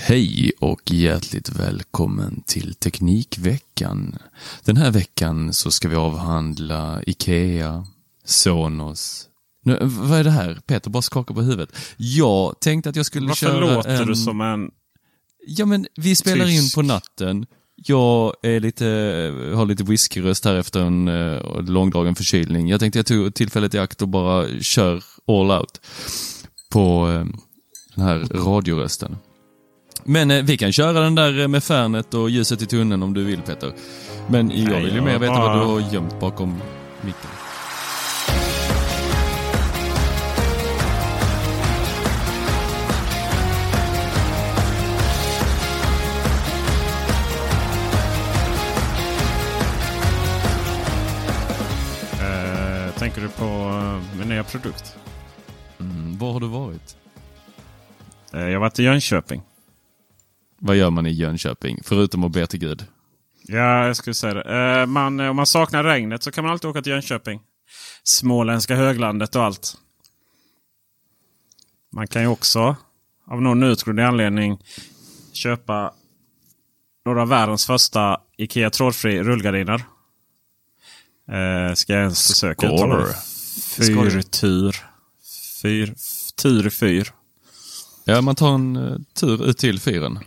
Hej 0.00 0.52
och 0.60 0.90
hjärtligt 0.90 1.50
välkommen 1.50 2.42
till 2.46 2.74
Teknikveckan. 2.74 4.18
Den 4.64 4.76
här 4.76 4.90
veckan 4.90 5.52
så 5.52 5.70
ska 5.70 5.88
vi 5.88 5.96
avhandla 5.96 7.02
IKEA, 7.06 7.86
Sonos. 8.24 9.28
Nu, 9.64 9.78
vad 9.82 10.18
är 10.18 10.24
det 10.24 10.30
här? 10.30 10.60
Peter 10.66 10.90
bara 10.90 11.02
skakar 11.02 11.34
på 11.34 11.42
huvudet. 11.42 11.76
Jag 11.96 12.60
tänkte 12.60 12.90
att 12.90 12.96
jag 12.96 13.06
skulle 13.06 13.28
Varför 13.28 13.46
köra 13.46 13.74
låter 13.74 14.02
en... 14.02 14.06
du 14.06 14.14
som 14.14 14.40
en... 14.40 14.70
Ja 15.46 15.66
men 15.66 15.86
vi 15.96 16.16
spelar 16.16 16.48
in 16.48 16.60
Tysk. 16.60 16.74
på 16.74 16.82
natten. 16.82 17.46
Jag 17.74 18.34
är 18.42 18.60
lite, 18.60 18.84
har 19.54 19.66
lite 19.66 19.84
whiskyröst 19.84 20.44
här 20.44 20.54
efter 20.54 20.80
en 20.80 21.08
uh, 21.08 21.62
långdragen 21.62 22.14
förkylning. 22.14 22.68
Jag 22.68 22.80
tänkte 22.80 22.98
jag 22.98 23.06
tog 23.06 23.34
tillfället 23.34 23.74
i 23.74 23.78
akt 23.78 24.02
och 24.02 24.08
bara 24.08 24.60
kör 24.60 25.04
all 25.26 25.50
out 25.50 25.80
på 26.70 27.08
eh, 27.08 27.26
den 27.94 28.04
här 28.04 28.18
radiorösten. 28.18 29.16
Men 30.04 30.30
eh, 30.30 30.42
vi 30.42 30.56
kan 30.56 30.72
köra 30.72 31.00
den 31.00 31.14
där 31.14 31.40
eh, 31.40 31.48
med 31.48 31.64
Fernet 31.64 32.14
och 32.14 32.30
ljuset 32.30 32.62
i 32.62 32.66
tunneln 32.66 33.02
om 33.02 33.14
du 33.14 33.24
vill 33.24 33.42
Peter. 33.42 33.72
Men 34.28 34.50
jag 34.50 34.70
Nej, 34.70 34.84
vill 34.84 34.94
ju 34.94 35.00
mer 35.00 35.18
veta 35.18 35.32
bara- 35.34 35.56
vad 35.56 35.78
du 35.78 35.84
har 35.84 35.92
gömt 35.94 36.20
bakom 36.20 36.60
micken. 37.00 37.30
Eh, 52.20 52.94
tänker 52.94 53.20
du 53.20 53.28
på 53.28 53.44
eh, 53.44 54.18
min 54.18 54.28
nya 54.28 54.44
produkt? 54.44 54.96
Mm, 55.80 56.18
var 56.18 56.32
har 56.32 56.40
du 56.40 56.46
varit? 56.46 56.96
Jag 58.30 58.52
har 58.52 58.58
varit 58.58 58.78
i 58.78 58.82
Jönköping. 58.82 59.42
Vad 60.58 60.76
gör 60.76 60.90
man 60.90 61.06
i 61.06 61.10
Jönköping? 61.10 61.80
Förutom 61.84 62.24
att 62.24 62.32
be 62.32 62.46
till 62.46 62.60
Gud. 62.60 62.84
Ja, 63.42 63.86
jag 63.86 63.96
skulle 63.96 64.14
säga 64.14 64.34
det. 64.34 64.80
Eh, 64.80 64.86
man, 64.86 65.20
om 65.20 65.36
man 65.36 65.46
saknar 65.46 65.84
regnet 65.84 66.22
så 66.22 66.30
kan 66.30 66.44
man 66.44 66.52
alltid 66.52 66.70
åka 66.70 66.82
till 66.82 66.92
Jönköping. 66.92 67.40
Småländska 68.02 68.74
höglandet 68.76 69.36
och 69.36 69.42
allt. 69.42 69.74
Man 71.92 72.06
kan 72.06 72.22
ju 72.22 72.28
också 72.28 72.76
av 73.26 73.42
någon 73.42 73.62
outgrundlig 73.62 74.04
anledning 74.04 74.58
köpa 75.32 75.92
några 77.04 77.22
av 77.22 77.28
världens 77.28 77.66
första 77.66 78.20
Ikea 78.36 78.70
trådfri 78.70 79.22
rullgardiner. 79.22 79.84
Eh, 81.28 81.74
ska 81.74 81.92
jag 81.92 82.02
ens 82.02 82.28
försöka 82.28 82.66
uttala 82.66 82.96
det? 82.96 83.14
Fyrtur. 83.76 84.76
Fyr, 85.62 85.94
tur 86.42 86.70
fyr. 86.70 87.12
Ja, 88.04 88.20
man 88.20 88.34
tar 88.34 88.54
en 88.54 88.76
eh, 88.76 88.96
tur 89.14 89.44
ut 89.44 89.58
till 89.58 89.80
fyren. 89.80 90.18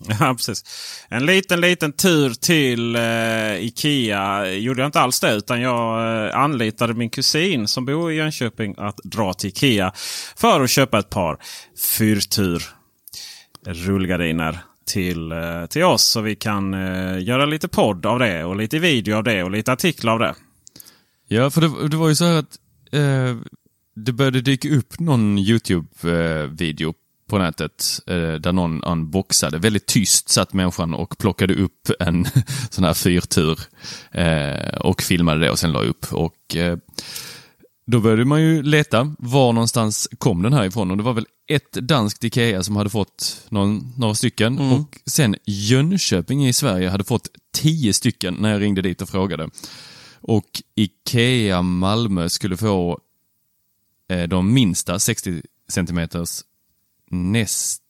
Ja, 0.20 0.34
precis. 0.34 0.64
En 1.08 1.26
liten, 1.26 1.60
liten 1.60 1.92
tur 1.92 2.30
till 2.30 2.96
eh, 2.96 3.64
Ikea 3.64 4.52
gjorde 4.52 4.82
jag 4.82 4.88
inte 4.88 5.00
alls 5.00 5.20
det. 5.20 5.34
Utan 5.34 5.60
jag 5.60 6.26
eh, 6.26 6.38
anlitade 6.38 6.94
min 6.94 7.10
kusin 7.10 7.68
som 7.68 7.84
bor 7.84 8.12
i 8.12 8.14
Jönköping 8.14 8.74
att 8.78 8.96
dra 8.96 9.32
till 9.32 9.48
Ikea. 9.48 9.92
För 10.36 10.60
att 10.60 10.70
köpa 10.70 10.98
ett 10.98 11.10
par 11.10 11.38
fyrtur 11.98 12.62
rullgardiner 13.66 14.58
till, 14.86 15.32
eh, 15.32 15.66
till 15.66 15.84
oss. 15.84 16.02
Så 16.04 16.20
vi 16.20 16.36
kan 16.36 16.74
eh, 16.74 17.22
göra 17.22 17.46
lite 17.46 17.68
podd 17.68 18.06
av 18.06 18.18
det 18.18 18.44
och 18.44 18.56
lite 18.56 18.78
video 18.78 19.16
av 19.16 19.24
det 19.24 19.42
och 19.42 19.50
lite 19.50 19.72
artiklar 19.72 20.12
av 20.12 20.18
det. 20.18 20.34
Ja, 21.28 21.50
för 21.50 21.60
det, 21.60 21.88
det 21.88 21.96
var 21.96 22.08
ju 22.08 22.14
så 22.14 22.24
här 22.24 22.38
att 22.38 22.58
eh, 22.92 23.36
det 23.96 24.12
började 24.12 24.40
dyka 24.40 24.68
upp 24.68 24.98
någon 25.00 25.38
YouTube-video 25.38 26.88
eh, 26.88 26.94
på 27.30 27.38
nätet 27.38 28.00
eh, 28.06 28.32
där 28.32 28.52
någon 28.52 28.84
unboxade. 28.84 29.58
Väldigt 29.58 29.86
tyst 29.86 30.28
satt 30.28 30.52
människan 30.52 30.94
och 30.94 31.18
plockade 31.18 31.54
upp 31.54 31.90
en 32.00 32.26
sån 32.70 32.84
här 32.84 32.94
fyrtur 32.94 33.60
eh, 34.12 34.74
och 34.80 35.02
filmade 35.02 35.40
det 35.40 35.50
och 35.50 35.58
sen 35.58 35.72
la 35.72 35.80
upp. 35.80 36.12
Och 36.12 36.56
eh, 36.56 36.78
då 37.86 38.00
började 38.00 38.24
man 38.24 38.42
ju 38.42 38.62
leta 38.62 39.14
var 39.18 39.52
någonstans 39.52 40.08
kom 40.18 40.42
den 40.42 40.52
här 40.52 40.64
ifrån 40.64 40.90
och 40.90 40.96
det 40.96 41.02
var 41.02 41.12
väl 41.12 41.26
ett 41.48 41.72
danskt 41.72 42.24
Ikea 42.24 42.62
som 42.62 42.76
hade 42.76 42.90
fått 42.90 43.46
någon, 43.48 43.92
några 43.96 44.14
stycken 44.14 44.58
och 44.58 44.98
sen 45.06 45.36
Jönköping 45.46 46.48
i 46.48 46.52
Sverige 46.52 46.88
hade 46.88 47.04
fått 47.04 47.28
tio 47.54 47.92
stycken 47.92 48.34
när 48.34 48.52
jag 48.52 48.60
ringde 48.60 48.82
dit 48.82 49.02
och 49.02 49.08
frågade. 49.08 49.50
Och 50.20 50.62
Ikea 50.74 51.62
Malmö 51.62 52.28
skulle 52.28 52.56
få 52.56 53.00
eh, 54.08 54.22
de 54.22 54.54
minsta 54.54 54.98
60 54.98 55.42
centimeters 55.68 56.42
näst, 57.10 57.82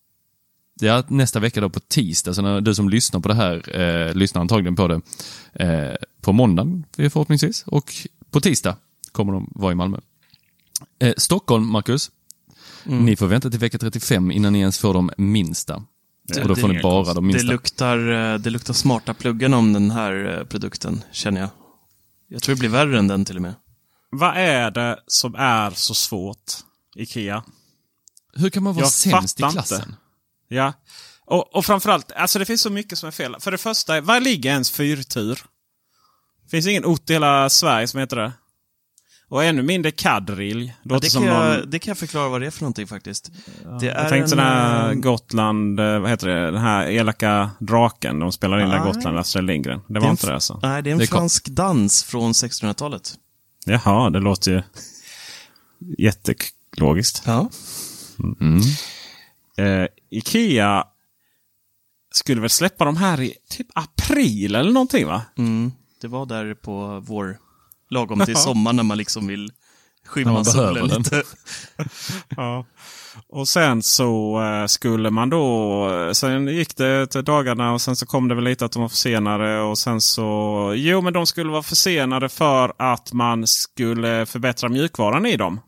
ja, 0.81 1.05
nästa 1.09 1.41
vecka 1.41 1.61
då 1.61 1.69
på 1.71 1.81
tisdag. 1.81 2.35
Så 2.35 2.43
när 2.43 2.61
du 2.61 2.75
som 2.75 2.89
lyssnar 2.89 3.21
på 3.21 3.29
det 3.29 3.35
här 3.35 3.81
eh, 3.81 4.15
lyssnar 4.15 4.41
antagligen 4.41 4.77
på 4.77 4.89
det 4.89 5.01
eh, 5.53 5.95
på 6.21 6.33
måndagen 6.33 6.85
förhoppningsvis. 6.93 7.65
Och 7.67 7.93
på 8.31 8.41
tisdag 8.41 8.77
kommer 9.13 9.33
de 9.33 9.53
vara 9.55 9.73
i 9.73 9.75
Malmö. 9.75 9.99
Eh, 10.99 11.15
Stockholm, 11.17 11.67
Marcus. 11.67 12.11
Ni 12.85 13.17
får 13.17 13.27
vänta 13.27 13.51
till 13.51 13.61
vecka 13.61 13.79
35 13.79 14.31
innan 14.31 14.53
ni 14.53 14.61
ens 14.61 14.79
får 14.79 14.95
de 14.95 15.11
minsta. 15.17 15.75
och 16.43 16.49
då 16.49 16.57
får 16.57 16.69
ni 16.69 16.83
bara 16.83 17.05
de 17.05 17.15
Det 17.15 17.21
minsta. 17.33 17.53
luktar, 17.53 17.99
eh, 18.33 18.39
det 18.39 18.51
luktar 18.51 18.75
smarta 18.75 19.15
pluggen 19.15 19.55
om 19.55 19.73
den 19.73 19.91
här 19.91 20.39
eh, 20.39 20.45
produkten, 20.45 21.03
känner 21.13 21.41
jag. 21.41 21.51
Jag 22.29 22.43
tror 22.43 22.55
det 22.55 22.59
blir 22.59 22.69
värre 22.69 22.99
än 22.99 23.09
den 23.09 23.25
till 23.25 23.37
och 23.37 23.43
med. 23.43 23.55
Vad 24.11 24.37
är 24.37 24.71
det 24.71 24.99
som 25.07 25.35
är 25.35 25.71
så 25.71 25.95
svårt? 25.95 26.53
Ikea. 26.97 27.43
Hur 28.33 28.51
kan 28.51 28.63
man 28.63 28.75
vara 28.75 28.85
Jag 28.85 28.93
sämst 28.93 29.41
i 29.41 29.43
fattar 29.43 29.53
klassen? 29.53 29.81
inte. 29.81 29.95
Ja. 30.49 30.73
Och, 31.27 31.57
och 31.57 31.65
framförallt, 31.67 32.13
alltså 32.13 32.39
det 32.39 32.45
finns 32.45 32.61
så 32.63 32.71
mycket 32.71 32.99
som 32.99 33.07
är 33.07 33.11
fel. 33.11 33.37
För 33.41 33.51
det 33.51 33.59
första, 33.59 34.01
var 34.01 34.21
ligger 34.21 34.51
ens 34.51 34.71
fyrtur? 34.71 35.39
Finns 36.51 36.67
ingen 36.67 36.85
ort 36.85 37.11
i 37.11 37.13
hela 37.13 37.51
Sverige 37.51 37.89
som 37.89 38.01
heter 38.01 38.17
det. 38.17 38.33
Och 39.29 39.45
ännu 39.45 39.63
mindre 39.63 39.91
kadrilj. 39.91 40.77
Ja, 40.83 40.99
det, 40.99 41.13
kan 41.13 41.23
någon, 41.25 41.35
jag, 41.35 41.69
det 41.69 41.79
kan 41.79 41.91
jag 41.91 41.99
förklara 41.99 42.29
vad 42.29 42.41
det 42.41 42.47
är 42.47 42.51
för 42.51 42.61
någonting 42.61 42.87
faktiskt. 42.87 43.31
det 43.81 43.89
är 43.89 44.01
jag 44.03 44.09
tänkte 44.09 44.29
sån 44.31 44.39
här 44.39 44.89
eh, 44.89 44.95
Gotland, 44.95 45.81
eh, 45.81 45.99
vad 45.99 46.11
heter 46.11 46.29
det? 46.29 46.45
Den 46.51 46.61
här 46.61 46.87
elaka 46.87 47.51
draken. 47.61 48.19
De 48.19 48.33
spelar 48.33 48.61
in 48.61 48.69
där 48.69 48.79
Nej. 48.81 48.93
Gotland, 48.93 49.19
Astrid 49.19 49.45
Lindgren. 49.45 49.79
Det 49.79 49.95
det 49.95 49.99
är 49.99 50.01
var 50.01 50.07
en 50.09 50.13
inte 50.13 50.27
det 50.27 50.35
alltså. 50.35 50.59
Nej, 50.63 50.83
det 50.83 50.91
är 50.91 50.93
en 50.93 50.99
Det 50.99 51.07
kom- 51.07 51.19
fransk 51.19 51.49
dans 51.49 52.03
från 52.05 52.33
1600-talet. 52.33 53.15
Jaha, 53.65 54.11
det 54.11 54.21
låter 54.21 54.51
ju 54.53 54.63
jättelogiskt. 55.99 57.23
Ja. 57.27 57.51
Mm. 58.41 58.61
Eh, 59.57 59.89
Ikea 60.11 60.85
skulle 62.11 62.41
väl 62.41 62.51
släppa 62.51 62.85
de 62.85 62.97
här 62.97 63.21
i 63.21 63.35
typ 63.51 63.67
april 63.75 64.55
eller 64.55 64.73
någonting 64.73 65.07
va? 65.07 65.23
Mm. 65.39 65.73
Det 66.01 66.09
var 66.09 66.27
där 66.27 66.55
på 66.55 67.03
vår, 67.07 67.39
lagom 67.91 68.21
till 68.27 68.37
sommar 68.37 68.73
när 68.73 68.83
man 68.83 68.99
liksom 68.99 69.27
vill 69.27 69.53
skymma 70.07 70.45
solen 70.45 70.87
lite. 70.87 71.23
Ja. 72.37 72.65
Och 73.29 73.49
sen 73.49 73.83
så 73.83 74.43
eh, 74.43 74.67
skulle 74.67 75.11
man 75.11 75.31
då, 75.31 75.89
eh, 75.91 76.13
sen 76.13 76.49
gick 76.49 76.77
det 76.77 77.07
till 77.07 77.25
dagarna 77.25 77.73
och 77.73 77.81
sen 77.81 77.97
så 77.97 78.07
kom 78.07 78.29
det 78.29 78.35
väl 78.35 78.45
lite 78.45 78.65
att 78.65 78.73
de 78.73 78.83
var 78.83 78.89
försenade. 78.89 79.61
Och 79.61 79.79
sen 79.79 80.01
så, 80.01 80.73
jo 80.77 81.01
men 81.01 81.13
de 81.13 81.27
skulle 81.27 81.51
vara 81.51 81.63
försenade 81.63 82.29
för 82.29 82.73
att 82.79 83.13
man 83.13 83.47
skulle 83.47 84.27
förbättra 84.27 84.69
mjukvaran 84.69 85.27
i 85.27 85.37
dem. 85.37 85.61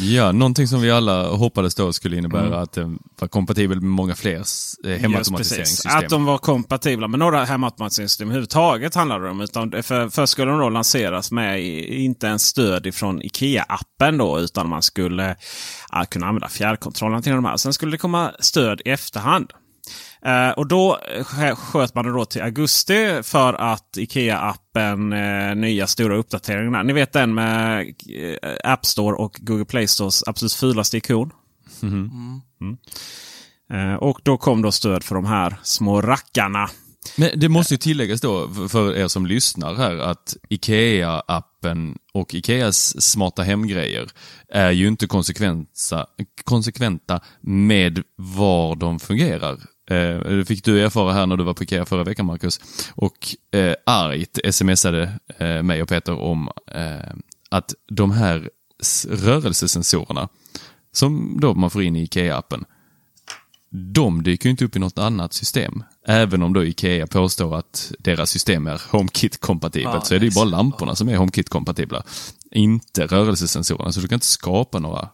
Ja, 0.00 0.32
någonting 0.32 0.66
som 0.66 0.80
vi 0.80 0.90
alla 0.90 1.28
hoppades 1.28 1.74
då 1.74 1.92
skulle 1.92 2.16
innebära 2.16 2.60
att 2.60 2.72
den 2.72 2.98
var 3.20 3.28
kompatibel 3.28 3.80
med 3.80 3.90
många 3.90 4.14
fler 4.14 4.44
eh, 4.84 4.90
hemautomatiseringssystem. 4.90 5.98
Att 5.98 6.08
de 6.08 6.24
var 6.24 6.38
kompatibla 6.38 7.08
med 7.08 7.18
några 7.18 7.44
hemautomatiseringssystem 7.44 8.28
överhuvudtaget 8.28 8.94
handlar 8.94 9.20
det 9.20 9.30
om. 9.30 9.40
Utan 9.40 9.82
för, 9.82 10.08
först 10.08 10.32
skulle 10.32 10.50
de 10.50 10.60
då 10.60 10.68
lanseras 10.68 11.32
med 11.32 11.64
inte 11.88 12.26
ens 12.26 12.42
stöd 12.42 12.86
ifrån 12.86 13.22
IKEA-appen 13.22 14.18
då. 14.18 14.40
Utan 14.40 14.68
man 14.68 14.82
skulle 14.82 15.36
ja, 15.92 16.04
kunna 16.04 16.26
använda 16.26 16.48
fjärrkontrollen 16.48 17.22
till 17.22 17.32
de 17.32 17.44
här. 17.44 17.56
Sen 17.56 17.72
skulle 17.72 17.92
det 17.92 17.98
komma 17.98 18.32
stöd 18.40 18.80
i 18.84 18.90
efterhand. 18.90 19.52
Eh, 20.24 20.50
och 20.50 20.68
då 20.68 20.98
eh, 21.16 21.54
sköt 21.56 21.94
man 21.94 22.04
det 22.04 22.12
då 22.12 22.24
till 22.24 22.42
augusti 22.42 23.20
för 23.22 23.54
att 23.54 23.96
IKEA-appen, 23.96 25.12
eh, 25.50 25.56
nya 25.56 25.86
stora 25.86 26.16
uppdateringarna. 26.16 26.82
Ni 26.82 26.92
vet 26.92 27.12
den 27.12 27.34
med 27.34 27.80
eh, 27.80 28.72
App 28.72 28.86
Store 28.86 29.16
och 29.16 29.36
Google 29.40 29.64
Play 29.64 29.86
Stores 29.88 30.24
absolut 30.26 30.52
fulaste 30.52 30.96
ikon. 30.96 31.30
Eh, 33.72 33.94
och 33.94 34.20
då 34.22 34.36
kom 34.36 34.62
då 34.62 34.72
stöd 34.72 35.04
för 35.04 35.14
de 35.14 35.24
här 35.26 35.56
små 35.62 36.00
rackarna. 36.00 36.70
Men 37.16 37.30
det 37.36 37.48
måste 37.48 37.74
ju 37.74 37.78
tilläggas 37.78 38.20
då 38.20 38.48
för- 38.54 38.68
för 38.68 38.96
er 38.96 39.08
som 39.08 39.26
lyssnar 39.26 39.74
här 39.74 39.96
att 39.98 40.36
IKEA-appen 40.48 41.96
och 42.14 42.34
IKEAs 42.34 43.02
smarta 43.02 43.42
hemgrejer 43.42 44.08
är 44.52 44.70
ju 44.70 44.88
inte 44.88 45.06
konsekventa, 45.06 46.06
konsekventa 46.44 47.20
med 47.40 48.02
var 48.16 48.76
de 48.76 48.98
fungerar. 49.00 49.58
Eh, 49.90 50.18
Det 50.18 50.44
fick 50.44 50.64
du 50.64 50.84
erfara 50.84 51.12
här 51.12 51.26
när 51.26 51.36
du 51.36 51.44
var 51.44 51.54
på 51.54 51.62
IKEA 51.62 51.84
förra 51.84 52.04
veckan, 52.04 52.26
Marcus. 52.26 52.60
Och 52.94 53.36
eh, 53.50 53.74
argt 53.86 54.54
smsade 54.54 55.12
eh, 55.38 55.62
mig 55.62 55.82
och 55.82 55.88
Peter 55.88 56.12
om 56.20 56.48
eh, 56.74 57.12
att 57.50 57.74
de 57.90 58.10
här 58.10 58.50
rörelsesensorerna 59.08 60.28
som 60.92 61.38
då 61.40 61.54
man 61.54 61.70
får 61.70 61.82
in 61.82 61.96
i 61.96 62.06
IKEA-appen, 62.06 62.64
de 63.70 64.22
dyker 64.22 64.46
ju 64.46 64.50
inte 64.50 64.64
upp 64.64 64.76
i 64.76 64.78
något 64.78 64.98
annat 64.98 65.32
system. 65.32 65.82
Även 66.06 66.42
om 66.42 66.52
då 66.52 66.64
Ikea 66.64 67.06
påstår 67.06 67.56
att 67.56 67.92
deras 67.98 68.30
system 68.30 68.66
är 68.66 68.76
HomeKit-kompatibelt 68.90 69.94
Ja, 69.94 70.00
så 70.00 70.14
är 70.14 70.18
det 70.18 70.26
ju 70.26 70.32
bara 70.34 70.44
lamporna 70.44 70.94
som 70.94 71.08
är 71.08 71.16
HomeKit-kompatibla. 71.16 72.02
Inte 72.50 73.06
rörelsesensorerna, 73.06 73.92
så 73.92 74.00
du 74.00 74.08
kan 74.08 74.16
inte 74.16 74.26
skapa 74.26 74.78
några 74.78 75.08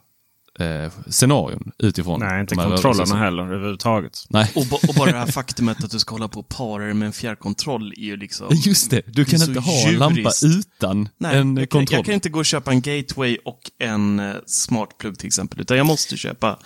eh, 0.60 0.92
scenarion 1.06 1.72
utifrån 1.78 2.20
Nej, 2.20 2.40
inte 2.40 2.54
kontrollerna 2.54 3.16
heller 3.16 3.42
överhuvudtaget. 3.42 4.24
Nej, 4.28 4.50
Och, 4.54 4.66
ba- 4.66 4.78
och 4.88 4.94
bara 4.94 5.12
det 5.12 5.18
här 5.18 5.26
faktumet 5.32 5.84
att 5.84 5.90
du 5.90 5.98
ska 5.98 6.14
hålla 6.14 6.28
på 6.28 6.40
och 6.40 6.48
para 6.48 6.84
dig 6.84 6.94
med 6.94 7.06
en 7.06 7.12
fjärrkontroll 7.12 7.92
är 7.96 8.02
ju 8.02 8.16
liksom... 8.16 8.46
just 8.50 8.90
det. 8.90 9.02
Du 9.06 9.24
kan 9.24 9.42
inte 9.42 9.60
ha 9.60 9.88
en 9.88 9.98
lampa 9.98 10.30
utan 10.44 11.08
Nej, 11.18 11.36
en 11.38 11.56
jag, 11.56 11.70
kan, 11.70 11.80
kontroll. 11.80 11.96
jag 11.98 12.04
kan 12.04 12.14
inte 12.14 12.28
gå 12.28 12.38
och 12.38 12.46
köpa 12.46 12.70
en 12.70 12.80
gateway 12.80 13.38
och 13.44 13.60
en 13.78 14.18
eh, 14.20 14.34
smart 14.46 14.98
plugg 14.98 15.18
till 15.18 15.26
exempel, 15.26 15.60
utan 15.60 15.76
jag 15.76 15.86
måste 15.86 16.16
köpa 16.16 16.58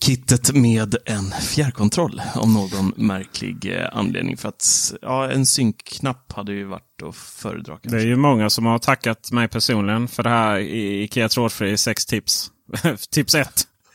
kittet 0.00 0.54
med 0.54 0.96
en 1.04 1.30
fjärrkontroll 1.30 2.22
av 2.34 2.48
någon 2.48 2.92
märklig 2.96 3.76
eh, 3.80 3.88
anledning. 3.92 4.36
För 4.36 4.48
att 4.48 4.92
ja, 5.02 5.30
en 5.30 5.46
synkknapp 5.46 6.32
hade 6.32 6.52
ju 6.52 6.64
varit 6.64 7.02
att 7.08 7.16
föredra 7.16 7.78
Det 7.82 7.96
är 7.96 8.06
ju 8.06 8.16
många 8.16 8.50
som 8.50 8.66
har 8.66 8.78
tackat 8.78 9.32
mig 9.32 9.48
personligen 9.48 10.08
för 10.08 10.22
det 10.22 10.28
här 10.30 10.58
i 10.58 11.02
Ikea 11.02 11.28
trådfri 11.28 11.76
sex 11.76 12.06
tips. 12.06 12.50
tips 13.10 13.34
1. 13.34 13.48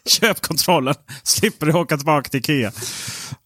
Köp 0.06 0.42
kontrollen. 0.42 0.96
Slipper 1.24 1.66
du 1.66 1.74
åka 1.74 1.98
tillbaka 1.98 2.30
till 2.30 2.40
Ikea. 2.40 2.68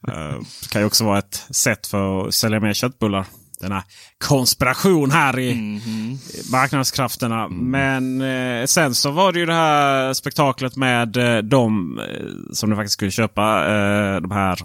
Eh, 0.08 0.40
Det 0.62 0.70
kan 0.70 0.82
ju 0.82 0.86
också 0.88 1.04
vara 1.06 1.20
ett 1.20 1.44
sätt 1.50 1.88
för 1.88 2.28
att 2.28 2.34
sälja 2.34 2.60
mer 2.60 2.74
köttbullar. 2.74 3.26
Denna 3.60 3.84
konspiration 4.28 5.12
här 5.12 5.40
i 5.40 5.56
Mhm. 5.56 6.18
marknadskrafterna. 6.52 7.48
Men 7.48 8.22
eh, 8.22 8.66
sen 8.66 8.96
så 8.96 9.12
var 9.12 9.32
det 9.34 9.40
ju 9.40 9.46
det 9.46 9.54
här 9.54 10.14
spektaklet 10.14 10.76
med 10.76 11.18
eh, 11.18 11.38
de 11.38 12.00
eh, 12.00 12.54
som 12.54 12.70
du 12.70 12.76
faktiskt 12.76 12.94
skulle 12.94 13.12
köpa. 13.12 13.66
Eh, 13.76 14.22
de 14.22 14.32
här 14.32 14.60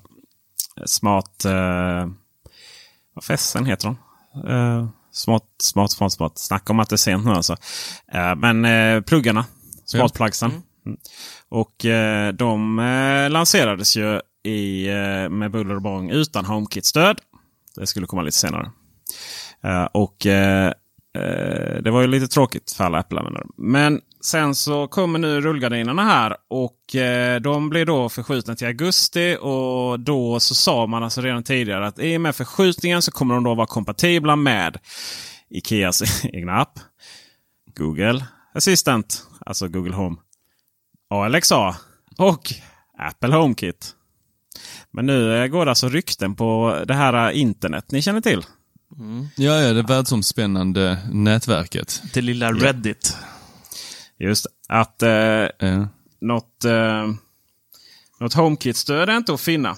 smart... 0.86 1.44
Eh, 1.44 2.08
vad 3.14 3.24
fessen 3.24 3.66
heter 3.66 3.86
de? 3.88 3.96
Eh, 4.52 4.88
smart, 5.12 5.42
smart, 5.62 5.90
smart, 5.92 6.12
smart. 6.12 6.32
Snacka 6.38 6.72
om 6.72 6.80
att 6.80 6.88
det 6.88 6.94
är 6.94 6.96
sent 6.96 7.24
nu 7.24 7.30
alltså. 7.30 7.56
Eh, 8.12 8.34
men 8.36 8.64
eh, 8.64 9.00
pluggarna. 9.00 9.44
Smartplugsen. 9.90 10.50
Mm. 10.86 10.98
Och 11.48 11.84
eh, 11.84 12.32
de 12.32 12.78
eh, 12.78 13.30
lanserades 13.30 13.96
ju 13.96 14.20
i, 14.42 14.88
eh, 14.88 15.28
med 15.28 15.50
buller 15.50 15.74
och 15.74 15.82
bång 15.82 16.10
utan 16.10 16.44
HomeKit-stöd. 16.44 17.20
Det 17.76 17.86
skulle 17.86 18.06
komma 18.06 18.22
lite 18.22 18.36
senare. 18.36 18.70
Eh, 19.64 19.84
och 19.84 20.26
eh, 20.26 20.72
det 21.82 21.90
var 21.90 22.00
ju 22.00 22.06
lite 22.06 22.28
tråkigt 22.28 22.72
för 22.72 22.84
alla 22.84 22.98
Apple-användare. 22.98 23.46
Men 23.56 24.00
sen 24.20 24.54
så 24.54 24.88
kommer 24.88 25.18
nu 25.18 25.40
rullgardinerna 25.40 26.04
här 26.04 26.36
och 26.48 26.76
de 27.40 27.70
blir 27.70 27.86
då 27.86 28.08
förskjutna 28.08 28.56
till 28.56 28.66
augusti. 28.66 29.36
Och 29.40 30.00
då 30.00 30.40
så 30.40 30.54
sa 30.54 30.86
man 30.86 31.02
alltså 31.02 31.20
redan 31.20 31.42
tidigare 31.42 31.86
att 31.86 31.98
i 31.98 32.16
och 32.16 32.20
med 32.20 32.36
förskjutningen 32.36 33.02
så 33.02 33.10
kommer 33.10 33.34
de 33.34 33.44
då 33.44 33.54
vara 33.54 33.66
kompatibla 33.66 34.36
med 34.36 34.78
Ikeas 35.50 36.24
egna 36.32 36.52
app. 36.52 36.78
Google 37.76 38.24
Assistant, 38.54 39.26
alltså 39.46 39.68
Google 39.68 39.94
Home. 39.94 40.16
Alexa 41.10 41.76
och 42.18 42.52
Apple 42.98 43.34
HomeKit. 43.34 43.94
Men 44.90 45.06
nu 45.06 45.36
eh, 45.42 45.46
går 45.46 45.64
det 45.64 45.70
alltså 45.70 45.88
rykten 45.88 46.36
på 46.36 46.80
det 46.86 46.94
här 46.94 47.30
eh, 47.30 47.40
internet 47.40 47.90
ni 47.90 48.02
känner 48.02 48.20
till. 48.20 48.44
Ja, 49.36 49.60
ja, 49.60 49.72
det 49.72 49.82
världsomspännande 49.82 50.98
nätverket. 51.12 52.02
Det 52.14 52.20
lilla 52.20 52.52
Reddit. 52.52 53.16
Just 54.18 54.44
det. 54.68 54.74
Att 54.74 55.02
eh, 55.02 55.10
Ja. 55.68 55.88
något, 56.20 56.64
eh, 56.64 57.06
något 58.20 58.34
HomeKit-stöd 58.34 59.08
är 59.08 59.16
inte 59.16 59.34
att 59.34 59.40
finna. 59.40 59.76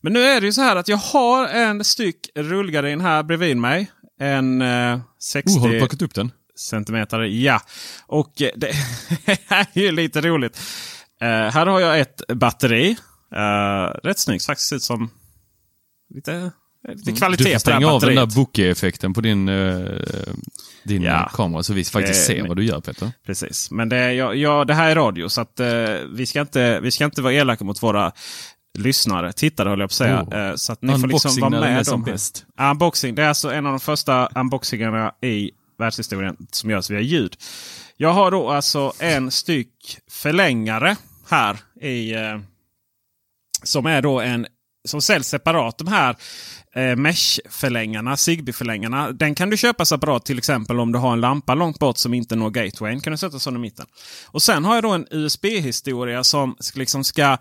Men 0.00 0.12
nu 0.12 0.20
är 0.22 0.40
det 0.40 0.46
ju 0.46 0.52
så 0.52 0.60
här 0.60 0.76
att 0.76 0.88
jag 0.88 0.96
har 0.96 1.48
en 1.48 1.84
styck 1.84 2.30
rullgardin 2.34 3.00
här 3.00 3.22
bredvid 3.22 3.56
mig. 3.56 3.90
En 4.20 4.62
eh, 4.62 5.00
60 5.18 5.50
Oh, 5.58 5.60
har 5.62 5.68
du 5.68 5.78
plockat 5.78 6.02
upp 6.02 6.14
den? 6.14 6.32
Centimeter. 6.56 7.20
Ja, 7.20 7.60
och 8.06 8.42
eh, 8.42 8.50
det 8.56 8.68
är 9.48 9.66
ju 9.72 9.92
lite 9.92 10.20
roligt. 10.20 10.60
Eh, 11.20 11.28
här 11.28 11.66
har 11.66 11.80
jag 11.80 12.00
ett 12.00 12.22
batteri. 12.34 12.96
Uh, 13.36 14.00
rätt 14.04 14.18
snyggt 14.18 14.44
faktiskt. 14.44 14.72
Ut 14.72 14.82
som 14.82 15.10
lite, 16.14 16.50
lite 16.88 17.10
Du 17.10 17.16
kvalitet 17.16 17.44
får 17.44 17.44
på 17.44 17.48
det 17.48 17.52
här 17.52 17.58
stänga 17.58 17.86
av 17.88 18.00
den 18.00 18.14
där 18.14 18.26
bokeh-effekten 18.26 19.14
på 19.14 19.20
din, 19.20 19.48
eh, 19.48 19.86
din 20.84 21.02
Ja. 21.02 21.30
kamera 21.34 21.62
så 21.62 21.72
vi 21.72 21.84
faktiskt 21.84 22.24
ser 22.24 22.48
vad 22.48 22.56
du 22.56 22.64
gör 22.64 22.80
Peter. 22.80 23.12
Precis, 23.26 23.70
men 23.70 23.88
det, 23.88 24.12
ja, 24.12 24.34
ja, 24.34 24.64
det 24.64 24.74
här 24.74 24.90
är 24.90 24.94
radio 24.94 25.28
så 25.28 25.40
att 25.40 25.60
vi, 26.12 26.26
ska 26.26 26.40
inte, 26.40 26.80
vi 26.80 26.90
ska 26.90 27.04
inte 27.04 27.22
vara 27.22 27.32
elaka 27.32 27.64
mot 27.64 27.82
våra 27.82 28.12
lyssnare, 28.78 29.32
tittare 29.32 29.68
höll 29.68 29.80
jag 29.80 29.88
på 29.88 29.92
att 29.92 29.96
säga. 29.96 30.22
Oh. 30.22 30.54
Så 30.56 30.72
att 30.72 30.82
ni 30.82 30.88
får 30.88 31.08
liksom 31.08 31.30
Unboxing 31.30 31.40
vara 31.40 31.50
den 31.50 31.62
är 31.62 31.74
med 31.74 31.86
som 31.86 32.02
bäst. 32.02 32.46
Unboxing, 32.60 33.14
det 33.14 33.22
är 33.22 33.28
alltså 33.28 33.52
en 33.52 33.66
av 33.66 33.72
de 33.72 33.80
första 33.80 34.26
unboxingarna 34.34 35.12
i 35.22 35.50
världshistorien 35.78 36.36
som 36.50 36.70
görs 36.70 36.90
via 36.90 37.00
ljud. 37.00 37.36
Jag 37.96 38.12
har 38.12 38.30
då 38.30 38.50
alltså 38.50 38.92
en 38.98 39.30
styck 39.30 39.98
förlängare 40.10 40.96
här 41.30 41.58
i 41.80 42.14
eh, 42.14 42.38
som 43.62 43.86
är 43.86 44.02
då 44.02 44.20
en 44.20 44.46
som 44.88 45.02
säljs 45.02 45.28
separat. 45.28 45.78
De 45.78 45.88
här 45.88 46.16
eh, 46.74 46.96
Mesh-förlängarna, 46.96 48.16
Zigbee-förlängarna. 48.16 49.12
Den 49.12 49.34
kan 49.34 49.50
du 49.50 49.56
köpa 49.56 49.84
separat 49.84 50.24
till 50.24 50.38
exempel 50.38 50.80
om 50.80 50.92
du 50.92 50.98
har 50.98 51.12
en 51.12 51.20
lampa 51.20 51.54
långt 51.54 51.78
bort 51.78 51.98
som 51.98 52.14
inte 52.14 52.36
når 52.36 52.50
gatewayn. 52.50 53.00
kan 53.00 53.10
du 53.10 53.16
sätta 53.16 53.38
sån 53.38 53.56
i 53.56 53.58
mitten. 53.58 53.86
Och 54.26 54.42
sen 54.42 54.64
har 54.64 54.74
jag 54.74 54.84
då 54.84 54.90
en 54.90 55.06
USB-historia 55.10 56.24
som 56.24 56.56
liksom 56.74 57.04
ska 57.04 57.38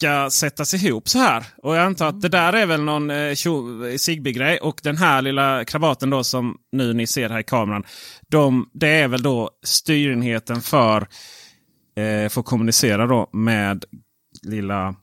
ska 0.00 0.30
sättas 0.30 0.74
ihop 0.74 1.08
så 1.08 1.18
här. 1.18 1.44
Och 1.62 1.76
jag 1.76 1.84
antar 1.84 2.08
att 2.08 2.20
det 2.20 2.28
där 2.28 2.52
är 2.52 2.66
väl 2.66 2.82
någon 2.82 3.10
eh, 3.10 3.32
tjo- 3.34 3.98
Zigbee-grej. 3.98 4.58
Och 4.58 4.80
den 4.82 4.96
här 4.96 5.22
lilla 5.22 5.64
krabaten 5.64 6.10
då 6.10 6.24
som 6.24 6.56
nu 6.72 6.92
ni 6.92 7.06
ser 7.06 7.28
här 7.30 7.40
i 7.40 7.42
kameran. 7.42 7.84
De, 8.28 8.70
det 8.74 8.88
är 8.88 9.08
väl 9.08 9.22
då 9.22 9.50
styrenheten 9.64 10.60
för, 10.60 11.00
eh, 11.96 12.28
för 12.28 12.40
att 12.40 12.46
kommunicera 12.46 13.06
då 13.06 13.30
med 13.32 13.84
lilla 14.42 14.94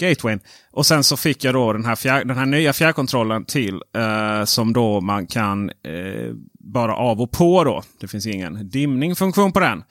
gatewayn. 0.00 0.40
Och 0.72 0.86
sen 0.86 1.04
så 1.04 1.16
fick 1.16 1.44
jag 1.44 1.54
då 1.54 1.72
den 1.72 1.84
här, 1.84 1.96
fjär, 1.96 2.24
den 2.24 2.36
här 2.38 2.46
nya 2.46 2.72
fjärrkontrollen 2.72 3.44
till. 3.44 3.74
Eh, 3.96 4.44
som 4.44 4.72
då 4.72 5.00
man 5.00 5.26
kan 5.26 5.70
eh, 5.70 6.34
bara 6.60 6.94
av 6.94 7.20
och 7.20 7.30
på 7.30 7.64
då. 7.64 7.82
Det 8.00 8.08
finns 8.08 8.26
ingen 8.26 8.70
dimning-funktion 8.70 9.52
på 9.52 9.60
den. 9.60 9.82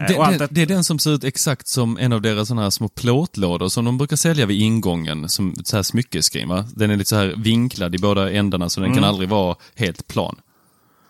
Eh, 0.00 0.06
Det, 0.08 0.14
och 0.16 0.26
allt 0.26 0.38
det, 0.38 0.48
det 0.50 0.62
är 0.62 0.66
den 0.66 0.84
som 0.84 0.98
ser 0.98 1.10
ut 1.10 1.24
exakt 1.24 1.68
som 1.68 1.98
en 1.98 2.12
av 2.12 2.20
deras 2.22 2.48
såna 2.48 2.62
här 2.62 2.70
små 2.70 2.88
plåtlådor 2.88 3.68
som 3.68 3.84
de 3.84 3.98
brukar 3.98 4.16
sälja 4.16 4.46
vid 4.46 4.60
ingången 4.60 5.28
som 5.28 5.54
så 5.64 5.76
här 5.76 5.82
smyckeskrin. 5.82 6.48
Va? 6.48 6.64
Den 6.76 6.90
är 6.90 6.96
lite 6.96 7.08
så 7.10 7.16
här 7.16 7.34
vinklad 7.36 7.94
i 7.94 7.98
båda 7.98 8.30
ändarna 8.32 8.68
så 8.68 8.80
den 8.80 8.86
Mm. 8.90 8.96
kan 8.96 9.08
aldrig 9.08 9.28
vara 9.28 9.56
helt 9.74 10.06
plan. 10.06 10.36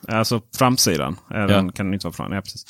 Alltså 0.09 0.41
framsidan. 0.57 1.17
Eh, 1.35 1.47
Den 1.47 1.73
kan 1.73 1.95
inte 1.95 2.07
vara 2.07 2.15
fram. 2.15 2.33
Ja, 2.33 2.41
precis. 2.41 2.65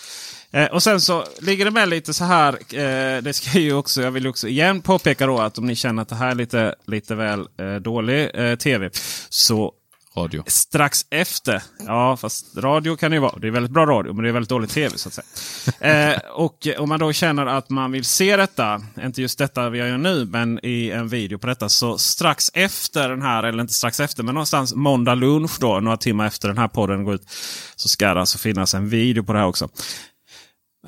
Eh, 0.52 0.66
och 0.66 0.82
sen 0.82 1.00
så 1.00 1.24
ligger 1.40 1.64
det 1.64 1.70
med 1.70 1.88
lite 1.88 2.14
så 2.14 2.24
här. 2.24 2.52
Eh, 2.54 3.22
det 3.22 3.32
ska 3.32 3.58
ju 3.58 3.72
också, 3.74 4.02
jag 4.02 4.10
vill 4.10 4.26
också 4.26 4.48
igen 4.48 4.80
påpeka 4.80 5.26
då 5.26 5.38
att 5.38 5.58
om 5.58 5.66
ni 5.66 5.76
känner 5.76 6.02
att 6.02 6.08
det 6.08 6.14
här 6.14 6.30
är 6.30 6.34
lite, 6.34 6.74
lite 6.86 7.14
väl 7.14 7.40
eh, 7.60 7.74
dålig 7.74 8.30
eh, 8.34 8.54
tv. 8.56 8.90
Så 9.28 9.72
Radio. 10.16 10.42
strax 10.46 11.06
efter. 11.10 11.62
Ja, 11.86 12.16
fast 12.16 12.56
radio 12.56 12.96
kan 12.96 13.10
det 13.10 13.14
ju 13.14 13.20
vara. 13.20 13.38
Det 13.38 13.46
är 13.46 13.50
väldigt 13.50 13.72
bra 13.72 13.86
radio, 13.86 14.12
men 14.12 14.22
det 14.22 14.28
är 14.28 14.32
väldigt 14.32 14.50
dålig 14.50 14.70
tv 14.70 14.98
så 14.98 15.08
att 15.08 15.14
säga. 15.14 16.12
eh, 16.14 16.20
och 16.34 16.68
om 16.78 16.88
man 16.88 17.00
då 17.00 17.12
känner 17.12 17.46
att 17.46 17.70
man 17.70 17.92
vill 17.92 18.04
se 18.04 18.36
detta, 18.36 18.82
inte 19.04 19.22
just 19.22 19.38
detta 19.38 19.70
vi 19.70 19.78
gör 19.78 19.98
nu, 19.98 20.24
men 20.24 20.60
i 20.62 20.90
en 20.90 21.08
video 21.08 21.38
på 21.38 21.46
detta. 21.46 21.68
Så 21.68 21.98
strax 21.98 22.50
efter 22.54 23.08
den 23.08 23.22
här, 23.22 23.42
eller 23.42 23.60
inte 23.62 23.74
strax 23.74 24.00
efter, 24.00 24.22
men 24.22 24.34
någonstans 24.34 24.74
måndag 24.74 25.14
lunch 25.14 25.56
då, 25.60 25.80
några 25.80 25.96
timmar 25.96 26.26
efter 26.26 26.48
den 26.48 26.58
här 26.58 26.68
podden 26.68 27.04
går 27.04 27.14
ut. 27.14 27.30
Så 27.76 27.88
ska 27.88 28.14
det 28.14 28.20
alltså 28.20 28.38
finnas 28.38 28.74
en 28.74 28.88
video 28.88 29.24
på 29.24 29.32
det 29.32 29.38
här 29.38 29.46
också. 29.46 29.68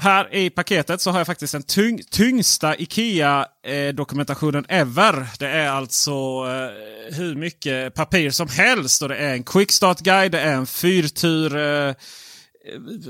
Här 0.00 0.34
i 0.34 0.50
paketet 0.50 1.00
så 1.00 1.10
har 1.10 1.18
jag 1.18 1.26
faktiskt 1.26 1.52
den 1.52 1.62
tyng 1.62 2.02
tyngsta 2.10 2.76
IKEA-dokumentationen 2.76 4.64
ever. 4.68 5.26
Det 5.38 5.48
är 5.48 5.68
alltså 5.68 6.12
eh, 6.12 7.16
hur 7.16 7.34
mycket 7.34 7.94
papper 7.94 8.30
som 8.30 8.48
helst. 8.48 9.02
Och 9.02 9.08
det 9.08 9.16
är 9.16 9.34
en 9.34 9.44
quickstart-guide, 9.44 10.28
det 10.28 10.40
är 10.40 10.54
en 10.54 10.66
fyrtur 10.66 11.56
eh, 11.56 11.94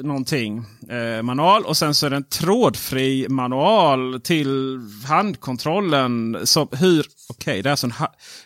någonting 0.02 0.64
eh, 0.90 1.23
manual. 1.23 1.64
Och 1.64 1.76
sen 1.76 1.95
så 1.95 2.07
är 2.07 2.11
det 2.11 2.16
en 2.16 2.28
trådfri 2.28 3.26
manual 3.28 4.21
till 4.21 4.80
handkontrollen. 5.09 6.38
Som 6.45 6.68
hur, 6.73 7.07
okay, 7.28 7.62
det, 7.62 7.68
är 7.68 7.71
alltså 7.71 7.87
en 7.87 7.92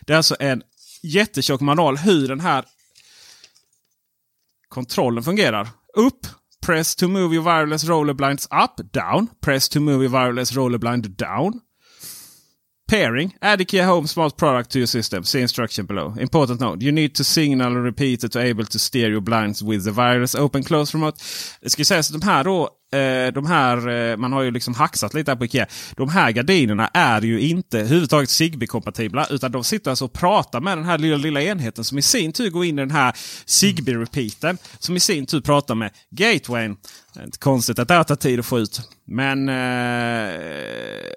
det 0.01 0.13
är 0.13 0.17
alltså 0.17 0.35
en 0.39 0.61
jättetjock 1.03 1.61
manual 1.61 1.97
hur 1.97 2.27
den 2.27 2.39
här 2.39 2.65
kontrollen 4.69 5.23
fungerar. 5.23 5.67
Upp. 5.93 6.27
Press 6.63 6.95
to 6.95 7.09
move 7.09 7.33
your 7.33 7.43
wireless 7.43 7.83
roller 7.89 8.13
blinds 8.13 8.47
up. 8.49 8.79
Down. 8.93 9.31
Press 9.41 9.67
to 9.67 9.81
move 9.81 10.01
your 10.01 10.11
wireless 10.11 10.55
roller 10.55 10.77
blind 10.77 11.17
down. 11.17 11.61
Pairing. 12.87 13.33
Add 13.41 13.59
IKEA 13.59 13.83
Home 13.83 14.07
Smart 14.07 14.37
Product 14.37 14.69
to 14.71 14.79
your 14.79 14.87
system. 14.87 15.25
See 15.25 15.41
instruction 15.41 15.85
below. 15.85 16.13
Important 16.17 16.61
note. 16.61 16.81
You 16.81 16.93
need 16.93 17.15
to 17.15 17.23
signal 17.25 17.75
and 17.75 17.83
repeater 17.83 18.29
to 18.29 18.39
able 18.39 18.63
to 18.63 18.79
steer 18.79 19.09
your 19.09 19.19
blinds 19.19 19.61
with 19.61 19.83
the 19.83 19.91
wireless 19.91 20.35
open 20.35 20.63
close 20.63 20.93
remote. 20.93 21.17
Det 21.61 21.69
ska 21.69 21.85
sägas 21.85 22.11
att 22.11 22.21
de 22.21 22.25
här 22.25 22.43
då, 22.43 22.69
Eh, 22.93 23.33
de 23.33 23.45
här, 23.45 23.87
eh, 23.89 24.17
man 24.17 24.33
har 24.33 24.41
ju 24.41 24.51
liksom 24.51 24.73
hacksat 24.73 25.13
lite 25.13 25.31
här 25.31 25.35
på 25.35 25.45
Ikea. 25.45 25.67
De 25.95 26.09
här 26.09 26.31
gardinerna 26.31 26.87
är 26.93 27.21
ju 27.21 27.39
inte 27.39 27.79
överhuvudtaget 27.79 28.29
Zigbee-kompatibla. 28.29 29.27
Utan 29.29 29.51
de 29.51 29.63
sitter 29.63 29.89
alltså 29.89 30.05
och 30.05 30.13
pratar 30.13 30.61
med 30.61 30.77
den 30.77 30.85
här 30.85 30.97
lilla, 30.97 31.17
lilla 31.17 31.41
enheten 31.41 31.83
som 31.83 31.97
i 31.97 32.01
sin 32.01 32.33
tur 32.33 32.49
går 32.49 32.65
in 32.65 32.79
i 32.79 32.81
den 32.81 32.91
här 32.91 33.13
Zigbee-repeatern. 33.45 34.57
Som 34.79 34.95
i 34.95 34.99
sin 34.99 35.25
tur 35.25 35.41
pratar 35.41 35.75
med 35.75 35.91
Gatewayn. 36.09 36.77
Inte 37.23 37.37
konstigt 37.37 37.79
att 37.79 37.87
det 37.87 38.03
tar 38.03 38.15
tid 38.15 38.39
att 38.39 38.45
få 38.45 38.59
ut. 38.59 38.81
Men 39.05 39.49
eh, 39.49 40.29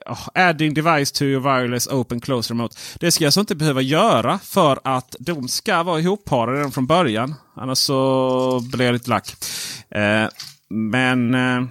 ah, 0.07 0.49
adding 0.49 0.75
device 0.75 1.13
to 1.13 1.25
your 1.25 1.41
wireless 1.41 1.87
open 1.87 2.21
close 2.21 2.53
remote. 2.53 2.77
Det 3.01 3.13
ska 3.13 3.25
jag 3.25 3.29
alltså 3.29 3.41
inte 3.41 3.55
behöva 3.55 3.81
göra 3.81 4.39
för 4.39 4.79
att 4.85 5.17
de 5.19 5.49
ska 5.49 5.83
vara 5.83 6.01
ihopparade 6.01 6.59
redan 6.59 6.73
från 6.73 6.87
början. 6.87 7.35
Annars 7.55 7.79
så 7.79 8.61
blir 8.73 8.87
jag 8.87 8.93
lite 8.93 9.11
lack. 9.11 9.35
Eh, 9.91 10.29
men 10.71 11.35
eh, 11.35 11.65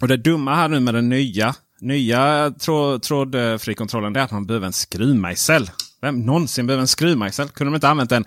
och 0.00 0.08
det 0.08 0.16
dumma 0.16 0.54
här 0.54 0.68
nu 0.68 0.80
med 0.80 0.94
den 0.94 1.08
nya, 1.08 1.54
nya 1.80 2.50
tråd, 2.50 3.02
trådfrikontrollen 3.02 4.16
är 4.16 4.20
att 4.20 4.30
man 4.30 4.46
behöver 4.46 4.66
en 4.66 4.72
skruvmejsel. 4.72 5.70
Vem 6.00 6.20
någonsin 6.26 6.66
behöver 6.66 6.80
en 6.80 6.88
skruvmejsel? 6.88 7.48
Kunde 7.48 7.70
de 7.70 7.74
inte 7.74 7.88
använt 7.88 8.12
en, 8.12 8.24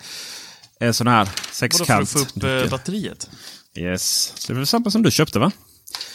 en 0.80 0.94
sån 0.94 1.08
här 1.08 1.26
Vadå 1.26 1.32
för 1.32 1.54
sexkant? 1.54 2.04
att 2.04 2.10
få 2.10 2.20
upp 2.20 2.44
eh, 2.44 2.70
batteriet? 2.70 3.30
Yes. 3.76 4.34
Det 4.48 4.54
är 4.54 4.56
väl 4.56 4.68
samma 4.68 4.92
som 4.92 5.04
du 5.04 5.12
köpte 5.12 5.40
va? 5.40 5.52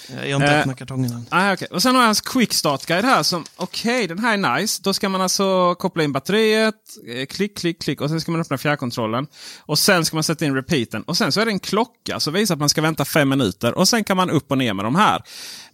Jag 0.09 0.17
har 0.19 0.27
inte 0.27 0.47
Eh, 0.47 0.61
öppnat 0.61 0.79
kartongen 0.79 1.13
än. 1.13 1.27
Ah, 1.31 1.53
okay. 1.53 1.69
Och 1.71 1.83
sen 1.83 1.95
har 1.95 2.03
jag 2.03 2.07
hans 2.07 2.21
quick 2.21 2.53
start 2.53 2.87
guide 2.87 3.05
här 3.05 3.23
som, 3.23 3.45
okej 3.57 4.07
den 4.07 4.19
här 4.19 4.33
är 4.33 4.61
nice. 4.61 4.81
Då 4.85 4.95
ska 4.95 5.09
man 5.09 5.21
alltså 5.21 5.75
koppla 5.75 6.03
in 6.03 6.13
batteriet, 6.13 6.75
eh, 7.09 7.27
klick, 7.27 7.59
klick, 7.59 7.83
klick 7.83 8.01
och 8.01 8.09
sen 8.09 8.21
ska 8.21 8.33
man 8.33 8.41
öppna 8.41 8.59
fjärrkontrollen. 8.59 9.27
Och 9.61 9.79
sen 9.79 10.05
ska 10.05 10.17
man 10.17 10.25
sätta 10.25 10.45
in 10.45 10.55
repeaten. 10.55 11.03
Och 11.03 11.17
sen 11.17 11.33
så 11.33 11.41
är 11.41 11.45
det 11.45 11.51
en 11.51 11.61
klocka 11.61 12.21
som 12.21 12.35
visar 12.35 12.55
att 12.55 12.59
man 12.59 12.69
ska 12.69 12.83
vänta 12.83 13.05
fem 13.05 13.29
minuter. 13.29 13.75
Och 13.75 13.89
sen 13.89 14.05
kan 14.05 14.17
man 14.17 14.31
upp 14.31 14.51
och 14.51 14.59
ner 14.59 14.75
med 14.75 14.85
de 14.85 14.95
här. 14.95 15.23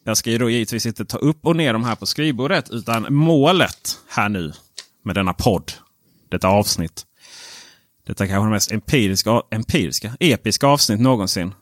Jag 0.04 0.16
ska 0.16 0.30
ju 0.30 0.38
då 0.38 0.50
givetvis 0.50 0.86
inte 0.86 1.04
ta 1.04 1.18
upp 1.18 1.46
och 1.46 1.56
ner 1.56 1.72
de 1.72 1.84
här 1.84 1.94
på 1.94 2.06
skrivbordet. 2.06 2.70
Utan 2.70 3.14
målet 3.14 3.98
här 4.08 4.28
nu 4.28 4.52
med 5.04 5.14
denna 5.14 5.32
podd, 5.34 5.72
detta 6.28 6.48
avsnitt. 6.48 7.04
Detta 8.06 8.26
kanske 8.26 8.46
det 8.46 8.50
mest 8.50 8.72
empiriska, 8.72 9.42
empiriska, 9.50 10.12
episka 10.20 10.66
avsnitt 10.66 11.00
någonsin 11.00 11.54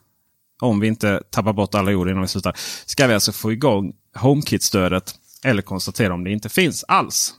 om 0.61 0.79
vi 0.79 0.87
inte 0.87 1.23
tappar 1.29 1.53
bort 1.53 1.75
alla 1.75 1.91
ord 1.91 2.09
innan 2.09 2.21
vi 2.21 2.27
slutar, 2.27 2.55
ska 2.85 3.07
vi 3.07 3.13
alltså 3.13 3.31
få 3.31 3.51
igång 3.51 3.93
HomeKit-stödet 4.15 5.15
eller 5.43 5.61
konstatera 5.61 6.13
om 6.13 6.23
det 6.23 6.31
inte 6.31 6.49
finns 6.49 6.83
alls. 6.87 7.33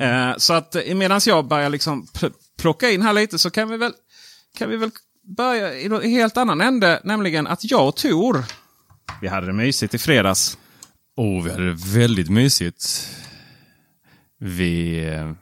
Eh, 0.00 0.36
så 0.36 0.52
att 0.52 0.74
eh, 0.74 0.94
medan 0.94 1.20
jag 1.26 1.48
börjar 1.48 1.70
liksom 1.70 2.06
pl- 2.14 2.32
plocka 2.58 2.90
in 2.90 3.02
här 3.02 3.12
lite 3.12 3.38
så 3.38 3.50
kan 3.50 3.68
vi 3.68 3.76
väl, 3.76 3.92
kan 4.58 4.70
vi 4.70 4.76
väl 4.76 4.90
börja 5.36 5.74
i 5.74 5.86
en 5.86 6.02
helt 6.02 6.36
annan 6.36 6.60
ände. 6.60 7.00
Nämligen 7.04 7.46
att 7.46 7.70
jag 7.70 7.88
och 7.88 7.96
Tor, 7.96 8.44
vi 9.20 9.28
hade 9.28 9.46
det 9.46 9.52
mysigt 9.52 9.94
i 9.94 9.98
fredags. 9.98 10.58
Oh, 11.16 11.44
vi 11.44 11.50
hade 11.50 11.68
det 11.68 11.76
väldigt 11.86 12.30
mysigt. 12.30 13.08
Vi, 14.38 15.04
eh, 15.08 15.32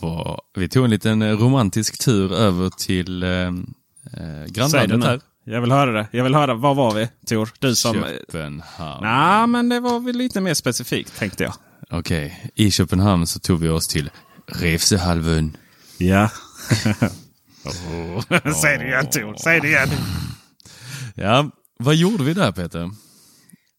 var, 0.00 0.40
vi 0.54 0.68
tog 0.68 0.84
en 0.84 0.90
liten 0.90 1.38
romantisk 1.38 2.04
tur 2.04 2.32
över 2.32 2.70
till 2.70 3.22
eh, 3.22 3.52
grannlandet 4.48 5.04
här. 5.04 5.20
Jag 5.50 5.60
vill 5.60 5.72
höra 5.72 5.92
det. 5.92 6.06
Jag 6.10 6.24
vill 6.24 6.34
höra, 6.34 6.54
var 6.54 6.74
var 6.74 6.94
vi 6.94 7.08
Tor? 7.26 7.48
Du 7.58 7.74
som... 7.74 7.94
Köpenhamn. 7.94 9.02
Nej, 9.02 9.46
men 9.46 9.68
det 9.68 9.80
var 9.80 10.00
väl 10.00 10.16
lite 10.16 10.40
mer 10.40 10.54
specifikt 10.54 11.18
tänkte 11.18 11.44
jag. 11.44 11.54
Okej, 11.90 12.50
i 12.54 12.70
Köpenhamn 12.70 13.26
så 13.26 13.38
tog 13.38 13.60
vi 13.60 13.68
oss 13.68 13.88
till 13.88 14.10
Revsehalvön. 14.46 15.56
Ja. 15.98 16.24
oh. 17.64 18.52
Säg 18.62 18.78
det 18.78 18.84
igen 18.84 19.06
Tor, 19.10 19.34
säg 19.42 19.60
det 19.60 19.68
igen. 19.68 19.88
Ja, 21.14 21.50
vad 21.78 21.94
gjorde 21.94 22.24
vi 22.24 22.34
där 22.34 22.52
Peter? 22.52 22.90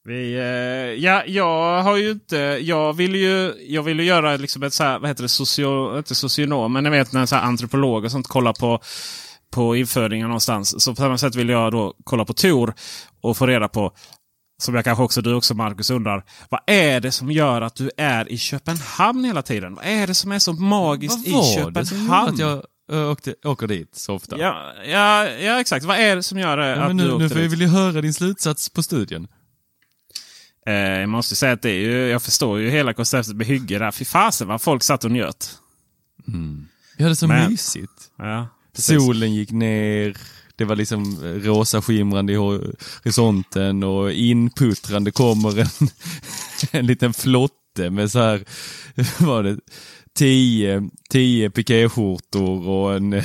Vi, 0.04 0.34
eh, 0.34 1.04
ja, 1.04 1.24
jag 1.26 1.84
har 1.84 1.98
ju 1.98 2.12
inte... 2.12 2.38
Jag 2.62 2.94
vill 2.94 3.16
ju, 3.16 3.54
jag 3.68 3.84
vill 3.84 4.00
ju 4.00 4.06
göra 4.06 4.38
liksom 4.38 4.64
ett 4.64 4.74
så 4.74 4.84
här, 4.84 5.00
vad 5.00 5.10
heter 5.10 5.24
det, 5.24 5.30
socio, 5.30 5.98
inte 5.98 6.16
socionom, 6.16 6.74
men 6.74 6.86
jag 6.86 6.92
vet 6.92 7.14
när 7.14 7.26
så 7.26 7.36
här 7.36 7.44
antropolog 7.44 8.06
och 8.06 8.12
sånt 8.12 8.28
kollar 8.28 8.54
på, 8.54 8.82
på 9.52 9.76
infödingar 9.76 10.28
någonstans. 10.28 10.84
Så 10.84 10.92
på 10.96 11.02
samma 11.02 11.18
sätt 11.18 11.36
vill 11.36 11.50
jag 11.50 11.72
då 11.72 11.94
kolla 12.04 12.26
på 12.26 12.34
Tor 12.34 12.74
och 13.22 13.38
få 13.38 13.48
reda 13.48 13.68
på, 13.68 13.92
som 14.62 14.76
jag 14.76 14.84
kanske 14.84 15.04
också 15.04 15.22
du 15.22 15.34
också 15.34 15.54
Marcus 15.54 15.90
undrar. 15.90 16.24
Vad 16.50 16.62
är 16.68 17.00
det 17.00 17.12
som 17.12 17.32
gör 17.32 17.62
att 17.62 17.76
du 17.76 17.92
är 17.98 18.30
i 18.32 18.38
Köpenhamn 18.38 19.24
hela 19.24 19.42
tiden? 19.42 19.76
Vad 19.76 19.86
är 19.86 20.08
det 20.08 20.14
som 20.14 20.32
är 20.32 20.40
så 20.40 20.54
magiskt 20.54 21.18
Vad 21.18 21.28
i 21.28 21.32
var 21.64 21.72
det 21.72 21.86
som 21.86 21.98
Köpenhamn? 21.98 22.34
att 22.34 22.40
jag 22.40 22.64
åkte, 23.12 23.36
åker 23.44 23.68
dit 23.68 23.96
så 23.96 24.14
ofta? 24.16 24.38
Ja, 24.40 24.74
ja, 24.86 25.30
ja, 25.30 25.60
exakt. 25.60 25.86
Vad 25.86 25.98
är 25.98 26.16
det 26.16 26.24
som 26.24 26.40
gör 26.40 26.58
eh, 26.58 26.66
Ja, 26.68 26.74
att 26.74 26.88
men 26.88 26.98
du 26.98 27.04
nu, 27.04 27.12
åkte 27.12 27.24
nu 27.24 27.30
får 27.30 27.38
jag 27.38 27.46
dit? 27.46 27.52
vill 27.54 27.62
ju 27.62 27.68
höra 27.68 28.02
din 28.02 28.14
slutsats 28.14 28.70
på 28.70 28.84
studien. 28.84 29.28
Eh, 30.68 30.74
jag 30.74 31.10
måste 31.10 31.36
säga 31.36 31.52
att 31.54 31.62
det 31.62 31.70
är 31.70 31.80
ju, 31.80 32.08
jag 32.08 32.22
förstår 32.24 32.60
ju 32.60 32.70
hela 32.70 32.94
konceptet 32.94 33.36
med 33.36 33.48
hygge 33.48 33.80
där. 33.80 33.92
Fy 33.92 34.06
fasen 34.06 34.48
vad 34.48 34.62
folk 34.62 34.84
satt 34.84 35.04
och 35.04 35.12
njöt. 35.12 35.58
Vi 36.98 37.04
hade 37.04 37.16
så 37.16 37.28
Men- 37.28 37.52
mysigt. 37.52 37.92
Ja, 38.18 38.48
precis. 38.76 39.06
Solen 39.06 39.34
gick 39.34 39.52
ner, 39.52 40.18
det 40.56 40.66
var 40.66 40.76
liksom 40.76 41.18
rosa 41.24 41.82
skimrande 41.82 42.34
i 42.34 42.36
horisonten 42.36 43.84
och 43.84 44.12
inputtrande 44.12 45.12
kommer 45.12 45.60
en, 45.60 45.88
en 46.72 46.86
liten 46.86 47.14
flotte 47.14 47.90
med 47.90 48.12
så 48.12 48.20
här, 48.20 48.44
var 49.26 49.44
det, 49.44 49.58
tio, 50.18 50.90
tio 51.10 51.50
pikéskjortor 51.50 52.68
och 52.68 52.96
en 52.96 53.12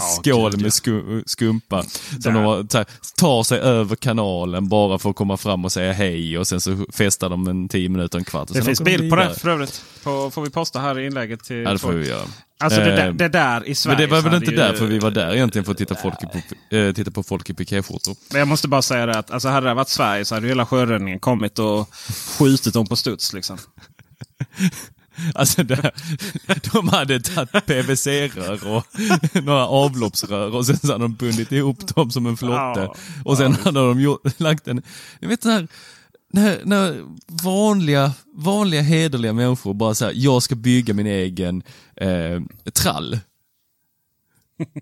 skål 0.00 0.50
gud, 0.50 0.60
ja. 0.60 0.62
med 0.62 0.74
sku, 0.74 1.22
skumpa. 1.26 1.82
Som 2.22 2.34
de 2.34 2.44
här, 2.44 2.86
tar 3.16 3.42
sig 3.42 3.58
över 3.58 3.96
kanalen 3.96 4.68
bara 4.68 4.98
för 4.98 5.10
att 5.10 5.16
komma 5.16 5.36
fram 5.36 5.64
och 5.64 5.72
säga 5.72 5.92
hej 5.92 6.38
och 6.38 6.46
sen 6.46 6.60
så 6.60 6.86
festar 6.92 7.28
de 7.30 7.48
en 7.48 7.68
tio 7.68 7.88
minuter, 7.88 8.18
en 8.18 8.24
kvart. 8.24 8.48
Det 8.52 8.62
finns 8.62 8.80
bild 8.80 9.10
på 9.10 9.16
det 9.16 9.34
för 9.34 9.48
övrigt. 9.48 9.84
På, 10.02 10.30
får 10.30 10.42
vi 10.42 10.50
posta 10.50 10.80
här 10.80 10.98
i 10.98 11.06
inlägget 11.06 11.44
till 11.44 11.56
Ja, 11.56 11.72
det 11.72 11.78
får 11.78 11.92
vi 11.92 12.08
göra. 12.08 12.24
Alltså 12.58 12.80
det 12.80 12.96
där, 12.96 13.06
Eh, 13.08 13.14
det 13.14 13.28
där 13.28 13.68
i 13.68 13.74
Sverige. 13.74 13.98
Men 13.98 14.08
det 14.08 14.14
var 14.16 14.22
väl 14.22 14.34
inte 14.34 14.50
ju- 14.50 14.56
därför 14.56 14.86
vi 14.86 14.98
var 14.98 15.10
där 15.10 15.34
egentligen 15.34 15.64
för 15.64 15.72
att 15.72 15.78
titta, 15.78 15.94
folk 15.94 16.14
på, 16.20 16.76
eh, 16.76 16.92
titta 16.92 17.10
på 17.10 17.22
folk 17.22 17.50
i 17.50 17.54
pikéskjortor. 17.54 18.16
Men 18.30 18.38
jag 18.38 18.48
måste 18.48 18.68
bara 18.68 18.82
säga 18.82 19.06
det 19.06 19.18
att 19.18 19.30
alltså, 19.30 19.48
hade 19.48 19.68
det 19.68 19.74
varit 19.74 19.88
Sverige 19.88 20.24
så 20.24 20.34
hade 20.34 20.48
hela 20.48 20.66
sjöräddningen 20.66 21.20
kommit 21.20 21.58
och 21.58 21.88
skjutit 22.38 22.74
dem 22.74 22.86
på 22.86 22.96
studs. 22.96 23.32
Liksom. 23.32 23.58
Alltså 25.34 25.62
där, 25.62 25.90
de 26.72 26.88
hade 26.88 27.20
tagit 27.20 27.66
PVC-rör 27.66 28.66
och 28.68 28.86
några 29.44 29.66
avloppsrör 29.66 30.54
och 30.54 30.66
sen 30.66 30.76
så 30.78 30.86
hade 30.92 31.04
de 31.04 31.14
bundit 31.14 31.52
ihop 31.52 31.94
dem 31.94 32.10
som 32.10 32.26
en 32.26 32.36
flotte. 32.36 32.88
Och 33.24 33.36
sen 33.36 33.52
hade 33.64 33.80
de 33.80 34.00
gjort, 34.00 34.40
lagt 34.40 34.68
en, 34.68 34.82
ni 35.20 35.28
vet 35.28 35.42
den 35.42 35.52
här, 35.52 35.68
när, 36.32 36.60
när 36.64 37.04
vanliga, 37.44 38.12
vanliga 38.34 38.82
hederliga 38.82 39.32
människor 39.32 39.74
bara 39.74 39.94
säger 39.94 40.12
jag 40.24 40.42
ska 40.42 40.54
bygga 40.54 40.94
min 40.94 41.06
egen 41.06 41.62
eh, 41.96 42.42
trall. 42.72 43.18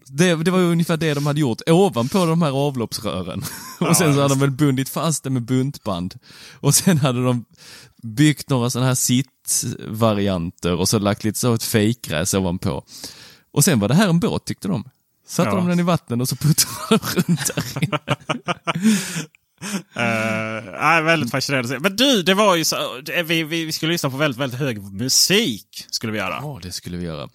Det, 0.06 0.34
det 0.34 0.50
var 0.50 0.58
ju 0.58 0.64
ungefär 0.72 0.96
det 0.96 1.14
de 1.14 1.26
hade 1.26 1.40
gjort 1.40 1.60
ovanpå 1.70 2.26
de 2.26 2.42
här 2.42 2.50
avloppsrören. 2.50 3.42
Och 3.80 3.96
sen 3.96 4.14
så 4.14 4.20
hade 4.22 4.34
de 4.34 4.40
väl 4.40 4.50
bundit 4.50 4.88
fast 4.88 5.24
det 5.24 5.30
med 5.30 5.42
buntband. 5.42 6.14
Och 6.60 6.74
sen 6.74 6.98
hade 6.98 7.24
de 7.24 7.44
byggt 8.02 8.50
några 8.50 8.70
sådana 8.70 8.86
här 8.88 8.94
sittvarianter 8.94 10.74
och 10.74 10.88
så 10.88 10.98
lagt 10.98 11.24
lite 11.24 11.38
så 11.38 11.54
ett 11.54 11.62
fejkgräs 11.62 12.34
ovanpå. 12.34 12.84
Och 13.52 13.64
sen 13.64 13.80
var 13.80 13.88
det 13.88 13.94
här 13.94 14.08
en 14.08 14.20
båt 14.20 14.44
tyckte 14.44 14.68
de. 14.68 14.84
Satte 15.26 15.48
Ja. 15.50 15.56
de 15.56 15.68
den 15.68 15.80
i 15.80 15.82
vatten 15.82 16.20
och 16.20 16.28
så 16.28 16.36
puttrade 16.36 17.02
de 17.14 17.20
runt 17.20 17.50
där 17.54 17.82
inne. 17.84 17.98
Uh, 19.96 20.72
nej, 20.80 21.02
väldigt 21.02 21.30
fascinerande. 21.30 21.78
Men 21.80 21.96
du, 21.96 22.22
det 22.22 22.34
var 22.34 22.54
ju 22.56 22.64
så, 22.64 23.00
det- 23.04 23.22
vi, 23.22 23.42
vi, 23.44 23.64
vi 23.64 23.72
skulle 23.72 23.92
lyssna 23.92 24.10
på 24.10 24.16
väldigt, 24.16 24.40
väldigt 24.40 24.60
hög 24.60 24.82
musik. 24.82 25.86
Skulle 25.90 26.12
vi 26.12 26.18
göra. 26.18 26.38
Ja, 26.42 26.58
det 26.62 26.72
skulle 26.72 26.96
vi 26.96 27.04
göra. 27.04 27.28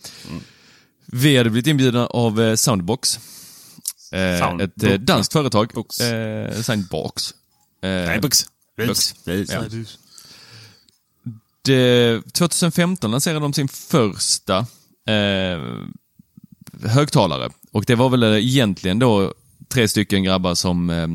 Vi 1.06 1.38
hade 1.38 1.50
blivit 1.50 1.68
inbjudna 1.68 2.08
av 2.08 2.42
eh, 2.42 2.56
Soundbox. 2.56 3.20
Eh, 4.12 4.18
Sound- 4.18 4.62
ett 4.62 4.84
eh, 4.84 4.94
danskt 4.94 5.34
företag. 5.34 5.72
Box. 5.74 6.00
Eh, 6.02 6.62
Soundbox. 6.62 7.32
Eh, 7.84 7.90
Nej. 7.90 8.20
Bux. 8.20 8.46
Ja. 9.26 9.64
Det, 11.62 12.22
2015 12.34 13.12
lanserade 13.12 13.40
de 13.40 13.54
sin 13.54 13.68
första 13.68 14.58
eh, 15.08 15.60
högtalare. 16.90 17.50
Och 17.72 17.86
det 17.86 17.96
var 17.96 18.10
väl 18.10 18.24
eh, 18.24 18.36
egentligen 18.36 19.00
då 19.00 19.34
tre 19.74 19.88
stycken 19.88 20.24
grabbar 20.24 20.56
som 20.56 20.90
eh, 20.90 21.08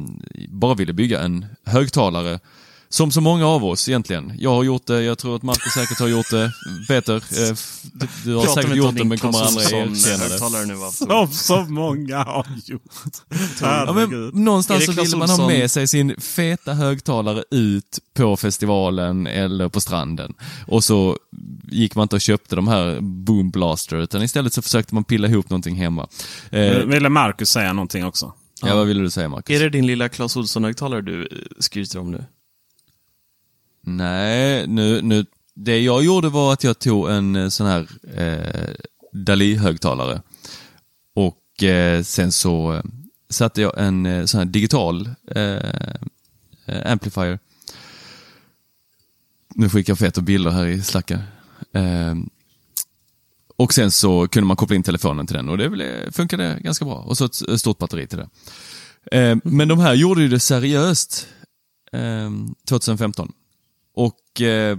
bara 0.48 0.74
ville 0.74 0.92
bygga 0.92 1.20
en 1.20 1.46
högtalare. 1.66 2.40
Som 2.88 3.10
så 3.10 3.20
många 3.20 3.46
av 3.46 3.64
oss 3.64 3.88
egentligen. 3.88 4.32
Jag 4.38 4.50
har 4.54 4.64
gjort 4.64 4.86
det, 4.86 5.02
jag 5.02 5.18
tror 5.18 5.36
att 5.36 5.42
Marcus 5.42 5.72
säkert 5.72 5.98
har 6.00 6.08
gjort 6.08 6.30
det. 6.30 6.52
Peter, 6.88 7.14
eh, 7.16 7.56
du, 7.92 8.06
du 8.24 8.34
har 8.34 8.44
Pratar 8.44 8.62
säkert 8.62 8.76
gjort 8.76 8.96
det 8.96 9.04
men 9.04 9.18
kommer 9.18 9.42
aldrig 9.42 9.66
erkänna 9.66 10.58
det. 10.58 10.66
nu? 10.66 10.90
Som 10.92 11.28
så 11.32 11.64
många 11.72 12.18
har 12.24 12.46
gjort. 12.64 12.82
Ja, 13.60 13.92
men 13.94 14.30
någonstans 14.44 14.86
så 14.86 14.92
ville 14.92 15.16
man 15.16 15.30
ha 15.30 15.46
med 15.46 15.70
sig 15.70 15.88
sin 15.88 16.20
feta 16.20 16.74
högtalare 16.74 17.44
ut 17.50 17.98
på 18.14 18.36
festivalen 18.36 19.26
eller 19.26 19.68
på 19.68 19.80
stranden. 19.80 20.34
Och 20.66 20.84
så 20.84 21.18
gick 21.68 21.94
man 21.94 22.02
inte 22.02 22.16
och 22.16 22.20
köpte 22.22 22.56
de 22.56 22.68
här 22.68 23.00
Boom 23.00 23.50
Blaster 23.50 23.96
utan 23.96 24.22
istället 24.22 24.52
så 24.52 24.62
försökte 24.62 24.94
man 24.94 25.04
pilla 25.04 25.28
ihop 25.28 25.50
någonting 25.50 25.76
hemma. 25.76 26.08
Eh, 26.50 26.76
Ville 26.78 27.08
Marcus 27.08 27.48
säga 27.50 27.72
någonting 27.72 28.04
också? 28.04 28.32
Ja, 28.66 28.74
vad 28.74 28.86
ville 28.86 29.02
du 29.02 29.10
säga 29.10 29.28
Marcus? 29.28 29.56
Är 29.56 29.60
det 29.60 29.70
din 29.70 29.86
lilla 29.86 30.08
Clas 30.08 30.36
Ohlson-högtalare 30.36 31.00
du 31.00 31.28
skryter 31.58 31.98
om 31.98 32.10
nu? 32.10 32.24
Nej, 33.86 34.66
nu, 34.66 35.02
nu, 35.02 35.26
det 35.54 35.80
jag 35.80 36.04
gjorde 36.04 36.28
var 36.28 36.52
att 36.52 36.64
jag 36.64 36.78
tog 36.78 37.10
en 37.10 37.36
eh, 37.36 37.48
sån 37.48 37.66
här 37.66 37.88
eh, 38.16 38.74
Dali-högtalare. 39.12 40.22
Och 41.14 41.62
eh, 41.62 42.02
sen 42.02 42.32
så 42.32 42.72
eh, 42.72 42.82
satte 43.30 43.62
jag 43.62 43.78
en 43.78 44.06
eh, 44.06 44.24
sån 44.24 44.38
här 44.38 44.44
digital 44.44 45.08
eh, 45.30 45.58
eh, 46.66 46.92
amplifier. 46.92 47.38
Nu 49.54 49.68
skickar 49.68 49.90
jag 49.90 49.98
feta 49.98 50.20
bilder 50.20 50.50
här 50.50 50.66
i 50.66 50.82
slacken. 50.82 51.22
Och 53.56 53.74
sen 53.74 53.90
så 53.90 54.28
kunde 54.28 54.46
man 54.46 54.56
koppla 54.56 54.76
in 54.76 54.82
telefonen 54.82 55.26
till 55.26 55.36
den 55.36 55.48
och 55.48 55.58
det 55.58 56.14
funkade 56.14 56.58
ganska 56.60 56.84
bra. 56.84 56.94
Och 56.94 57.18
så 57.18 57.24
ett 57.24 57.60
stort 57.60 57.78
batteri 57.78 58.06
till 58.06 58.18
det. 58.18 58.28
Eh, 59.18 59.36
men 59.44 59.68
de 59.68 59.78
här 59.78 59.94
gjorde 59.94 60.22
ju 60.22 60.28
det 60.28 60.40
seriöst 60.40 61.28
eh, 61.92 62.30
2015. 62.68 63.32
Och 63.94 64.40
eh, 64.40 64.78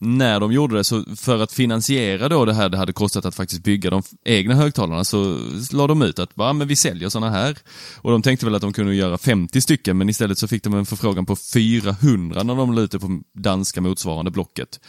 när 0.00 0.40
de 0.40 0.52
gjorde 0.52 0.76
det, 0.76 0.84
så 0.84 1.04
för 1.16 1.42
att 1.42 1.52
finansiera 1.52 2.28
då 2.28 2.44
det 2.44 2.54
här 2.54 2.68
det 2.68 2.76
hade 2.76 2.92
kostat 2.92 3.24
att 3.24 3.34
faktiskt 3.34 3.62
bygga 3.62 3.90
de 3.90 4.02
egna 4.24 4.54
högtalarna, 4.54 5.04
så 5.04 5.38
la 5.72 5.86
de 5.86 6.02
ut 6.02 6.18
att 6.18 6.34
bara, 6.34 6.52
men 6.52 6.68
vi 6.68 6.76
säljer 6.76 7.08
sådana 7.08 7.30
här. 7.30 7.58
Och 7.96 8.10
de 8.10 8.22
tänkte 8.22 8.46
väl 8.46 8.54
att 8.54 8.62
de 8.62 8.72
kunde 8.72 8.94
göra 8.94 9.18
50 9.18 9.60
stycken, 9.60 9.98
men 9.98 10.08
istället 10.08 10.38
så 10.38 10.48
fick 10.48 10.62
de 10.62 10.74
en 10.74 10.86
förfrågan 10.86 11.26
på 11.26 11.36
400 11.36 12.42
när 12.42 12.54
de 12.54 12.74
la 12.74 12.80
ut 12.80 12.90
det 12.90 12.98
på 12.98 13.20
danska 13.32 13.80
motsvarande 13.80 14.30
blocket. 14.30 14.80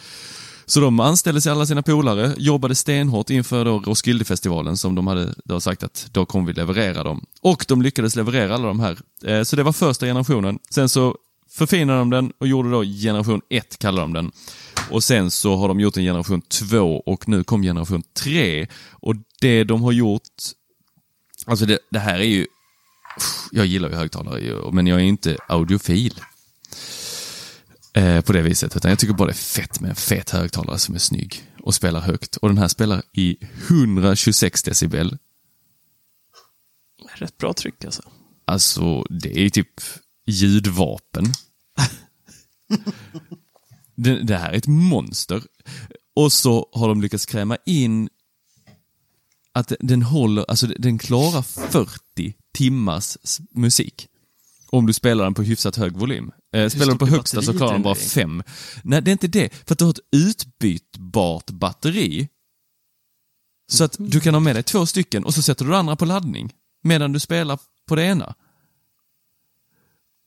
Så 0.68 0.80
de 0.80 1.00
anställde 1.00 1.40
sig 1.40 1.52
alla 1.52 1.66
sina 1.66 1.82
polare, 1.82 2.34
jobbade 2.38 2.74
stenhårt 2.74 3.30
inför 3.30 3.64
då 3.64 3.78
Roskildefestivalen 3.78 4.76
som 4.76 4.94
de 4.94 5.06
hade 5.06 5.34
då 5.44 5.60
sagt 5.60 5.82
att 5.82 6.08
då 6.12 6.26
kommer 6.26 6.46
vi 6.46 6.52
leverera 6.52 7.02
dem. 7.02 7.26
Och 7.40 7.64
de 7.68 7.82
lyckades 7.82 8.16
leverera 8.16 8.54
alla 8.54 8.66
de 8.66 8.80
här. 8.80 8.98
Eh, 9.24 9.42
så 9.42 9.56
det 9.56 9.62
var 9.62 9.72
första 9.72 10.06
generationen. 10.06 10.58
Sen 10.70 10.88
så 10.88 11.16
förfinade 11.50 11.98
de 11.98 12.10
den 12.10 12.32
och 12.38 12.46
gjorde 12.46 12.70
då 12.70 12.82
generation 12.82 13.40
1, 13.48 13.78
kallar 13.78 14.02
de 14.02 14.12
den. 14.12 14.32
Och 14.90 15.04
sen 15.04 15.30
så 15.30 15.56
har 15.56 15.68
de 15.68 15.80
gjort 15.80 15.96
en 15.96 16.04
generation 16.04 16.40
2 16.40 17.02
och 17.06 17.28
nu 17.28 17.44
kom 17.44 17.62
generation 17.62 18.02
3. 18.22 18.66
Och 18.90 19.14
det 19.40 19.64
de 19.64 19.82
har 19.82 19.92
gjort, 19.92 20.22
alltså 21.46 21.66
det, 21.66 21.78
det 21.90 21.98
här 21.98 22.18
är 22.18 22.24
ju, 22.24 22.46
jag 23.52 23.66
gillar 23.66 23.88
ju 23.88 23.94
högtalare 23.94 24.70
men 24.72 24.86
jag 24.86 25.00
är 25.00 25.04
inte 25.04 25.36
audiofil 25.48 26.20
eh, 27.96 28.20
på 28.20 28.32
det 28.32 28.42
viset. 28.42 28.76
Utan 28.76 28.88
jag 28.88 28.98
tycker 28.98 29.14
bara 29.14 29.26
det 29.26 29.32
är 29.32 29.34
fett 29.34 29.80
med 29.80 29.90
en 29.90 29.96
fet 29.96 30.30
högtalare 30.30 30.78
som 30.78 30.94
är 30.94 30.98
snygg 30.98 31.42
och 31.62 31.74
spelar 31.74 32.00
högt. 32.00 32.36
Och 32.36 32.48
den 32.48 32.58
här 32.58 32.68
spelar 32.68 33.02
i 33.12 33.36
126 33.68 34.62
decibel. 34.62 35.18
Rätt 37.14 37.38
bra 37.38 37.52
tryck 37.52 37.84
alltså. 37.84 38.02
Alltså, 38.44 39.02
det 39.02 39.38
är 39.38 39.42
ju 39.42 39.50
typ 39.50 39.80
ljudvapen. 40.26 41.24
det, 43.94 44.22
det 44.22 44.36
här 44.36 44.52
är 44.52 44.56
ett 44.56 44.66
monster. 44.66 45.42
Och 46.14 46.32
så 46.32 46.68
har 46.72 46.88
de 46.88 47.02
lyckats 47.02 47.26
kräma 47.26 47.56
in 47.66 48.08
att 49.52 49.72
den 49.80 50.02
håller, 50.02 50.44
alltså 50.48 50.66
den 50.66 50.98
klarar 50.98 51.42
40 51.42 52.34
timmars 52.54 53.16
musik. 53.50 54.08
Om 54.70 54.86
du 54.86 54.92
spelar 54.92 55.24
den 55.24 55.34
på 55.34 55.42
hyfsat 55.42 55.76
hög 55.76 55.96
volym. 55.96 56.32
Eh, 56.56 56.68
spelar 56.68 56.92
du 56.92 56.98
på 56.98 57.06
högsta 57.06 57.42
så 57.42 57.56
klarar 57.56 57.72
den 57.72 57.82
bara 57.82 57.94
fem. 57.94 58.42
Nej, 58.82 59.02
det 59.02 59.10
är 59.10 59.12
inte 59.12 59.28
det. 59.28 59.52
För 59.66 59.74
att 59.74 59.78
du 59.78 59.84
har 59.84 59.92
ett 59.92 60.00
utbytbart 60.12 61.50
batteri. 61.50 62.28
Så 63.72 63.84
att 63.84 63.96
du 63.98 64.20
kan 64.20 64.34
ha 64.34 64.40
med 64.40 64.56
dig 64.56 64.62
två 64.62 64.86
stycken 64.86 65.24
och 65.24 65.34
så 65.34 65.42
sätter 65.42 65.64
du 65.64 65.70
det 65.70 65.78
andra 65.78 65.96
på 65.96 66.04
laddning. 66.04 66.52
Medan 66.82 67.12
du 67.12 67.20
spelar 67.20 67.58
på 67.88 67.96
det 67.96 68.04
ena. 68.04 68.34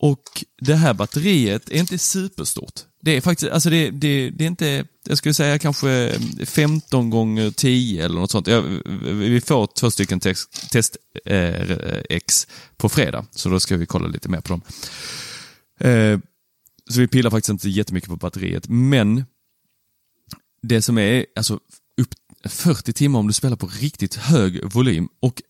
Och 0.01 0.45
det 0.61 0.75
här 0.75 0.93
batteriet 0.93 1.69
är 1.69 1.79
inte 1.79 1.97
superstort. 1.97 2.79
Det 3.01 3.17
är 3.17 3.21
faktiskt, 3.21 3.51
alltså 3.51 3.69
det, 3.69 3.89
det, 3.89 4.29
det 4.29 4.43
är 4.43 4.47
inte, 4.47 4.85
jag 5.05 5.17
skulle 5.17 5.33
säga 5.33 5.59
kanske 5.59 6.19
15 6.45 7.09
gånger 7.09 7.51
10 7.51 8.05
eller 8.05 8.19
något 8.19 8.31
sånt. 8.31 8.47
Jag, 8.47 8.61
vi 9.03 9.41
får 9.41 9.67
två 9.67 9.91
stycken 9.91 10.19
text, 10.19 10.71
test 10.71 10.97
eh, 11.25 12.01
X 12.09 12.47
på 12.77 12.89
fredag, 12.89 13.25
så 13.31 13.49
då 13.49 13.59
ska 13.59 13.77
vi 13.77 13.85
kolla 13.85 14.07
lite 14.07 14.29
mer 14.29 14.41
på 14.41 14.53
dem. 14.53 14.61
Eh, 15.79 16.19
så 16.89 16.99
vi 16.99 17.07
pillar 17.07 17.29
faktiskt 17.29 17.49
inte 17.49 17.69
jättemycket 17.69 18.09
på 18.09 18.15
batteriet, 18.15 18.69
men 18.69 19.25
det 20.61 20.81
som 20.81 20.97
är, 20.97 21.25
alltså 21.35 21.59
upp 22.01 22.13
40 22.45 22.93
timmar 22.93 23.19
om 23.19 23.27
du 23.27 23.33
spelar 23.33 23.57
på 23.57 23.67
riktigt 23.67 24.15
hög 24.15 24.65
volym 24.73 25.09
och 25.19 25.41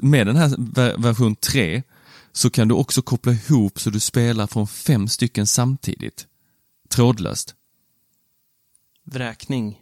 med 0.00 0.26
den 0.26 0.36
här 0.36 0.96
version 1.02 1.36
3 1.36 1.82
så 2.32 2.50
kan 2.50 2.68
du 2.68 2.74
också 2.74 3.02
koppla 3.02 3.32
ihop 3.32 3.80
så 3.80 3.90
du 3.90 4.00
spelar 4.00 4.46
från 4.46 4.66
fem 4.66 5.08
stycken 5.08 5.46
samtidigt. 5.46 6.26
Trådlöst. 6.88 7.54
Vräkning. 9.04 9.80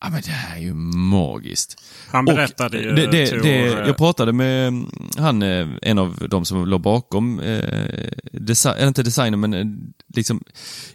Ja 0.00 0.10
men 0.10 0.22
det 0.24 0.30
här 0.30 0.56
är 0.56 0.60
ju 0.60 0.74
magiskt. 0.74 1.82
Han 2.10 2.24
berättade 2.24 2.78
Och 2.78 2.84
ju... 2.84 2.94
det, 2.94 3.06
det, 3.06 3.42
det, 3.42 3.66
eh, 3.66 3.86
jag 3.86 3.96
pratade 3.96 4.32
med 4.32 4.68
mm, 4.68 4.90
han, 5.18 5.42
eh, 5.42 5.68
en 5.82 5.98
av 5.98 6.26
de 6.30 6.44
som 6.44 6.66
låg 6.66 6.80
bakom, 6.80 7.40
eh, 7.40 8.10
desi- 8.32 8.74
eller 8.74 8.88
inte 8.88 9.02
designen 9.02 9.40
men 9.40 9.54
eh, 9.54 9.66
liksom 10.14 10.44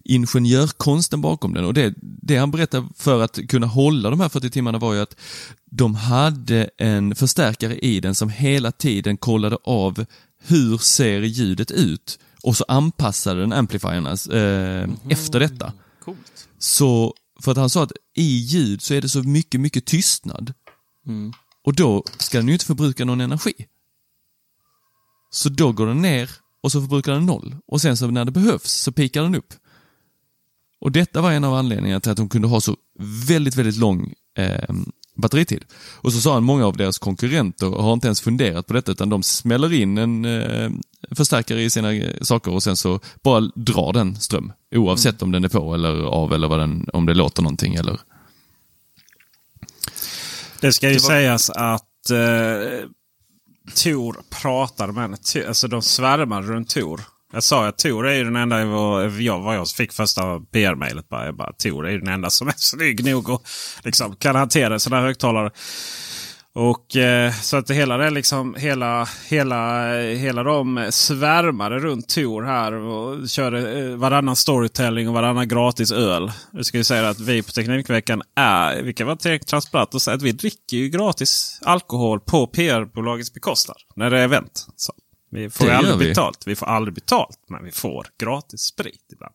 ingenjörkonsten 0.04 1.22
bakom 1.22 1.54
den. 1.54 1.66
Och 1.66 1.74
det, 1.74 1.94
det 2.02 2.38
han 2.38 2.52
berättade 2.52 2.88
för 2.98 3.22
att 3.22 3.40
kunna 3.50 3.68
hålla 3.68 4.10
de 4.10 4.20
här 4.20 4.30
40 4.30 4.50
timmarna 4.50 4.78
var 4.78 4.94
ju 4.94 5.02
att 5.02 5.16
de 5.72 5.96
hade 5.96 6.70
en 6.78 7.16
förstärkare 7.16 7.78
i 7.78 8.00
den 8.00 8.16
som 8.16 8.30
hela 8.30 8.72
tiden 8.72 9.18
kollade 9.18 9.58
av 9.64 10.06
hur 10.48 10.78
ser 10.78 11.20
ljudet 11.22 11.72
ut 11.72 12.20
och 12.44 12.58
så 12.58 12.66
anpassade 12.68 13.40
den 13.42 13.54
amplifierna 13.54 14.10
eh, 14.10 14.90
efter 15.10 15.40
detta. 15.40 15.74
Coolt. 16.06 16.48
Så, 16.60 17.14
för 17.44 17.52
att 17.52 17.58
han 17.58 17.70
sa 17.70 17.84
att 17.84 17.92
i 18.16 18.24
ljud 18.24 18.82
så 18.82 18.94
är 18.94 19.02
det 19.02 19.10
så 19.10 19.24
mycket, 19.24 19.62
mycket 19.62 19.86
tystnad. 19.86 20.54
Och 21.64 21.76
då 21.76 22.04
ska 22.18 22.38
den 22.38 22.48
ju 22.48 22.54
inte 22.54 22.66
förbruka 22.66 23.06
någon 23.06 23.22
energi. 23.22 23.54
Så 25.32 25.50
då 25.50 25.72
går 25.72 25.88
den 25.88 26.02
ner 26.02 26.30
och 26.62 26.72
så 26.72 26.82
förbrukar 26.82 27.12
den 27.12 27.26
noll. 27.26 27.56
Och 27.68 27.82
sen 27.82 27.98
så 27.98 28.08
när 28.08 28.26
det 28.26 28.32
behövs 28.32 28.72
så 28.72 28.92
pikar 28.92 29.24
den 29.24 29.36
upp. 29.36 29.54
Och 30.80 30.92
detta 30.92 31.22
var 31.22 31.32
en 31.32 31.44
av 31.44 31.54
anledningarna 31.54 32.00
till 32.00 32.12
att 32.12 32.18
de 32.18 32.30
kunde 32.30 32.48
ha 32.48 32.62
så 32.62 32.78
väldigt, 33.28 33.56
väldigt 33.56 33.78
lång 33.78 34.14
eh, 34.38 34.76
batteritid. 35.16 35.66
Och 35.76 36.14
så 36.14 36.22
sa 36.22 36.34
han, 36.34 36.44
många 36.44 36.66
av 36.66 36.78
deras 36.78 37.00
konkurrenter 37.00 37.68
har 37.68 37.94
inte 37.94 38.08
ens 38.08 38.22
funderat 38.22 38.68
på 38.68 38.74
detta 38.74 38.92
utan 38.92 39.10
de 39.10 39.24
smäller 39.24 39.74
in 39.74 39.98
en 39.98 40.26
eh, 40.26 40.72
förstärkare 41.12 41.62
i 41.62 41.70
sina 41.70 41.94
eh, 41.94 42.22
saker 42.22 42.52
och 42.54 42.64
sen 42.64 42.76
så 42.76 43.00
bara 43.24 43.40
drar 43.56 43.94
den 43.94 44.16
ström. 44.16 44.54
Oavsett 44.76 45.22
om 45.22 45.32
den 45.32 45.44
är 45.44 45.50
på 45.50 45.74
eller 45.74 46.04
av 46.06 46.34
eller 46.34 46.48
vad 46.48 46.60
den, 46.60 46.90
om 46.94 47.06
det 47.06 47.14
låter 47.14 47.42
någonting 47.42 47.76
eller... 47.76 48.00
Det 50.62 50.74
ska 50.74 50.88
ju 50.90 50.94
Det 50.96 51.02
var- 51.04 51.10
sägas 51.10 51.50
att 51.50 52.10
eh, 52.10 52.88
Tor 53.84 54.22
pratar 54.42 54.88
med 54.92 55.02
henne. 55.04 55.18
Alltså 55.48 55.68
de 55.68 55.82
svärmar 55.82 56.42
runt 56.42 56.70
Tor. 56.70 57.02
Jag 57.34 57.44
sa 57.44 57.68
att 57.68 57.78
Tor 57.78 58.08
är 58.08 58.14
ju 58.14 58.24
den 58.24 58.36
enda, 58.36 58.60
jag, 59.20 59.40
vad 59.40 59.56
jag 59.56 59.68
fick 59.68 59.94
första 59.94 60.40
PR-mejlet. 60.40 61.10
Bara, 61.10 61.26
jag 61.26 61.36
bara, 61.36 61.54
Tor 61.54 61.88
är 61.88 61.92
ju 61.92 62.00
den 62.00 62.14
enda 62.14 62.30
som 62.30 62.48
är 62.48 62.54
snygg 62.58 63.06
nog 63.06 63.30
och 63.30 63.44
liksom, 63.84 64.16
kan 64.16 64.36
hantera 64.36 64.80
sådana 64.80 65.02
här 65.02 65.08
högtalare. 65.08 65.52
Och 66.56 66.96
eh, 66.96 67.32
så 67.32 67.58
att 67.58 67.68
det 67.68 67.74
hela 67.74 67.98
det 67.98 68.06
är 68.06 68.12
liksom 68.12 68.56
hela, 68.56 69.08
hela, 69.28 69.94
hela 70.02 70.44
de 70.44 70.88
svärmade 70.92 71.80
runt 71.80 72.10
Tor 72.10 72.44
här 72.44 72.74
och 72.74 73.30
körde 73.30 73.80
eh, 73.80 73.96
varannan 73.96 74.36
storytelling 74.36 75.08
och 75.08 75.14
varannan 75.14 75.48
gratis 75.48 75.92
öl. 75.92 76.32
Jag 76.52 76.66
ska 76.66 76.78
ju 76.78 76.84
säga 76.84 77.10
att 77.10 77.20
vi 77.20 77.44
på 77.44 77.52
Teknikveckan 77.52 78.22
är, 78.36 78.84
vi 78.84 78.94
kan 78.94 79.08
vara 79.08 79.18
tillräckligt 79.18 79.48
transparent 79.48 79.94
och 79.94 80.02
säga 80.02 80.16
att 80.16 80.22
vi 80.22 80.32
dricker 80.32 80.78
ju 80.78 80.90
gratis 80.90 81.60
alkohol 81.66 82.20
på 82.20 82.48
PR-bolagets 82.48 83.34
bekostnad. 83.34 83.78
När 83.96 84.10
det 84.10 84.20
är 84.20 84.24
event. 84.24 84.68
Så 84.76 84.94
vi 85.34 85.50
får 85.50 85.70
aldrig 85.70 85.98
vi. 85.98 86.08
betalt. 86.08 86.48
Vi 86.48 86.56
får 86.56 86.66
aldrig 86.66 86.94
betalt, 86.96 87.40
men 87.50 87.64
vi 87.64 87.72
får 87.72 88.08
gratis 88.20 88.62
sprit 88.62 89.06
ibland. 89.14 89.34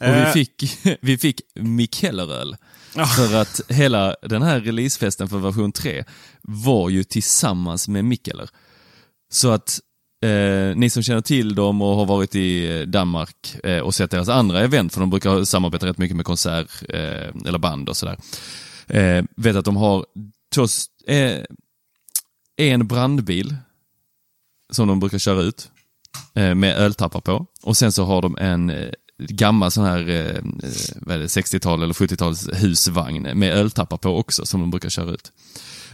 Och 0.00 0.06
vi 0.06 0.20
Eh, 0.20 0.32
fick, 0.32 0.78
vi 1.00 1.18
fick 1.18 1.40
Mikkelleröl. 1.54 2.56
Ja. 2.96 3.06
För 3.06 3.34
att 3.34 3.60
hela 3.68 4.16
den 4.22 4.42
här 4.42 4.60
releasefesten 4.60 5.28
för 5.28 5.38
version 5.38 5.72
3 5.72 6.04
var 6.42 6.88
ju 6.88 7.04
tillsammans 7.04 7.88
med 7.88 8.04
Mikkeller. 8.04 8.48
Så 9.32 9.50
att 9.50 9.80
eh, 10.24 10.76
ni 10.76 10.90
som 10.90 11.02
känner 11.02 11.20
till 11.20 11.54
dem 11.54 11.82
och 11.82 11.96
har 11.96 12.06
varit 12.06 12.34
i 12.34 12.84
Danmark 12.84 13.56
eh, 13.64 13.78
och 13.78 13.94
sett 13.94 14.10
deras 14.10 14.28
andra 14.28 14.60
event, 14.60 14.92
för 14.94 15.00
de 15.00 15.10
brukar 15.10 15.44
samarbeta 15.44 15.86
rätt 15.86 15.98
mycket 15.98 16.16
med 16.16 16.26
konsert 16.26 16.70
eh, 16.88 17.48
eller 17.48 17.58
band 17.58 17.88
och 17.88 17.96
sådär. 17.96 18.18
Eh, 18.86 19.24
vet 19.36 19.56
att 19.56 19.64
de 19.64 19.76
har 19.76 20.06
två, 20.54 20.66
eh, 21.06 21.40
en 22.56 22.86
brandbil 22.86 23.56
som 24.72 24.88
de 24.88 25.00
brukar 25.00 25.18
köra 25.18 25.40
ut 25.40 25.70
eh, 26.34 26.54
med 26.54 26.76
öltappar 26.76 27.20
på. 27.20 27.46
Och 27.62 27.76
sen 27.76 27.92
så 27.92 28.04
har 28.04 28.22
de 28.22 28.36
en 28.38 28.70
eh, 28.70 28.90
gammal 29.18 29.70
sån 29.70 29.84
här 29.84 30.08
eh, 30.08 30.26
eh 30.26 30.42
vad 30.96 31.16
är 31.16 31.18
det, 31.18 31.26
60-tal 31.26 31.82
eller 31.82 31.94
70-tals 31.94 32.48
husvagn 32.52 33.22
med 33.22 33.52
öltappar 33.52 33.96
på 33.96 34.18
också 34.18 34.46
som 34.46 34.60
de 34.60 34.70
brukar 34.70 34.88
köra 34.88 35.10
ut. 35.10 35.32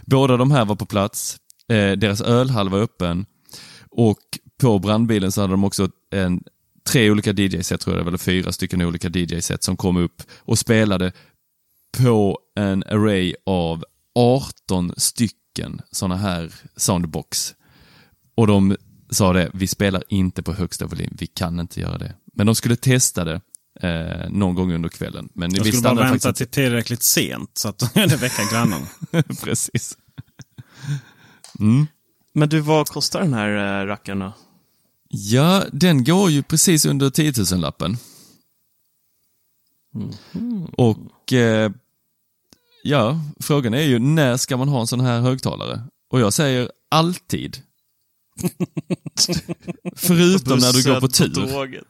Båda 0.05 0.37
de 0.37 0.51
här 0.51 0.65
var 0.65 0.75
på 0.75 0.85
plats. 0.85 1.37
Eh, 1.67 1.91
deras 1.91 2.21
ölhall 2.21 2.69
var 2.69 2.79
öppen 2.79 3.25
och 3.89 4.19
på 4.57 4.79
brandbilen 4.79 5.31
så 5.31 5.41
hade 5.41 5.53
de 5.53 5.63
också 5.63 5.89
en, 6.11 6.43
tre 6.89 7.11
olika 7.11 7.31
DJ-set, 7.31 7.81
tror 7.81 7.97
jag, 7.97 8.07
eller 8.07 8.17
fyra 8.17 8.51
stycken 8.51 8.81
olika 8.81 9.09
DJ-set 9.09 9.63
som 9.63 9.77
kom 9.77 9.97
upp 9.97 10.23
och 10.39 10.59
spelade 10.59 11.11
på 11.97 12.39
en 12.55 12.83
array 12.83 13.35
av 13.45 13.83
18 14.15 14.93
stycken 14.97 15.81
sådana 15.91 16.15
här 16.15 16.53
soundbox. 16.75 17.53
Och 18.35 18.47
de 18.47 18.77
sa 19.09 19.33
det, 19.33 19.51
vi 19.53 19.67
spelar 19.67 20.03
inte 20.09 20.43
på 20.43 20.53
högsta 20.53 20.85
volym, 20.85 21.15
vi 21.19 21.27
kan 21.27 21.59
inte 21.59 21.79
göra 21.79 21.97
det. 21.97 22.15
Men 22.33 22.45
de 22.45 22.55
skulle 22.55 22.75
testa 22.75 23.23
det 23.23 23.41
eh, 23.81 24.29
någon 24.29 24.55
gång 24.55 24.73
under 24.73 24.89
kvällen. 24.89 25.29
Men 25.33 25.49
vi 25.49 25.59
skulle 25.59 25.81
bara 25.81 25.95
vänta 25.95 26.09
faktiskt 26.09 26.37
till 26.37 26.47
tillräckligt 26.47 27.03
sent 27.03 27.51
så 27.53 27.67
att 27.67 27.77
de 27.77 27.89
kunde 27.89 28.15
väcka 28.15 28.43
grannarna. 28.51 28.87
inte. 29.11 29.35
Precis. 29.35 29.97
Men 32.33 32.49
du, 32.49 32.59
vad 32.59 32.87
kostar 32.87 33.21
den 33.21 33.33
här 33.33 33.81
äh, 33.81 33.85
rackaren 33.85 34.19
då? 34.19 34.33
Ja, 35.07 35.63
den 35.71 36.03
går 36.03 36.31
ju 36.31 36.43
precis 36.43 36.85
under 36.85 37.09
10 37.09 37.31
000-lappen. 37.31 37.97
Och 40.77 41.33
eh, 41.33 41.71
ja, 42.83 43.19
frågan 43.39 43.73
är 43.73 43.81
ju 43.81 43.99
när 43.99 44.37
ska 44.37 44.57
man 44.57 44.69
ha 44.69 44.81
en 44.81 44.87
sån 44.87 44.99
här 44.99 45.21
högtalare? 45.21 45.83
Och 46.09 46.19
jag 46.19 46.33
säger 46.33 46.71
alltid. 46.89 47.61
Förutom 49.95 50.59
när 50.59 50.73
du 50.73 50.83
går 50.93 50.99
på 50.99 51.07
tur. 51.07 51.83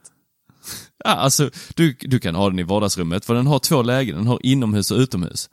Ja, 1.04 1.10
alltså, 1.10 1.50
du, 1.74 1.96
du 2.00 2.18
kan 2.20 2.34
ha 2.34 2.50
den 2.50 2.58
i 2.58 2.62
vardagsrummet 2.62 3.24
för 3.24 3.34
den 3.34 3.46
har 3.46 3.58
två 3.58 3.82
lägen. 3.82 4.16
Den 4.16 4.26
har 4.26 4.38
inomhus 4.42 4.90
och 4.90 4.98
utomhus. 4.98 5.50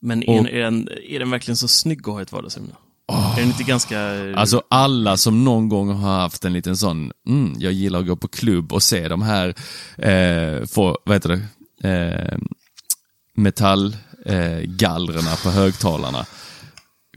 Men 0.00 0.18
Och- 0.18 0.34
är, 0.34 0.48
är, 0.48 0.62
den, 0.62 0.88
är 1.08 1.18
den 1.18 1.30
verkligen 1.30 1.56
så 1.56 1.68
snygg 1.68 2.00
att 2.00 2.06
ha 2.06 2.20
i 2.20 2.22
ett 2.22 2.32
vardagsrum? 2.32 2.66
då? 2.72 2.76
Är 3.14 3.36
den 3.36 3.46
inte 3.46 3.62
ganska... 3.62 4.00
Alltså 4.36 4.62
alla 4.70 5.16
som 5.16 5.44
någon 5.44 5.68
gång 5.68 5.88
har 5.90 6.20
haft 6.20 6.44
en 6.44 6.52
liten 6.52 6.76
sån, 6.76 7.12
mm, 7.28 7.54
jag 7.58 7.72
gillar 7.72 8.00
att 8.00 8.06
gå 8.06 8.16
på 8.16 8.28
klubb 8.28 8.72
och 8.72 8.82
se 8.82 9.08
de 9.08 9.22
här, 9.22 9.54
eh, 9.98 10.66
få, 10.66 10.98
vad 11.04 11.16
heter 11.16 11.28
det, 11.28 11.40
eh, 11.88 12.38
metallgallrarna 13.34 15.30
eh, 15.30 15.42
på 15.42 15.50
högtalarna 15.50 16.26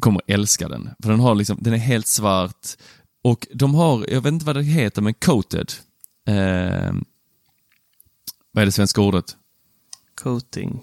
kommer 0.02 0.22
älska 0.28 0.68
den. 0.70 0.90
För 1.04 1.10
den, 1.10 1.20
har 1.20 1.36
liksom, 1.36 1.58
den 1.62 1.74
är 1.74 1.78
helt 1.78 2.08
svart 2.08 2.68
och 3.24 3.48
de 3.54 3.76
har, 3.76 4.06
jag 4.10 4.22
vet 4.22 4.34
inte 4.34 4.46
vad 4.46 4.56
det 4.56 4.64
heter, 4.64 5.02
men 5.02 5.14
coated. 5.14 5.72
Eh, 6.28 6.94
vad 8.52 8.62
är 8.62 8.66
det 8.66 8.72
svenska 8.72 9.02
ordet? 9.02 9.36
coating? 10.22 10.82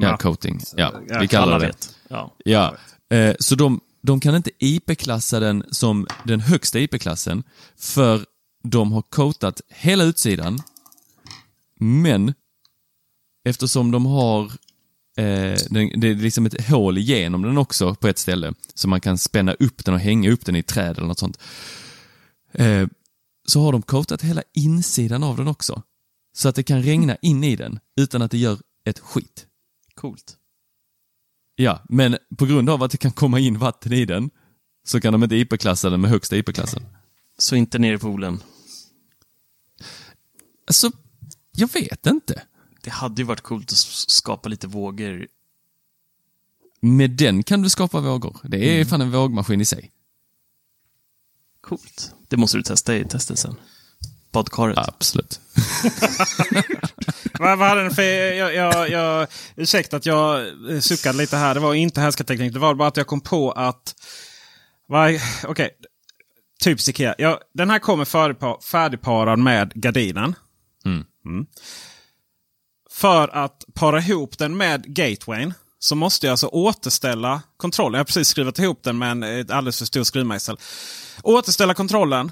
Ja, 0.00 0.16
coating. 0.16 0.60
Ja, 0.76 0.92
Ja, 1.08 1.18
vi 1.20 1.28
kallar 1.28 1.46
Alla 1.46 1.58
det. 1.58 1.66
vet. 1.66 1.96
Ja. 2.08 2.34
Ja, 2.44 2.76
eh, 3.10 3.34
så 3.38 3.54
de, 3.54 3.80
de 4.02 4.20
kan 4.20 4.34
inte 4.34 4.50
IP-klassa 4.58 5.40
den 5.40 5.64
som 5.70 6.06
den 6.24 6.40
högsta 6.40 6.78
IP-klassen 6.78 7.42
för 7.76 8.26
de 8.64 8.92
har 8.92 9.02
coatat 9.02 9.60
hela 9.68 10.04
utsidan. 10.04 10.58
Men 11.80 12.34
eftersom 13.44 13.90
de 13.90 14.06
har 14.06 14.52
eh, 15.16 15.56
den, 15.70 16.00
det 16.00 16.08
är 16.08 16.14
liksom 16.14 16.46
ett 16.46 16.68
hål 16.68 16.98
igenom 16.98 17.42
den 17.42 17.58
också 17.58 17.94
på 17.94 18.08
ett 18.08 18.18
ställe 18.18 18.54
så 18.74 18.88
man 18.88 19.00
kan 19.00 19.18
spänna 19.18 19.52
upp 19.52 19.84
den 19.84 19.94
och 19.94 20.00
hänga 20.00 20.30
upp 20.30 20.46
den 20.46 20.56
i 20.56 20.58
ett 20.58 20.66
träd 20.66 20.96
eller 20.96 21.08
något 21.08 21.18
sånt. 21.18 21.38
Eh, 22.52 22.86
så 23.46 23.60
har 23.60 23.72
de 23.72 23.82
coatat 23.82 24.22
hela 24.22 24.42
insidan 24.54 25.22
av 25.22 25.36
den 25.36 25.48
också. 25.48 25.82
Så 26.32 26.48
att 26.48 26.54
det 26.54 26.62
kan 26.62 26.82
regna 26.82 27.16
in 27.16 27.44
i 27.44 27.56
den 27.56 27.78
utan 27.96 28.22
att 28.22 28.30
det 28.30 28.38
gör 28.38 28.58
ett 28.84 28.98
skit. 28.98 29.46
Coolt. 29.94 30.36
Ja, 31.56 31.82
men 31.88 32.16
på 32.38 32.46
grund 32.46 32.70
av 32.70 32.82
att 32.82 32.90
det 32.90 32.96
kan 32.96 33.12
komma 33.12 33.38
in 33.38 33.58
vatten 33.58 33.92
i 33.92 34.04
den 34.04 34.30
så 34.84 35.00
kan 35.00 35.12
de 35.12 35.22
inte 35.22 35.36
IP-klassa 35.36 35.90
den 35.90 36.00
med 36.00 36.10
högsta 36.10 36.36
IP-klassen. 36.36 36.86
Så 37.38 37.56
inte 37.56 37.78
ner 37.78 37.94
i 37.94 37.98
poolen. 37.98 38.42
Alltså, 40.66 40.90
jag 41.52 41.72
vet 41.72 42.06
inte. 42.06 42.42
Det 42.86 42.92
hade 42.92 43.22
ju 43.22 43.26
varit 43.26 43.40
coolt 43.40 43.72
att 43.72 43.78
skapa 43.78 44.48
lite 44.48 44.66
vågor. 44.66 45.26
Med 46.80 47.10
den 47.10 47.42
kan 47.42 47.62
du 47.62 47.70
skapa 47.70 48.00
vågor. 48.00 48.36
Det 48.42 48.80
är 48.80 48.84
fan 48.84 49.00
en 49.00 49.10
vågmaskin 49.10 49.60
i 49.60 49.64
sig. 49.64 49.92
Coolt. 51.60 52.12
Det 52.28 52.36
måste 52.36 52.56
du 52.56 52.62
testa 52.62 52.96
i 52.96 53.04
testet 53.04 53.38
sen. 53.38 53.56
Badkaret. 54.32 54.78
Absolut. 54.78 55.40
vad, 57.38 57.58
vad 57.58 57.68
hade 57.68 57.82
den 57.82 57.90
för... 57.90 58.02
Jag, 58.02 58.54
jag, 58.54 58.90
jag, 58.90 59.28
ursäkta 59.56 59.96
att 59.96 60.06
jag 60.06 60.48
eh, 60.72 60.80
suckade 60.80 61.18
lite 61.18 61.36
här. 61.36 61.54
Det 61.54 61.60
var 61.60 61.74
inte 61.74 62.00
härskarteknik. 62.00 62.52
Det 62.52 62.58
var 62.58 62.74
bara 62.74 62.88
att 62.88 62.96
jag 62.96 63.06
kom 63.06 63.20
på 63.20 63.52
att... 63.52 63.94
Okej. 65.44 65.70
Typiskt 66.64 66.88
Ikea. 66.88 67.14
Ja, 67.18 67.40
den 67.54 67.70
här 67.70 67.78
kommer 67.78 68.04
färdigpa- 68.04 68.62
färdigparad 68.62 69.38
med 69.38 69.72
gardinen. 69.74 70.34
Mm. 70.84 71.46
För 72.96 73.28
att 73.28 73.64
para 73.74 73.98
ihop 73.98 74.38
den 74.38 74.56
med 74.56 74.84
gatewayn 74.94 75.54
så 75.78 75.94
måste 75.94 76.26
jag 76.26 76.30
alltså 76.30 76.46
återställa 76.46 77.42
kontrollen. 77.56 77.94
Jag 77.94 78.00
har 78.00 78.04
precis 78.04 78.28
skrivit 78.28 78.58
ihop 78.58 78.82
den 78.82 78.98
med 78.98 79.10
en 79.10 79.50
alldeles 79.50 79.78
för 79.78 79.86
stor 79.86 80.04
skruvmejsel. 80.04 80.58
Återställa 81.22 81.74
kontrollen, 81.74 82.30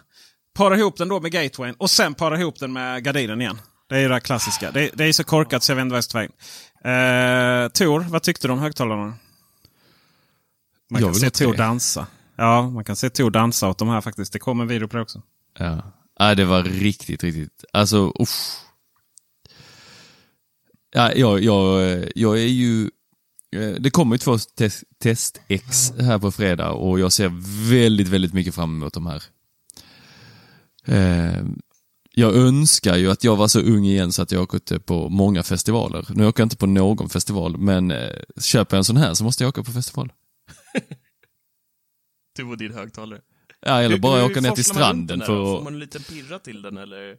para 0.54 0.76
ihop 0.76 0.96
den 0.96 1.08
då 1.08 1.20
med 1.20 1.32
gatewayn 1.32 1.74
och 1.78 1.90
sen 1.90 2.14
para 2.14 2.40
ihop 2.40 2.60
den 2.60 2.72
med 2.72 3.04
gardinen 3.04 3.40
igen. 3.40 3.60
Det 3.88 3.94
är 3.94 4.00
ju 4.00 4.08
det 4.08 4.20
klassiska. 4.20 4.70
Det, 4.70 4.90
det 4.94 5.04
är 5.04 5.12
så 5.12 5.24
korkat 5.24 5.62
så 5.62 5.72
jag 5.72 5.76
vet 5.76 5.82
inte 5.82 6.14
vad 6.14 6.22
jag. 6.22 7.64
Eh, 7.64 7.68
Tor, 7.68 8.00
vad 8.00 8.22
tyckte 8.22 8.48
du 8.48 8.52
om 8.52 8.58
högtalarna? 8.58 9.14
Man 10.90 11.02
Jag 11.02 11.12
kan 11.12 11.14
se. 11.14 11.30
Tor 11.30 11.54
dansa. 11.54 12.06
Ja, 12.36 12.70
man 12.70 12.84
kan 12.84 12.96
se 12.96 13.10
Tor 13.10 13.30
dansa 13.30 13.68
åt 13.68 13.78
de 13.78 13.88
här 13.88 14.00
faktiskt. 14.00 14.32
Det 14.32 14.38
kommer 14.38 14.64
en 14.64 14.68
video 14.68 14.88
på 14.88 14.96
det 14.96 15.02
också. 15.02 15.22
Ja. 15.58 15.82
ja, 16.18 16.34
det 16.34 16.44
var 16.44 16.62
riktigt, 16.62 17.24
riktigt. 17.24 17.64
Alltså, 17.72 18.12
uff. 18.20 18.63
Ja, 20.96 21.12
jag, 21.12 21.42
jag, 21.42 22.04
jag 22.14 22.38
är 22.38 22.46
ju... 22.46 22.90
eh, 23.56 23.74
Det 23.80 23.90
kommer 23.90 24.14
ju 24.14 24.18
två 24.18 24.38
test, 24.38 24.84
test-X 24.98 25.92
här 25.98 26.18
på 26.18 26.30
fredag 26.32 26.70
och 26.72 27.00
jag 27.00 27.12
ser 27.12 27.32
väldigt, 27.70 28.08
väldigt 28.08 28.32
mycket 28.32 28.54
fram 28.54 28.74
emot 28.76 28.94
de 28.94 29.06
här. 29.06 29.22
Eh, 30.86 31.44
jag 32.16 32.34
önskar 32.34 32.96
ju 32.96 33.10
att 33.10 33.24
jag 33.24 33.36
var 33.36 33.48
så 33.48 33.60
ung 33.60 33.84
igen 33.84 34.12
så 34.12 34.22
att 34.22 34.32
jag 34.32 34.42
åkte 34.42 34.80
på 34.80 35.08
många 35.08 35.42
festivaler. 35.42 36.06
Nu 36.10 36.26
åker 36.26 36.40
jag 36.42 36.46
inte 36.46 36.56
på 36.56 36.66
någon 36.66 37.08
festival, 37.08 37.56
men 37.58 37.90
eh, 37.90 38.10
köper 38.40 38.76
jag 38.76 38.78
en 38.80 38.84
sån 38.84 38.96
här 38.96 39.14
så 39.14 39.24
måste 39.24 39.44
jag 39.44 39.48
åka 39.48 39.62
på 39.62 39.72
festival. 39.72 40.12
Du 42.36 42.44
och 42.44 42.58
din 42.58 42.72
högtalare. 42.74 43.20
Ja, 43.60 43.80
eller 43.82 43.98
bara 43.98 44.20
hur 44.20 44.30
åka 44.30 44.40
ner 44.40 44.50
till 44.50 44.64
man 44.68 44.74
stranden 44.74 45.20
för 45.20 45.26
Får 45.26 45.58
att... 45.58 45.64
man 45.64 45.72
en 45.72 45.78
liten 45.78 46.02
pirra 46.02 46.38
till 46.38 46.62
den 46.62 46.76
eller? 46.76 47.16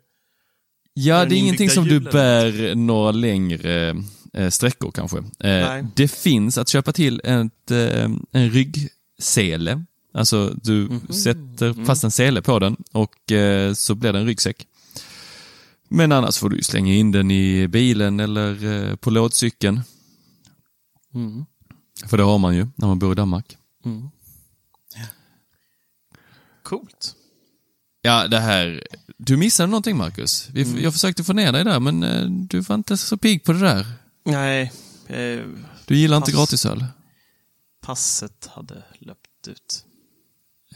Ja, 0.97 1.25
det 1.25 1.35
är 1.35 1.37
ingenting 1.39 1.69
som 1.69 1.83
du 1.87 1.99
bär 1.99 2.75
några 2.75 3.11
längre 3.11 3.95
eh, 4.33 4.49
sträckor 4.49 4.91
kanske. 4.91 5.17
Eh, 5.39 5.85
det 5.95 6.07
finns 6.07 6.57
att 6.57 6.69
köpa 6.69 6.91
till 6.93 7.21
ett, 7.23 7.71
eh, 7.71 8.09
en 8.31 8.49
ryggsele. 8.51 9.85
Alltså 10.13 10.53
du 10.63 10.87
Mhm. 10.87 11.07
sätter 11.13 11.69
Mm. 11.71 11.85
fast 11.85 12.03
en 12.03 12.11
sele 12.11 12.41
på 12.41 12.59
den 12.59 12.75
och 12.91 13.31
eh, 13.31 13.73
så 13.73 13.95
blir 13.95 14.13
det 14.13 14.19
en 14.19 14.25
ryggsäck. 14.25 14.67
Men 15.89 16.11
annars 16.11 16.37
får 16.37 16.49
du 16.49 16.63
slänga 16.63 16.93
in 16.93 17.11
den 17.11 17.31
i 17.31 17.67
bilen 17.67 18.19
eller 18.19 18.65
eh, 18.89 18.95
på 18.95 19.09
lådcykeln. 19.09 19.81
Mm. 21.13 21.45
För 22.05 22.17
det 22.17 22.23
har 22.23 22.37
man 22.37 22.55
ju 22.55 22.67
när 22.75 22.87
man 22.87 22.99
bor 22.99 23.11
i 23.11 23.15
Danmark. 23.15 23.57
Coolt. 26.63 27.14
Ja, 28.05 28.27
det 28.27 28.39
här... 28.39 28.83
Du 29.17 29.37
missade 29.37 29.67
någonting 29.67 29.97
Marcus. 29.97 30.49
Vi, 30.53 30.63
Mm. 30.63 30.83
Jag 30.83 30.93
försökte 30.93 31.23
få 31.23 31.33
ner 31.33 31.51
dig 31.51 31.63
där 31.63 31.79
men 31.79 32.03
eh, 32.03 32.25
du 32.29 32.59
var 32.59 32.75
inte 32.75 32.97
så 32.97 33.17
pigg 33.17 33.43
på 33.43 33.53
det 33.53 33.59
där. 33.59 33.85
Nej, 34.25 34.71
eh, 35.07 35.45
Du 35.85 35.95
gillar 35.97 36.17
inte 36.17 36.31
Pass. 36.31 36.37
gratisöl. 36.39 36.85
passet 37.81 38.49
hade 38.55 38.83
löpt 38.99 39.47
ut. 39.47 39.85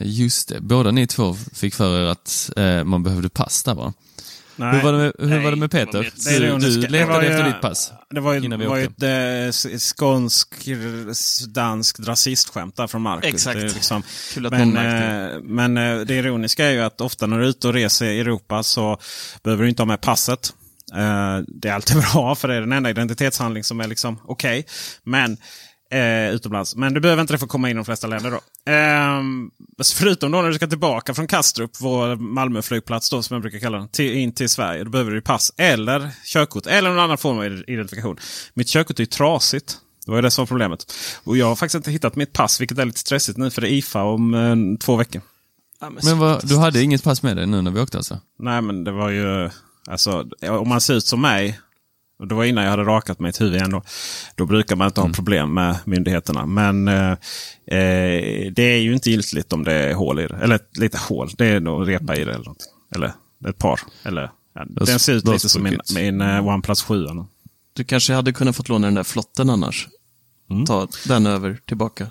Just 0.00 0.48
det, 0.48 0.60
båda 0.60 0.90
ni 0.90 1.06
två 1.06 1.34
fick 1.34 1.74
för 1.74 2.00
er 2.00 2.04
att 2.06 2.50
eh, 2.56 2.84
man 2.84 3.02
behövde 3.02 3.28
pass 3.28 3.62
där 3.62 3.74
va? 3.74 3.92
Nej. 4.60 4.74
Hur 4.76 4.82
var 4.82 4.92
det 4.92 4.98
med, 4.98 5.30
hur 5.30 5.42
var 5.44 5.50
det 5.50 5.56
med 5.56 5.70
Peter? 5.70 6.10
Det 6.28 6.38
Du, 6.38 6.58
du 6.58 6.88
letade 6.88 7.26
efter 7.26 7.44
ditt 7.44 7.60
pass. 7.60 7.92
Det 8.10 8.20
var 8.20 8.32
ju, 8.32 8.44
Innan 8.44 8.58
vi 8.60 8.66
var 8.66 8.84
åkte. 8.84 9.08
ett 9.08 9.42
eh, 9.44 9.48
s- 9.72 9.92
skånsk 9.96 10.48
danskt 11.48 12.00
rasistskämt 12.06 12.76
där 12.76 12.86
från 12.86 13.02
Marcus. 13.02 13.34
Exakt. 13.34 13.58
Liksom, 13.58 14.02
Kul 14.34 14.46
att 14.46 14.52
någon 14.52 14.60
men, 14.60 14.70
märkte 14.72 15.34
eh, 15.36 15.42
men 15.42 15.76
eh, 15.76 15.98
det 16.00 16.14
ironiska 16.14 16.66
är 16.66 16.70
ju 16.72 16.80
att 16.80 17.00
ofta 17.00 17.26
när 17.26 17.38
du 17.38 17.44
är 17.44 17.48
ute 17.48 17.68
och 17.68 17.74
reser 17.74 18.06
i 18.06 18.20
Europa 18.20 18.62
så 18.62 18.98
behöver 19.42 19.62
du 19.62 19.68
inte 19.68 19.82
ha 19.82 19.86
med 19.86 20.00
passet. 20.00 20.52
Det 21.48 21.68
är 21.68 21.72
alltid 21.72 21.96
bra 22.12 22.34
för 22.34 22.48
det 22.48 22.54
är 22.54 22.60
den 22.60 22.72
enda 22.72 22.90
identitetshandling 22.90 23.64
som 23.64 23.80
är 23.80 23.86
liksom 23.88 24.18
okej. 24.24 24.66
Men 25.04 25.36
eh, 25.90 26.34
utomlands. 26.34 26.76
Men 26.76 26.94
du 26.94 27.00
behöver 27.00 27.20
inte 27.20 27.34
det 27.34 27.38
för 27.38 27.46
att 27.46 27.50
komma 27.50 27.70
in 27.70 27.76
i 27.76 27.78
de 27.78 27.84
flesta 27.84 28.06
länder. 28.06 28.30
då. 28.30 28.40
Ehm, 28.72 29.50
förutom 29.94 30.32
då 30.32 30.42
när 30.42 30.48
du 30.48 30.54
ska 30.54 30.66
tillbaka 30.66 31.14
från 31.14 31.26
Kastrup, 31.26 31.70
vår 31.80 32.16
Malmö-flygplats 32.16 33.10
då, 33.10 33.22
som 33.22 33.34
jag 33.34 33.42
brukar 33.42 33.58
kalla 33.58 33.78
den, 33.78 33.88
till, 33.88 34.12
in 34.12 34.32
till 34.34 34.48
Sverige. 34.48 34.84
Då 34.84 34.90
behöver 34.90 35.10
du 35.10 35.20
pass 35.20 35.52
eller 35.56 36.10
körkort 36.24 36.66
eller 36.66 36.90
någon 36.90 36.98
annan 36.98 37.18
form 37.18 37.38
av 37.38 37.44
identifikation. 37.46 38.16
Mitt 38.54 38.68
körkort 38.68 38.98
är 38.98 39.02
ju 39.02 39.06
trasigt. 39.06 39.78
Det 40.04 40.10
var 40.10 40.18
ju 40.18 40.22
det 40.22 40.30
som 40.30 40.42
var 40.42 40.46
problemet. 40.46 40.92
Och 41.24 41.36
jag 41.36 41.46
har 41.46 41.56
faktiskt 41.56 41.74
inte 41.74 41.90
hittat 41.90 42.16
mitt 42.16 42.32
pass, 42.32 42.60
vilket 42.60 42.78
är 42.78 42.84
lite 42.84 43.00
stressigt 43.00 43.38
nu 43.38 43.50
för 43.50 43.60
det 43.60 43.68
är 43.68 43.72
IFA 43.72 44.02
om 44.02 44.34
eh, 44.34 44.78
två 44.78 44.96
veckor. 44.96 45.22
Ja, 45.80 45.90
men 45.90 46.00
Men 46.04 46.18
vad, 46.18 46.48
du 46.48 46.56
hade 46.56 46.82
inget 46.82 47.04
pass 47.04 47.22
med 47.22 47.36
dig 47.36 47.46
nu 47.46 47.62
när 47.62 47.70
vi 47.70 47.80
åkte 47.80 47.96
alltså? 47.96 48.20
Nej 48.38 48.62
men 48.62 48.84
det 48.84 48.92
var 48.92 49.10
ju, 49.10 49.50
alltså 49.86 50.26
om 50.48 50.68
man 50.68 50.80
ser 50.80 50.94
ut 50.94 51.06
som 51.06 51.20
mig. 51.20 51.60
Och 52.20 52.28
det 52.28 52.34
var 52.34 52.44
innan 52.44 52.64
jag 52.64 52.70
hade 52.70 52.82
rakat 52.84 53.20
mig 53.20 53.28
ett 53.28 53.40
huvud 53.40 53.54
igen 53.54 53.70
då. 53.70 53.82
Då 54.34 54.46
brukar 54.46 54.76
man 54.76 54.86
inte 54.86 55.00
ha 55.00 55.08
problem 55.12 55.54
med 55.54 55.76
myndigheterna. 55.84 56.46
Men 56.46 56.88
eh, 56.88 57.10
eh, 57.66 58.52
det 58.52 58.62
är 58.62 58.78
ju 58.80 58.92
inte 58.94 59.10
giltigt 59.10 59.52
om 59.52 59.64
det 59.64 59.72
är 59.74 59.94
hål 59.94 60.20
i 60.20 60.26
det. 60.26 60.36
Eller 60.36 60.54
ett 60.54 60.76
litet 60.76 61.00
hål. 61.00 61.30
Det 61.38 61.46
är 61.46 61.60
nog 61.60 61.88
repa 61.88 62.16
i 62.16 62.24
det 62.24 62.34
eller 62.34 62.44
något. 62.44 62.64
Eller 62.94 63.12
ett 63.48 63.58
par. 63.58 63.80
Eller, 64.04 64.22
ja, 64.54 64.60
har- 64.60 64.86
den 64.86 64.98
ser 64.98 65.12
ut 65.14 65.24
det 65.24 65.32
lite 65.32 65.48
som 65.48 65.62
min, 65.62 65.80
min 65.94 66.20
eh, 66.20 66.46
OnePlus 66.48 66.82
7. 66.82 67.04
eller. 67.04 67.24
Du 67.72 67.84
kanske 67.84 68.12
hade 68.14 68.32
kunnat 68.32 68.56
fått 68.56 68.68
låna 68.68 68.86
den 68.86 68.94
där 68.94 69.02
flotten 69.02 69.50
annars. 69.50 69.88
Ta 70.66 70.88
den 71.08 71.26
över 71.26 71.58
tillbaka. 71.66 72.06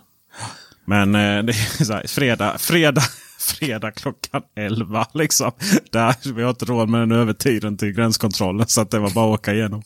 Men 0.86 1.16
eh, 1.16 1.44
det 1.44 1.52
är 1.54 1.84
så 1.84 1.94
här, 1.94 2.08
fredag, 2.08 2.58
fredag, 2.58 3.04
fredag 3.40 3.92
klockan 3.92 4.42
11 4.56 5.08
liksom. 5.14 5.52
Där, 5.92 6.34
vi 6.34 6.44
har 6.44 6.50
inte 6.50 6.66
råd 6.66 6.90
med 6.90 7.00
den 7.02 7.12
övertiden 7.12 7.78
till 7.78 7.92
gränskontrollen. 7.92 8.68
Så 8.68 8.82
att 8.82 8.92
det 8.92 9.00
var 9.00 9.10
bara 9.10 9.34
att 9.34 9.40
åka 9.40 9.54
igenom. 9.54 9.82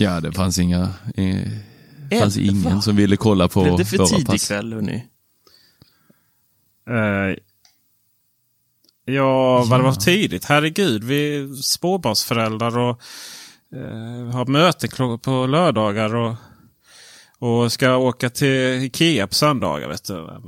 Ja, 0.00 0.20
det 0.20 0.32
fanns 0.32 0.58
inga... 0.58 0.82
Eh, 1.14 1.48
det 2.10 2.18
fanns 2.18 2.36
ingen 2.36 2.82
som 2.82 2.96
ville 2.96 3.16
kolla 3.16 3.48
på 3.48 3.62
Blev 3.62 3.76
det 3.76 3.84
för 3.84 3.98
våra 3.98 4.06
tidig 4.06 4.26
pass. 4.26 4.48
kväll, 4.48 4.72
hörni? 4.72 5.06
Eh, 6.90 7.36
ja, 9.14 9.64
vad 9.64 9.80
det 9.80 9.84
var 9.84 9.92
för 9.92 10.00
tidigt. 10.00 10.44
Herregud, 10.44 11.04
vi 11.04 11.36
är 11.36 11.54
småbarnsföräldrar 11.62 12.78
och 12.78 13.00
eh, 13.74 14.26
har 14.32 14.46
möte 14.46 14.88
på 15.22 15.46
lördagar. 15.46 16.14
Och, 16.14 16.36
och 17.38 17.72
ska 17.72 17.96
åka 17.96 18.30
till 18.30 18.82
Ikea 18.82 19.26
på 19.26 19.34
söndagar. 19.34 19.88
Vet 19.88 20.04
du. 20.04 20.40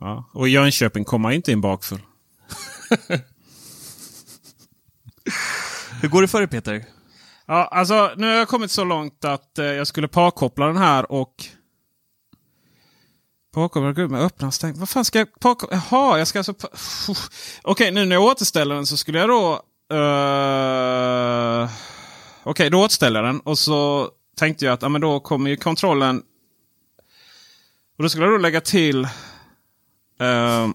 Ja. 0.00 0.30
Och 0.32 0.48
Jönköping 0.48 1.04
kommer 1.04 1.30
inte 1.30 1.52
in 1.52 1.60
bakfull. 1.60 2.00
Hur 6.02 6.08
går 6.08 6.22
det 6.22 6.28
för 6.28 6.38
dig, 6.38 6.48
Peter? 6.48 6.93
Ja, 7.46 7.64
alltså 7.64 8.12
nu 8.16 8.26
har 8.26 8.34
jag 8.34 8.48
kommit 8.48 8.70
så 8.70 8.84
långt 8.84 9.24
att 9.24 9.58
eh, 9.58 9.64
jag 9.64 9.86
skulle 9.86 10.08
parkoppla 10.08 10.66
den 10.66 10.76
här 10.76 11.12
och... 11.12 11.34
Parkoppla, 13.54 13.92
gud, 13.92 14.10
med 14.10 14.20
öppna 14.20 14.46
och 14.46 14.54
stäng. 14.54 14.78
Vad 14.78 14.88
fan 14.88 15.04
ska 15.04 15.18
jag 15.18 15.40
parkoppla? 15.40 15.82
Jaha, 15.90 16.18
jag 16.18 16.28
ska 16.28 16.38
alltså... 16.38 16.54
pa- 16.54 16.68
Uff. 17.08 17.60
Okej, 17.62 17.90
nu 17.90 18.04
när 18.04 18.16
jag 18.16 18.24
återställer 18.24 18.74
den 18.74 18.86
så 18.86 18.96
skulle 18.96 19.18
jag 19.18 19.28
då... 19.28 19.62
Uh... 19.96 21.70
Okej, 22.42 22.70
då 22.70 22.80
återställer 22.80 23.22
jag 23.22 23.28
den 23.28 23.40
och 23.40 23.58
så 23.58 24.10
tänkte 24.36 24.64
jag 24.64 24.72
att 24.72 24.82
ja, 24.82 24.88
men 24.88 25.00
då 25.00 25.20
kommer 25.20 25.50
ju 25.50 25.56
kontrollen... 25.56 26.22
Och 27.96 28.02
då 28.02 28.08
skulle 28.08 28.24
jag 28.24 28.34
då 28.34 28.38
lägga 28.38 28.60
till... 28.60 29.04
Uh... 30.22 30.70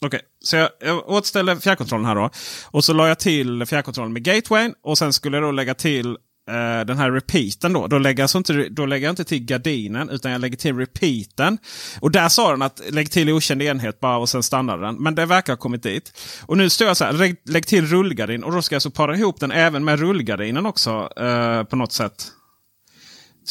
Okej, 0.00 0.20
så 0.46 0.56
jag, 0.56 0.70
jag 0.80 1.08
återställde 1.08 1.60
fjärrkontrollen 1.60 2.06
här 2.06 2.14
då. 2.14 2.30
Och 2.64 2.84
så 2.84 2.92
la 2.92 3.08
jag 3.08 3.18
till 3.18 3.66
fjärrkontrollen 3.66 4.12
med 4.12 4.22
gatewayn. 4.22 4.74
Och 4.82 4.98
sen 4.98 5.12
skulle 5.12 5.36
jag 5.36 5.44
då 5.44 5.50
lägga 5.50 5.74
till 5.74 6.06
eh, 6.50 6.86
den 6.86 6.98
här 6.98 7.10
repeaten 7.10 7.72
då. 7.72 7.86
Då 7.86 7.98
lägger, 7.98 8.20
jag 8.20 8.24
alltså 8.24 8.38
inte, 8.38 8.68
då 8.68 8.86
lägger 8.86 9.06
jag 9.06 9.12
inte 9.12 9.24
till 9.24 9.44
gardinen 9.44 10.10
utan 10.10 10.32
jag 10.32 10.40
lägger 10.40 10.56
till 10.56 10.76
repeaten. 10.76 11.58
Och 12.00 12.10
där 12.10 12.28
sa 12.28 12.50
den 12.50 12.62
att 12.62 12.80
lägg 12.90 13.10
till 13.10 13.30
okänd 13.30 13.62
enhet 13.62 14.00
bara 14.00 14.16
och 14.16 14.28
sen 14.28 14.42
stannar 14.42 14.78
den. 14.78 14.94
Men 14.94 15.14
det 15.14 15.26
verkar 15.26 15.52
ha 15.52 15.58
kommit 15.58 15.82
dit. 15.82 16.12
Och 16.46 16.56
nu 16.56 16.70
står 16.70 16.86
jag 16.86 16.96
så 16.96 17.04
här, 17.04 17.12
lägg, 17.12 17.36
lägg 17.44 17.66
till 17.66 17.86
rullgardin. 17.86 18.44
Och 18.44 18.52
då 18.52 18.62
ska 18.62 18.74
jag 18.74 18.82
så 18.82 18.90
para 18.90 19.16
ihop 19.16 19.40
den 19.40 19.52
även 19.52 19.84
med 19.84 20.00
rullgardinen 20.00 20.66
också 20.66 21.08
eh, 21.16 21.62
på 21.62 21.76
något 21.76 21.92
sätt. 21.92 22.32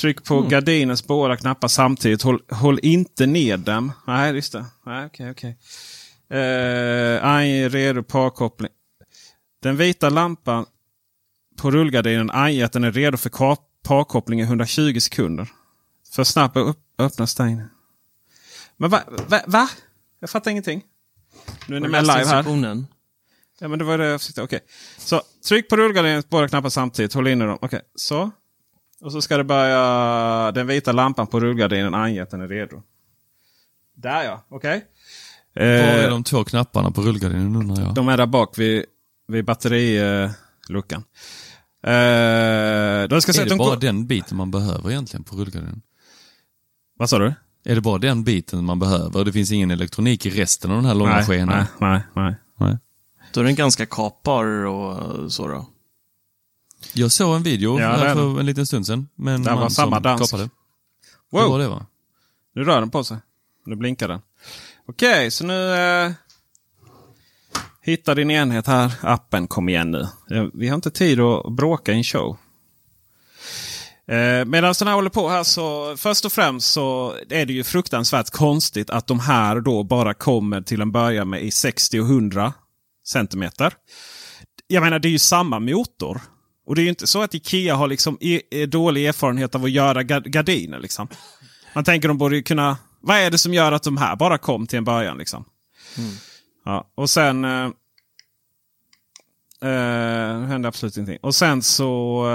Tryck 0.01 0.23
på 0.23 0.41
gardinens 0.41 1.08
båda 1.08 1.38
knappar 1.38 1.67
samtidigt. 1.67 2.21
Håll, 2.21 2.39
håll 2.49 2.79
inte 2.81 3.25
ner 3.25 3.58
dem. 3.58 3.91
Nej, 4.08 4.36
just 4.36 4.51
det. 4.51 4.65
Nej, 4.86 5.05
okej, 5.05 5.31
okej. 5.31 5.58
Uh, 6.33 7.25
aj, 7.25 7.69
redo 7.69 8.03
parkoppling. 8.03 8.71
Den 9.61 9.77
vita 9.77 10.09
lampan 10.09 10.65
på 11.57 11.71
rullgardinen 11.71 12.31
anger 12.31 12.65
att 12.65 12.73
den 12.73 12.83
är 12.83 12.91
redo 12.91 13.17
för 13.17 13.57
parkoppling 13.83 14.39
i 14.39 14.43
120 14.43 14.99
sekunder. 14.99 15.47
För 16.11 16.23
snabbt 16.23 16.57
upp, 16.57 16.79
öppna 16.97 17.27
stäng. 17.27 17.61
Men 18.77 18.89
va, 18.89 19.01
va, 19.27 19.41
va? 19.47 19.69
Jag 20.19 20.29
fattar 20.29 20.51
ingenting. 20.51 20.83
Nu 21.67 21.75
är 21.75 21.79
ni 21.79 21.88
med 21.88 22.03
live 22.03 22.13
här. 22.13 22.19
instruktionen? 22.21 22.88
Ja, 23.59 23.67
men 23.67 23.79
det 23.79 23.85
var 23.85 23.97
det 23.97 24.05
jag 24.05 24.21
försökte. 24.21 24.41
Okej. 24.41 24.59
Så 24.97 25.21
tryck 25.47 25.69
på 25.69 25.77
rullgardinens 25.77 26.29
båda 26.29 26.47
knappar 26.47 26.69
samtidigt. 26.69 27.13
Håll 27.13 27.27
inne 27.27 27.45
dem. 27.45 27.57
Okej, 27.61 27.81
så. 27.95 28.31
Och 29.01 29.11
så 29.11 29.21
ska 29.21 29.38
det 29.38 29.43
börja... 29.43 30.51
Den 30.51 30.67
vita 30.67 30.91
lampan 30.91 31.27
på 31.27 31.39
rullgardinen 31.39 31.93
anger 31.93 32.21
att 32.21 32.29
den 32.29 32.41
är 32.41 32.47
redo. 32.47 32.81
Där 33.93 34.23
ja, 34.23 34.45
okej. 34.49 34.85
Var 35.55 35.63
är 35.65 36.03
Eh, 36.03 36.09
de 36.09 36.23
två 36.23 36.43
knapparna 36.43 36.91
på 36.91 37.01
rullgardinen 37.01 37.55
undrar 37.55 37.83
jag? 37.83 37.93
de 37.95 38.07
är 38.07 38.17
där 38.17 38.25
bak 38.25 38.57
vid, 38.57 38.85
vid 39.27 39.45
batteriluckan. 39.45 41.03
Eh, 41.83 43.07
då 43.09 43.21
ska 43.21 43.29
jag 43.29 43.35
säga 43.35 43.41
är 43.41 43.45
att 43.45 43.49
det 43.49 43.55
de 43.55 43.57
bara 43.57 43.75
den 43.75 44.07
biten 44.07 44.37
man 44.37 44.51
behöver 44.51 44.89
egentligen 44.91 45.23
på 45.23 45.35
rullgardinen? 45.35 45.81
Vad 46.97 47.09
sa 47.09 47.19
du? 47.19 47.33
Är 47.65 47.75
det 47.75 47.81
bara 47.81 47.97
den 47.97 48.23
biten 48.23 48.65
man 48.65 48.79
behöver? 48.79 49.25
Det 49.25 49.31
finns 49.33 49.51
ingen 49.51 49.71
elektronik 49.71 50.25
i 50.25 50.29
resten 50.29 50.71
av 50.71 50.77
den 50.77 50.85
här 50.85 50.95
långa 50.95 51.15
nej, 51.15 51.25
skenan? 51.25 51.57
nej, 51.57 51.65
nej, 51.79 52.01
nej. 52.15 52.35
Nej. 52.59 52.77
Då 53.33 53.39
är 53.39 53.43
den 53.43 53.55
ganska 53.55 53.85
kapar 53.85 54.45
och 54.45 55.31
så 55.31 55.47
då. 55.47 55.65
Jag 56.93 57.11
såg 57.11 57.35
en 57.35 57.43
video 57.43 57.79
Ja, 57.79 57.89
det 57.89 57.97
här 57.97 58.05
är 58.05 58.13
för 58.13 58.39
en 58.39 58.45
liten 58.45 58.65
stund 58.65 58.87
sedan. 58.87 59.07
Med 59.15 59.35
en 59.35 59.43
Det 59.43 59.53
var 59.55 59.69
samma 59.69 59.99
dansk. 59.99 60.31
kapade. 60.31 60.49
Hur 61.31 61.39
var 61.39 61.47
Wow, 61.49 61.59
det 61.59 61.67
va? 61.67 61.85
nu 62.55 62.63
rör 62.63 62.79
den 62.79 62.89
på 62.89 63.03
sig. 63.03 63.17
Nu 63.65 63.75
blinkar 63.75 64.07
den. 64.07 64.21
Okej, 64.88 65.32
så 65.32 65.45
nu... 65.45 65.74
Eh, 65.76 66.12
hitta 67.82 68.15
din 68.15 68.32
enhet 68.32 68.67
här. 68.67 68.91
Appen, 69.02 69.48
kom 69.48 69.69
igen 69.69 69.91
nu. 69.91 70.02
Eh, 70.32 70.45
vi 70.54 70.67
har 70.67 70.76
inte 70.76 70.91
tid 70.91 71.19
att 71.19 71.54
bråka 71.54 71.91
i 71.91 71.95
en 71.95 72.04
show. 72.04 72.38
Eh, 74.08 74.45
Medan 74.45 74.74
den 74.80 74.88
här 74.88 74.95
håller 74.95 75.10
på 75.10 75.30
här 75.30 75.43
så 75.43 75.98
först 75.98 76.26
och 76.26 76.32
främst 76.32 76.71
så 76.71 77.15
är 77.30 77.45
det 77.45 77.54
ju 77.54 77.63
fruktansvärt 77.63 78.30
konstigt 78.30 78.89
att 78.89 79.08
de 79.08 79.19
här 79.19 79.60
då 79.62 79.84
bara 79.84 80.13
kommer 80.13 80.62
till 80.62 80.82
en 80.82 80.91
början 80.91 81.30
med 81.30 81.43
i 81.43 81.52
60 81.52 82.00
och 82.00 82.06
100. 82.06 82.54
centimeter. 83.08 83.74
Jag 84.67 84.84
menar, 84.84 85.00
det 85.00 85.08
är 85.08 85.12
ju 85.12 85.19
samma 85.19 85.60
motor. 85.60 86.21
Och 86.67 86.76
det 86.76 86.82
är 86.82 86.84
ju 86.84 86.89
inte 86.89 87.08
så 87.08 87.21
att 87.21 87.34
Ikea 87.34 87.76
har 87.76 87.88
liksom 87.88 88.17
e 88.21 88.65
dålig 88.65 89.06
erfarenhet 89.06 89.56
av 89.56 89.63
att 89.63 89.71
göra 89.71 90.04
gardiner. 90.04 90.80
Liksom. 90.80 91.08
Man 91.74 91.84
tänker 91.84 92.08
de 92.08 92.17
borde 92.17 92.41
kunna... 92.41 92.78
Vad 93.05 93.17
är 93.17 93.31
det 93.31 93.37
som 93.37 93.53
gör 93.53 93.71
att 93.71 93.83
de 93.83 93.97
här 93.97 94.15
bara 94.15 94.37
kom 94.37 94.67
till 94.67 94.77
en 94.77 94.83
början? 94.83 95.17
Liksom? 95.17 95.45
Mm. 95.97 96.11
Ja, 96.65 96.91
och 96.95 97.09
sen... 97.09 97.45
Eh, 97.45 97.69
eh, 99.61 100.41
hände 100.41 100.67
absolut 100.67 100.97
ingenting. 100.97 101.19
Och 101.21 101.35
sen 101.35 101.61
så... 101.61 102.25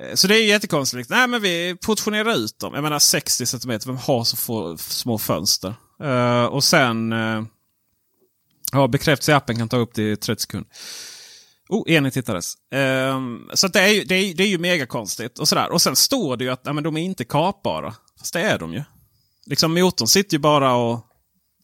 Eh, 0.00 0.14
så 0.14 0.26
det 0.26 0.34
är 0.34 0.44
jättekonstigt. 0.44 1.10
Nej, 1.10 1.28
men 1.28 1.42
vi 1.42 1.76
portionerar 1.86 2.36
ut 2.36 2.58
dem. 2.58 2.74
Jag 2.74 2.82
menar 2.82 2.98
60 2.98 3.46
cm. 3.46 3.80
Vem 3.86 3.96
har 3.96 4.24
så 4.24 4.36
få, 4.36 4.76
små 4.78 5.18
fönster? 5.18 5.74
Uh, 6.02 6.44
och 6.44 6.64
sen... 6.64 7.12
Uh, 7.12 7.44
ja, 8.72 8.88
bekräftelse 8.88 9.32
i 9.32 9.34
appen 9.34 9.58
kan 9.58 9.68
ta 9.68 9.76
upp 9.76 9.94
till 9.94 10.16
30 10.16 10.42
sekunder. 10.42 10.70
Oh, 11.68 11.92
enig 11.92 12.12
tittades. 12.12 12.54
Um, 13.14 13.50
så 13.54 13.68
det 13.68 13.80
är, 13.80 13.88
ju, 13.88 14.04
det, 14.04 14.14
är, 14.14 14.34
det 14.34 14.44
är 14.44 14.48
ju 14.48 14.58
mega 14.58 14.86
konstigt. 14.86 15.38
Och, 15.38 15.48
sådär. 15.48 15.70
och 15.72 15.82
sen 15.82 15.96
står 15.96 16.36
det 16.36 16.44
ju 16.44 16.50
att 16.50 16.64
nej, 16.64 16.74
men 16.74 16.84
de 16.84 16.96
är 16.96 17.02
inte 17.02 17.24
kapbara. 17.24 17.94
Fast 18.20 18.32
det 18.32 18.40
är 18.40 18.58
de 18.58 18.72
ju. 18.72 18.82
Liksom 19.46 19.74
motorn 19.74 20.08
sitter 20.08 20.34
ju 20.34 20.38
bara 20.38 20.74
och 20.74 21.06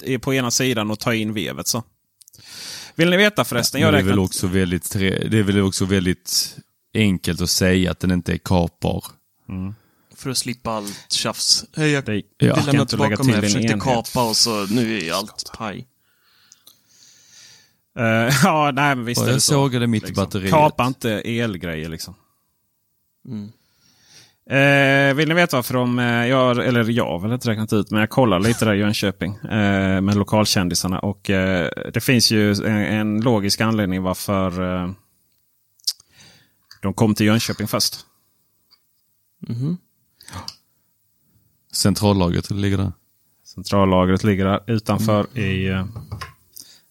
är 0.03 0.19
på 0.19 0.35
ena 0.35 0.51
sidan 0.51 0.91
och 0.91 0.99
tar 0.99 1.13
in 1.13 1.33
vevet. 1.33 1.69
så. 1.69 1.83
Vill 2.95 3.11
ni 3.11 3.17
veta 3.17 3.45
förresten? 3.45 3.81
Ja, 3.81 3.91
det, 3.91 3.99
är 3.99 4.03
väl 4.03 4.19
också 4.19 4.47
väldigt, 4.47 4.93
det 4.93 5.39
är 5.39 5.43
väl 5.43 5.61
också 5.61 5.85
väldigt 5.85 6.57
enkelt 6.95 7.41
att 7.41 7.51
säga 7.51 7.91
att 7.91 8.01
den 8.01 8.11
inte 8.11 8.33
är 8.33 8.39
kapbar. 8.39 9.05
Mm. 9.49 9.75
För 10.15 10.31
att 10.31 10.39
slippa 10.39 10.71
allt 10.71 11.13
tjafs. 11.13 11.65
Hej, 11.77 11.91
jag 11.91 12.03
vill 12.03 12.25
ja. 12.39 12.63
lämna 12.67 12.87
tillbaka 12.87 13.23
mig. 13.23 13.35
Jag 13.35 13.45
försökte 13.45 13.79
kapa 13.81 14.29
och 14.29 14.37
så 14.37 14.67
nu 14.67 14.99
är 14.99 15.13
allt 15.13 15.51
paj. 15.59 15.87
Uh, 17.99 18.05
ja, 18.45 18.71
nej 18.75 18.97
men 18.97 19.05
visst 19.05 19.21
och 19.21 19.29
är 19.29 19.33
det 19.33 19.41
så. 19.41 19.53
sågade 19.53 19.87
mitt 19.87 20.03
liksom. 20.03 20.25
batteri. 20.25 20.51
Kapa 20.51 20.87
inte 20.87 21.11
elgrejer 21.11 21.89
liksom. 21.89 22.15
Mm. 23.29 23.53
Eh, 24.51 25.15
vill 25.15 25.29
ni 25.29 25.35
veta 25.35 25.57
varför 25.57 25.75
de, 25.75 25.99
eh, 25.99 26.27
jag, 26.27 26.67
eller 26.67 26.91
jag 26.91 27.05
har 27.05 27.19
väl 27.19 27.33
inte 27.33 27.51
räknat 27.51 27.73
ut, 27.73 27.91
men 27.91 28.01
jag 28.01 28.11
kollar 28.11 28.41
lite 28.41 28.65
där 28.65 28.75
i 28.75 28.79
Jönköping 28.79 29.35
eh, 29.35 30.01
med 30.01 30.15
lokalkändisarna. 30.17 30.99
Och 30.99 31.31
eh, 31.31 31.71
det 31.95 32.01
finns 32.01 32.31
ju 32.31 32.51
en, 32.53 32.67
en 32.67 33.21
logisk 33.21 33.61
anledning 33.61 34.03
varför 34.03 34.75
eh, 34.85 34.91
de 36.83 36.95
kom 36.95 37.15
till 37.15 37.27
Jönköping 37.27 37.69
först. 37.69 37.97
Mm 39.49 39.61
-hmm. 39.61 39.77
Centrallagret 41.73 42.51
ligger 42.51 42.79
där. 42.79 42.93
Centrallagret 43.45 44.25
ligger 44.25 44.45
där 44.45 44.61
utanför 44.67 45.27
mm. 45.35 45.51
i... 45.51 45.67
Eh, 45.67 45.87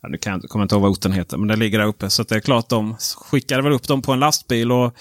ja, 0.02 0.08
nu 0.10 0.18
kan 0.18 0.34
jag, 0.34 0.50
kommer 0.50 0.64
jag 0.64 0.66
inte 0.66 0.76
ihåg 0.76 0.82
vad 0.82 0.92
orten 0.92 1.12
heter, 1.12 1.38
men 1.38 1.48
det 1.48 1.56
ligger 1.56 1.80
där 1.80 1.86
uppe. 1.86 2.10
Så 2.10 2.24
det 2.24 2.36
är 2.36 2.40
klart 2.40 2.70
de 2.70 2.96
skickade 2.98 3.62
väl 3.62 3.74
upp 3.74 3.88
dem 3.88 4.02
på 4.02 4.12
en 4.12 4.20
lastbil. 4.20 4.72
och 4.72 4.98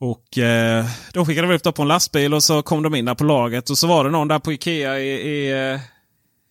och 0.00 0.38
eh, 0.38 0.86
De 1.12 1.26
skickade 1.26 1.46
väl 1.46 1.56
upp 1.56 1.62
dem 1.62 1.72
på 1.72 1.82
en 1.82 1.88
lastbil 1.88 2.34
och 2.34 2.42
så 2.42 2.62
kom 2.62 2.82
de 2.82 2.94
in 2.94 3.04
där 3.04 3.14
på 3.14 3.24
laget. 3.24 3.70
Och 3.70 3.78
så 3.78 3.86
var 3.86 4.04
det 4.04 4.10
någon 4.10 4.28
där 4.28 4.38
på 4.38 4.52
Ikea 4.52 5.00
i, 5.00 5.08
i, 5.08 5.52
eh, 5.72 5.80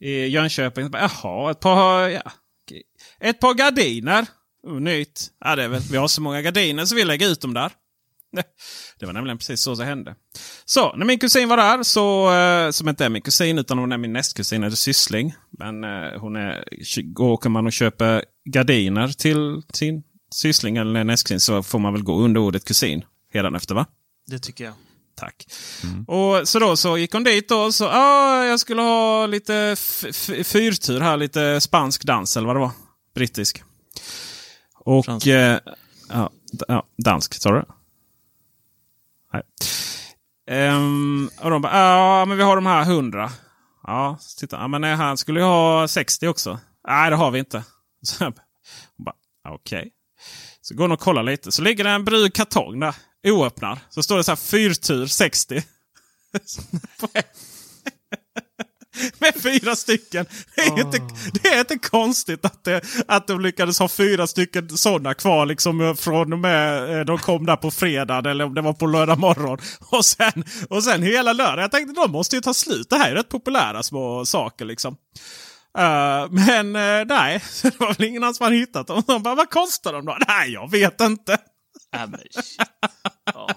i 0.08 0.28
Jönköping. 0.28 0.90
Jaha, 0.94 1.52
ett 1.52 1.60
par, 1.60 2.10
ja, 2.10 2.22
ett 3.20 3.40
par 3.40 3.54
gardiner. 3.54 4.26
Oh, 4.64 4.80
nytt. 4.80 5.28
Ja, 5.46 5.56
det 5.56 5.64
är 5.64 5.68
väl, 5.68 5.82
vi 5.92 5.98
har 5.98 6.08
så 6.08 6.22
många 6.22 6.42
gardiner 6.42 6.86
så 6.86 6.96
vi 6.96 7.04
lägger 7.04 7.30
ut 7.30 7.42
dem 7.42 7.54
där. 7.54 7.72
Det 9.00 9.06
var 9.06 9.14
nämligen 9.14 9.38
precis 9.38 9.62
så 9.62 9.76
det 9.76 9.86
hände. 9.86 10.16
Så 10.66 10.96
när 10.96 11.06
min 11.06 11.20
kusin 11.20 11.50
var 11.50 11.58
där, 11.58 11.84
så, 11.84 12.34
eh, 12.34 12.72
som 12.72 12.90
inte 12.90 13.06
är 13.06 13.10
min 13.10 13.22
kusin 13.22 13.60
utan 13.60 13.78
hon 13.78 13.92
är 13.92 13.98
min 13.98 14.14
nästkusin, 14.14 14.64
eller 14.64 14.76
syssling. 14.76 15.34
Men 15.60 15.84
eh, 15.84 16.20
hon 16.20 16.36
är, 16.36 16.64
åker 17.20 17.50
man 17.50 17.66
och 17.66 17.74
köper 17.74 18.24
gardiner 18.46 19.08
till 19.08 19.62
sin 19.74 20.04
syssling 20.32 20.78
eller 20.78 21.04
nästkusin 21.04 21.40
så 21.40 21.64
får 21.64 21.80
man 21.80 21.94
väl 21.94 22.04
gå 22.04 22.20
under 22.20 22.42
ordet 22.42 22.66
kusin 22.66 23.06
efter 23.36 23.76
va? 23.76 23.86
Det 24.28 24.40
tycker 24.40 24.64
jag. 24.64 24.74
Tack. 25.16 25.48
Mm. 25.84 26.04
Och 26.04 26.48
Så 26.48 26.60
då 26.60 26.78
så 26.78 26.98
gick 26.98 27.14
hon 27.14 27.24
dit 27.24 27.52
och 27.52 27.76
så 27.76 27.88
ah, 27.88 28.46
jag 28.46 28.60
skulle 28.60 28.82
ha 28.82 29.26
lite 29.26 29.76
fyrtur 30.44 31.00
här, 31.00 31.18
lite 31.18 31.62
spansk 31.62 32.04
dans 32.04 32.38
eller 32.38 32.48
vad 32.48 32.56
det 32.56 32.60
var. 32.60 32.72
Brittisk. 33.16 33.64
Och... 34.76 35.28
Eh, 35.28 35.60
ja, 36.10 36.30
ja, 36.68 36.88
dansk, 36.98 37.34
sa 37.34 37.52
du 37.52 37.66
Nej. 39.34 39.44
Um, 40.72 41.30
och 41.42 41.50
de 41.50 41.62
bara, 41.62 41.78
ja 41.78 42.26
men 42.26 42.38
vi 42.38 42.44
har 42.44 42.56
de 42.56 42.66
här 42.66 42.82
100. 42.82 43.32
Ja, 43.88 44.18
titta, 44.38 44.58
ja, 44.58 44.68
men 44.68 44.82
nej, 44.82 44.96
han 44.96 45.18
skulle 45.18 45.40
ju 45.40 45.46
ha 45.46 45.88
60 45.88 46.28
också. 46.28 46.60
Nej, 46.88 47.10
det 47.10 47.16
har 47.16 47.32
vi 47.32 47.40
inte. 47.40 47.64
Så 48.04 48.32
Okej. 49.50 49.80
Okay. 49.80 49.92
Så 50.62 50.76
går 50.76 50.84
hon 50.84 50.92
och 50.92 51.00
kollar 51.00 51.24
lite. 51.24 51.52
Så 51.52 51.62
ligger 51.62 51.84
det 51.84 51.90
en 51.90 52.06
brun 52.06 52.32
kartong 52.32 52.80
där. 52.80 52.96
Oöppnad. 53.26 53.80
Så 53.90 54.04
står 54.04 54.18
det 54.18 54.24
så 54.24 54.32
här 54.32 54.36
fyrtur 54.36 55.08
60. 55.08 55.64
Med 59.20 59.36
fyra 59.44 59.76
stycken. 59.76 60.26
Det 60.56 60.62
är, 60.62 60.72
oh. 60.72 60.80
inte, 60.80 61.00
det 61.34 61.48
är 61.48 61.60
inte 61.60 61.78
konstigt 61.78 62.46
att, 62.46 62.64
det, 62.64 62.82
att 63.08 63.28
de 63.28 63.42
lyckades 63.42 63.80
ha 63.80 63.88
fyra 63.88 64.28
stycken 64.28 64.78
sådana 64.78 65.14
kvar. 65.14 65.46
Liksom 65.46 65.96
från 66.00 66.34
och 66.34 66.40
med 66.40 66.98
eh, 67.00 67.06
de 67.06 67.18
kom 67.18 67.46
där 67.46 67.56
på 67.56 67.72
fredag 67.72 68.30
eller 68.30 68.46
om 68.46 68.54
det 68.54 68.62
var 68.62 68.74
på 68.74 68.86
lördag 68.86 69.20
morgon. 69.20 69.58
Och 69.90 70.06
sen, 70.06 70.44
och 70.70 70.84
sen 70.84 71.04
hela 71.04 71.34
lördag. 71.34 71.64
Jag 71.64 71.72
tänkte 71.72 72.02
de 72.02 72.12
måste 72.12 72.36
ju 72.36 72.42
ta 72.42 72.54
slut. 72.54 72.90
Det 72.90 72.96
här 72.96 73.12
är 73.12 73.16
rätt 73.16 73.30
populära 73.30 73.84
små 73.84 74.26
saker 74.26 74.66
liksom. 74.66 74.98
Uh, 75.78 76.32
men 76.32 76.76
uh, 76.76 77.06
nej, 77.08 77.44
det 77.64 77.80
var 77.80 77.94
väl 77.94 78.08
ingen 78.08 78.24
annan 78.24 78.36
som 78.36 78.44
hade 78.44 78.56
hittat 78.56 78.88
dem. 78.88 79.04
De 79.08 79.24
bara, 79.24 79.36
vad 79.36 79.50
kostar 79.50 79.94
de 79.94 80.06
då? 80.06 80.18
Nej, 80.28 80.52
jag 80.52 80.72
vet 80.72 81.02
inte. 81.02 81.38
Äh, 81.96 82.08
men 82.10 82.20
oh. 83.36 83.48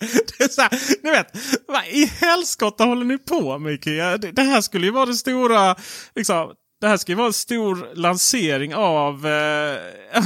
det 0.38 0.44
är 0.44 0.48
så 0.48 0.60
här, 0.60 0.70
ni 1.02 1.10
vet, 1.10 1.26
vad 1.68 1.86
i 1.86 2.06
helskotta 2.20 2.84
håller 2.84 3.04
ni 3.04 3.18
på 3.18 3.58
med 3.58 3.72
Ikea? 3.72 4.18
Det, 4.18 4.30
det, 4.30 4.42
här 4.42 4.60
skulle 4.60 4.86
ju 4.86 4.92
vara 4.92 5.06
det 5.06 5.14
stora, 5.14 5.76
liksom, 6.14 6.52
det 6.80 6.88
här 6.88 6.96
ska 6.96 7.12
ju 7.12 7.16
vara 7.16 7.26
en 7.26 7.32
stor 7.32 7.94
lansering 7.94 8.74
av... 8.74 9.26
Eh, 9.26 9.78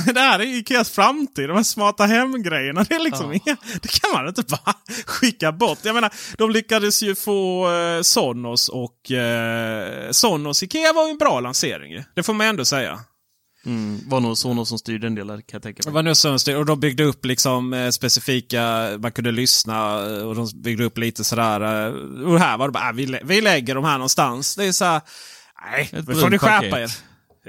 det 0.15 0.21
här 0.21 0.39
är 0.39 0.45
Ikeas 0.45 0.91
framtid. 0.91 1.49
De 1.49 1.57
här 1.57 1.63
smarta 1.63 2.05
hem-grejerna. 2.05 2.85
Det, 2.89 2.95
är 2.95 2.99
liksom 2.99 3.41
ja. 3.45 3.57
det 3.83 4.01
kan 4.01 4.11
man 4.13 4.29
inte 4.29 4.43
bara 4.43 4.75
skicka 5.07 5.53
bort. 5.53 5.79
Jag 5.83 5.95
menar, 5.95 6.13
de 6.39 6.51
lyckades 6.51 7.03
ju 7.03 7.15
få 7.15 7.71
eh, 7.73 8.03
Sonos 8.03 8.69
och... 8.69 9.11
Eh, 9.11 10.11
Sonos 10.11 10.63
Ikea 10.63 10.93
var 10.93 11.07
ju 11.07 11.11
en 11.11 11.19
bra 11.19 11.41
lansering. 11.41 12.05
Det 12.15 12.23
får 12.23 12.35
man 12.35 12.47
ändå 12.47 12.65
säga. 12.65 13.01
Mm, 13.67 14.01
var 14.09 14.21
nog 14.21 14.39
Sonos 14.39 14.69
som 14.69 14.79
styrde 14.79 15.07
en 15.07 15.15
del 15.15 15.27
kan 15.27 15.43
jag 15.53 15.63
tänka 15.63 15.83
mig. 15.85 15.91
Det 15.91 15.91
var 15.91 16.03
nog 16.03 16.17
Sonos 16.17 16.49
och 16.49 16.67
de 16.67 16.81
byggde 16.81 17.05
upp 17.05 17.25
liksom 17.25 17.73
eh, 17.73 17.91
specifika, 17.91 18.91
man 18.99 19.13
kunde 19.13 19.33
lyssna 19.33 20.07
eh, 20.07 20.23
och 20.23 20.35
de 20.35 20.49
byggde 20.55 20.85
upp 20.85 20.99
lite 20.99 21.25
sådär. 21.25 21.61
Eh, 21.61 21.95
och 22.27 22.41
här 22.41 22.59
var 22.59 22.69
det 22.69 22.73
bara, 22.73 22.89
äh, 22.89 22.95
vi, 22.95 23.21
vi 23.25 23.41
lägger 23.41 23.75
de 23.75 23.85
här 23.85 23.93
någonstans. 23.93 24.57
Det 24.57 24.65
är 24.65 24.73
så 24.73 24.85
här, 24.85 25.01
nej, 25.73 25.89
nu 25.93 26.15
får 26.15 26.31
ni 26.31 26.39
skärpa 26.39 26.81
er. 26.81 26.93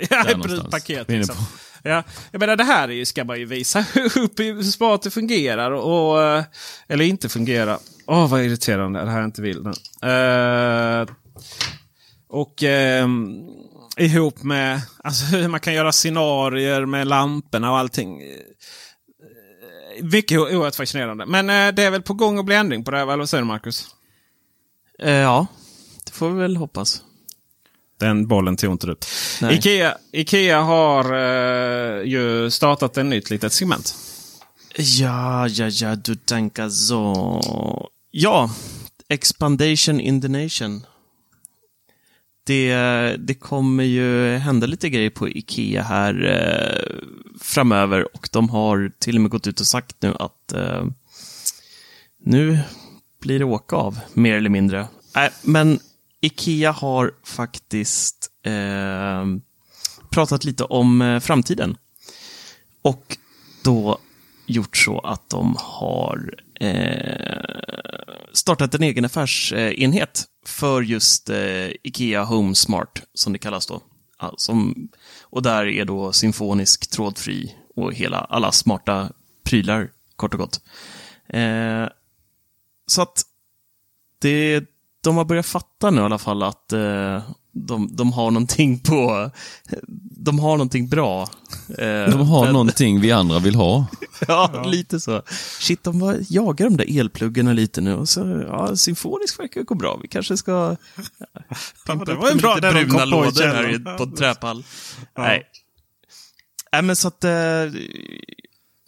Ja, 0.10 0.30
ett 0.30 0.38
brunt 0.38 0.71
paket. 0.71 1.10
Liksom. 1.10 1.36
Ja, 1.84 2.04
jag 2.32 2.39
menar 2.39 2.56
det 2.56 2.63
här 2.63 3.06
ska 3.06 3.24
man 3.24 3.39
ju 3.39 3.45
visa 3.45 3.80
upp 4.15 4.39
hur 4.39 4.63
smart 4.63 5.02
det 5.02 5.12
fungerar 5.12 5.71
och, 5.71 6.43
eller 6.88 7.06
inte 7.06 7.30
fungerar. 7.30 7.78
Åh, 8.08 8.26
oh, 8.26 8.30
vad 8.30 8.43
irriterande. 8.43 9.06
Det 9.06 9.12
här 9.12 9.19
är 9.19 9.26
inte 9.26 9.41
bilden. 9.41 9.74
Uh, 10.04 11.15
och 12.30 12.63
uh, 12.63 13.08
ihop 14.01 14.43
med 14.43 14.81
alltså, 15.03 15.25
hur 15.25 15.47
man 15.47 15.59
kan 15.59 15.73
göra 15.73 15.91
scenarier 15.91 16.85
med 16.85 17.07
lamporna 17.07 17.71
och 17.71 17.77
allting. 17.77 18.21
Mycket 20.01 20.39
oerhört 20.39 20.75
fascinerande. 20.75 21.25
Men 21.25 21.49
uh, 21.49 21.75
det 21.75 21.83
är 21.83 21.91
väl 21.91 22.01
på 22.01 22.13
gång 22.13 22.39
att 22.39 22.45
bli 22.45 22.55
ändring 22.55 22.83
på 22.83 22.91
det 22.91 22.97
här, 22.97 23.05
vad 23.05 23.29
säger 23.29 23.41
du 23.41 23.47
Marcus? 23.47 23.87
ja, 25.03 25.47
det 26.05 26.11
får 26.11 26.29
vi 26.29 26.39
väl 26.39 26.57
hoppas. 26.57 27.03
Den 27.99 28.27
bollen 28.27 28.57
tog 28.57 28.71
inte 28.71 28.87
du. 28.87 28.97
Ikea, 29.51 29.97
Ikea 30.11 30.61
har 30.61 31.13
uh, 31.13 32.03
ju 32.03 32.51
startat 32.51 32.97
ett 32.97 33.05
nytt 33.05 33.29
litet 33.29 33.53
segment. 33.53 33.95
Ja, 34.75 35.47
ja, 35.47 35.67
ja, 35.67 35.95
du 35.95 36.15
tänker 36.15 36.69
så. 36.69 37.41
Ja, 38.11 38.49
Expandation 39.10 39.99
in 39.99 40.21
the 40.21 40.27
nation. 40.27 40.85
Det, 42.44 42.73
det 43.19 43.33
kommer 43.33 43.83
ju 43.83 44.37
hända 44.37 44.67
lite 44.67 44.89
grejer 44.89 45.10
på 45.10 45.29
Ikea 45.29 45.83
här 45.83 46.25
eh, 46.25 46.96
framöver 47.42 48.15
och 48.15 48.29
de 48.31 48.50
har 48.50 48.92
till 49.00 49.15
och 49.15 49.21
med 49.21 49.31
gått 49.31 49.48
ut 49.48 49.60
och 49.60 49.67
sagt 49.67 49.96
nu 50.00 50.15
att 50.19 50.54
eh, 50.54 50.85
nu 52.25 52.60
blir 53.21 53.39
det 53.39 53.46
åka 53.46 53.75
av, 53.75 54.00
mer 54.13 54.35
eller 54.35 54.50
mindre. 54.50 54.79
Äh, 55.15 55.31
men 55.42 55.79
Ikea 56.21 56.71
har 56.71 57.13
faktiskt 57.23 58.31
eh, 58.46 59.25
pratat 60.10 60.44
lite 60.44 60.63
om 60.63 61.02
eh, 61.02 61.19
framtiden. 61.19 61.77
Och 62.81 63.17
då 63.63 64.00
gjort 64.46 64.77
så 64.77 65.00
att 65.00 65.29
de 65.29 65.56
har 65.60 66.33
eh, 66.60 67.62
startat 68.33 68.75
en 68.75 68.83
egen 68.83 69.06
affärsenhet 69.06 70.25
för 70.46 70.81
just 70.81 71.29
eh, 71.29 71.67
Ikea 71.83 72.23
Home 72.23 72.56
Smart, 72.56 73.04
som 73.13 73.33
det 73.33 73.39
kallas 73.39 73.67
då. 73.67 73.81
som, 74.37 74.89
och 75.21 75.42
där 75.42 75.65
är 75.65 75.85
då 75.85 76.12
symfonisk, 76.12 76.89
trådfri 76.89 77.56
och 77.75 77.94
hela, 77.94 78.17
alla 78.17 78.52
smarta 78.52 79.10
prylar, 79.44 79.92
kort 80.15 80.33
och 80.33 80.39
gott. 80.39 80.62
Eh, 81.27 81.87
så 82.87 83.02
att 83.02 83.21
det, 84.19 84.63
de 85.04 85.17
har 85.17 85.25
börjat 85.25 85.46
fatta 85.46 85.92
nu 85.92 86.02
i 86.02 86.04
alla 86.04 86.17
fall 86.17 86.44
att 86.44 86.73
eh, 86.73 87.23
de, 87.54 87.95
de 87.95 88.13
har 88.13 88.31
någonting 88.31 88.79
på... 88.79 89.31
De 90.17 90.39
har 90.39 90.52
någonting 90.52 90.87
bra. 90.89 91.21
Eh, 91.77 92.10
De 92.10 92.27
har 92.27 92.43
men- 92.43 92.54
någonting 92.54 93.02
vi 93.02 93.12
andra 93.12 93.39
vill 93.39 93.56
ha. 93.56 93.85
Ja, 94.27 94.63
lite 94.67 94.99
så. 94.99 95.21
Shit, 95.60 95.83
de 95.83 96.25
jagar 96.29 96.65
de 96.69 96.77
där 96.77 96.99
elpluggarna 96.99 97.54
lite 97.54 97.81
nu. 97.81 97.93
Och 97.93 98.10
så, 98.10 98.45
ja, 98.47 98.75
symfonisk 98.75 99.39
verkar 99.39 99.62
gå 99.63 99.75
bra. 99.75 99.99
Vi 100.02 100.08
kanske 100.08 100.37
ska... 100.37 100.75
Ja, 101.87 101.95
det 102.06 102.13
var 102.15 102.31
ju 102.31 102.35
bra 102.37 102.56
lite 102.56 102.71
bruna 102.71 102.87
kom 102.89 102.97
på 102.99 103.04
i 103.04 103.10
lådor 103.10 103.43
här 103.47 103.75
i- 103.75 103.97
på 103.97 104.04
en 104.04 104.15
träpall. 104.15 104.63
Nej. 105.17 105.43
Nej, 106.73 106.81
men 106.81 106.95
så 106.95 107.08
att... 107.08 107.23
Eh, 107.23 107.31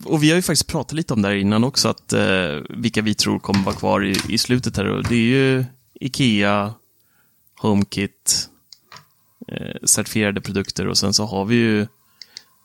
och 0.06 0.24
vi 0.24 0.30
har 0.30 0.36
ju 0.36 0.42
faktiskt 0.42 0.68
pratat 0.68 0.94
lite 0.94 1.14
om 1.14 1.22
det 1.22 1.28
här 1.28 1.36
innan 1.36 1.64
också, 1.64 1.88
att 1.90 2.14
eh, 2.14 2.60
vilka 2.70 3.02
vi 3.02 3.16
tror 3.16 3.40
kommer 3.40 3.64
vara 3.64 3.76
kvar 3.76 4.06
i, 4.06 4.16
i 4.30 4.38
slutet 4.38 4.78
här. 4.78 4.86
Och 4.86 5.04
det 5.04 5.16
är 5.16 5.20
ju 5.20 5.66
Ikea, 6.00 6.74
HomeKit, 7.62 8.50
certifierade 9.84 10.42
produkter 10.42 10.88
och 10.88 10.98
sen 10.98 11.14
så 11.14 11.26
har 11.26 11.46
vi 11.46 11.56
ju 11.56 11.88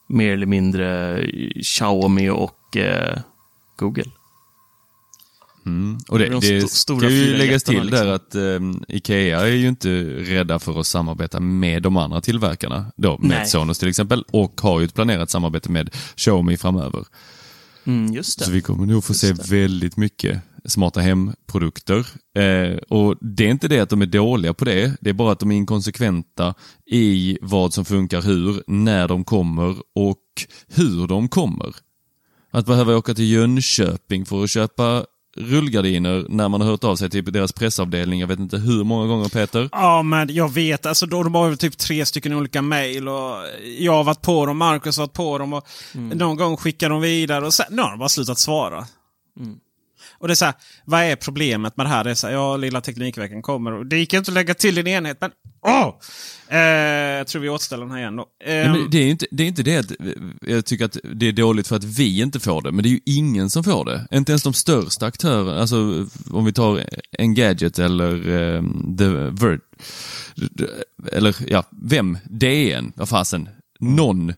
mer 0.07 0.33
eller 0.33 0.47
mindre 0.47 1.21
Xiaomi 1.63 2.29
och 2.29 2.77
eh, 2.77 3.19
Google. 3.77 4.11
Och 6.09 6.19
det, 6.19 6.29
De 6.29 6.41
det 6.41 6.71
stora 6.71 6.99
ska 6.99 7.11
ju 7.11 7.37
läggas 7.37 7.63
till 7.63 7.91
där 7.91 8.07
att 8.07 8.35
um, 8.35 8.85
Ikea 8.89 9.41
är 9.41 9.47
ju 9.47 9.69
inte 9.69 9.89
rädda 10.19 10.59
för 10.59 10.81
att 10.81 10.87
samarbeta 10.87 11.41
med 11.41 11.83
de 11.83 11.97
andra 11.97 12.21
tillverkarna. 12.21 12.87
Då, 12.97 13.19
med 13.19 13.29
Nej. 13.29 13.47
Sonos 13.47 13.79
till 13.79 13.89
exempel. 13.89 14.25
Och 14.31 14.61
har 14.61 14.81
ju 14.81 14.87
ett 14.87 14.95
planerat 14.95 15.31
samarbete 15.31 15.71
med 15.71 15.95
Xiaomi 16.17 16.57
framöver. 16.57 17.05
Mm, 17.85 18.13
just 18.15 18.39
det. 18.39 18.45
Så 18.45 18.51
vi 18.51 18.61
kommer 18.61 18.87
nog 18.87 19.05
få 19.05 19.15
se 19.15 19.27
Just 19.27 19.49
väldigt 19.49 19.97
mycket 19.97 20.41
smarta 20.65 21.01
hemprodukter. 21.01 22.07
Eh, 22.37 22.77
och 22.89 23.17
det 23.21 23.47
är 23.47 23.51
inte 23.51 23.69
det 23.69 23.81
att 23.81 23.89
de 23.89 24.03
är 24.03 24.07
dåliga 24.07 24.55
på 24.55 24.65
det, 24.65 24.97
det 25.01 25.11
är 25.11 25.15
bara 25.15 25.33
att 25.33 25.41
de 25.41 25.51
är 25.53 25.57
inkonsekventa 25.57 26.55
i 26.87 27.39
vad 27.43 27.75
som 27.75 27.85
funkar 27.85 28.23
hur, 28.23 28.63
när 28.67 29.09
de 29.09 29.25
kommer 29.25 29.77
och 29.95 30.19
hur 30.69 31.07
de 31.07 31.29
kommer. 31.29 31.75
Att 32.51 32.67
behöva 32.67 32.97
åka 32.97 33.15
till 33.15 33.31
Jönköping 33.31 34.27
för 34.27 34.45
att 34.45 34.51
köpa 34.51 35.05
rullgardiner 35.37 36.27
när 36.29 36.49
man 36.49 36.61
har 36.61 36.69
hört 36.69 36.85
av 36.85 36.97
sig 36.97 37.11
till 37.11 37.33
deras 37.33 37.53
pressavdelning, 37.53 38.21
jag 38.21 38.27
vet 38.27 38.39
inte 38.39 38.59
hur 38.59 38.85
många 38.85 39.07
gånger 39.07 39.29
Peter. 39.29 39.69
Ja, 39.73 40.03
men 40.03 40.35
jag 40.35 40.53
vet. 40.53 40.87
Alltså, 40.87 41.07
då, 41.07 41.23
de 41.23 41.35
har 41.35 41.49
väl 41.49 41.59
typ 41.59 41.79
tre 41.79 42.07
stycken 42.07 42.33
olika 42.33 42.63
mejl. 42.63 43.09
och 43.09 43.37
Jag 43.79 43.93
har 43.93 44.05
varit 44.05 44.23
på 44.23 44.47
dem, 44.47 44.59
Marcus 44.59 44.97
har 44.97 45.05
varit 45.05 45.13
på 45.13 45.39
dem. 45.39 45.53
Och 45.53 45.67
Någon 45.95 46.37
gång 46.37 46.57
skickar 46.57 46.91
de 46.91 47.01
vidare 47.01 47.47
och 47.47 47.55
sen 47.55 47.67
nu 47.71 47.83
har 47.83 47.91
de 47.91 47.99
bara 47.99 48.09
slutat 48.09 48.39
svara. 48.39 48.87
Och 50.19 50.29
det 50.29 50.33
är 50.33 50.37
så 50.37 50.45
här, 50.45 50.55
vad 50.85 51.03
är 51.03 51.17
problemet 51.17 51.77
med 51.77 51.87
det 51.87 51.91
här? 51.91 52.05
Det 52.05 52.11
är 52.11 52.15
så 52.15 52.27
här, 52.27 52.35
ja, 52.35 52.57
lilla 52.57 52.81
Teknikveckan 52.81 53.43
kommer 53.43 53.73
och 53.73 53.87
det 53.87 53.99
gick 53.99 54.13
inte 54.13 54.31
att 54.31 54.35
lägga 54.35 54.55
till 54.55 54.75
din 54.75 54.87
enhet. 54.87 55.19
Men 55.21 55.31
åh! 55.63 55.95
Eh, 56.49 56.59
jag 57.19 57.27
tror 57.27 57.43
vi 57.43 57.49
återställer 57.49 57.83
den 57.83 57.91
här 57.91 57.99
igen 57.99 58.17
då. 58.17 58.23
Eh, 58.23 58.73
Nej, 58.73 58.87
det, 58.91 58.99
är 58.99 59.11
inte, 59.11 59.27
det 59.31 59.43
är 59.43 59.47
inte 59.47 59.63
det 59.63 59.77
att 59.77 59.93
jag 60.41 60.65
tycker 60.65 60.85
att 60.85 60.97
det 61.15 61.27
är 61.27 61.33
dåligt 61.33 61.69
för 61.69 61.77
att 61.77 61.85
vi 61.85 62.21
inte 62.21 62.41
får 62.41 62.63
det, 62.63 62.73
men 62.73 62.83
det 62.83 62.89
är 62.89 62.91
ju 62.91 63.01
ingen 63.05 63.51
som 63.51 63.65
får 63.65 63.85
det. 63.85 64.07
Inte 64.11 64.33
ens 64.33 64.43
de 64.43 64.53
största 64.53 65.07
aktörerna, 65.07 65.61
alltså 65.61 66.07
om 66.31 66.45
vi 66.45 66.53
tar 66.53 66.85
Engadget 67.19 67.79
eller 67.79 68.15
eh, 68.15 68.63
The 68.99 69.09
Vert, 69.45 69.61
eller 71.13 71.37
ja, 71.47 71.65
vem? 71.83 72.19
DN, 72.25 72.93
vad 72.97 73.09
fasen, 73.09 73.49
någon 73.81 74.33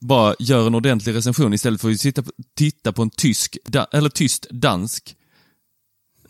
bara 0.00 0.34
gör 0.38 0.66
en 0.66 0.74
ordentlig 0.74 1.14
recension 1.14 1.54
istället 1.54 1.80
för 1.80 1.90
att 1.90 2.00
sitta, 2.00 2.22
titta 2.56 2.92
på 2.92 3.02
en 3.02 3.10
tysk, 3.10 3.56
eller 3.92 4.08
tyst 4.08 4.46
dansk, 4.50 5.14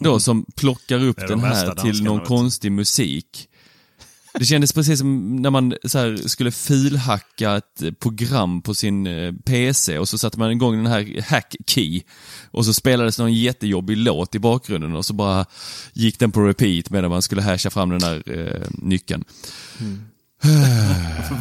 då 0.00 0.20
som 0.20 0.44
plockar 0.56 1.04
upp 1.04 1.18
är 1.18 1.28
de 1.28 1.40
den 1.40 1.52
här 1.52 1.74
till 1.74 2.02
någon 2.02 2.20
konstig 2.20 2.72
musik. 2.72 3.48
Det 4.34 4.44
kändes 4.44 4.72
precis 4.72 4.98
som 4.98 5.36
när 5.36 5.50
man 5.50 5.74
så 5.84 5.98
här, 5.98 6.16
skulle 6.28 6.52
filhacka 6.52 7.56
ett 7.56 8.00
program 8.00 8.62
på 8.62 8.74
sin 8.74 9.06
eh, 9.06 9.32
PC 9.44 9.98
och 9.98 10.08
så 10.08 10.18
satte 10.18 10.38
man 10.38 10.50
igång 10.50 10.76
den 10.76 10.86
här 10.86 11.22
hack 11.22 11.56
key 11.66 12.02
och 12.50 12.64
så 12.64 12.74
spelades 12.74 13.18
någon 13.18 13.32
jättejobbig 13.32 13.96
låt 13.96 14.34
i 14.34 14.38
bakgrunden 14.38 14.96
och 14.96 15.06
så 15.06 15.12
bara 15.14 15.46
gick 15.92 16.18
den 16.18 16.32
på 16.32 16.40
repeat 16.40 16.90
medan 16.90 17.10
man 17.10 17.22
skulle 17.22 17.42
hasha 17.42 17.70
fram 17.70 17.90
den 17.90 17.98
där 17.98 18.38
eh, 18.38 18.66
nyckeln. 18.70 19.24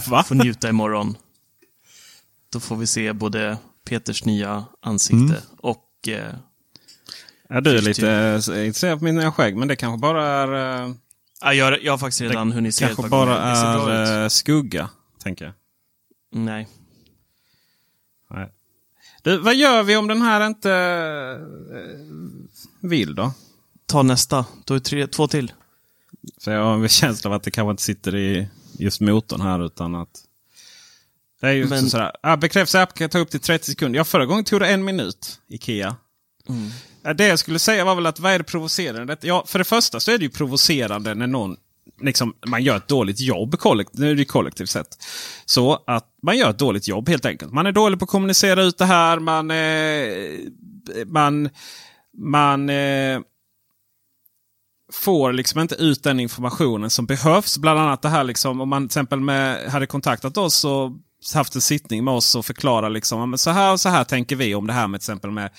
va? 0.07 0.24
får 0.24 0.36
njuta 0.36 0.70
imorgon. 0.70 1.16
Då 2.51 2.60
får 2.60 2.76
vi 2.76 2.88
se 2.88 3.14
både 3.14 3.57
Peters 3.86 4.26
nya 4.26 4.66
ansikte 4.82 5.41
och... 5.57 6.07
Eh, 6.07 6.34
Ja, 7.49 7.61
du 7.61 7.77
är 7.77 7.81
lite 7.81 8.11
eh, 8.11 8.65
intresserad 8.65 8.99
på 8.99 9.05
min 9.05 9.15
nya 9.15 9.31
skägg, 9.31 9.57
men 9.57 9.67
det 9.67 9.75
kanske 9.75 9.97
bara 9.99 10.27
är... 10.27 10.83
Eh, 10.83 10.93
ja, 11.41 11.53
jag, 11.53 11.83
jag 11.83 11.93
har 11.93 11.97
faktiskt 11.97 12.21
redan 12.21 12.51
hunnit 12.51 12.75
se 12.75 12.85
ett 12.85 12.87
kanske 12.95 13.01
par 13.03 13.09
bara 13.09 13.37
är 13.37 14.23
eh, 14.23 14.27
skugga, 14.27 14.89
tänker 15.23 15.45
jag. 15.45 15.53
Nej. 16.31 16.67
Nej. 18.29 18.51
Du, 19.21 19.37
vad 19.37 19.55
gör 19.55 19.83
vi 19.83 19.95
om 19.97 20.07
den 20.07 20.21
här 20.21 20.47
inte 20.47 21.39
vill 22.79 23.15
då? 23.15 23.33
Ta 23.85 24.03
nästa. 24.03 24.45
Då 24.65 24.73
är 24.73 24.79
tre, 24.79 25.07
två 25.07 25.27
till. 25.27 25.53
För 26.41 26.51
jag 26.51 26.63
har 26.63 26.73
en 26.73 26.89
känsla 26.89 27.29
av 27.29 27.35
att 27.35 27.43
det 27.43 27.51
kanske 27.51 27.71
inte 27.71 27.83
sitter 27.83 28.15
i 28.15 28.47
just 28.77 29.01
motorn 29.01 29.41
här 29.41 29.65
utan 29.65 29.95
att... 29.95 30.09
Det 31.41 31.47
är 31.47 31.51
ju 31.51 31.67
Men- 31.67 31.89
sådär. 31.89 32.11
Ah, 32.23 32.37
bekräftelse 32.37 32.87
kan 32.95 33.09
ta 33.09 33.19
upp 33.19 33.29
till 33.29 33.39
30 33.39 33.65
sekunder. 33.65 33.97
Ja, 33.97 34.03
förra 34.03 34.25
gången 34.25 34.43
tog 34.43 34.59
det 34.59 34.67
en 34.67 34.85
minut. 34.85 35.39
Ikea. 35.47 35.95
Ja, 36.47 36.53
Eh, 37.10 37.16
det 37.16 37.28
jag 37.28 37.39
skulle 37.39 37.60
säga 37.60 37.86
var 37.86 37.95
väl 37.95 38.05
att 38.05 38.20
vad 38.20 38.32
är 38.32 38.38
det 38.38 38.43
provocerande? 38.43 39.18
Ja, 39.22 39.43
för 39.47 39.60
det 39.60 39.66
första 39.66 39.99
så 39.99 40.12
är 40.12 40.18
det 40.18 40.24
ju 40.24 40.30
provocerande 40.30 41.16
när 41.16 41.28
någon 41.28 41.57
liksom, 42.01 42.34
man 42.45 42.64
gör 42.64 42.78
ett 42.78 42.88
dåligt 42.88 43.20
jobb 43.20 43.60
kollekt, 43.60 43.93
nu 43.93 44.12
är 44.12 44.16
det 44.16 44.20
ju 44.20 44.26
kollektivt 44.26 44.70
sett. 44.70 44.97
Så 45.45 45.84
att 45.88 46.05
man 46.24 46.38
gör 46.38 46.49
ett 46.49 46.60
dåligt 46.60 46.88
jobb 46.88 47.10
helt 47.10 47.26
enkelt. 47.26 47.51
Man 47.51 47.66
är 47.66 47.72
dålig 47.72 47.99
på 47.99 48.03
att 48.03 48.10
kommunicera 48.10 48.64
ut 48.64 48.78
det 48.78 48.86
här. 48.86 49.20
Man, 49.20 49.51
eh, 49.51 51.05
man, 51.05 51.49
man 52.18 52.70
eh, 52.70 53.20
får 54.93 55.34
liksom 55.34 55.62
inte 55.62 55.76
ut 55.76 56.03
den 56.03 56.20
informationen 56.20 56.89
som 56.89 57.05
behövs. 57.05 57.57
Bland 57.57 57.80
annat 57.80 58.01
det 58.01 58.10
här 58.10 58.24
liksom, 58.24 58.62
om 58.62 58.70
man 58.70 58.82
till 58.82 58.86
exempel 58.86 59.20
med, 59.20 59.72
hade 59.72 59.86
kontaktat 59.86 60.38
oss 60.38 60.66
och 60.66 60.91
haft 61.34 61.55
en 61.55 61.62
sittning 61.62 62.03
med 62.03 62.14
oss 62.14 62.36
och 62.36 62.45
förklara 62.45 62.89
liksom, 62.89 63.30
men 63.30 63.38
så 63.39 63.49
här 63.49 63.72
och 63.72 63.80
så 63.80 63.89
här 63.89 64.03
tänker 64.03 64.36
vi 64.36 64.55
om 64.55 64.68
det 64.68 64.74
här 64.74 64.88
med 64.88 65.01
till 65.01 65.12
exempel 65.12 65.32
med 65.32 65.49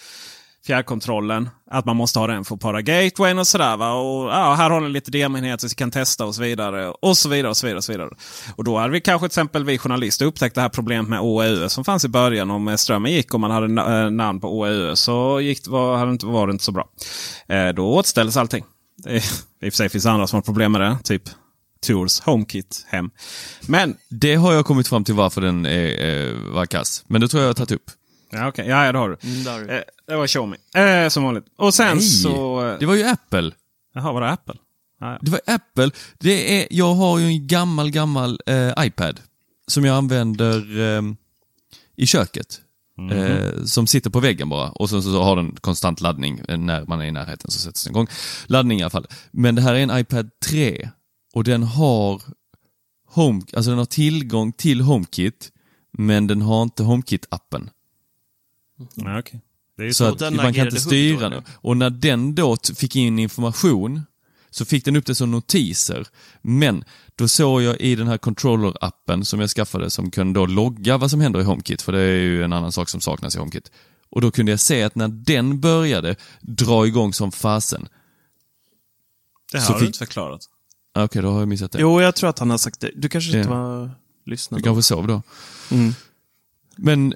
fjärrkontrollen. 0.67 1.49
Att 1.71 1.85
man 1.85 1.97
måste 1.97 2.19
ha 2.19 2.27
den 2.27 2.45
för 2.45 2.55
att 2.55 2.61
para 2.61 2.83
gatewayn 2.83 3.39
och 3.39 3.47
sådär. 3.47 3.77
Va? 3.77 3.93
Och, 3.93 4.31
ja, 4.31 4.55
här 4.55 4.71
har 4.71 4.81
ni 4.81 4.89
lite 4.89 5.11
demenheter 5.11 5.69
så 5.69 5.73
vi 5.73 5.75
kan 5.75 5.91
testa 5.91 6.25
och 6.27 6.35
så 6.35 6.43
vidare. 6.43 6.91
Och 6.91 7.19
så 7.19 7.29
vidare 7.29 7.51
och 7.51 7.57
så 7.57 7.67
vidare. 7.67 7.79
Och 7.79 7.85
så 7.85 7.93
vidare. 7.93 8.11
Och 8.57 8.65
då 8.65 8.79
hade 8.79 8.93
vi 8.93 9.01
kanske 9.01 9.29
till 9.29 9.33
exempel 9.33 9.65
vi 9.65 9.79
journalister 9.79 10.27
upptäckt 10.27 10.55
det 10.55 10.61
här 10.61 10.69
problemet 10.69 11.09
med 11.09 11.21
OEU 11.21 11.69
som 11.69 11.85
fanns 11.85 12.05
i 12.05 12.09
början. 12.09 12.51
Om 12.51 12.79
strömmen 12.79 13.13
gick 13.13 13.35
och 13.35 13.41
man 13.41 13.51
hade 13.51 13.67
na- 13.67 14.05
eh, 14.05 14.11
namn 14.11 14.41
på 14.41 14.59
OEU 14.59 14.97
så 14.97 15.41
gick, 15.41 15.65
det- 15.65 15.71
var, 15.71 15.97
hade 15.97 16.13
inte, 16.13 16.27
var 16.27 16.47
det 16.47 16.51
inte 16.53 16.65
så 16.65 16.73
bra. 16.73 16.89
Eh, 17.49 17.69
då 17.69 17.95
återställdes 17.95 18.37
allting. 18.37 18.65
Det, 19.05 19.11
är- 19.11 19.17
I 19.17 19.69
och 19.69 19.73
för 19.73 19.77
sig 19.77 19.89
finns 19.89 20.05
det 20.05 20.11
andra 20.11 20.27
som 20.27 20.37
har 20.37 20.43
problem 20.43 20.73
med 20.73 20.81
det. 20.81 20.99
Typ 21.05 21.23
Tours 21.87 22.21
HomeKit 22.21 22.87
hem. 22.89 23.11
Men 23.67 23.97
Det 24.11 24.35
har 24.35 24.53
jag 24.53 24.67
kommit 24.67 24.89
fram 24.89 25.05
till 25.05 25.15
varför 25.15 25.41
den 25.41 25.67
är, 25.67 26.29
eh, 26.29 26.35
var 26.55 26.67
kass. 26.67 27.05
Men 27.09 27.21
det 27.21 27.29
tror 27.29 27.41
jag 27.43 27.45
jag 27.45 27.51
har 27.51 27.55
tagit 27.55 27.71
upp. 27.73 27.91
Ja, 28.33 28.49
okej. 28.49 28.69
Ja, 28.69 28.87
ja, 28.87 28.93
det 28.93 28.99
har 28.99 29.09
du. 29.09 29.17
Mm, 29.23 29.83
det 30.11 30.17
var 30.17 30.27
Xiaomi. 30.27 30.57
Eh, 30.75 31.09
som 31.09 31.25
vanligt. 31.25 31.45
Och 31.57 31.75
sen 31.75 31.97
Nej, 31.97 32.07
så... 32.07 32.67
eh, 32.69 32.79
det 32.79 32.87
var 32.87 32.95
ju 32.95 33.05
Apple. 33.05 33.53
Jaha, 33.95 34.13
var 34.13 34.21
det 34.21 34.31
Apple? 34.31 34.55
Ja, 35.01 35.13
ja. 35.13 35.19
Det 35.23 35.31
var 35.31 35.41
Apple. 35.47 35.91
Det 36.19 36.61
är, 36.63 36.69
jag 36.71 36.95
har 36.95 37.19
ju 37.19 37.27
en 37.27 37.47
gammal, 37.47 37.91
gammal 37.91 38.41
eh, 38.47 38.73
iPad 38.79 39.21
som 39.67 39.85
jag 39.85 39.97
använder 39.97 40.81
eh, 40.81 41.03
i 41.97 42.07
köket. 42.07 42.61
Eh, 43.13 43.65
som 43.65 43.87
sitter 43.87 44.11
på 44.11 44.21
väggen 44.21 44.49
bara 44.49 44.71
och 44.71 44.91
så, 44.91 45.03
så 45.03 45.23
har 45.23 45.37
den 45.37 45.57
konstant 45.61 46.01
laddning 46.01 46.41
eh, 46.49 46.59
när 46.59 46.87
man 46.87 47.01
är 47.01 47.05
i 47.05 47.11
närheten 47.11 47.51
så 47.51 47.59
sätts 47.59 47.85
den 47.85 47.91
igång. 47.93 48.07
Laddning 48.47 48.81
i 48.81 48.83
alla 48.83 48.91
fall. 48.91 49.07
Men 49.31 49.55
det 49.55 49.63
här 49.63 49.75
är 49.75 49.79
en 49.79 49.99
iPad 49.99 50.31
3 50.45 50.91
och 51.35 51.45
den 51.45 51.63
har 51.63 52.23
Home, 53.07 53.43
alltså 53.53 53.71
den 53.71 53.79
har 53.79 53.85
tillgång 53.85 54.53
till 54.53 54.81
HomeKit 54.81 55.53
men 55.93 56.27
den 56.27 56.43
har 56.43 56.63
inte 56.63 56.83
HomeKit-appen. 56.83 57.69
Ja, 58.95 59.19
okej. 59.19 59.41
Det 59.81 59.85
är 59.85 59.87
ju 59.89 59.95
Så 59.95 60.05
så. 60.07 60.13
att 60.13 60.19
den 60.19 60.37
man 60.37 60.55
kan 60.55 60.67
inte 60.67 60.81
styra 60.81 61.29
den. 61.29 61.43
Och 61.55 61.77
när 61.77 61.91
den 61.91 62.35
då 62.35 62.57
fick 62.77 62.97
in 62.97 63.19
information 63.19 64.03
så 64.51 64.65
fick 64.65 64.85
den 64.85 64.97
upp 64.97 65.07
det 65.07 65.15
som 65.15 65.31
notiser. 65.31 66.07
Men 66.43 66.85
då 67.17 67.29
såg 67.29 67.63
jag 67.63 67.81
i 67.81 67.95
den 67.95 68.07
här 68.09 68.19
controller-appen 68.19 69.23
som 69.25 69.41
jag 69.41 69.51
skaffade 69.51 69.91
som 69.91 70.11
kunde 70.11 70.41
då 70.41 70.47
logga 70.47 70.99
vad 70.99 71.11
som 71.11 71.21
händer 71.21 71.41
i 71.41 71.43
HomeKit, 71.45 71.83
för 71.83 71.93
det 71.93 72.01
är 72.01 72.17
ju 72.17 72.45
en 72.45 72.53
annan 72.53 72.73
sak 72.73 72.89
som 72.89 73.01
saknas 73.01 73.37
i 73.37 73.39
HomeKit. 73.39 73.71
Och 74.11 74.21
då 74.21 74.31
kunde 74.31 74.53
jag 74.53 74.61
se 74.61 74.83
att 74.83 74.95
när 74.95 75.09
den 75.09 75.61
började 75.61 76.17
dra 76.41 76.87
igång 76.87 77.13
som 77.13 77.33
fasen, 77.33 77.89
det 79.53 79.59
här 79.59 79.67
så 79.67 79.73
har 79.73 79.79
du 79.81 79.87
fick- 79.87 79.89
inte 79.89 79.99
förklarat. 79.99 80.41
okej 80.99 81.23
då 81.23 81.31
har 81.31 81.39
jag 81.39 81.49
missat 81.49 81.73
det. 81.73 81.81
Jo, 81.81 82.01
jag 82.01 82.15
tror 82.15 82.31
att 82.31 82.39
han 82.39 82.51
har 82.51 82.59
sagt 82.59 82.81
det. 82.81 82.91
Du 82.97 83.09
kanske 83.09 83.39
inte 83.39 83.51
Ja. 83.51 83.57
var 83.57 83.91
lyssna. 84.27 84.57
Du 84.57 84.63
kanske 84.63 84.83
sov 84.83 85.07
då. 85.07 85.23
Mm. 85.71 85.93
Men 86.77 87.15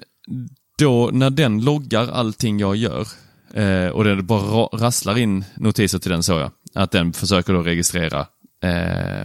då 0.77 1.09
när 1.13 1.29
den 1.29 1.61
loggar 1.63 2.07
allting 2.07 2.59
jag 2.59 2.75
gör 2.75 3.07
eh, 3.53 3.87
och 3.87 4.03
det 4.03 4.23
bara 4.23 4.41
ra- 4.41 4.77
rasslar 4.77 5.17
in 5.17 5.45
notiser 5.57 5.99
till 5.99 6.11
den 6.11 6.23
så 6.23 6.31
jag. 6.33 6.51
Att 6.73 6.91
den 6.91 7.13
försöker 7.13 7.53
då 7.53 7.61
registrera 7.63 8.27
eh, 8.63 9.21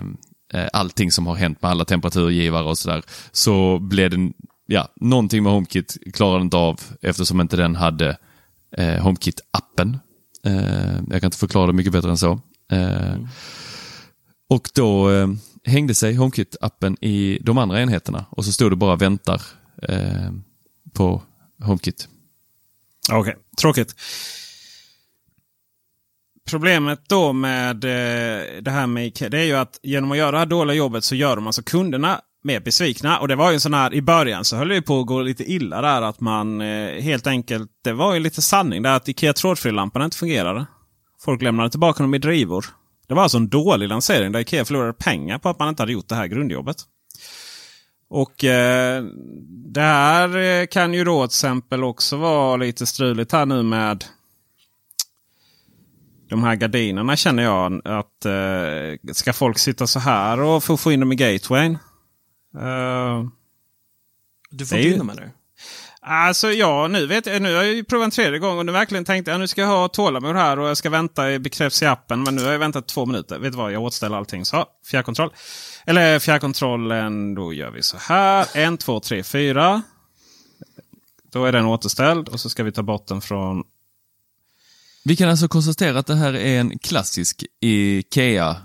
eh, 0.53 0.69
allting 0.73 1.13
som 1.13 1.27
har 1.27 1.35
hänt 1.35 1.63
med 1.63 1.71
alla 1.71 1.85
temperaturgivare 1.85 2.65
och 2.65 2.79
sådär. 2.79 3.03
Så 3.33 3.79
blev 3.79 4.11
det, 4.11 4.33
ja, 4.67 4.89
någonting 4.97 5.43
med 5.43 5.53
HomeKit 5.53 5.97
klarade 6.15 6.43
inte 6.45 6.57
av 6.57 6.81
eftersom 7.03 7.41
inte 7.41 7.57
den 7.57 7.77
hade 7.77 8.17
eh, 8.77 9.05
HomeKit-appen. 9.07 9.99
Eh, 10.47 10.95
jag 11.11 11.21
kan 11.21 11.25
inte 11.29 11.39
förklara 11.39 11.67
det 11.67 11.73
mycket 11.73 11.93
bättre 11.93 12.11
än 12.11 12.19
så. 12.19 12.41
Eh, 12.73 13.15
Och 14.49 14.71
då 14.75 15.11
eh, 15.11 15.29
hängde 15.65 15.95
sig 15.95 16.17
HomeKit-appen 16.19 16.97
i 17.01 17.39
de 17.43 17.59
andra 17.59 17.81
enheterna 17.83 18.25
och 18.31 18.45
så 18.45 18.53
stod 18.53 18.73
det 18.73 18.77
bara 18.77 18.97
väntar 18.97 19.43
eh, 19.83 20.31
på 20.93 21.23
HomeKit. 21.63 22.09
Okej, 23.13 23.37
tråkigt. 23.61 23.95
Problemet 26.51 27.09
då 27.09 27.33
med 27.33 27.85
eh, 27.85 28.63
det 28.63 28.71
här 28.71 28.87
med 28.87 29.07
Ikea, 29.07 29.29
det 29.29 29.39
är 29.39 29.45
ju 29.45 29.55
att 29.55 29.81
genom 29.83 30.13
att 30.13 30.19
göra 30.19 30.31
det 30.31 30.39
här 30.39 30.47
dåliga 30.47 30.77
jobbet 30.77 31.05
så 31.05 31.15
gör 31.15 31.37
de 31.37 31.47
alltså 31.47 31.63
kunderna 31.63 32.21
mer 32.43 32.61
besvikna. 32.61 33.19
Och 33.19 33.29
det 33.29 33.37
var 33.37 33.51
ju 33.51 33.55
en 33.55 33.61
sån 33.61 33.75
här, 33.75 33.95
i 33.95 34.03
början 34.03 34.45
så 34.45 34.57
höll 34.57 34.69
det 34.69 34.75
ju 34.75 34.83
på 34.83 35.01
att 35.01 35.07
gå 35.07 35.23
lite 35.23 35.53
illa 35.53 35.81
där 35.81 36.03
att 36.03 36.21
man 36.21 36.61
eh, 36.61 37.03
helt 37.03 37.27
enkelt, 37.27 37.71
det 37.85 37.93
var 37.93 38.15
ju 38.15 38.21
lite 38.21 38.43
sanning 38.43 38.83
där 38.83 38.97
att 38.97 39.09
Ikea 39.09 39.33
trådfri-lampan 39.33 40.03
inte 40.03 40.17
fungerade. 40.17 40.67
Folk 41.21 41.43
lämnade 41.43 41.71
tillbaka 41.71 42.03
dem 42.03 42.15
i 42.15 42.19
drivor. 42.19 42.65
Det 43.09 43.15
var 43.15 43.23
alltså 43.23 43.39
en 43.39 43.49
dålig 43.49 43.89
lansering 43.89 44.33
där 44.33 44.41
Ikea 44.41 44.65
förlorade 44.65 44.93
pengar 44.93 45.39
på 45.39 45.49
att 45.49 45.59
man 45.59 45.69
inte 45.69 45.83
hade 45.83 45.93
gjort 45.93 46.09
det 46.09 46.15
här 46.15 46.27
grundjobbet. 46.27 46.77
Och 48.11 48.45
eh, 48.45 49.05
det 49.73 49.81
här 49.81 50.37
eh, 50.37 50.67
kan 50.67 50.95
ju 50.95 51.05
då 51.05 51.27
till 51.27 51.33
exempel 51.35 51.85
också 51.85 52.17
vara 52.17 52.57
lite 52.57 52.87
struligt 52.87 53.33
här 53.33 53.47
nu 53.47 53.63
med 53.63 54.05
de 56.29 56.45
här 56.45 56.55
gardinerna 56.57 57.17
känner 57.17 57.43
jag 57.43 57.81
att 57.89 58.25
eh, 58.25 59.13
ska 59.13 59.33
folk 59.33 59.59
sitta 59.59 59.87
så 59.87 59.99
här 59.99 60.41
och 60.41 60.65
få, 60.65 60.77
få 60.77 60.93
in 60.93 61.01
dem 61.01 61.13
i 61.13 61.17
gatewayn? 61.17 61.79
Eh, 62.59 63.25
Du 64.51 64.67
får 64.67 64.79
inte 64.79 64.89
ju- 64.89 64.93
in 64.93 64.99
dem 64.99 65.11
eller? 65.11 65.31
Alltså 66.03 66.53
ja, 66.53 66.89
nu 66.89 67.07
vet 67.07 67.27
jag. 67.27 67.43
Nu 67.43 67.55
har 67.57 67.63
jag 67.63 67.75
ju 67.75 67.85
provat 67.85 68.05
en 68.05 68.11
tredje 68.11 68.39
gång 68.39 68.59
och 68.59 68.67
nu 68.67 68.73
verkligen 68.73 69.05
tänkte 69.05 69.31
jag 69.31 69.41
nu 69.41 69.49
ska 69.49 69.61
jag 69.61 69.69
ha 69.69 69.89
tålamod 69.89 70.37
här 70.37 70.59
och 70.59 70.69
jag 70.69 70.77
ska 70.77 70.91
vänta 70.91 71.33
i 71.33 71.39
bekräfts 71.39 71.83
i 71.83 71.87
appen. 71.87 72.23
Men 72.23 72.35
nu 72.35 72.45
har 72.45 72.53
jag 72.53 72.59
väntat 72.59 72.89
två 72.89 73.07
minuter. 73.07 73.39
Vet 73.39 73.53
du 73.53 73.59
vad? 73.59 73.73
Jag 73.73 73.83
återställer 73.83 74.17
allting. 74.17 74.45
Så, 74.45 74.65
fjärrkontroll. 74.91 75.31
Eller 75.91 76.19
fjärrkontrollen, 76.19 77.35
då 77.35 77.53
gör 77.53 77.71
vi 77.71 77.83
så 77.83 77.97
här. 77.97 78.47
En, 78.55 78.79
två, 78.79 79.01
tre, 79.01 79.23
fyra. 79.23 79.83
Då 81.33 81.45
är 81.45 81.53
den 81.53 81.65
återställd 81.65 82.29
och 82.29 82.41
så 82.41 82.51
ska 82.51 82.65
vi 82.65 82.73
ta 82.73 82.83
bort 82.83 83.07
den 83.07 83.21
från... 83.21 83.65
Vi 85.05 85.17
kan 85.17 85.29
alltså 85.29 85.49
konstatera 85.49 85.99
att 85.99 86.07
det 86.07 86.15
här 86.15 86.35
är 86.35 86.61
en 86.61 86.79
klassisk 86.79 87.45
IKEA 87.61 88.57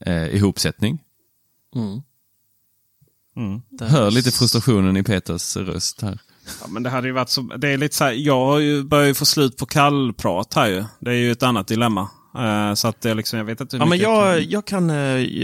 eh, 0.00 0.36
ihopsättning. 0.36 0.98
Mm. 1.74 2.02
Mm. 3.36 3.62
Hör 3.80 4.10
lite 4.10 4.30
frustrationen 4.30 4.96
i 4.96 5.02
Peters 5.02 5.56
röst 5.56 6.02
här. 6.02 6.20
Ja, 6.60 6.66
men 6.68 6.82
det 6.82 6.90
hade 6.90 7.06
ju 7.06 7.12
varit 7.12 7.30
så, 7.30 7.42
det 7.42 7.68
är 7.68 7.76
lite 7.76 7.96
så 7.96 8.04
här, 8.04 8.12
jag 8.12 8.86
börjar 8.86 9.06
ju 9.06 9.14
få 9.14 9.26
slut 9.26 9.56
på 9.56 9.66
kallprat 9.66 10.54
här 10.54 10.68
ju. 10.68 10.84
Det 11.00 11.10
är 11.10 11.14
ju 11.14 11.32
ett 11.32 11.42
annat 11.42 11.68
dilemma. 11.68 12.08
Eh, 12.38 12.74
så 12.74 12.88
att 12.88 13.00
det 13.00 13.14
liksom, 13.14 13.38
jag 13.38 13.46
vet 13.46 13.60
inte 13.60 13.76
hur 13.76 13.82
Ja, 13.82 13.86
men 13.86 13.98
jag, 13.98 14.40
jag, 14.42 14.64
kan, 14.64 14.90
eh, 14.90 14.96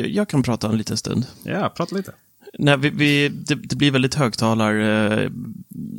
jag 0.07 0.29
kan 0.29 0.43
prata 0.43 0.69
en 0.69 0.79
liten 0.79 0.97
stund. 0.97 1.27
Ja, 1.43 1.69
prata 1.77 1.97
lite. 1.97 2.13
Nej, 2.59 2.77
vi, 2.79 2.91
vi, 2.91 3.29
det, 3.29 3.55
det 3.55 3.77
blir 3.77 3.91
väldigt 3.91 4.15
högtalar 4.15 4.75
eh, 4.81 5.31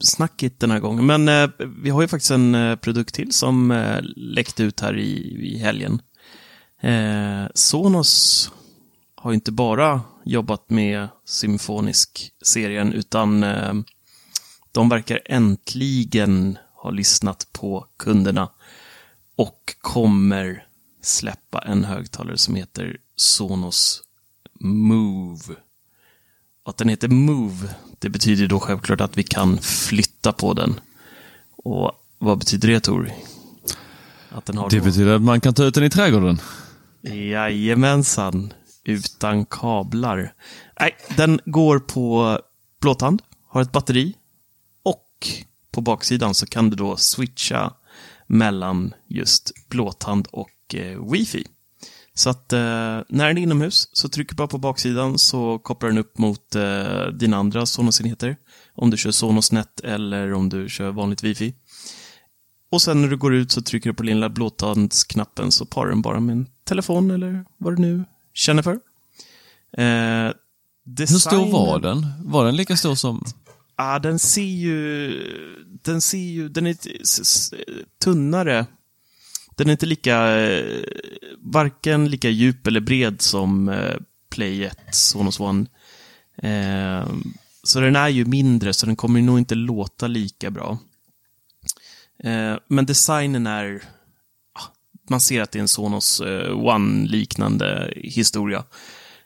snackigt 0.01 0.59
den 0.59 0.71
här 0.71 0.79
gången. 0.79 1.05
Men 1.05 1.29
eh, 1.29 1.49
vi 1.83 1.89
har 1.89 2.01
ju 2.01 2.07
faktiskt 2.07 2.31
en 2.31 2.77
produkt 2.81 3.15
till 3.15 3.31
som 3.31 3.71
eh, 3.71 3.97
läckte 4.15 4.63
ut 4.63 4.79
här 4.79 4.97
i, 4.97 5.37
i 5.53 5.57
helgen. 5.57 6.01
Eh, 6.81 7.45
Sonos 7.53 8.51
har 9.15 9.31
ju 9.31 9.35
inte 9.35 9.51
bara 9.51 10.01
jobbat 10.25 10.69
med 10.69 11.07
Symfonisk-serien, 11.25 12.93
utan 12.93 13.43
eh, 13.43 13.73
de 14.71 14.89
verkar 14.89 15.21
äntligen 15.25 16.57
ha 16.75 16.89
lyssnat 16.89 17.47
på 17.51 17.85
kunderna 17.97 18.49
och 19.35 19.75
kommer 19.81 20.64
släppa 21.05 21.59
en 21.59 21.83
högtalare 21.83 22.37
som 22.37 22.55
heter 22.55 22.97
Sonos 23.15 24.01
Move. 24.59 25.55
Att 26.65 26.77
den 26.77 26.89
heter 26.89 27.07
Move, 27.07 27.75
det 27.99 28.09
betyder 28.09 28.47
då 28.47 28.59
självklart 28.59 29.01
att 29.01 29.17
vi 29.17 29.23
kan 29.23 29.57
flytta 29.57 30.33
på 30.33 30.53
den. 30.53 30.79
Och 31.57 31.91
vad 32.17 32.37
betyder 32.37 32.67
det, 32.67 32.79
Tor? 32.79 33.11
Att 34.29 34.45
den 34.45 34.57
har 34.57 34.69
Det 34.69 34.79
då- 34.79 34.83
betyder 34.85 35.15
att 35.15 35.21
man 35.21 35.41
kan 35.41 35.53
ta 35.53 35.63
ut 35.63 35.73
den 35.73 35.83
i 35.83 35.89
trädgården. 35.89 36.39
Jajamensan, 37.01 38.53
utan 38.83 39.45
kablar. 39.45 40.33
Nej, 40.79 40.95
den 41.17 41.39
går 41.45 41.79
på 41.79 42.39
blåtand, 42.81 43.21
har 43.47 43.61
ett 43.61 43.71
batteri 43.71 44.13
och 44.83 45.27
på 45.71 45.81
baksidan 45.81 46.33
så 46.33 46.45
kan 46.45 46.69
du 46.69 46.75
då 46.75 46.97
switcha 46.97 47.73
mellan 48.27 48.93
just 49.07 49.51
blåtand 49.69 50.27
och 50.31 50.49
eh, 50.73 51.11
wifi. 51.11 51.45
Så 52.13 52.29
att 52.29 52.53
eh, 52.53 52.59
när 53.09 53.27
den 53.27 53.37
är 53.37 53.41
inomhus 53.41 53.89
så 53.93 54.09
trycker 54.09 54.33
du 54.33 54.37
bara 54.37 54.47
på 54.47 54.57
baksidan 54.57 55.19
så 55.19 55.59
kopplar 55.59 55.89
den 55.89 55.97
upp 55.97 56.17
mot 56.17 56.55
eh, 56.55 57.07
dina 57.07 57.37
andra 57.37 57.65
Sonos-enheter. 57.65 58.37
Om 58.73 58.89
du 58.89 58.97
kör 58.97 59.11
Sonos-net 59.11 59.79
eller 59.79 60.33
om 60.33 60.49
du 60.49 60.69
kör 60.69 60.91
vanligt 60.91 61.23
wifi. 61.23 61.53
Och 62.71 62.81
sen 62.81 63.01
när 63.01 63.07
du 63.07 63.17
går 63.17 63.33
ut 63.35 63.51
så 63.51 63.61
trycker 63.61 63.89
du 63.89 63.93
på 63.93 64.03
den 64.03 64.15
lilla 64.15 64.29
blåtandsknappen 64.29 65.51
så 65.51 65.65
parar 65.65 65.89
den 65.89 66.01
bara 66.01 66.19
med 66.19 66.33
en 66.33 66.47
telefon 66.63 67.11
eller 67.11 67.45
vad 67.57 67.75
du 67.75 67.81
nu 67.81 68.05
känner 68.33 68.63
för. 68.63 68.73
Eh, 69.77 70.33
Hur 70.97 71.05
stor 71.05 71.51
var 71.51 71.79
den? 71.79 72.05
Var 72.23 72.45
den 72.45 72.55
lika 72.55 72.77
stor 72.77 72.95
som... 72.95 73.25
Ja, 73.77 73.99
den 73.99 74.19
ser 74.19 74.41
ju... 74.41 75.13
Den 75.83 76.01
ser 76.01 76.17
ju... 76.17 76.49
Den 76.49 76.67
är 76.67 76.75
tunnare. 78.03 78.65
Den 79.55 79.67
är 79.67 79.71
inte 79.71 79.85
lika... 79.85 80.37
eh, 80.37 80.83
Varken 81.37 82.09
lika 82.09 82.29
djup 82.29 82.67
eller 82.67 82.79
bred 82.79 83.21
som 83.21 83.69
eh, 83.69 83.95
Play 84.29 84.63
1, 84.63 84.77
Sonos 84.91 85.39
One. 85.39 85.65
Eh, 86.37 87.07
så 87.63 87.79
den 87.79 87.95
är 87.95 88.09
ju 88.09 88.25
mindre, 88.25 88.73
så 88.73 88.85
den 88.85 88.95
kommer 88.95 89.21
nog 89.21 89.37
inte 89.39 89.55
låta 89.55 90.07
lika 90.07 90.51
bra. 90.51 90.77
Eh, 92.23 92.55
men 92.67 92.85
designen 92.85 93.47
är... 93.47 93.81
Ah, 94.53 94.63
man 95.09 95.21
ser 95.21 95.41
att 95.41 95.51
det 95.51 95.59
är 95.59 95.61
en 95.61 95.67
Sonos 95.67 96.21
eh, 96.21 96.51
One-liknande 96.57 97.93
historia. 97.95 98.63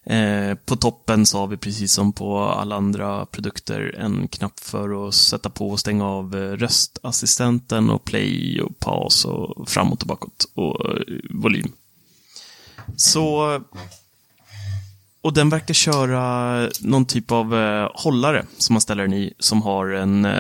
Eh, 0.10 0.56
på 0.56 0.76
toppen 0.76 1.26
så 1.26 1.38
har 1.38 1.48
vi 1.48 1.58
precis 1.58 1.94
som 1.94 2.14
på 2.14 2.40
alla 2.40 2.76
andra 2.76 3.26
produkter 3.26 3.96
en 4.00 4.28
knapp 4.28 4.60
för 4.60 5.08
att 5.08 5.14
sätta 5.14 5.50
på 5.50 5.70
och 5.70 5.80
stänga 5.80 6.06
av 6.06 6.36
eh, 6.36 6.52
röstassistenten 6.52 7.90
och 7.90 8.06
play 8.06 8.62
och 8.62 8.80
paus 8.80 9.26
och 9.26 9.70
framåt 9.70 10.02
och 10.02 10.08
bakåt 10.08 10.46
och 10.54 10.86
eh, 10.86 11.02
volym. 11.30 11.72
Så... 12.96 13.62
Och 15.22 15.34
den 15.34 15.50
verkar 15.50 15.74
köra 15.74 16.70
någon 16.80 17.06
typ 17.06 17.32
av 17.32 17.56
eh, 17.56 17.90
hållare 17.94 18.46
som 18.58 18.74
man 18.74 18.82
ställer 18.82 19.04
den 19.04 19.14
i 19.14 19.34
som 19.40 19.62
har 19.62 19.88
en... 19.88 20.26
Eh, 20.26 20.32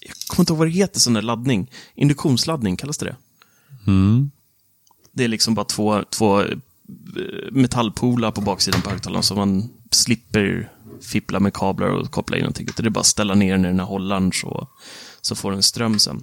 jag 0.00 0.14
kommer 0.28 0.42
inte 0.42 0.52
ihåg 0.52 0.58
vad 0.58 0.68
det 0.68 0.72
heter, 0.72 1.00
sån 1.00 1.12
där 1.12 1.22
laddning. 1.22 1.70
Induktionsladdning, 1.94 2.76
kallas 2.76 2.98
det 2.98 3.06
det? 3.06 3.16
Mm. 3.86 4.30
Det 5.12 5.24
är 5.24 5.28
liksom 5.28 5.54
bara 5.54 5.64
två, 5.64 6.02
två 6.10 6.44
metallpolar 7.52 8.30
på 8.30 8.40
baksidan 8.40 8.82
på 8.82 8.90
högtalaren 8.90 9.22
så 9.22 9.34
man 9.34 9.70
slipper 9.90 10.72
fippla 11.02 11.40
med 11.40 11.54
kablar 11.54 11.88
och 11.88 12.10
koppla 12.10 12.36
in 12.36 12.42
någonting. 12.42 12.66
Utan 12.68 12.82
det 12.82 12.88
är 12.88 12.90
bara 12.90 13.00
att 13.00 13.06
ställa 13.06 13.34
ner 13.34 13.52
den 13.52 13.64
i 13.64 13.68
den 13.68 13.80
här 13.80 13.86
hållaren 13.86 14.32
så, 14.32 14.68
så 15.20 15.34
får 15.34 15.52
den 15.52 15.62
ström 15.62 15.98
sen. 15.98 16.22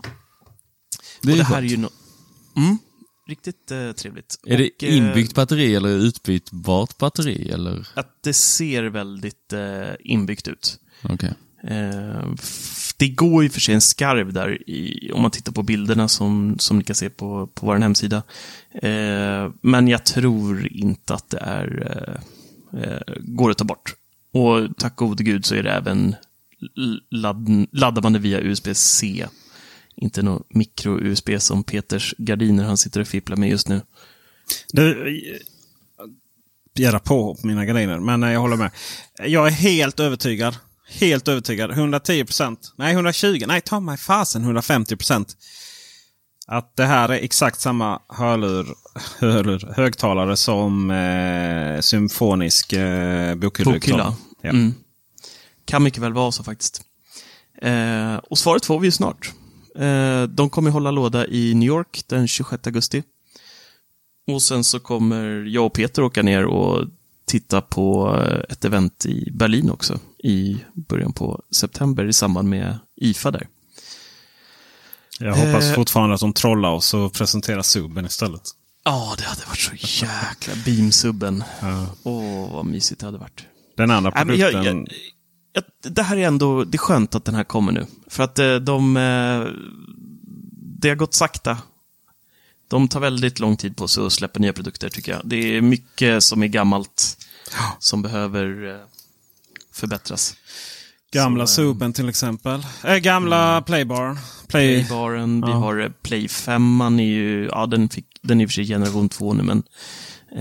Det 1.22 1.30
är, 1.30 1.32
och 1.32 1.38
det 1.38 1.44
här 1.44 1.58
är 1.58 1.62
skönt. 1.62 1.72
ju 1.72 1.78
no 1.78 1.90
mm, 2.56 2.78
riktigt 3.28 3.72
eh, 3.72 3.92
trevligt. 3.92 4.40
Är 4.46 4.58
det 4.58 4.70
Och, 4.70 4.84
eh, 4.84 4.98
inbyggt 4.98 5.36
batteri 5.36 5.76
eller 5.76 5.90
utbytbart 5.90 6.98
batteri? 6.98 7.50
Eller? 7.52 7.88
Att 7.94 8.24
det 8.24 8.34
ser 8.34 8.84
väldigt 8.84 9.54
eh, 9.54 9.96
inbyggt 10.00 10.48
ut. 10.48 10.80
Okej. 11.04 11.34
Eh, 11.68 12.28
det 12.98 13.08
går 13.08 13.44
ju 13.44 13.50
för 13.50 13.60
sig 13.60 13.76
en 13.76 13.82
skarv 13.82 14.34
där, 14.34 14.70
i, 14.70 15.12
om 15.14 15.22
man 15.22 15.32
tittar 15.32 15.52
på 15.52 15.64
bilderna 15.64 16.08
som, 16.08 16.56
som 16.60 16.78
ni 16.78 16.84
kan 16.84 16.96
se 16.96 17.10
på, 17.10 17.48
på 17.48 17.66
vår 17.66 17.76
hemsida. 17.76 18.24
Eh, 18.82 19.52
men 19.62 19.88
jag 19.88 20.06
tror 20.06 20.68
inte 20.68 21.14
att 21.14 21.30
det 21.30 21.40
är, 21.40 21.92
eh, 22.74 22.82
eh 22.84 23.02
går 23.20 23.52
att 23.52 23.58
ta 23.58 23.64
bort. 23.64 23.96
Och 24.32 24.78
tack 24.78 24.96
gode 24.96 25.24
gud 25.24 25.46
så 25.46 25.56
är 25.56 25.64
det 25.64 25.72
även 25.72 26.16
ladd, 27.12 27.68
laddar 27.72 28.02
man 28.02 28.14
det 28.14 28.20
via 28.20 28.40
USB-C. 28.42 29.28
Inte 29.96 30.22
någon 30.22 30.44
micro-USB 30.50 31.30
som 31.40 31.64
Peters 31.64 32.16
gardiner 32.18 32.64
han 32.64 32.78
sitter 32.78 33.02
och 33.02 33.08
fipplar 33.08 33.38
med 33.38 33.50
just 33.50 33.68
nu. 33.68 33.82
Du, 34.72 35.08
eh, 35.08 35.40
jag 36.74 37.04
på 37.04 37.36
på 37.36 37.48
mina 37.48 37.66
gardiner. 37.66 38.00
Men 38.00 38.22
jag 38.22 38.40
håller 38.40 38.58
med. 38.58 38.72
Jag 39.26 39.48
är 39.48 39.52
helt 39.52 40.00
övertygad. 40.00 40.56
Helt 41.00 41.28
övertygad. 41.28 41.72
110 41.72 42.26
procent. 42.26 42.74
Nej, 42.76 42.94
120. 42.94 43.44
Nej, 43.48 43.62
ta 43.62 43.80
mig 43.80 43.98
fasen 43.98 44.44
150 44.44 44.96
procent. 44.96 45.38
Att 46.48 46.76
det 46.76 46.86
här 46.86 47.10
är 47.10 47.14
exakt 47.14 47.60
samma 47.62 48.02
hörlur, 48.08 48.68
hörlur, 49.20 49.74
högtalare 49.76 50.38
som 50.38 50.92
eh, 50.92 51.80
symfonisk 51.80 52.74
eh. 52.74 53.36
Bokhylla. 53.36 54.16
Ja. 54.42 54.50
Mm. 54.50 54.74
Kan 55.66 55.84
mycket 55.84 56.00
väl 56.04 56.14
vara 56.14 56.32
så 56.32 56.44
faktiskt. 56.44 56.82
Eh, 57.62 58.16
och 58.16 58.38
svaret 58.38 58.66
får 58.66 58.80
vi 58.80 58.88
ju 58.88 58.92
snart. 58.92 59.34
Eh, 59.76 60.24
de 60.24 60.50
kommer 60.50 60.72
hålla 60.72 60.92
låda 60.92 61.28
i 61.28 61.54
New 61.54 61.68
York 61.68 62.04
den 62.08 62.28
26 62.28 62.68
augusti. 62.68 63.04
Och 64.28 64.42
sen 64.42 64.64
så 64.64 64.80
kommer 64.80 65.46
jag 65.46 65.66
och 65.66 65.74
Peter 65.74 66.02
åka 66.04 66.22
ner 66.24 66.46
och 66.46 66.88
titta 67.34 67.62
på 67.62 68.16
eh, 68.18 68.40
ett 68.54 68.66
event 68.66 69.06
i 69.06 69.32
Berlin 69.32 69.70
också 69.70 70.00
i 70.24 70.58
början 70.74 71.14
på 71.14 71.42
september 71.52 72.06
i 72.06 72.14
samband 72.14 72.50
med 72.50 72.80
IFA 72.96 73.32
där. 73.32 73.48
Jag 75.20 75.36
hoppas 75.36 75.64
Eh. 75.64 75.76
fortfarande 75.76 76.14
att 76.16 76.22
de 76.22 76.34
trollar 76.34 76.72
oss 76.72 76.94
och 76.94 77.14
presenterar 77.14 77.62
subben 77.62 78.06
istället. 78.06 78.42
Ja, 78.84 79.16
det 79.18 79.24
hade 79.24 79.42
varit 79.48 79.60
så 79.60 79.76
jäkla 80.06 80.54
beamsubben. 80.66 81.44
Åh, 82.04 82.54
vad 82.54 82.66
mysigt 82.66 83.00
det 83.00 83.06
hade 83.06 83.18
varit. 83.18 83.46
Den 83.78 83.92
andra 83.92 84.12
produkten. 84.12 84.54
jag, 84.54 84.66
jag, 84.66 84.88
jag, 85.54 85.64
det 85.94 86.04
här 86.04 86.18
är 86.18 86.28
ändå, 86.28 86.64
det 86.64 86.76
är 86.76 86.80
skönt 86.80 87.16
att 87.16 87.26
den 87.26 87.36
här 87.36 87.44
kommer 87.44 87.72
nu. 87.72 87.86
För 88.08 88.24
att 88.24 88.40
eh, 88.40 88.56
de, 88.56 88.98
eh, 88.98 89.44
det 90.82 90.90
har 90.90 90.96
gått 90.96 91.14
sakta. 91.14 91.58
De 92.74 92.88
tar 92.88 93.00
väldigt 93.00 93.40
lång 93.40 93.58
tid 93.58 93.78
på 93.78 93.88
sig 93.88 94.06
att 94.06 94.14
släppa 94.14 94.40
nya 94.40 94.54
produkter 94.54 94.90
tycker 94.90 95.12
jag. 95.12 95.22
Det 95.24 95.58
är 95.58 95.62
mycket 95.62 96.24
som 96.24 96.44
är 96.44 96.48
gammalt 96.48 97.18
som 97.80 98.02
behöver 98.02 98.70
eh, 98.76 98.80
förbättras. 99.74 100.36
Gamla 101.12 101.48
Så, 101.48 101.62
eh, 101.62 101.66
Suben 101.68 101.94
till 101.94 102.10
exempel. 102.10 102.66
Äh, 102.84 102.96
gamla 102.96 103.62
Playbar. 103.62 104.18
Play... 104.48 104.86
Playbaren, 104.86 105.42
vi 105.42 105.48
Ja. 105.52 105.56
har 105.58 105.82
eh, 105.82 105.90
Play 105.90 106.28
5, 106.28 106.82
är 106.82 107.04
ju, 107.04 107.46
ja 107.52 107.66
den, 107.66 107.90
fick, 107.90 108.06
den 108.22 108.40
är 108.40 108.44
i 108.44 108.46
och 108.46 108.50
för 108.50 108.54
sig 108.54 108.66
generation 108.68 109.10
2 109.10 109.34
nu, 109.34 109.44
men 109.44 109.64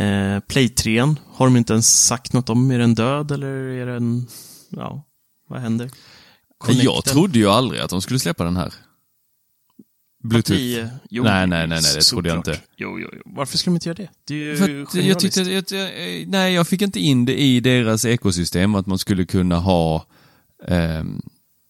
eh, 0.02 0.40
Play 0.40 0.68
3 0.68 1.00
har 1.34 1.46
de 1.46 1.56
inte 1.56 1.72
ens 1.72 2.06
sagt 2.06 2.32
något 2.32 2.48
om. 2.48 2.70
Är 2.70 2.78
den 2.78 2.94
död 2.94 3.30
eller 3.30 3.48
är 3.48 3.86
den, 3.86 4.26
ja, 4.68 5.04
vad 5.48 5.60
händer? 5.60 5.84
Jag 5.84 6.58
Connecten. 6.58 7.02
trodde 7.12 7.38
ju 7.38 7.48
aldrig 7.48 7.80
att 7.80 7.90
de 7.90 8.02
skulle 8.02 8.18
släppa 8.18 8.44
den 8.44 8.56
här. 8.56 8.74
Bluetooth. 10.22 10.60
Eh, 10.78 10.86
jo, 11.10 11.24
Nej, 11.24 11.46
nej, 11.46 11.66
nej, 11.66 11.80
nej, 11.82 11.94
det 11.96 12.00
trodde 12.02 12.28
jag 12.28 12.38
inte. 12.38 12.60
Jo, 12.76 12.98
jo, 13.00 13.08
jo. 13.12 13.22
Varför 13.24 13.58
skulle 13.58 13.72
de 13.72 13.76
inte 13.76 13.88
göra 13.88 13.94
det? 13.96 14.08
Det 14.24 14.34
är 14.34 14.38
ju 14.68 14.86
För 14.86 15.00
jag 15.00 15.18
tyckte 15.20 15.40
att, 15.58 15.70
jag- 15.70 15.90
nej, 16.28 16.54
jag 16.54 16.68
fick 16.68 16.82
inte 16.82 17.00
in 17.00 17.24
det 17.24 17.40
i 17.40 17.60
deras 17.60 18.04
ekosystem 18.04 18.74
att 18.74 18.86
man 18.86 18.98
skulle 18.98 19.24
kunna 19.24 19.58
ha 19.58 20.06
eh, 20.68 21.04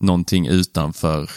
någonting 0.01 0.47
utanför 0.47 1.31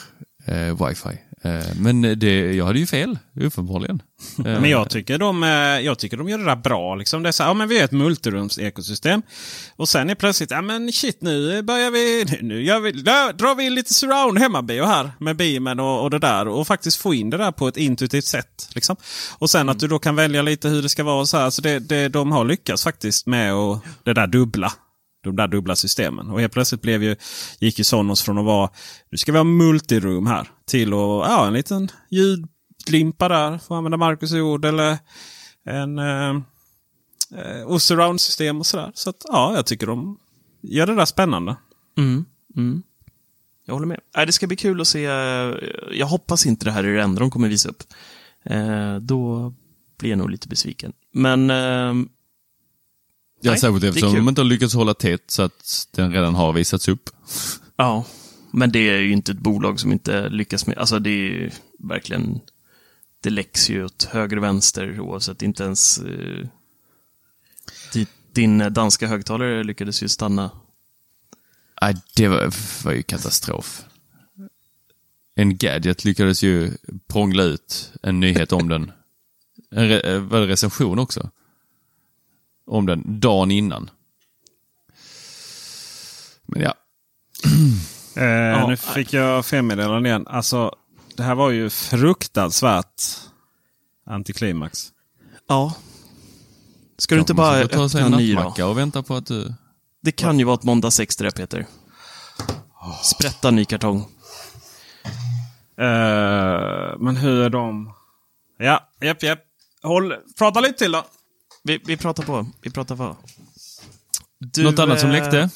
eh, 0.45 0.87
wifi. 0.87 1.17
Eh, 1.45 1.75
men 1.75 2.19
det, 2.19 2.53
jag 2.55 2.65
hade 2.65 2.79
ju 2.79 2.85
fel, 2.85 3.19
uppenbarligen. 3.41 4.01
Men 4.37 4.69
jag 4.69 4.89
tycker, 4.89 5.17
de, 5.17 5.43
eh, 5.43 5.49
jag 5.85 5.99
tycker 5.99 6.17
de 6.17 6.29
gör 6.29 6.37
det 6.37 6.45
där 6.45 6.55
bra. 6.55 6.95
Liksom. 6.95 7.23
Det 7.23 7.29
är 7.29 7.31
så 7.31 7.43
här, 7.43 7.49
ja, 7.49 7.53
men 7.53 7.67
vi 7.67 7.79
är 7.79 7.83
ett 7.83 7.91
multirums-ekosystem. 7.91 9.21
Och 9.75 9.89
sen 9.89 10.09
är 10.09 10.15
plötsligt, 10.15 10.51
ja 10.51 10.61
men 10.61 10.91
shit 10.91 11.21
nu 11.21 11.61
börjar 11.61 11.91
vi, 11.91 12.25
nu 12.41 12.63
gör 12.63 12.79
vi, 12.79 12.91
där 12.91 13.33
drar 13.33 13.55
vi 13.55 13.65
in 13.65 13.75
lite 13.75 13.93
surround 13.93 14.39
hemmabio 14.39 14.85
här 14.85 15.11
med 15.19 15.35
beamen 15.35 15.79
och, 15.79 16.03
och 16.03 16.09
det 16.09 16.19
där. 16.19 16.47
Och 16.47 16.67
faktiskt 16.67 16.97
få 16.97 17.13
in 17.13 17.29
det 17.29 17.37
där 17.37 17.51
på 17.51 17.67
ett 17.67 17.77
intuitivt 17.77 18.25
sätt. 18.25 18.69
Liksom. 18.75 18.95
Och 19.37 19.49
sen 19.49 19.69
att 19.69 19.79
du 19.79 19.87
då 19.87 19.99
kan 19.99 20.15
välja 20.15 20.41
lite 20.41 20.69
hur 20.69 20.81
det 20.81 20.89
ska 20.89 21.03
vara. 21.03 21.19
och 21.19 21.29
Så 21.29 21.37
här. 21.37 21.49
Så 21.49 21.61
det, 21.61 21.79
det, 21.79 22.07
de 22.07 22.31
har 22.31 22.45
lyckats 22.45 22.83
faktiskt 22.83 23.27
med 23.27 23.53
och 23.53 23.85
det 24.03 24.13
där 24.13 24.27
dubbla. 24.27 24.73
De 25.23 25.35
där 25.35 25.47
dubbla 25.47 25.75
systemen. 25.75 26.29
Och 26.29 26.39
helt 26.39 26.53
plötsligt 26.53 26.81
blev 26.81 27.03
ju, 27.03 27.15
gick 27.59 27.77
ju 27.77 27.83
Sonos 27.83 28.21
från 28.21 28.37
att 28.37 28.45
vara, 28.45 28.69
nu 29.11 29.17
ska 29.17 29.31
vi 29.31 29.37
ha 29.37 29.43
multirum 29.43 30.27
här, 30.27 30.47
till 30.67 30.87
att, 30.87 30.99
ja 31.29 31.47
en 31.47 31.53
liten 31.53 31.91
ljudlimpa 32.09 33.27
där, 33.29 33.49
för 33.49 33.55
att 33.55 33.71
använda 33.77 33.97
Marcus 33.97 34.33
ord. 34.33 34.65
Eller 34.65 34.97
en 35.63 35.99
eh, 35.99 36.29
eh, 37.35 37.61
och 37.65 37.81
surround-system 37.81 38.59
och 38.59 38.65
sådär. 38.65 38.91
Så 38.93 39.09
att, 39.09 39.25
ja, 39.27 39.55
jag 39.55 39.65
tycker 39.65 39.87
de 39.87 40.19
gör 40.61 40.87
det 40.87 40.95
där 40.95 41.05
spännande. 41.05 41.55
Mm, 41.97 42.25
mm. 42.55 42.83
Jag 43.65 43.73
håller 43.73 43.87
med. 43.87 43.99
Nej, 44.15 44.25
det 44.25 44.31
ska 44.31 44.47
bli 44.47 44.57
kul 44.57 44.81
att 44.81 44.87
se. 44.87 45.05
eh, 45.05 45.55
Jag 45.91 46.07
hoppas 46.07 46.45
inte 46.45 46.65
det 46.65 46.71
här 46.71 46.83
är 46.83 46.95
det 46.95 47.03
enda 47.03 47.19
de 47.19 47.31
kommer 47.31 47.49
visa 47.49 47.69
upp. 47.69 47.83
Eh, 48.43 48.95
då 48.95 49.53
blir 49.99 50.09
jag 50.09 50.17
nog 50.19 50.29
lite 50.29 50.47
besviken. 50.47 50.93
Men 51.11 51.49
ehm, 51.49 52.09
ja, 53.41 53.51
nej, 53.51 53.59
särskilt 53.59 53.81
det 53.81 53.87
är 53.87 53.89
eftersom 53.89 54.13
de 54.15 54.29
inte 54.29 54.41
har 54.41 54.45
lyckats 54.45 54.73
hålla 54.73 54.93
tätt 54.93 55.31
så 55.31 55.41
att 55.41 55.87
den 55.91 56.11
redan 56.13 56.35
har 56.35 56.53
visats 56.53 56.87
upp. 56.87 57.09
Ja, 57.75 58.05
men 58.55 58.71
det 58.71 58.89
är 58.89 58.99
ju 58.99 59.11
inte 59.11 59.31
ett 59.31 59.39
bolag 59.39 59.79
som 59.79 59.91
inte 59.91 60.29
lyckas 60.29 60.67
med, 60.67 60.77
alltså 60.77 60.99
det 60.99 61.09
är 61.09 61.13
ju 61.13 61.51
verkligen, 61.79 62.39
det 63.21 63.29
läcks 63.29 63.69
ju 63.69 63.85
åt 63.85 64.03
höger 64.03 64.37
och 64.37 64.43
vänster 64.43 64.99
oavsett, 64.99 65.41
inte 65.41 65.63
ens 65.63 65.97
eh, 65.97 66.47
din 68.33 68.73
danska 68.73 69.07
högtalare 69.07 69.63
lyckades 69.63 70.03
ju 70.03 70.07
stanna. 70.07 70.51
Nej, 71.81 71.95
det 72.15 72.27
var, 72.27 72.53
var 72.83 72.91
ju 72.91 73.03
katastrof. 73.03 73.83
En 75.35 75.57
gadget 75.57 76.05
lyckades 76.05 76.43
ju 76.43 76.71
prångla 77.07 77.43
ut 77.43 77.93
en 78.03 78.19
nyhet 78.19 78.51
om 78.51 78.69
den. 78.69 78.91
En 79.71 79.87
re, 79.89 79.99
eh, 79.99 80.19
var 80.19 80.39
det 80.39 80.47
recension 80.47 80.99
också? 80.99 81.29
Om 82.65 82.85
den 82.85 83.19
dagen 83.19 83.51
innan. 83.51 83.89
Men 86.45 86.61
ja, 86.61 86.73
Eh, 88.17 88.67
nu 88.67 88.77
fick 88.77 89.13
jag 89.13 89.45
felmeddelande 89.45 90.09
igen. 90.09 90.27
Alltså, 90.27 90.75
det 91.17 91.23
här 91.23 91.35
var 91.35 91.49
ju 91.49 91.69
fruktansvärt 91.69 93.03
antiklimax. 94.05 94.91
Ja. 95.47 95.73
Ska 96.97 97.15
du 97.15 97.21
inte 97.21 97.33
bara 97.33 97.55
öppna 97.55 97.99
en 97.99 98.11
ny 98.11 98.35
nattmacka 98.35 98.67
och 98.67 98.77
vänta 98.77 99.03
på 99.03 99.15
att 99.15 99.25
du... 99.25 99.53
Det 100.01 100.11
kan 100.11 100.39
ju 100.39 100.45
vara 100.45 100.55
ett 100.55 100.63
måndag 100.63 100.91
extra, 101.01 101.31
Peter. 101.31 101.65
Sprätta 103.03 103.51
ny 103.51 103.65
kartong. 103.65 103.99
Eh, 105.77 106.97
men 106.99 107.15
hur 107.15 107.41
är 107.41 107.49
de? 107.49 107.93
Ja, 108.57 108.89
japp, 109.01 109.23
japp. 109.23 109.39
Håll, 109.83 110.13
prata 110.37 110.59
lite 110.59 110.77
till 110.77 110.91
då. 110.91 111.05
Vi, 111.63 111.81
vi 111.85 111.97
pratar 111.97 112.23
på. 112.23 112.47
Vi 112.61 112.71
pratar 112.71 112.95
på. 112.95 113.17
Du, 114.39 114.63
Något 114.63 114.79
annat 114.79 114.99
som 114.99 115.09
eh, 115.09 115.21
läckte? 115.21 115.49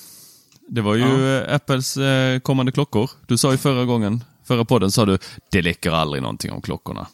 Det 0.72 0.82
var 0.82 0.95
ju 0.95 1.38
eh, 1.38 1.55
Apples 1.55 1.97
eh, 1.97 2.39
kommande 2.39 2.72
klockor. 2.72 3.09
Du 3.28 3.38
sa 3.38 3.51
ju 3.51 3.57
förra 3.57 3.86
gången, 3.86 4.24
förra 4.43 4.65
podden 4.65 4.91
sa 4.91 5.05
du, 5.05 5.17
det 5.51 5.61
läcker 5.61 5.91
aldrig 5.91 6.22
någonting 6.24 6.51
om 6.51 6.61
klockorna. 6.61 7.07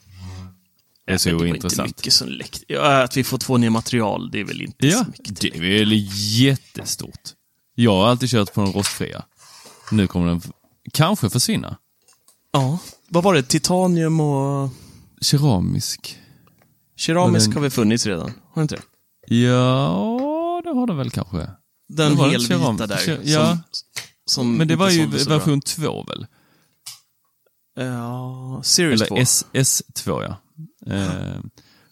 Det 1.07 1.13
är 1.13 1.17
så 1.17 1.29
men 1.29 1.37
det 1.37 1.43
var 1.43 1.47
inte 1.47 1.53
ointressant. 1.65 1.87
mycket 1.87 2.13
som 2.13 2.27
läckte. 2.27 2.65
Ja, 2.67 3.03
att 3.03 3.17
vi 3.17 3.23
får 3.23 3.37
två 3.37 3.57
nya 3.57 3.69
material, 3.69 4.31
det 4.31 4.39
är 4.39 4.43
väl 4.43 4.61
inte 4.61 4.87
Ja, 4.87 4.97
så 5.03 5.05
mycket. 5.11 5.41
det 5.41 5.55
är 5.57 5.61
väl 5.79 5.91
jättestort. 6.39 7.29
Jag 7.75 7.91
har 7.91 8.07
alltid 8.07 8.29
kört 8.29 8.53
på 8.53 8.61
den 8.61 8.73
rostfria. 8.73 9.23
Nu 9.91 10.07
kommer 10.07 10.27
den 10.27 10.41
kanske 10.93 11.29
försvinna. 11.29 11.77
Ja. 12.51 12.79
Vad 13.09 13.23
var 13.23 13.33
det? 13.33 13.43
Titanium 13.43 14.19
och 14.19 14.69
Keramisk. 15.21 16.19
keramisk 16.97 17.45
den- 17.45 17.53
har 17.53 17.61
väl 17.61 17.71
funnits 17.71 18.05
redan? 18.05 18.25
Har 18.29 18.55
det 18.55 18.61
inte 18.61 18.75
det? 18.75 19.35
Ja, 19.35 20.61
det 20.63 20.69
har 20.69 20.87
den 20.87 20.97
väl 20.97 21.11
kanske. 21.11 21.49
Den 21.87 22.11
Det 22.11 22.17
var 22.17 22.29
helvita 22.29 22.87
där. 22.87 22.97
ke- 22.97 23.19
ja. 23.23 23.57
Som, 23.71 23.83
som 24.25 24.57
Men 24.57 24.67
det 24.67 24.75
var 24.75 24.89
ju 24.89 25.05
version 25.07 25.61
2 25.61 26.03
väl? 26.03 26.27
Ja, 27.75 28.61
Series 28.63 29.01
Eller 29.01 29.07
2. 29.07 29.17
S, 29.17 29.45
S2 29.53 30.23
ja. 30.23 30.37
Eh, 30.95 31.39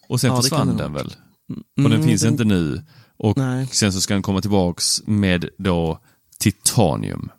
och 0.10 0.22
sen 0.22 0.30
Ja, 0.30 0.41
försvann 0.41 0.78
den 0.78 0.94
väl? 0.94 1.16
Och 1.48 1.56
den 1.76 1.86
Mm, 1.94 2.04
finns 2.04 2.24
inte 2.24 2.44
nu. 2.44 2.84
Och 3.18 3.38
Nej. 3.38 3.68
sen 3.72 3.94
så 3.94 4.02
ska 4.02 4.14
den 4.14 4.24
komma 4.24 4.41
tillbaks 4.41 5.02
med 5.06 5.50
då 5.58 6.00
titanium. 6.39 7.30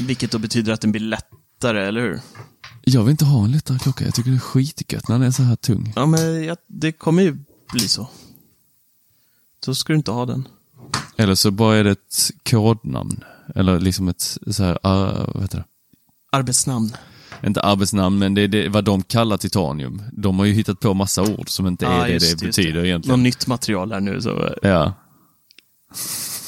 Vilket 0.00 0.30
då 0.30 0.38
betyder 0.38 0.72
att 0.72 0.80
den 0.80 0.92
blir 0.92 1.00
lättare, 1.02 1.86
eller 1.88 2.00
hur? 2.00 2.20
Jag 2.82 3.02
vill 3.04 3.10
inte 3.10 3.24
ha 3.24 3.44
en 3.44 3.52
lättare 3.52 3.78
klocka. 3.78 4.04
Jag 4.04 4.14
tycker 4.14 4.30
det 4.30 4.36
är 4.36 4.40
skitgött 4.40 5.08
när 5.08 5.18
den 5.18 5.26
är 5.28 5.30
så 5.32 5.42
här 5.42 5.56
tung. 5.56 5.92
Ja, 5.96 6.06
men 6.06 6.44
jag, 6.44 6.56
det 6.66 6.92
kommer 6.92 7.22
ju 7.22 7.36
bli 7.72 7.88
så. 7.88 8.08
Då 9.66 9.74
ska 9.74 9.92
du 9.92 9.96
inte 9.96 10.10
ha 10.10 10.26
den. 10.26 10.48
Eller 11.16 11.34
så 11.34 11.50
bara 11.50 11.76
är 11.76 11.84
det 11.84 11.90
ett 11.90 12.30
kodnamn. 12.50 13.24
Eller 13.54 13.80
liksom 13.80 14.08
ett 14.08 14.38
så 14.50 14.64
här, 14.64 14.72
uh, 14.72 15.30
vad 15.34 15.42
heter 15.42 15.58
det? 15.58 15.64
Arbetsnamn. 16.32 16.96
Inte 17.46 17.60
arbetsnamn, 17.60 18.18
men 18.18 18.34
det 18.34 18.42
är 18.42 18.48
det, 18.48 18.68
vad 18.68 18.84
de 18.84 19.02
kallar 19.02 19.36
titanium. 19.36 20.02
De 20.12 20.38
har 20.38 20.46
ju 20.46 20.52
hittat 20.52 20.80
på 20.80 20.94
massa 20.94 21.22
ord 21.22 21.48
som 21.48 21.66
inte 21.66 21.86
är 21.86 21.98
Ja, 21.98 22.02
det 22.02 22.12
just 22.12 22.38
det 22.38 22.46
betyder 22.46 22.84
egentligen. 22.84 23.18
Något 23.18 23.24
nytt 23.24 23.46
material 23.46 23.92
här 23.92 24.00
nu, 24.00 24.22
så 24.22 24.54
Ja. 24.62 24.94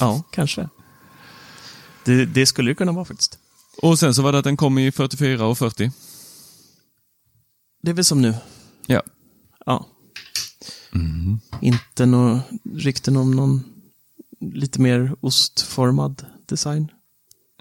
ja, 0.01 0.23
kanske. 0.31 0.69
Det, 2.05 2.27
det 2.27 2.47
skulle 2.47 2.71
det 2.71 2.75
kunna 2.75 2.93
vara 2.93 3.05
faktiskt. 3.05 3.39
Och 3.83 3.99
sen 3.99 4.15
så 4.15 4.23
var 4.23 4.33
det 4.33 4.39
att 4.39 4.45
den 4.45 4.57
kom 4.57 4.79
i 4.79 4.93
44 4.93 5.47
och 5.47 5.59
40. 5.59 5.91
Det 7.83 7.91
är 7.91 7.95
väl 7.95 8.05
som 8.05 8.23
nu. 8.23 8.35
Ja. 8.87 9.03
Ja. 9.67 9.87
Mm. 10.95 11.41
Inte 11.61 12.07
några 12.07 12.41
rykten 12.75 13.17
om 13.17 13.31
någon 13.31 13.65
lite 14.41 14.81
mer 14.81 15.15
ostformad 15.21 16.27
design. 16.49 16.89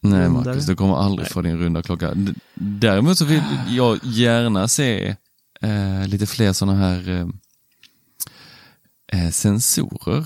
Nej. 0.01 0.30
Marcus, 0.30 0.65
du 0.65 0.75
kommer 0.75 0.95
aldrig 0.95 1.27
få 1.32 1.41
din 1.41 1.57
runda 1.57 1.84
klocka. 1.84 2.13
D- 2.13 2.34
Däremot 2.55 3.17
så 3.17 3.25
vill 3.25 3.41
jag 3.69 3.99
gärna 4.03 4.67
se 4.67 5.15
eh, 5.61 6.07
lite 6.07 6.25
fler 6.25 6.53
sådana 6.53 6.77
här 6.80 7.09
eh, 7.09 7.27
eh, 9.25 9.32
sensorer. 9.32 10.25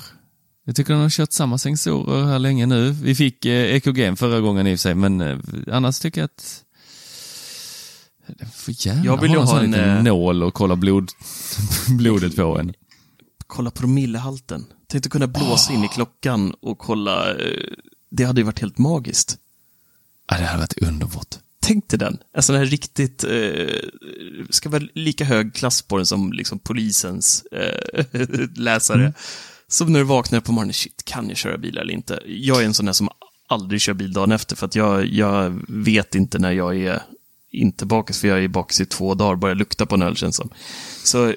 Jag 0.65 0.75
tycker 0.75 0.93
de 0.93 1.01
har 1.01 1.09
kört 1.09 1.31
samma 1.31 1.57
sensorer 1.57 2.25
här 2.25 2.39
länge 2.39 2.65
nu. 2.65 2.91
Vi 2.91 3.15
fick 3.15 3.45
eh, 3.45 3.75
EKG 3.75 4.17
förra 4.17 4.39
gången 4.39 4.67
i 4.67 4.75
och 4.75 4.79
för 4.79 4.81
sig, 4.81 4.95
men 4.95 5.21
eh, 5.21 5.37
annars 5.71 5.99
tycker 5.99 6.21
jag 6.21 6.25
att 6.25 6.63
Jag 9.03 9.21
vill 9.21 9.31
ju 9.31 9.37
ha 9.37 9.41
en 9.43 9.47
ha 9.47 9.55
sån 9.55 9.65
en, 9.65 9.71
liten 9.71 9.97
eh, 9.97 10.03
nål 10.03 10.43
och 10.43 10.53
kolla 10.53 10.75
blod, 10.75 11.09
blodet 11.97 12.35
på 12.35 12.59
en. 12.59 12.73
Kolla 13.53 13.71
promillehalten. 13.71 14.65
Tänkte 14.87 15.09
kunna 15.09 15.27
blåsa 15.27 15.73
in 15.73 15.83
i 15.83 15.87
klockan 15.87 16.53
och 16.61 16.77
kolla. 16.77 17.29
eh, 17.35 17.63
Det 18.09 18.23
hade 18.23 18.41
ju 18.41 18.45
varit 18.45 18.59
helt 18.59 18.77
magiskt. 18.77 19.37
Ja, 20.29 20.37
det 20.37 20.45
hade 20.45 20.59
varit 20.59 20.77
underbart. 20.83 21.35
Tänk 21.61 21.89
dig 21.89 21.99
den. 21.99 22.17
En 22.33 22.43
sån 22.43 22.55
här 22.55 22.65
riktigt, 22.65 23.23
eh, 23.23 23.79
ska 24.49 24.69
vara 24.69 24.83
lika 24.93 25.25
hög 25.25 25.53
klass 25.55 25.81
på 25.81 25.97
den 25.97 26.05
som 26.05 26.33
liksom 26.33 26.59
polisens 26.59 27.43
eh, 27.51 28.05
läsare. 28.55 29.13
Som 29.67 29.93
när 29.93 29.99
du 29.99 30.05
vaknar 30.05 30.39
på 30.41 30.51
morgonen, 30.51 30.73
shit, 30.73 31.01
kan 31.05 31.27
jag 31.29 31.37
köra 31.37 31.57
bil 31.57 31.77
eller 31.77 31.93
inte? 31.93 32.19
Jag 32.25 32.61
är 32.61 32.65
en 32.65 32.73
sån 32.73 32.85
där 32.85 32.93
som 32.93 33.09
aldrig 33.47 33.81
kör 33.81 33.93
bil 33.93 34.13
dagen 34.13 34.31
efter, 34.31 34.55
för 34.55 34.65
att 34.65 34.75
jag, 34.75 35.05
jag 35.05 35.61
vet 35.67 36.15
inte 36.15 36.39
när 36.39 36.51
jag 36.51 36.77
är 36.77 37.01
inte 37.51 37.85
bakis, 37.85 38.19
för 38.21 38.27
jag 38.27 38.43
är 38.43 38.47
bakis 38.47 38.81
i 38.81 38.85
två 38.85 39.13
dagar, 39.15 39.35
bara 39.35 39.51
jag 39.51 39.57
luktar 39.57 39.85
på 39.85 39.95
en 39.95 40.01
öl 40.01 40.15
känns 40.15 40.35
som. 40.35 40.49
Så 41.03 41.33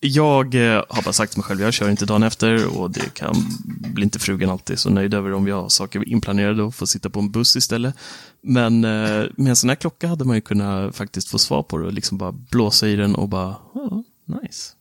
jag 0.00 0.54
eh, 0.54 0.82
har 0.88 1.02
bara 1.02 1.12
sagt 1.12 1.32
till 1.32 1.38
mig 1.40 1.44
själv, 1.44 1.60
jag 1.60 1.72
kör 1.72 1.90
inte 1.90 2.06
dagen 2.06 2.22
efter 2.22 2.78
och 2.78 2.90
det 2.90 3.14
kan 3.14 3.34
bli 3.66 4.02
inte 4.04 4.18
frugan 4.18 4.50
alltid 4.50 4.78
så 4.78 4.90
nöjd 4.90 5.14
över 5.14 5.32
om 5.32 5.44
vi 5.44 5.50
har 5.50 5.68
saker 5.68 6.08
inplanerade 6.08 6.62
och 6.62 6.74
får 6.74 6.86
sitta 6.86 7.10
på 7.10 7.20
en 7.20 7.30
buss 7.30 7.56
istället. 7.56 7.94
Men 8.42 8.84
eh, 8.84 9.26
med 9.36 9.48
en 9.50 9.56
sån 9.56 9.68
här 9.70 9.76
klocka 9.76 10.08
hade 10.08 10.24
man 10.24 10.36
ju 10.36 10.40
kunnat 10.40 10.96
faktiskt 10.96 11.28
få 11.28 11.38
svar 11.38 11.62
på 11.62 11.78
det 11.78 11.86
och 11.86 11.92
liksom 11.92 12.18
bara 12.18 12.32
blåsa 12.32 12.88
i 12.88 12.96
den 12.96 13.14
och 13.14 13.28
bara, 13.28 13.56
ja, 13.74 14.02
nice. 14.42 14.72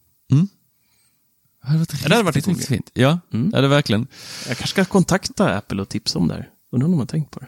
Det 1.62 1.68
hade 1.68 1.80
varit 1.80 1.92
riktigt, 1.94 2.10
det 2.10 2.16
hade 2.16 2.24
varit 2.26 2.36
riktigt, 2.48 2.66
fint. 2.68 2.92
Ja, 2.94 3.20
Mm. 3.34 3.50
det 3.50 3.58
hade 3.58 3.68
verkligen. 3.68 4.08
Jag 4.48 4.58
kanske 4.58 4.68
ska 4.68 4.86
kontakta 4.86 5.56
Apple 5.58 5.82
och 5.82 5.90
tipsa 5.90 6.20
om 6.20 6.28
det 6.28 6.34
här. 6.34 6.50
Undrar 6.72 6.86
om 6.86 6.92
de 6.92 7.00
har 7.00 7.06
tänkt 7.06 7.32
på 7.32 7.40
det. 7.40 7.48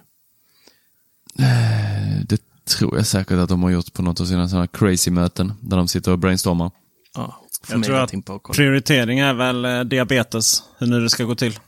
Det 2.28 2.42
tror 2.66 2.98
jag 2.98 3.06
säkert 3.06 3.38
att 3.38 3.50
de 3.50 3.64
har 3.64 3.70
gjort 3.70 3.94
på 3.94 4.02
något 4.02 4.22
av 4.22 4.26
sina 4.26 4.50
sådana 4.50 4.68
crazy-möten 4.68 5.54
där 5.62 5.78
de 5.78 5.88
sitter 5.88 6.12
och 6.12 6.20
brainstormar. 6.20 6.72
Ja, 7.16 7.42
får 7.64 7.76
Jag 7.76 7.84
tror 7.86 7.98
att 7.98 8.14
och 8.30 8.44
kolla. 8.44 8.56
prioritering 8.56 9.20
är 9.20 9.34
väl 9.34 9.66
eh, 9.66 9.80
diabetes, 9.82 10.64
hur 10.78 10.88
nu 10.88 11.00
det 11.02 11.10
ska 11.10 11.24
gå 11.24 11.36
till. 11.36 11.60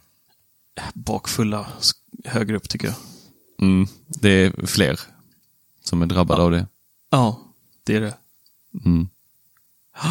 Bakfulla 0.94 1.68
högre 2.26 2.56
upp 2.56 2.70
tycker 2.70 2.88
jag. 2.88 2.96
Mm, 3.62 3.88
det 4.08 4.30
är 4.30 4.66
fler 4.68 5.00
som 5.84 6.02
är 6.02 6.06
drabbade 6.06 6.42
av 6.44 6.52
det. 6.52 6.68
Ja, 7.10 7.40
det 7.84 7.96
är 7.96 8.02
det. 8.02 8.14
Mm. 8.86 9.10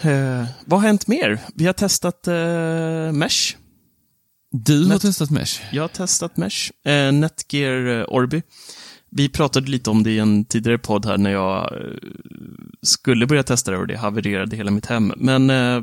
Eh, 0.00 0.46
vad 0.64 0.80
har 0.80 0.86
hänt 0.86 1.06
mer? 1.06 1.40
Vi 1.54 1.66
har 1.66 1.72
testat 1.72 2.28
eh, 2.28 3.12
Mesh. 3.12 3.56
Du 4.50 4.82
har 4.86 4.94
Net- 4.94 5.00
testat 5.02 5.30
Mesh. 5.30 5.60
Jag 5.72 5.82
har 5.82 5.88
testat 5.88 6.36
Mesh. 6.36 6.70
Eh, 6.84 7.12
Netgear 7.12 7.98
eh, 8.00 8.04
Orbi. 8.08 8.42
Vi 9.10 9.28
pratade 9.28 9.70
lite 9.70 9.90
om 9.90 10.02
det 10.02 10.10
i 10.10 10.18
en 10.18 10.44
tidigare 10.44 10.78
podd 10.78 11.06
här 11.06 11.18
när 11.18 11.30
jag 11.30 11.72
eh, 11.72 11.96
skulle 12.82 13.26
börja 13.26 13.42
testa 13.42 13.70
det 13.70 13.76
och 13.78 13.86
det 13.86 13.96
havererade 13.96 14.56
hela 14.56 14.70
mitt 14.70 14.86
hem. 14.86 15.12
Men 15.16 15.50
eh, 15.50 15.82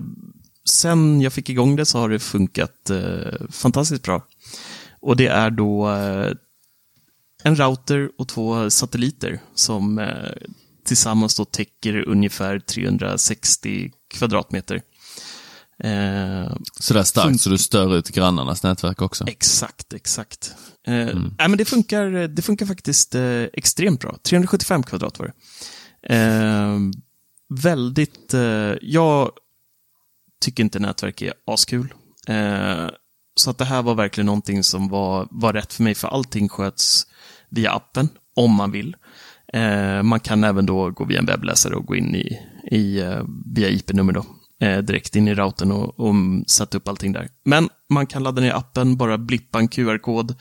sen 0.70 1.22
jag 1.22 1.34
fick 1.34 1.50
igång 1.50 1.76
det 1.76 1.86
så 1.86 2.00
har 2.00 2.10
det 2.10 2.20
funkat 2.20 2.90
eh, 2.90 3.48
fantastiskt 3.50 4.04
bra. 4.04 4.26
Och 5.00 5.16
det 5.18 5.28
är 5.28 5.50
då 5.50 5.90
eh, 5.92 6.32
en 7.44 7.56
router 7.56 8.10
och 8.18 8.28
två 8.28 8.70
satelliter 8.70 9.40
som 9.56 10.00
eh, 10.00 10.32
tillsammans 10.86 11.36
då 11.36 11.46
täcker 11.46 12.10
ungefär 12.10 12.60
360 12.60 13.92
kvadratmeter. 14.14 14.82
Eh, 15.84 16.56
Sådär 16.80 17.04
starkt 17.04 17.42
så 17.42 17.50
du 17.50 17.58
stör 17.58 17.96
ut 17.98 18.10
grannarnas 18.10 18.64
nätverk 18.64 19.02
också. 19.02 19.28
Exakt, 19.28 19.94
exakt. 19.94 20.56
Eh, 20.88 21.16
nej, 21.38 21.50
men 21.50 21.58
det, 21.58 21.66
funkar, 21.66 22.28
det 22.28 22.42
funkar 22.42 22.66
faktiskt 22.66 23.16
eh, 23.16 23.44
extremt 23.54 24.00
bra. 24.00 24.18
375 24.24 24.84
kvadrat 24.84 25.20
var 25.20 25.26
det. 25.26 25.34
Eh, 26.16 26.80
väldigt... 27.50 28.34
Eh, 28.34 28.74
jag 28.82 29.32
tycker 30.42 30.64
inte 30.64 30.80
nätverk 30.80 31.22
är 31.22 31.34
askul. 31.48 31.94
Så 33.36 33.50
att 33.50 33.58
det 33.58 33.66
här 33.66 33.82
var 33.82 33.96
verkligen 33.96 34.26
någonting 34.26 34.64
som 34.64 34.90
var, 34.90 35.28
var 35.32 35.54
rätt 35.54 35.74
för 35.74 35.84
mig, 35.84 35.96
för 35.96 36.08
allting 36.08 36.50
sköts 36.50 37.08
via 37.50 37.72
appen, 37.72 38.10
om 38.36 38.52
man 38.52 38.72
vill. 38.72 38.96
Man 40.04 40.20
kan 40.20 40.44
även 40.44 40.66
då 40.66 40.92
gå 40.92 41.06
via 41.06 41.20
en 41.20 41.26
webbläsare 41.26 41.76
och 41.76 41.86
gå 41.86 41.96
in 41.96 42.16
i, 42.16 42.40
i 42.72 43.04
via 43.46 43.70
IP-nummer 43.70 44.14
då, 44.14 44.26
eh, 44.62 44.78
direkt 44.78 45.16
in 45.16 45.28
i 45.28 45.36
routern 45.36 45.72
och, 45.72 46.00
och 46.00 46.16
sätta 46.48 46.78
upp 46.78 46.88
allting 46.88 47.12
där. 47.12 47.30
Men 47.44 47.70
man 47.90 48.08
kan 48.08 48.24
ladda 48.24 48.42
ner 48.42 48.54
appen, 48.54 48.98
bara 48.98 49.18
blippa 49.18 49.60
en 49.60 49.68
QR-kod, 49.68 50.36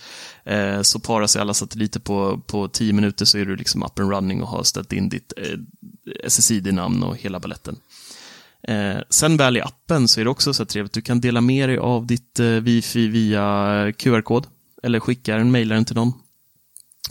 eh, 0.44 0.82
så 0.82 1.00
parar 1.00 1.26
sig 1.26 1.40
alla 1.40 1.54
satelliter 1.54 2.00
på, 2.00 2.40
på 2.46 2.68
tio 2.68 2.92
minuter 2.92 3.24
så 3.24 3.38
är 3.38 3.44
du 3.44 3.56
liksom 3.56 3.82
up 3.82 3.98
and 3.98 4.10
running 4.10 4.42
och 4.42 4.48
har 4.48 4.62
ställt 4.62 4.92
in 4.92 5.08
ditt 5.08 5.32
eh, 5.36 5.58
SSID-namn 6.28 7.02
och 7.02 7.16
hela 7.16 7.40
balletten. 7.40 7.76
Eh, 8.68 8.98
sen 9.10 9.36
väl 9.36 9.56
i 9.56 9.60
appen 9.60 10.08
så 10.08 10.20
är 10.20 10.24
det 10.24 10.30
också 10.30 10.54
så 10.54 10.64
trevligt, 10.64 10.92
du 10.92 11.02
kan 11.02 11.20
dela 11.20 11.40
med 11.40 11.68
dig 11.68 11.78
av 11.78 12.06
ditt 12.06 12.40
eh, 12.40 12.46
wifi 12.46 13.08
via 13.08 13.86
eh, 13.86 13.92
QR-kod, 13.92 14.46
eller 14.82 15.00
skicka 15.00 15.36
den, 15.36 15.50
mejla 15.50 15.74
den 15.74 15.84
till 15.84 15.96
någon. 15.96 16.12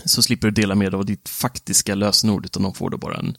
Så 0.05 0.21
slipper 0.21 0.47
du 0.47 0.61
dela 0.61 0.75
med 0.75 0.91
dig 0.91 0.97
av 0.97 1.05
ditt 1.05 1.29
faktiska 1.29 1.95
lösenord, 1.95 2.45
utan 2.45 2.63
de 2.63 2.73
får 2.73 2.89
då 2.89 2.97
bara 2.97 3.17
en... 3.17 3.37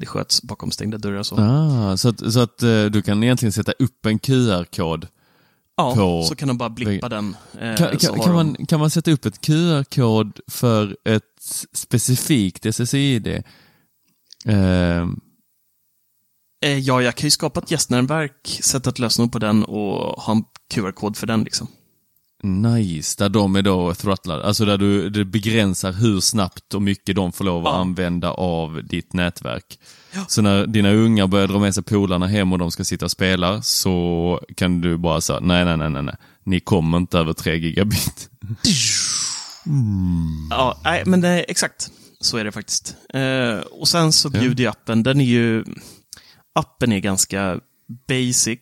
Det 0.00 0.06
sköts 0.06 0.42
bakom 0.42 0.70
stängda 0.70 0.98
dörrar 0.98 1.22
så. 1.22 1.36
Ah, 1.40 1.96
så 1.96 2.08
att, 2.08 2.32
så 2.32 2.40
att 2.40 2.62
eh, 2.62 2.84
du 2.84 3.02
kan 3.02 3.22
egentligen 3.22 3.52
sätta 3.52 3.72
upp 3.72 4.06
en 4.06 4.18
QR-kod. 4.18 5.06
Ja, 5.76 5.94
på- 5.94 6.22
så 6.22 6.36
kan 6.36 6.48
de 6.48 6.58
bara 6.58 6.68
blippa 6.70 7.08
den. 7.08 7.36
Eh, 7.60 7.76
Kan, 7.76 7.96
kan, 7.98 8.20
kan, 8.20 8.34
man, 8.34 8.66
kan 8.66 8.80
man 8.80 8.90
sätta 8.90 9.10
upp 9.10 9.24
ett 9.26 9.40
QR-kod 9.40 10.40
för 10.50 10.96
ett 11.04 11.22
specifikt 11.72 12.66
SSID? 12.66 13.26
Eh, 14.46 15.06
Eh, 16.64 16.78
ja, 16.78 17.02
jag 17.02 17.14
kan 17.14 17.26
ju 17.26 17.30
skapa 17.30 17.60
ett 17.60 17.70
gästnätverk, 17.70 18.58
sätta 18.62 18.90
ett 18.90 18.98
lösenord 18.98 19.32
på 19.32 19.38
den 19.38 19.64
och 19.64 20.22
ha 20.22 20.32
en 20.32 20.44
QR-kod 20.74 21.16
för 21.16 21.26
den 21.26 21.44
liksom. 21.44 21.66
Nice, 22.42 23.14
där 23.18 23.28
de 23.28 23.56
är 23.56 23.62
då 23.62 23.94
throttlade. 23.94 24.44
Alltså 24.44 24.64
där 24.64 24.78
du 24.78 25.10
det 25.10 25.24
begränsar 25.24 25.92
hur 25.92 26.20
snabbt 26.20 26.74
och 26.74 26.82
mycket 26.82 27.16
de 27.16 27.32
får 27.32 27.44
lov 27.44 27.66
att 27.66 27.72
Ja. 27.74 27.80
använda 27.80 28.30
av 28.30 28.80
ditt 28.84 29.12
nätverk. 29.12 29.78
Så 30.28 30.42
när 30.42 30.66
dina 30.66 30.90
ungar 30.90 31.26
börjar 31.26 31.48
dra 31.48 31.58
med 31.58 31.74
sig 31.74 31.82
polarna 31.82 32.26
hem 32.26 32.52
och 32.52 32.58
de 32.58 32.70
ska 32.70 32.84
sitta 32.84 33.04
och 33.04 33.10
spela 33.10 33.62
så 33.62 34.40
kan 34.56 34.80
du 34.80 34.96
bara 34.96 35.20
säga 35.20 35.40
nej, 35.40 35.64
nej, 35.64 35.76
nej, 35.76 35.90
nej, 35.90 36.02
nej. 36.02 36.16
Ni 36.44 36.60
kommer 36.60 36.98
inte 36.98 37.18
över 37.18 37.32
3 37.32 37.56
gigabit. 37.56 38.30
Ja, 40.50 40.80
nej, 40.84 41.02
men 41.06 41.24
eh, 41.24 41.36
exakt. 41.38 41.90
Så 42.20 42.36
är 42.36 42.44
det 42.44 42.52
faktiskt. 42.52 42.96
Eh, 43.14 43.58
och 43.58 43.88
sen 43.88 44.12
så 44.12 44.30
bjuder 44.30 44.64
ju 44.64 44.70
appen, 44.70 45.02
den 45.02 45.20
är 45.20 45.24
ju... 45.24 45.64
Appen 46.54 46.92
är 46.92 46.98
ganska 46.98 47.60
basic, 48.08 48.58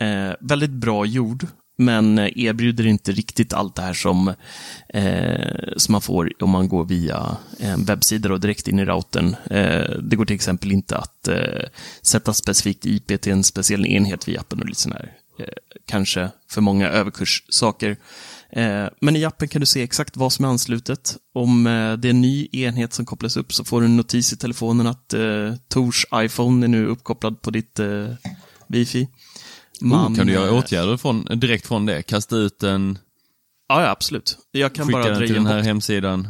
eh, 0.00 0.32
väldigt 0.40 0.70
bra 0.70 1.06
gjord, 1.06 1.46
men 1.80 2.18
eh, 2.18 2.38
erbjuder 2.38 2.86
inte 2.86 3.12
riktigt 3.12 3.52
allt 3.52 3.76
det 3.76 3.82
här 3.82 3.94
som, 3.94 4.34
eh, 4.88 5.72
som 5.76 5.92
man 5.92 6.00
får 6.00 6.32
om 6.42 6.50
man 6.50 6.68
går 6.68 6.84
via 6.84 7.36
eh, 7.60 7.72
en 7.72 7.84
webbsida 7.84 8.32
och 8.32 8.40
direkt 8.40 8.68
in 8.68 8.78
i 8.78 8.84
routern. 8.84 9.36
Eh, 9.50 9.90
det 10.02 10.16
går 10.16 10.24
till 10.24 10.34
exempel 10.34 10.72
inte 10.72 10.96
att 10.96 11.28
eh, 11.28 11.64
sätta 12.02 12.32
specifikt 12.34 12.86
IP 12.86 13.20
till 13.20 13.32
en 13.32 13.44
speciell 13.44 13.86
enhet 13.86 14.28
via 14.28 14.40
appen 14.40 14.60
och 14.60 14.68
lite 14.68 14.80
sådana 14.80 15.00
här, 15.00 15.12
eh, 15.38 15.54
kanske 15.86 16.30
för 16.50 16.60
många 16.60 16.88
överkurssaker. 16.88 17.96
Eh, 18.52 18.86
Men 19.00 19.16
i 19.16 19.24
appen 19.24 19.48
kan 19.48 19.60
du 19.60 19.66
se 19.66 19.82
exakt 19.82 20.16
vad 20.16 20.32
som 20.32 20.44
är 20.44 20.48
anslutet. 20.48 21.16
Om 21.34 21.66
eh, 21.66 21.92
det 21.92 22.08
är 22.08 22.10
en 22.10 22.20
ny 22.20 22.48
enhet 22.52 22.92
som 22.92 23.06
kopplas 23.06 23.36
upp 23.36 23.52
så 23.52 23.64
får 23.64 23.80
du 23.80 23.86
en 23.86 23.96
notis 23.96 24.32
i 24.32 24.36
telefonen 24.36 24.86
att 24.86 25.14
eh, 25.14 25.54
Tors 25.68 26.06
iPhone 26.14 26.66
är 26.66 26.68
nu 26.68 26.86
uppkopplad 26.86 27.42
på 27.42 27.50
ditt 27.50 27.78
eh, 27.78 28.08
wifi. 29.82 29.94
oh, 29.94 30.14
kan 30.16 30.26
du 30.26 30.32
göra 30.32 30.52
åtgärder 30.52 30.96
från, 30.96 31.24
direkt 31.24 31.66
från 31.66 31.86
det? 31.86 32.02
Kasta 32.02 32.36
ut 32.36 32.58
den, 32.58 32.98
Ja, 33.68 33.82
ja, 33.82 33.90
absolut. 33.90 34.38
Jag 34.50 34.72
kan 34.74 34.86
skicka 34.86 34.98
bara 35.00 35.08
den 35.08 35.18
till 35.26 35.34
den 35.34 35.46
här 35.46 35.56
bort. 35.56 35.66
hemsidan. 35.66 36.28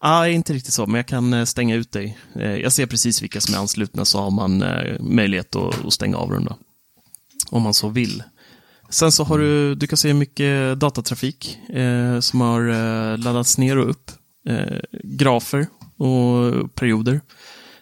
Ja, 0.00 0.28
inte 0.28 0.52
riktigt 0.52 0.74
så, 0.74 0.86
men 0.86 0.94
jag 0.94 1.06
kan 1.06 1.32
eh, 1.32 1.44
stänga 1.44 1.74
ut 1.74 1.92
dig. 1.92 2.18
Eh, 2.34 2.56
Jag 2.56 2.72
ser 2.72 2.86
precis 2.86 3.22
vilka 3.22 3.40
som 3.40 3.54
är 3.54 3.58
anslutna, 3.58 4.04
så 4.04 4.18
har 4.20 4.30
man 4.30 4.62
eh, 4.62 5.00
möjlighet 5.00 5.56
att, 5.56 5.92
stänga 5.92 6.16
av 6.16 6.30
dem 6.30 6.44
då. 6.44 6.56
Om 7.50 7.62
man 7.62 7.74
så 7.74 7.88
vill. 7.88 8.22
Sen 8.88 9.12
så 9.12 9.24
har 9.24 9.38
du, 9.38 9.74
du 9.74 9.86
kan 9.86 9.96
se 9.96 10.14
mycket 10.14 10.78
datatrafik 10.80 11.58
eh, 11.68 12.20
som 12.20 12.40
har 12.40 12.68
eh, 12.68 13.18
laddats 13.18 13.58
ner 13.58 13.78
och 13.78 13.90
upp. 13.90 14.10
Eh, 14.48 14.78
grafer 15.04 15.66
och 15.96 16.74
perioder 16.74 17.20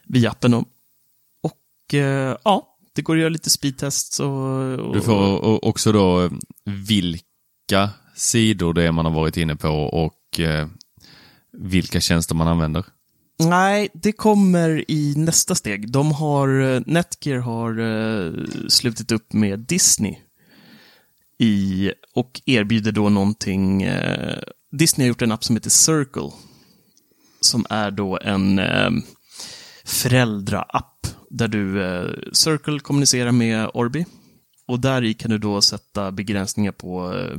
via 0.05 0.31
appen. 0.31 0.55
Och 0.55 1.95
eh, 1.95 2.37
ja, 2.45 2.78
det 2.99 3.03
går 3.03 3.15
att 3.15 3.21
göra 3.21 3.29
lite 3.29 3.51
speedtests 3.51 4.21
och, 4.21 4.79
och... 4.79 4.95
Du 4.95 5.01
får 5.01 5.65
också 5.65 5.93
då 5.93 6.25
eh, 6.25 6.31
vilka 6.65 7.91
sidor 8.15 8.75
det 8.75 8.85
är 8.85 8.93
man 8.93 9.05
har 9.05 9.13
varit 9.13 9.37
inne 9.37 9.57
på 9.57 9.69
och 9.69 10.41
eh, 10.41 10.69
vilka 11.53 12.01
tjänster 12.01 12.35
man 12.35 12.49
använder. 12.49 12.85
Nej, 13.39 13.89
det 13.95 14.13
kommer 14.13 14.91
i 14.91 15.15
nästa 15.17 15.55
steg. 15.55 15.93
De 15.93 16.13
har, 16.13 16.61
eh, 16.61 16.83
Netgear 16.87 17.39
har 17.39 17.79
eh, 17.79 18.33
slutit 18.69 19.13
upp 19.13 19.33
med 19.33 19.59
Disney 19.59 20.17
i, 21.39 21.93
och 22.15 22.41
erbjuder 22.47 22.93
då 22.93 23.09
någonting. 23.09 23.83
Eh, 23.83 24.39
Disney 24.73 25.05
har 25.05 25.09
gjort 25.09 25.23
en 25.23 25.33
app 25.33 25.45
som 25.45 25.57
heter 25.57 25.71
Circle. 25.71 26.31
Som 27.41 27.67
är 27.71 27.91
då 27.91 28.19
en 28.23 28.59
eh, 28.59 28.91
föräldraapp 29.85 31.07
där 31.31 31.49
du 31.49 31.83
eh, 31.85 32.11
Circle 32.33 32.81
kommunicerar 32.81 33.33
med 33.33 33.71
Orbi. 33.75 34.07
Och 34.67 34.81
där 34.81 35.05
i 35.05 35.15
kan 35.15 35.31
du 35.31 35.39
då 35.39 35.61
sätta 35.61 36.13
begränsningar 36.13 36.73
på 36.73 37.15
eh, 37.15 37.39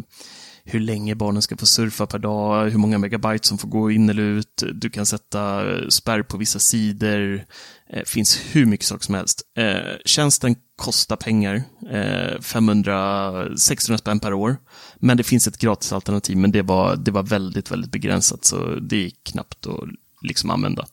hur 0.63 0.79
länge 0.79 1.15
barnen 1.15 1.41
ska 1.41 1.57
få 1.57 1.65
surfa 1.65 2.07
per 2.07 2.19
dag, 2.19 2.69
hur 2.69 2.77
många 2.77 2.97
megabyte 2.97 3.47
som 3.47 3.57
får 3.57 3.67
gå 3.67 3.91
in 3.91 4.09
eller 4.09 4.23
ut. 4.23 4.63
Du 4.73 4.89
kan 4.89 5.05
sätta 5.05 5.71
eh, 5.71 5.87
spärr 5.87 6.23
på 6.23 6.37
vissa 6.37 6.59
sidor. 6.59 7.45
Det 7.93 8.09
finns 8.09 8.39
hur 8.51 8.65
mycket 8.65 8.85
saker 8.85 9.05
som 9.05 9.15
helst. 9.15 9.41
Eh, 9.57 9.97
tjänsten 10.05 10.55
kostar 10.75 11.15
pengar, 11.15 11.55
eh, 11.91 12.39
500-600 12.39 13.97
spänn 13.97 14.19
per 14.19 14.33
år. 14.33 14.57
Men 14.97 15.17
det 15.17 15.23
finns 15.23 15.47
ett 15.47 15.57
gratisalternativ, 15.57 16.37
men 16.37 16.51
det 16.51 16.61
var, 16.61 16.95
det 16.95 17.11
var 17.11 17.23
väldigt, 17.23 17.71
väldigt 17.71 17.91
begränsat, 17.91 18.45
så 18.45 18.75
det 18.75 19.05
är 19.05 19.11
knappt 19.23 19.67
att 19.67 19.89
liksom 20.21 20.49
använda. 20.49 20.85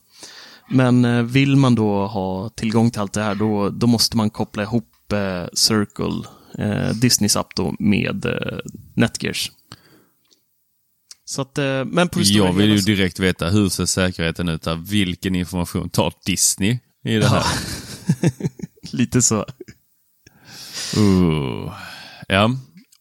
Men 0.69 1.05
eh, 1.05 1.23
vill 1.23 1.57
man 1.57 1.75
då 1.75 2.07
ha 2.07 2.49
tillgång 2.49 2.91
till 2.91 3.01
allt 3.01 3.13
det 3.13 3.23
här, 3.23 3.35
då, 3.35 3.71
då 3.71 3.87
måste 3.87 4.17
man 4.17 4.31
koppla 4.31 4.63
ihop 4.63 5.13
eh, 5.13 5.47
Circle, 5.53 6.23
eh, 6.59 6.95
Disneys 6.95 7.37
app 7.37 7.55
då, 7.57 7.75
med 7.79 8.25
eh, 8.25 8.59
Netgears. 8.95 9.53
Så 11.25 11.43
att, 11.43 11.59
eh, 11.59 11.85
men 11.85 12.09
på 12.09 12.21
Jag 12.23 12.53
vill 12.53 12.71
ju 12.71 12.79
direkt 12.79 13.21
veta 13.21 13.51
hur 13.51 13.69
ser 13.69 13.87
säkerheten 13.87 14.49
ut 14.49 14.63
där? 14.63 14.77
Vilken 14.77 15.35
information 15.35 15.89
tar 15.89 16.13
Disney 16.27 16.79
i 17.05 17.17
det 17.17 17.29
här? 17.29 17.45
Lite 18.93 19.23
så. 19.23 19.47
Uh. 20.97 21.73
Ja, 22.29 22.51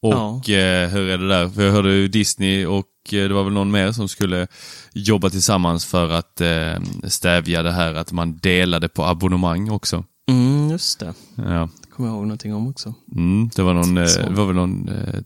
och 0.00 0.50
eh, 0.50 0.88
hur 0.88 1.08
är 1.08 1.18
det 1.18 1.28
där? 1.28 1.48
För 1.48 1.62
jag 1.62 1.72
hörde 1.72 1.94
ju 1.94 2.08
Disney 2.08 2.66
och 2.66 2.86
det 3.10 3.34
var 3.34 3.44
väl 3.44 3.52
någon 3.52 3.70
mer 3.70 3.92
som 3.92 4.08
skulle 4.08 4.46
jobba 4.92 5.30
tillsammans 5.30 5.84
för 5.84 6.10
att 6.10 6.40
eh, 6.40 6.74
stävja 7.04 7.62
det 7.62 7.72
här 7.72 7.94
att 7.94 8.12
man 8.12 8.36
delade 8.36 8.88
på 8.88 9.04
abonnemang 9.04 9.70
också. 9.70 10.04
Mm, 10.28 10.70
just 10.70 11.00
det. 11.00 11.14
Ja. 11.34 11.68
Det 11.82 11.90
kommer 11.90 12.08
jag 12.08 12.16
ihåg 12.16 12.26
någonting 12.26 12.54
om 12.54 12.68
också. 12.68 12.94
Mm, 13.16 13.50
det 13.56 13.62
var 13.62 13.74
någon, 13.74 13.96
eh, 13.96 14.04
det 14.04 14.34
var 14.34 14.46
väl 14.46 14.56
någon 14.56 14.88
eh, 14.88 15.20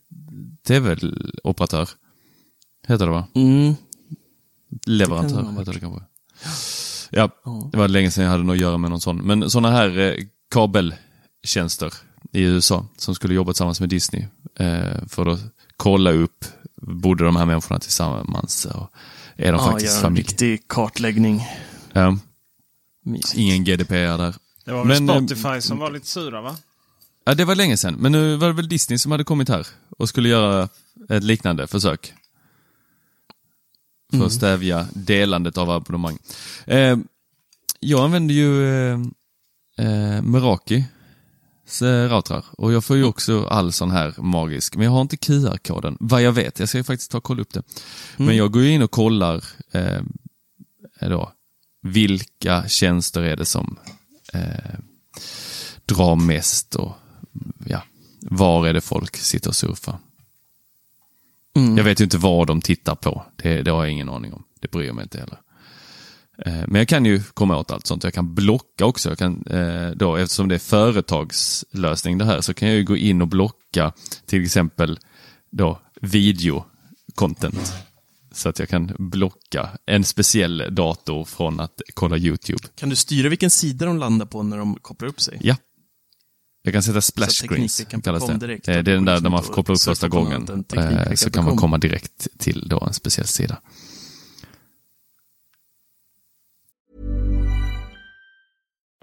tv-operatör. 0.66 1.89
Heter 2.89 3.07
det 3.07 3.12
va? 3.12 3.26
Mm, 3.35 3.74
Leverantör 4.87 5.43
Det 5.43 5.59
heter 5.59 5.72
det 5.72 5.81
kanske. 5.81 6.01
Ja, 7.11 7.31
det 7.72 7.78
var 7.78 7.89
länge 7.89 8.11
sedan 8.11 8.24
jag 8.24 8.31
hade 8.31 8.43
något 8.43 8.55
att 8.55 8.61
göra 8.61 8.78
med 8.78 8.91
någon 8.91 9.01
sån. 9.01 9.16
Men 9.16 9.51
sådana 9.51 9.70
här 9.70 9.99
eh, 9.99 10.14
kabeltjänster 10.55 11.95
i 12.33 12.43
USA 12.43 12.87
som 12.97 13.14
skulle 13.14 13.35
jobba 13.35 13.53
tillsammans 13.53 13.81
med 13.81 13.89
Disney 13.89 14.24
eh, 14.59 15.07
för 15.09 15.26
att 15.26 15.41
kolla 15.76 16.12
upp, 16.12 16.45
bodde 16.81 17.24
de 17.24 17.37
här 17.37 17.47
människorna 17.47 17.81
tillsammans 17.81 18.64
och 18.64 18.91
är 19.37 19.53
de 19.53 19.59
ja, 19.61 19.70
faktiskt 19.70 19.87
göra 19.87 19.97
en 19.97 20.03
familj? 20.03 20.22
riktig 20.22 20.68
kartläggning. 20.68 21.47
Ja, 21.93 22.16
Mysigt. 23.05 23.35
ingen 23.39 23.64
GDPR 23.64 24.18
där. 24.18 24.35
Det 24.64 24.72
var 24.72 24.85
väl 24.85 25.03
Men, 25.03 25.11
eh, 25.11 25.26
Spotify 25.26 25.61
som 25.61 25.78
var 25.78 25.91
lite 25.91 26.07
sura 26.07 26.41
va? 26.41 26.57
Ja, 27.24 27.35
det 27.35 27.45
var 27.45 27.55
länge 27.55 27.76
sedan, 27.76 27.95
men 27.99 28.12
nu 28.12 28.37
var 28.37 28.47
det 28.47 28.55
väl 28.55 28.68
Disney 28.68 28.99
som 28.99 29.12
hade 29.12 29.24
kommit 29.24 29.49
här 29.49 29.66
och 29.99 30.09
skulle 30.09 30.28
göra 30.28 30.68
ett 31.09 31.24
liknande 31.24 31.66
försök. 31.66 32.12
För 34.12 34.26
att 34.26 34.33
stävja 34.33 34.87
delandet 34.95 35.59
av 35.59 35.70
abonnemang. 35.70 36.18
Eh, 36.66 36.97
jag 37.81 38.05
använder 38.05 38.35
ju 38.35 38.68
eh, 38.68 39.01
eh, 39.78 40.22
Meraki 40.22 40.85
routrar 41.83 42.45
och 42.53 42.73
jag 42.73 42.85
får 42.85 42.97
ju 42.97 43.05
också 43.05 43.45
all 43.45 43.73
sån 43.73 43.91
här 43.91 44.14
magisk, 44.18 44.77
men 44.77 44.85
jag 44.85 44.93
har 44.93 45.01
inte 45.01 45.16
QR-koden. 45.16 45.97
Vad 46.01 46.23
jag 46.23 46.33
vet, 46.33 46.59
jag 46.59 46.68
ska 46.68 46.79
ju 46.79 46.85
faktiskt 46.85 47.11
ta 47.11 47.18
och 47.18 47.25
kolla 47.25 47.43
upp 47.43 47.53
det. 47.53 47.62
Men 48.16 48.37
jag 48.37 48.53
går 48.53 48.62
ju 48.62 48.73
in 48.73 48.83
och 48.83 48.91
kollar 48.91 49.45
eh, 49.73 50.03
då, 51.01 51.33
vilka 51.83 52.68
tjänster 52.68 53.23
är 53.23 53.37
det 53.37 53.45
som 53.45 53.79
eh, 54.33 54.79
drar 55.85 56.16
mest 56.16 56.75
och 56.75 56.93
ja, 57.66 57.83
var 58.21 58.66
är 58.66 58.73
det 58.73 58.81
folk 58.81 59.16
sitter 59.16 59.49
och 59.49 59.57
surfar. 59.57 59.99
Mm. 61.57 61.77
Jag 61.77 61.85
vet 61.85 62.01
ju 62.01 62.05
inte 62.05 62.18
vad 62.18 62.47
de 62.47 62.61
tittar 62.61 62.95
på. 62.95 63.25
Det, 63.37 63.62
det 63.62 63.71
har 63.71 63.85
jag 63.85 63.93
ingen 63.93 64.09
aning 64.09 64.33
om. 64.33 64.45
Det 64.61 64.71
bryr 64.71 64.87
jag 64.87 64.95
mig 64.95 65.03
inte 65.03 65.18
heller. 65.18 65.39
Eh, 66.47 66.53
Men 66.66 66.74
jag 66.74 66.88
kan 66.88 67.05
ju 67.05 67.22
komma 67.22 67.57
åt 67.57 67.70
allt 67.70 67.86
sånt. 67.86 68.05
Jag 68.05 68.14
kan 68.14 68.34
blocka 68.34 68.84
också. 68.84 69.09
Jag 69.09 69.18
kan, 69.18 69.45
eh, 69.47 69.91
då, 69.91 70.16
eftersom 70.16 70.49
det 70.49 70.55
är 70.55 70.59
företagslösning 70.59 72.18
det 72.18 72.24
här 72.24 72.41
så 72.41 72.55
kan 72.55 72.68
jag 72.68 72.76
ju 72.76 72.84
gå 72.84 72.97
in 72.97 73.22
och 73.22 73.28
blocka 73.28 73.93
till 74.26 74.45
exempel 74.45 74.99
då 75.53 75.80
video-content. 76.01 77.72
Så 78.32 78.49
att 78.49 78.59
jag 78.59 78.68
kan 78.68 78.93
blocka 78.99 79.68
en 79.86 80.05
speciell 80.05 80.74
dator 80.74 81.24
från 81.24 81.61
att 81.61 81.80
kolla 81.95 82.16
YouTube. 82.18 82.68
Kan 82.74 82.88
du 82.88 82.97
styra 82.97 83.28
vilken 83.28 83.51
sida 83.51 83.86
de 83.86 83.99
landar 83.99 84.26
på 84.26 84.43
när 84.43 84.59
de 84.59 84.74
kopplar 84.82 85.09
upp 85.09 85.20
sig? 85.20 85.38
Ja. 85.41 85.57
Jag 86.62 86.72
kan 86.74 86.82
sätta 86.82 87.01
splash 87.01 87.28
screens, 87.47 87.82
kallas 88.05 88.26
det. 88.26 88.36
direkt. 88.36 88.68
Eh, 88.68 88.72
Det 88.72 88.78
är 88.91 88.95
den 88.95 89.05
där 89.05 89.20
när 89.20 89.30
man 89.30 89.43
kopplar 89.43 89.74
upp 89.76 89.82
första 89.82 90.09
gången. 90.09 90.64
Så 91.14 91.30
kan 91.30 91.45
man 91.45 91.51
kom. 91.53 91.59
komma 91.59 91.78
direkt 91.78 92.28
till 92.38 92.68
då 92.68 92.80
en 92.86 92.93
speciell 92.95 93.26
sida. 93.26 93.61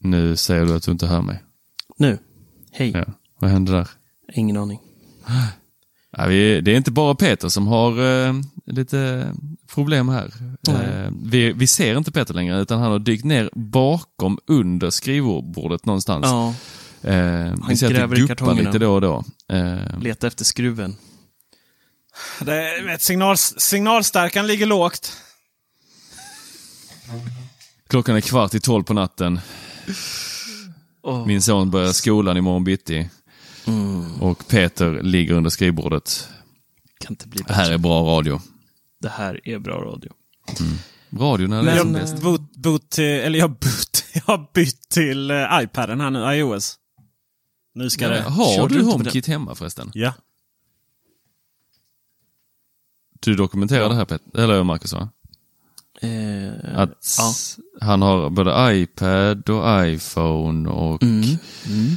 Nu 0.00 0.36
säger 0.36 0.64
du 0.66 0.74
att 0.74 0.82
du 0.82 0.90
inte 0.90 1.06
hör 1.06 1.22
mig. 1.22 1.42
Nu. 1.96 2.18
Hej. 2.72 2.90
Ja. 2.90 3.04
Vad 3.38 3.50
hände 3.50 3.72
där? 3.72 3.88
Ingen 4.32 4.56
aning. 4.56 4.80
Ja, 6.16 6.26
vi, 6.26 6.60
det 6.60 6.72
är 6.72 6.76
inte 6.76 6.90
bara 6.90 7.14
Peter 7.14 7.48
som 7.48 7.66
har 7.66 7.90
eh, 8.26 8.34
lite 8.66 9.32
problem 9.74 10.08
här. 10.08 10.32
Eh, 10.68 11.10
vi, 11.22 11.52
vi 11.52 11.66
ser 11.66 11.96
inte 11.98 12.12
Peter 12.12 12.34
längre 12.34 12.60
utan 12.60 12.80
han 12.80 12.92
har 12.92 12.98
dykt 12.98 13.24
ner 13.24 13.50
bakom 13.54 14.38
under 14.46 14.90
skrivbordet 14.90 15.86
någonstans. 15.86 16.26
Ja. 16.26 16.54
Eh, 17.10 17.16
Han 17.16 17.64
vi 17.68 17.76
ser 17.76 17.86
att 17.86 17.92
gräver 17.92 18.16
det 18.16 18.22
i 18.22 18.26
kartongerna. 18.26 18.68
lite 18.70 18.78
då 18.78 18.94
och 18.94 19.00
då. 19.00 19.24
Eh, 19.52 19.98
Leta 20.00 20.26
efter 20.26 20.44
skruven. 20.44 20.96
Det 22.40 22.54
är, 22.54 22.84
vet, 22.86 23.02
signal, 23.02 23.36
signalstärkan 23.36 24.46
ligger 24.46 24.66
lågt. 24.66 25.12
klockan 27.88 28.16
är 28.16 28.20
kvart 28.20 28.54
i 28.54 28.60
tolv 28.60 28.84
på 28.84 28.94
natten. 28.94 29.40
Åh. 31.02 31.26
Min 31.26 31.42
son 31.42 31.70
börjar 31.70 31.92
skolan 31.92 32.36
imorgon 32.36 32.64
bitti. 32.64 33.10
Mm. 33.66 34.22
Och 34.22 34.48
Peter 34.48 35.02
ligger 35.02 35.34
under 35.34 35.50
skrivbordet. 35.50 36.28
Kan 37.00 37.12
inte 37.12 37.28
bli 37.28 37.42
Det 37.46 37.52
här 37.52 37.70
är 37.70 37.78
bra 37.78 38.02
radio. 38.02 38.40
Det 39.00 39.08
här 39.08 39.40
är 39.48 39.58
bra 39.58 39.74
radio. 39.74 40.12
Radio 41.18 41.48
när 41.48 41.62
det 41.62 41.70
är 41.70 41.78
som 41.78 41.94
Jag, 41.94 42.02
bäst. 42.02 42.22
boot, 42.22 42.56
boot 42.56 42.90
till, 42.90 43.04
eller 43.04 43.38
jag, 43.38 43.50
boot, 43.50 44.04
jag 44.12 44.22
har 44.22 44.46
bytt 44.54 44.88
till 44.88 45.30
uh, 45.30 45.62
iPaden 45.62 46.00
här 46.00 46.10
nu, 46.10 46.34
iOS. 46.34 46.76
Nu 47.74 47.90
ska 47.90 48.08
det... 48.08 48.20
Har 48.22 48.68
du 48.68 48.82
HomeKit 48.82 49.26
hemma 49.26 49.54
förresten? 49.54 49.90
Ja. 49.94 50.12
Du 53.20 53.34
dokumenterar 53.34 53.88
det 53.88 53.94
här 53.94 54.04
Peter, 54.04 54.40
eller 54.40 54.62
Marcus 54.64 54.92
va? 54.92 55.08
Eh, 56.00 56.78
Att 56.80 57.16
ja. 57.18 57.32
han 57.80 58.02
har 58.02 58.30
både 58.30 58.74
iPad 58.74 59.50
och 59.50 59.86
iPhone 59.86 60.68
och 60.68 61.02
Mm. 61.02 61.38
Mm. 61.66 61.96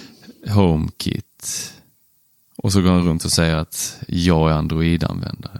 HomeKit. 0.55 1.73
Och 2.55 2.73
så 2.73 2.81
går 2.81 2.91
han 2.91 3.07
runt 3.07 3.25
och 3.25 3.31
säger 3.31 3.55
att 3.55 3.97
jag 4.07 4.49
är 4.49 4.53
Android-användare. 4.53 5.59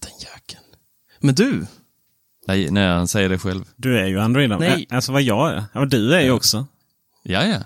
Den 0.00 0.10
jäkeln. 0.20 0.64
Men 1.20 1.34
du, 1.34 1.66
Nej, 2.46 2.70
nej, 2.70 2.88
han 2.88 3.08
säger 3.08 3.28
det 3.28 3.38
själv. 3.38 3.64
Du 3.76 3.98
är 3.98 4.06
ju 4.06 4.20
Android. 4.20 4.50
Nej. 4.50 4.86
Alltså 4.90 5.12
vad 5.12 5.22
jag 5.22 5.50
är. 5.52 5.64
Ja, 5.72 5.84
du 5.84 6.14
är 6.14 6.20
ju 6.20 6.30
också. 6.30 6.66
Ja, 7.22 7.44
ja. 7.46 7.58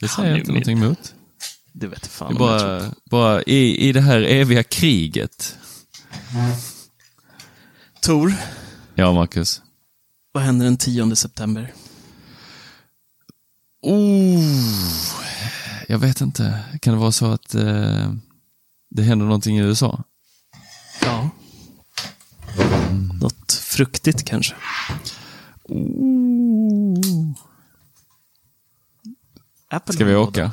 Det 0.00 0.08
säger 0.08 0.28
jag 0.30 0.38
inte 0.38 0.50
någonting 0.50 0.78
emot. 0.78 1.14
det 1.72 1.86
vet 1.86 2.02
Det 2.02 2.08
fan 2.08 2.34
bara, 2.34 2.82
bara 3.04 3.42
i, 3.42 3.88
i 3.88 3.92
det 3.92 4.00
här 4.00 4.20
eviga 4.20 4.62
kriget. 4.62 5.58
Tor, 8.06 8.32
Ja, 8.94 9.12
Marcus. 9.12 9.62
vad 10.32 10.42
händer 10.42 10.64
den 10.66 10.76
10 10.76 11.16
september? 11.16 11.72
Oh, 13.82 14.42
jag 15.88 15.98
vet 15.98 16.20
inte. 16.20 16.64
Kan 16.80 16.94
det 16.94 17.00
vara 17.00 17.12
så 17.12 17.26
att 17.26 17.54
eh, 17.54 18.12
det 18.90 19.02
händer 19.02 19.26
någonting 19.26 19.58
i 19.58 19.60
USA? 19.60 20.02
Ja. 21.02 21.30
Något 23.20 23.52
fruktigt 23.52 24.24
kanske. 24.24 24.54
Apple 29.70 29.94
Ska 29.94 30.04
vi 30.04 30.14
åka? 30.14 30.52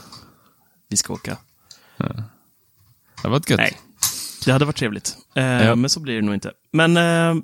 Vi 0.90 0.98
ska 0.98 1.14
åka. 1.14 1.38
Det 1.98 2.24
hade 3.16 3.30
varit 3.30 3.50
gött. 3.50 3.58
Nej, 3.58 3.78
det 4.46 4.52
hade 4.52 4.66
varit 4.66 4.78
trevligt. 4.78 5.18
Eh, 5.36 5.44
Ja. 5.66 5.76
Men 5.76 5.90
så 5.90 6.00
blir 6.00 6.16
det 6.16 6.22
nog 6.22 6.34
inte. 6.34 6.52
Men 6.72 6.98
eh, 6.98 7.44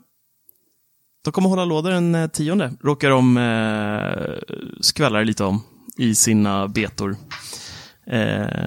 de 1.24 1.32
kommer 1.32 1.50
hålla 1.50 1.66
låda 1.66 1.90
den 1.90 2.16
eh, 2.16 2.28
tionde. 2.28 2.74
Råkar 2.82 3.10
de 3.10 3.38
eh, 3.38 4.58
skvallra 4.82 5.22
lite 5.24 5.44
om 5.44 5.62
i 5.98 6.16
sina 6.16 6.68
betor. 6.68 7.16
Eh, 8.08 8.64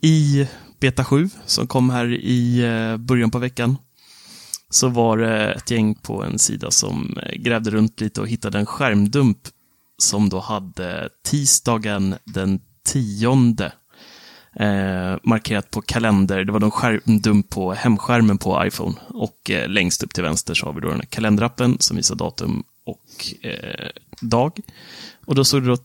I 0.00 0.48
beta 0.80 1.04
7, 1.04 1.28
som 1.46 1.66
kom 1.66 1.90
här 1.90 2.12
i 2.12 2.58
eh, 2.64 2.96
början 2.96 3.30
på 3.30 3.38
veckan, 3.38 3.76
så 4.70 4.88
var 4.88 5.18
det 5.18 5.52
ett 5.52 5.70
gäng 5.70 5.94
på 5.94 6.22
en 6.24 6.38
sida 6.38 6.70
som 6.70 7.18
eh, 7.22 7.32
grävde 7.38 7.70
runt 7.70 8.00
lite 8.00 8.20
och 8.20 8.28
hittade 8.28 8.58
en 8.58 8.66
skärmdump 8.66 9.38
som 9.98 10.28
då 10.28 10.40
hade 10.40 11.08
tisdagen 11.24 12.14
den 12.24 12.60
tionde 12.86 13.72
eh, 14.56 15.16
markerat 15.22 15.70
på 15.70 15.82
kalender. 15.82 16.44
Det 16.44 16.52
var 16.52 16.60
någon 16.60 16.70
skärmdump 16.70 17.50
på 17.50 17.72
hemskärmen 17.72 18.38
på 18.38 18.66
iPhone. 18.66 18.94
Och 19.08 19.50
eh, 19.50 19.68
längst 19.68 20.02
upp 20.02 20.14
till 20.14 20.22
vänster 20.22 20.54
så 20.54 20.66
har 20.66 20.72
vi 20.72 20.80
då 20.80 20.88
den 20.88 21.00
här 21.00 21.06
kalenderappen 21.06 21.76
som 21.80 21.96
visar 21.96 22.14
datum 22.14 22.64
och 22.84 23.44
eh, 23.46 23.90
dag. 24.20 24.60
Och 25.26 25.34
då 25.34 25.44
stod 25.44 25.62
det 25.62 25.68
då 25.68 25.76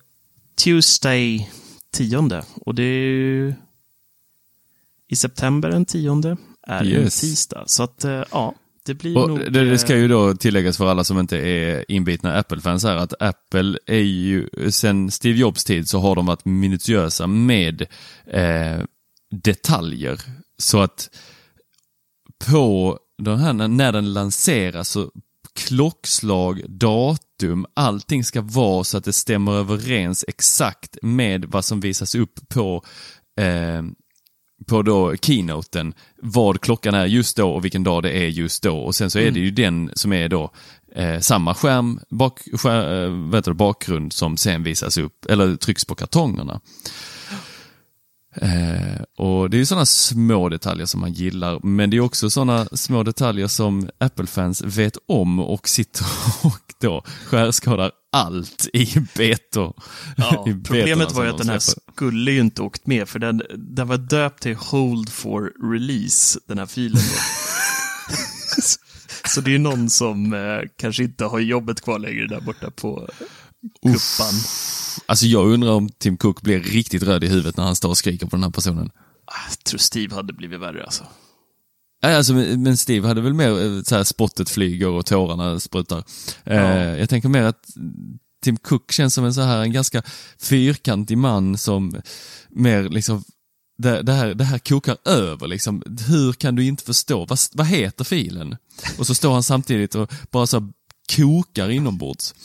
Tuesday 0.64 1.50
10. 1.92 2.44
Och 2.66 2.76
det 2.76 2.84
är 2.84 3.04
ju 3.04 3.54
i 5.08 5.16
september 5.16 5.70
den 5.70 5.86
10 5.86 6.38
är 6.68 6.86
Yes. 6.86 7.24
en 7.24 7.30
tisdag. 7.30 7.64
Så 7.68 7.84
att, 7.84 8.04
eh, 8.04 8.24
ja, 8.32 8.54
det 8.90 8.96
blir 8.96 9.18
Och 9.18 9.30
nog... 9.30 9.40
det, 9.52 9.70
det 9.70 9.78
ska 9.78 9.94
eh, 9.94 10.00
ju 10.00 10.08
då 10.08 10.34
tilläggas 10.34 10.78
för 10.78 10.88
alla 10.88 11.04
som 11.04 11.20
inte 11.20 11.38
är 11.38 11.92
inbitna 11.92 12.36
Apple-fans 12.36 12.84
här 12.84 12.96
att 12.96 13.22
Apple 13.22 13.78
är 13.86 14.00
ju, 14.00 14.50
sen 14.72 15.12
Steve 15.12 15.40
Jobs 15.40 15.64
tid 15.64 15.90
så 15.90 16.00
har 16.00 16.16
de 16.16 16.26
varit 16.26 16.46
minutiösa 16.46 17.28
med 17.28 17.82
eh, 18.28 18.84
detaljer. 19.44 20.22
Så 20.58 20.82
att 20.82 21.10
på 22.46 23.00
den 23.24 23.40
här, 23.40 23.54
när 23.54 23.92
den 23.92 24.14
lanseras 24.14 24.90
så 24.90 25.12
klockslag, 25.56 26.62
datum, 26.70 27.66
allting 27.74 28.24
ska 28.24 28.42
vara 28.42 28.84
så 28.84 28.98
att 28.98 29.04
det 29.04 29.14
stämmer 29.14 29.52
överens 29.52 30.26
exakt 30.28 30.98
med 31.02 31.46
vad 31.46 31.66
som 31.66 31.80
visas 31.80 32.16
upp 32.16 32.40
på 32.50 32.84
eh, 33.40 33.84
på 34.66 34.82
då 34.82 35.16
keynoten 35.16 35.94
vad 36.22 36.62
klockan 36.62 36.94
är 36.94 37.06
just 37.06 37.38
då 37.38 37.52
och 37.52 37.66
vilken 37.66 37.84
dag 37.84 38.04
det 38.04 38.12
är 38.12 38.28
just 38.28 38.64
då. 38.64 38.78
Och 38.78 38.96
sen 38.96 39.12
så 39.12 39.20
är 39.20 39.32
det 39.32 39.40
ju 39.40 39.52
den 39.52 39.92
som 39.94 40.14
är 40.14 40.30
då 40.30 40.52
eh, 40.96 41.20
samma 41.20 41.56
skärm, 41.56 42.00
bak, 42.10 42.40
skär, 42.54 43.36
heter 43.36 43.52
det, 43.52 43.56
bakgrund 43.56 44.14
som 44.14 44.38
sen 44.38 44.64
visas 44.64 44.98
upp 44.98 45.26
eller 45.26 45.56
trycks 45.56 45.86
på 45.86 45.96
kartongerna. 45.96 46.62
Eh, 48.36 49.02
och 49.18 49.50
Det 49.50 49.58
är 49.58 49.60
ju 49.60 49.66
sådana 49.66 49.86
små 49.86 50.50
detaljer 50.50 50.86
som 50.86 51.02
man 51.02 51.14
gillar, 51.14 51.60
men 51.64 51.90
det 51.90 51.98
är 51.98 52.02
också 52.02 52.30
sådana 52.30 52.66
små 52.66 53.04
detaljer 53.04 53.48
som 53.48 53.90
Apple-fans 53.98 54.62
vet 54.62 54.98
om 55.08 55.40
och 55.40 55.70
sitter 55.70 56.06
och 56.44 56.74
då 56.82 57.04
skärskadar 57.26 57.92
allt 58.12 58.68
i 58.74 59.00
betor. 59.16 59.74
Ja, 60.18 60.46
i 60.50 60.54
problemet 60.54 61.12
var 61.12 61.24
ju 61.24 61.30
de 61.30 61.34
att 61.34 61.38
den 61.42 61.50
här 61.50 61.60
släpper. 61.60 61.92
skulle 61.94 62.32
ju 62.32 62.40
inte 62.40 62.62
åkt 62.62 62.88
med, 62.88 63.10
för 63.10 63.20
den, 63.20 63.42
den 63.58 63.88
var 63.88 63.98
döpt 63.98 64.44
till 64.44 64.56
Hold 64.56 65.10
for 65.10 65.72
Release, 65.74 66.40
den 66.48 66.58
här 66.58 66.66
filen. 66.66 67.02
Så 69.26 69.42
det 69.42 69.56
är 69.56 69.60
någon 69.60 69.90
som 69.90 70.34
eh, 70.34 70.60
kanske 70.78 71.04
inte 71.04 71.26
har 71.26 71.40
jobbet 71.40 71.82
kvar 71.82 72.00
längre 72.00 72.28
där 72.28 72.42
borta 72.42 72.72
på 72.72 73.10
kuppan. 73.84 74.34
Alltså 75.06 75.26
jag 75.26 75.48
undrar 75.48 75.72
om 75.72 75.90
Tim 75.90 76.18
Cook 76.18 76.42
blir 76.42 76.60
riktigt 76.60 77.04
röd 77.04 77.24
i 77.24 77.28
huvudet 77.28 77.58
när 77.58 77.64
han 77.64 77.76
står 77.76 77.90
och 77.90 77.98
skriker 77.98 78.26
på 78.26 78.36
den 78.36 78.44
här 78.44 78.52
personen. 78.52 78.92
Ah, 79.26 79.32
Jag 79.50 79.60
tror 79.64 79.78
Steve 79.78 80.16
hade 80.16 80.34
blivit 80.34 80.60
värre 80.60 80.84
alltså. 80.84 81.04
Alltså, 82.02 82.34
men 82.34 82.78
Steve 82.78 83.08
hade 83.08 83.22
väl 83.22 83.34
mer 83.34 83.66
eh, 83.66 83.84
så 83.84 83.96
här 83.96 84.04
spottet 84.04 84.50
flyger 84.50 84.88
och 84.88 85.06
tårarna 85.06 85.60
sprutar. 85.60 86.04
Eh, 86.44 86.98
jag 87.00 87.10
tänker 87.10 87.30
mer 87.30 87.44
att 87.44 87.66
Tim 88.44 88.58
Cook 88.58 88.92
känns 88.92 89.14
som 89.14 89.26
en 89.26 89.34
så 89.34 89.42
här 89.42 89.62
en 89.62 89.72
ganska 89.72 90.02
fyrkantig 90.40 91.18
man 91.18 91.58
som 91.58 92.02
mer 92.50 92.90
liksom 92.90 93.24
det, 93.78 94.02
det, 94.02 94.14
här, 94.14 94.34
det 94.34 94.44
här 94.44 94.60
kokar 94.60 94.98
över 95.06 95.48
liksom. 95.48 95.84
Hur 96.08 96.34
kan 96.34 96.56
du 96.56 96.66
inte 96.66 96.84
förstå? 96.84 97.26
Vad, 97.26 97.40
vad 97.54 97.68
heter 97.68 98.04
filen? 98.04 98.56
Och 98.98 99.08
så 99.08 99.16
står 99.16 99.34
han 99.34 99.44
samtidigt 99.44 99.96
och 99.96 100.14
bara 100.32 100.48
så 100.48 100.72
kokar 101.16 101.70
inombords. 101.70 102.36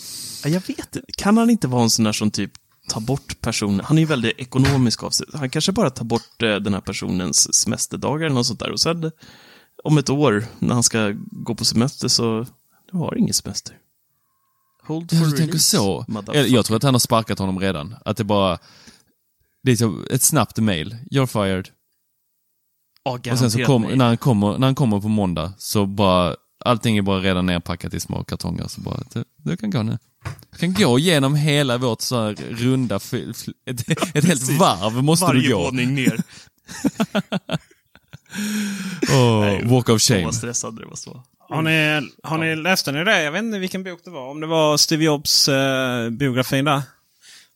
Ja, 0.45 0.51
Jag 0.51 0.63
vet 0.67 0.97
inte. 0.97 1.03
Kan 1.17 1.37
han 1.37 1.51
inte 1.51 1.69
vara 1.69 1.83
en 1.83 1.91
sån 1.91 2.05
där 2.05 2.13
som 2.13 2.31
typ 2.31 2.53
tar 2.89 3.01
bort 3.01 3.41
personen? 3.41 3.81
Han 3.85 3.99
är 3.99 4.03
ju 4.03 4.07
väldigt 4.07 4.39
ekonomisk 4.39 5.03
av 5.03 5.11
sig. 5.11 5.27
Han 5.33 5.51
kanske 5.51 5.73
bara 5.73 5.91
tar 5.91 6.05
bort 6.05 6.43
eh, 6.43 6.57
den 6.57 6.75
här 6.75 6.81
personens 6.81 7.55
semesterdagar 7.55 8.27
eller 8.27 8.35
något 8.35 8.47
sånt 8.47 8.61
där. 8.61 8.71
Och 8.71 8.81
sen 8.81 9.11
om 9.85 9.99
ett 9.99 10.11
år 10.11 10.45
när 10.59 10.75
han 10.75 10.83
ska 10.83 11.13
gå 11.31 11.55
på 11.55 11.65
semester 11.65 12.09
så 12.09 12.47
du 12.93 12.99
har 12.99 13.19
ingen 13.19 13.35
semester. 13.35 13.79
Hold 14.87 15.11
for 15.11 15.17
Ja, 15.17 15.25
du 15.25 15.31
tänker 15.31 15.47
release, 15.47 15.77
så. 15.77 16.05
motherfucker. 16.09 16.55
Jag 16.55 16.65
tror 16.65 16.77
att 16.77 16.83
han 16.83 16.95
har 16.95 16.99
sparkat 16.99 17.39
honom 17.39 17.61
redan. 17.61 17.95
Att 18.05 18.17
det 18.17 18.25
bara... 18.25 18.59
Det 19.63 19.73
är 19.73 19.77
så 19.77 20.05
ett 20.11 20.23
snabbt 20.23 20.59
mail. 20.59 20.97
You're 21.11 21.27
fired. 21.27 21.69
Ja, 23.05 23.19
Och 23.33 23.39
sen 23.39 23.51
så 23.51 23.65
kom, 23.65 23.83
när, 23.83 24.05
han 24.05 24.17
kommer, 24.17 24.59
när 24.59 24.67
han 24.67 24.75
kommer 24.75 25.01
på 25.01 25.09
måndag 25.09 25.53
så 25.59 25.87
bara... 25.87 26.37
Allting 26.65 26.97
är 26.99 27.03
bara 27.03 27.21
redan 27.21 27.47
nerpackat 27.47 27.95
i 27.95 28.01
små 28.01 28.25
kartonger. 28.25 28.69
Så 28.69 28.81
bara, 28.81 29.01
du, 29.13 29.25
du 29.37 29.57
kan 29.57 29.71
gå 29.71 29.83
nu. 29.83 29.99
Du 30.53 30.59
kan 30.59 30.75
gå 30.75 30.99
igenom 30.99 31.35
hela 31.35 31.79
vårt 31.79 32.01
så 32.01 32.23
här 32.23 32.35
runda... 32.51 32.97
Ett, 32.97 33.13
ett 33.67 33.89
helt 33.89 34.13
Precis. 34.27 34.59
varv 34.59 35.03
måste 35.05 35.25
Varje 35.27 35.43
du 35.49 35.55
gå. 35.55 35.63
våning 35.63 35.95
ner. 35.95 36.21
Åh, 39.13 39.41
Nej, 39.41 39.65
walk 39.65 39.89
of 39.89 40.03
Så 40.03 40.13
shame. 40.13 40.25
vad 40.25 40.35
stressad 40.35 40.77
det 40.81 40.87
måste 40.87 41.11
vara. 41.11 41.23
Har 41.49 41.63
ni, 41.63 42.11
har 42.23 42.39
ni 42.39 42.57
läste 42.57 42.93
ni 42.93 43.05
det? 43.05 43.23
Jag 43.23 43.33
vet 43.33 43.43
inte 43.43 43.59
vilken 43.59 43.85
bok 43.85 44.01
det 44.05 44.11
var. 44.11 44.31
Om 44.31 44.41
det 44.41 44.47
var 44.47 44.77
Steve 44.77 45.05
Jobs 45.05 45.49
eh, 45.49 46.11
biografin 46.11 46.65
där. 46.65 46.83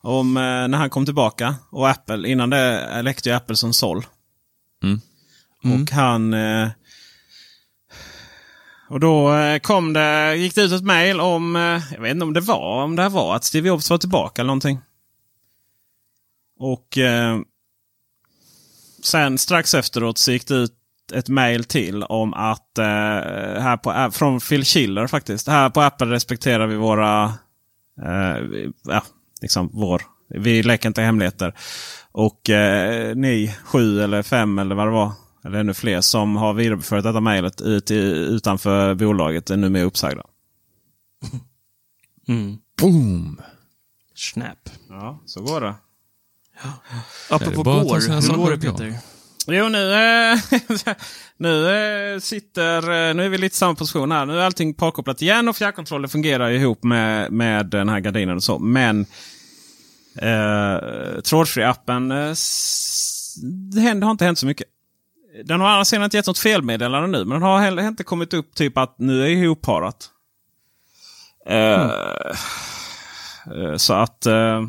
Om 0.01 0.37
eh, 0.37 0.43
när 0.43 0.77
han 0.79 0.91
kom 0.91 1.05
tillbaka. 1.05 1.55
Och 1.71 1.89
Apple. 1.89 2.29
Innan 2.29 2.51
det 2.51 3.03
läckte 3.03 3.29
ju 3.29 3.35
Apple 3.35 3.57
som 3.57 3.73
såll. 3.73 4.07
Mm. 4.85 5.01
Och 5.83 5.91
han... 5.91 6.35
Eh, 6.35 6.69
och 8.89 9.01
då 9.01 9.35
eh, 9.35 9.59
kom 9.59 9.93
det, 9.93 10.37
gick 10.37 10.55
det 10.55 10.63
ut 10.63 10.73
ett 10.73 10.85
mejl 10.85 11.21
om, 11.21 11.57
eh, 11.57 11.83
jag 11.93 12.01
vet 12.01 12.11
inte 12.11 12.25
om 12.25 12.33
det 12.33 12.41
var, 12.41 12.83
om 12.83 12.97
det 12.97 13.03
här 13.03 13.11
var 13.11 13.37
att 13.37 13.45
Steve 13.45 13.69
Jobs 13.69 13.91
var 13.91 13.99
tillbaka 13.99 14.43
eller 14.43 14.47
någonting. 14.47 14.81
Och 16.59 16.99
eh, 16.99 17.39
sen 19.03 19.39
strax 19.39 19.75
efteråt 19.75 20.19
så 20.19 20.33
gick 20.33 20.49
det 20.49 20.55
ut 20.55 20.75
ett 21.13 21.29
mejl 21.29 21.65
till 21.65 22.03
om 22.03 22.35
att 22.35 22.79
eh, 22.79 22.85
här 22.85 23.77
på, 23.77 24.11
från 24.13 24.41
Phil 24.41 24.65
Schiller 24.65 25.07
faktiskt. 25.07 25.49
Här 25.49 25.71
på 25.71 25.81
Apple 25.81 26.07
respekterar 26.07 26.67
vi 26.67 26.77
våra, 26.77 27.25
eh, 28.03 28.37
ja, 28.85 29.03
liksom 29.43 29.71
vår, 29.73 30.03
vi 30.29 30.63
läcker 30.63 30.89
inte 30.89 31.03
hemligheter. 31.03 31.55
Och 32.13 32.51
eh, 32.51 33.17
ni 33.17 33.57
sju 33.65 34.03
eller 34.03 34.23
fem 34.23 34.59
eller 34.59 34.75
vad 34.75 34.87
det 34.87 34.93
var, 34.93 35.13
eller 35.45 35.59
ännu 35.61 35.75
fler 35.75 36.01
som 36.01 36.37
har 36.37 36.55
vidarebefört 36.55 37.05
detta 37.05 37.21
mejlet 37.21 37.61
ut, 37.61 37.91
utanför 37.91 38.95
bolaget 38.95 39.51
är 39.51 39.57
nu 39.57 39.69
med 39.69 39.85
uppsagda. 39.85 40.23
Mm. 42.29 42.57
Boom! 42.81 43.41
Snap. 44.15 44.71
Ja, 44.89 45.23
så 45.27 45.41
går 45.43 45.61
det. 45.61 45.75
Apropå 47.31 47.63
bara 47.63 47.81
att 47.81 47.89
ta 47.89 47.95
går, 47.95 48.01
hur 48.21 48.37
går 48.37 48.51
det. 48.51 48.59
Peter? 48.59 48.95
Jo, 49.51 49.69
nu, 49.69 49.93
eh, 49.93 50.39
nu 51.37 51.69
eh, 52.15 52.21
sitter... 52.21 52.83
eh, 53.09 53.15
Nu 53.15 53.25
är 53.25 53.29
vi 53.29 53.39
lite 53.39 53.55
i 53.55 53.57
samma 53.57 53.75
position 53.75 54.13
här. 54.13 54.27
Nu 54.27 54.39
är 54.41 54.45
allting 54.45 54.75
parkopplat 54.75 55.23
igen 55.23 55.49
och 55.49 55.57
fjärrkontrollen 55.57 56.09
fungerar 56.11 56.51
ihop 56.51 56.83
med, 56.85 57.33
med 57.33 57.67
den 57.67 57.89
här 57.89 58.01
gardinen 58.01 58.37
och 58.37 58.43
så. 58.43 58.59
Men 58.59 59.07
trådfri-appen, 61.23 62.13
eh, 62.25 62.31
s- 62.31 63.35
det 63.75 63.81
har 63.81 64.11
inte 64.11 64.25
hänt 64.25 64.39
så 64.39 64.47
mycket. 64.47 64.67
Den 65.45 65.61
har 65.61 65.69
å 65.69 65.71
andra 65.71 65.85
sidan 65.85 66.05
inte 66.05 66.17
gett 66.17 66.27
något 66.27 66.39
felmeddelande 66.39 67.09
nu, 67.19 67.19
men 67.25 67.29
den 67.41 67.43
har 67.43 67.61
heller 67.61 67.89
inte 67.89 68.05
kommit 68.05 68.35
upp 68.35 68.55
typ 68.55 68.79
att 68.79 68.99
nu 68.99 69.23
är 69.23 69.27
det 69.27 69.33
ihopparat. 69.33 70.11
Eh, 71.47 71.83
eh, 73.57 73.77
Så 73.77 73.95
att... 73.95 74.27
eh, 74.27 74.63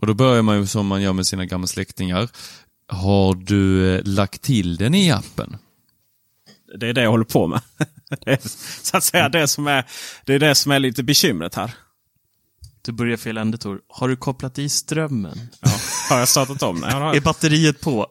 Och 0.00 0.06
då 0.06 0.14
börjar 0.14 0.42
man 0.42 0.56
ju 0.56 0.66
som 0.66 0.86
man 0.86 1.02
gör 1.02 1.12
med 1.12 1.26
sina 1.26 1.44
gamla 1.46 1.66
släktingar. 1.66 2.28
Har 2.88 3.34
du 3.34 4.02
lagt 4.02 4.42
till 4.42 4.76
den 4.76 4.94
i 4.94 5.10
appen? 5.10 5.56
Det 6.78 6.88
är 6.88 6.92
det 6.92 7.02
jag 7.02 7.10
håller 7.10 7.24
på 7.24 7.46
med. 7.46 7.60
Det 8.08 8.26
är, 8.32 8.38
så 8.82 8.96
att 8.96 9.04
säga 9.04 9.28
det 9.28 9.48
som 9.48 9.66
är, 9.66 9.86
det 10.24 10.34
är 10.34 10.38
det 10.38 10.54
som 10.54 10.72
är 10.72 10.78
lite 10.78 11.02
bekymret 11.02 11.54
här. 11.54 11.74
Du 12.82 12.92
börjar 12.92 13.16
fel 13.16 13.36
ände 13.38 13.58
Tor. 13.58 13.80
Har 13.88 14.08
du 14.08 14.16
kopplat 14.16 14.58
i 14.58 14.68
strömmen? 14.68 15.40
Ja, 15.60 15.70
har 16.10 16.18
jag 16.18 16.28
startat 16.28 16.62
om? 16.62 16.76
Nej, 16.80 16.92
har- 16.92 17.14
Är 17.16 17.20
batteriet 17.20 17.80
på? 17.80 18.06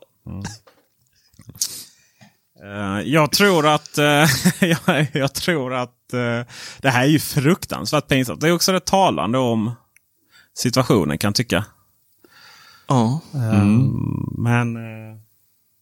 Eh, 2.64 3.02
jag 3.06 3.32
tror 3.32 3.68
att, 3.68 3.98
eh, 3.98 4.26
jag, 4.60 5.08
jag 5.14 5.34
tror 5.34 5.74
att 5.74 6.14
eh, 6.14 6.42
det 6.82 6.90
här 6.90 7.04
är 7.04 7.08
ju 7.08 7.20
fruktansvärt 7.20 8.08
pinsamt. 8.08 8.42
Det 8.42 8.48
är 8.48 8.52
också 8.52 8.72
rätt 8.72 8.86
talande 8.86 9.38
om 9.38 9.72
situationen 10.58 11.18
kan 11.18 11.28
jag 11.28 11.36
tycka. 11.36 11.66
Ja. 12.88 13.22
Men 14.38 14.76
eh, 14.76 15.18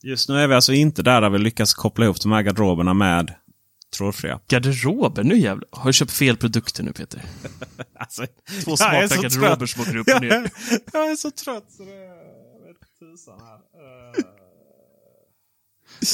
just 0.04 0.30
nu 0.30 0.40
är 0.40 0.48
vi 0.48 0.56
alltså 0.56 0.74
inte 0.74 1.04
där, 1.04 1.22
där 1.22 1.30
vi 1.30 1.38
lyckas 1.38 1.74
koppla 1.74 2.06
ihop 2.06 2.22
de 2.22 2.32
här 2.32 2.42
garderoberna 2.42 2.94
med 2.94 3.34
trådfria. 3.98 4.40
Garderober? 4.48 5.24
Nu 5.24 5.38
jävlar. 5.38 5.68
Har 5.72 5.86
du 5.86 5.94
köpt 5.94 6.12
fel 6.12 6.38
produkter 6.38 6.84
nu 6.84 6.94
Peter? 6.94 7.22
Alltså, 8.00 8.26
Två 8.64 8.76
jag 8.80 9.04
är 9.04 9.08
smarta 9.08 9.22
garderober 9.22 9.66
som 9.66 9.82
åker 9.82 9.98
upp 9.98 10.08
jag, 10.08 10.16
och 10.16 10.22
ner. 10.22 10.32
är, 10.32 10.52
jag 10.94 11.12
är 11.12 11.16
så 11.16 11.32
trött 11.32 11.72
så 11.78 11.84
det 11.84 11.92
jag 11.92 12.16
vet 12.68 13.00
tusan 13.00 13.40
här. 13.40 13.60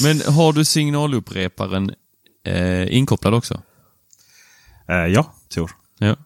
Men 0.02 0.20
har 0.20 0.52
du 0.52 0.64
signaluppreparen 0.64 1.94
eh, 2.44 2.94
inkopplad 2.96 3.34
också? 3.34 3.62
Eh, 4.88 4.94
ja, 4.96 5.34
Tor. 5.48 5.70
Ja. 5.98 6.16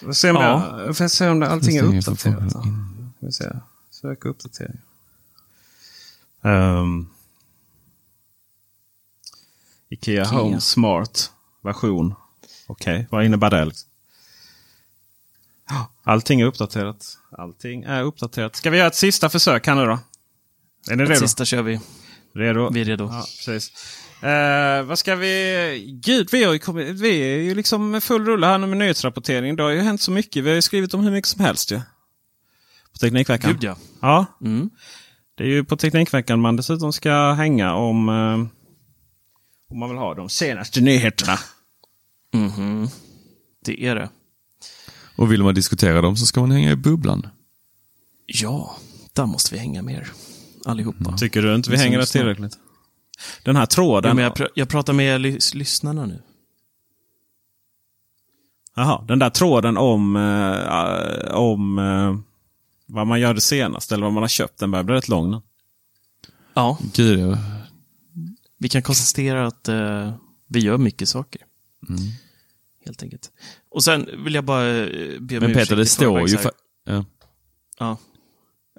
Får 0.00 0.12
se 0.12 0.30
om, 0.30 0.36
Ja. 0.36 0.76
det, 0.86 0.94
får 0.94 1.04
jag 1.04 1.10
se 1.10 1.28
om 1.28 1.40
det, 1.40 1.48
allting 1.48 1.76
är 1.76 1.82
uppdaterat. 1.82 2.52
Får 2.52 2.62
vi 3.26 3.32
se. 3.32 3.44
Söka 3.90 4.28
uppdatering. 4.28 4.78
Um, 6.42 7.08
Ikea, 9.88 10.22
Ikea. 10.22 10.38
Home 10.38 10.60
Smart 10.60 11.32
version. 11.62 12.14
Okej, 12.66 13.06
vad 13.10 13.24
innebär 13.24 13.50
det? 13.50 13.72
Allting 16.06 16.40
är 16.40 16.44
uppdaterat. 16.46 17.18
Allting 17.38 17.82
är 17.82 18.02
uppdaterat. 18.02 18.56
Ska 18.56 18.70
vi 18.70 18.78
göra 18.78 18.86
ett 18.88 18.94
sista 18.94 19.28
försök 19.28 19.66
här 19.66 19.74
nu 19.74 19.84
då? 19.84 19.98
Är 20.90 20.96
ni 20.96 21.02
Ett 21.02 21.08
redo? 21.08 21.20
sista 21.20 21.44
kör 21.44 21.62
vi. 21.62 21.80
Redo? 22.34 22.70
Vi 22.72 22.80
är 22.80 22.84
redo. 22.84 23.04
Ja, 23.04 23.20
precis. 23.46 23.70
Eh, 24.22 24.82
vad 24.82 24.98
ska 24.98 25.16
vi... 25.16 26.00
Gud, 26.04 26.28
vi, 26.32 26.44
har 26.44 26.52
ju 26.52 26.58
kommit, 26.58 27.00
vi 27.00 27.18
är 27.18 27.38
ju 27.42 27.54
liksom 27.54 27.90
med 27.90 28.02
full 28.02 28.24
rulle 28.26 28.46
här 28.46 28.58
nu 28.58 28.66
med 28.66 28.78
nyhetsrapportering. 28.78 29.56
Det 29.56 29.62
har 29.62 29.70
ju 29.70 29.80
hänt 29.80 30.00
så 30.00 30.10
mycket. 30.10 30.44
Vi 30.44 30.48
har 30.48 30.54
ju 30.54 30.62
skrivit 30.62 30.94
om 30.94 31.00
hur 31.04 31.10
mycket 31.10 31.28
som 31.28 31.44
helst 31.44 31.72
ju. 31.72 31.80
På 32.92 32.98
Teknikveckan. 33.00 33.52
Gud 33.52 33.64
ja. 33.64 33.76
Ja, 34.00 34.26
Mm. 34.40 34.70
det 35.36 35.44
är 35.44 35.48
ju 35.48 35.64
på 35.64 35.76
Teknikveckan 35.76 36.40
man 36.40 36.56
dessutom 36.56 36.92
ska 36.92 37.32
hänga 37.32 37.74
om... 37.74 38.08
eh, 38.08 38.48
om 39.70 39.78
man 39.78 39.88
vill 39.88 39.98
ha 39.98 40.14
de 40.14 40.28
senaste 40.28 40.80
nyheterna. 40.80 41.38
Mhm. 42.34 42.88
Det 43.64 43.84
är 43.86 43.94
det. 43.94 44.08
Och 45.16 45.32
vill 45.32 45.42
man 45.42 45.54
diskutera 45.54 46.00
dem 46.00 46.16
så 46.16 46.26
ska 46.26 46.40
man 46.40 46.50
hänga 46.50 46.70
i 46.70 46.76
bubblan. 46.76 47.26
Ja, 48.26 48.76
där 49.12 49.26
måste 49.26 49.54
vi 49.54 49.60
hänga 49.60 49.82
mer. 49.82 50.12
Allihopa. 50.64 51.16
Tycker 51.16 51.42
du 51.42 51.54
inte 51.54 51.70
vi 51.70 51.76
hänger 51.76 51.98
där 51.98 52.06
tillräckligt? 52.06 52.58
Den 53.42 53.56
här 53.56 53.66
tråden. 53.66 54.08
Ja, 54.08 54.14
men 54.14 54.24
jag, 54.24 54.34
pr 54.34 54.48
jag 54.54 54.68
pratar 54.68 54.92
med 54.92 55.20
lys 55.20 55.54
lyssnarna 55.54 56.06
nu. 56.06 56.22
Jaha, 58.74 59.04
den 59.08 59.18
där 59.18 59.30
tråden 59.30 59.76
om, 59.76 60.16
eh, 60.16 61.34
om 61.34 61.78
eh, 61.78 62.16
vad 62.86 63.06
man 63.06 63.20
gör 63.20 63.34
det 63.34 63.40
senast 63.40 63.92
eller 63.92 64.04
vad 64.04 64.12
man 64.12 64.22
har 64.22 64.28
köpt. 64.28 64.58
Den 64.58 64.70
börjar 64.70 64.84
bli 64.84 64.94
rätt 64.94 65.08
lång 65.08 65.30
nu. 65.30 65.40
Ja, 66.54 66.78
Gud, 66.94 67.18
ja. 67.18 67.38
vi 68.58 68.68
kan 68.68 68.82
konstatera 68.82 69.46
att 69.46 69.68
eh, 69.68 70.12
vi 70.46 70.60
gör 70.60 70.78
mycket 70.78 71.08
saker. 71.08 71.42
Mm. 71.88 72.00
Helt 72.84 73.02
enkelt. 73.02 73.30
Och 73.76 73.84
sen 73.84 74.24
vill 74.24 74.34
jag 74.34 74.44
bara 74.44 74.68
eh, 74.68 75.20
be 75.20 75.36
om 75.36 75.42
Men 75.44 75.52
Peter, 75.52 75.76
det 75.76 75.86
står 75.86 76.28
ju... 76.28 76.38
Ja. 76.84 77.04
Ja. 77.78 77.98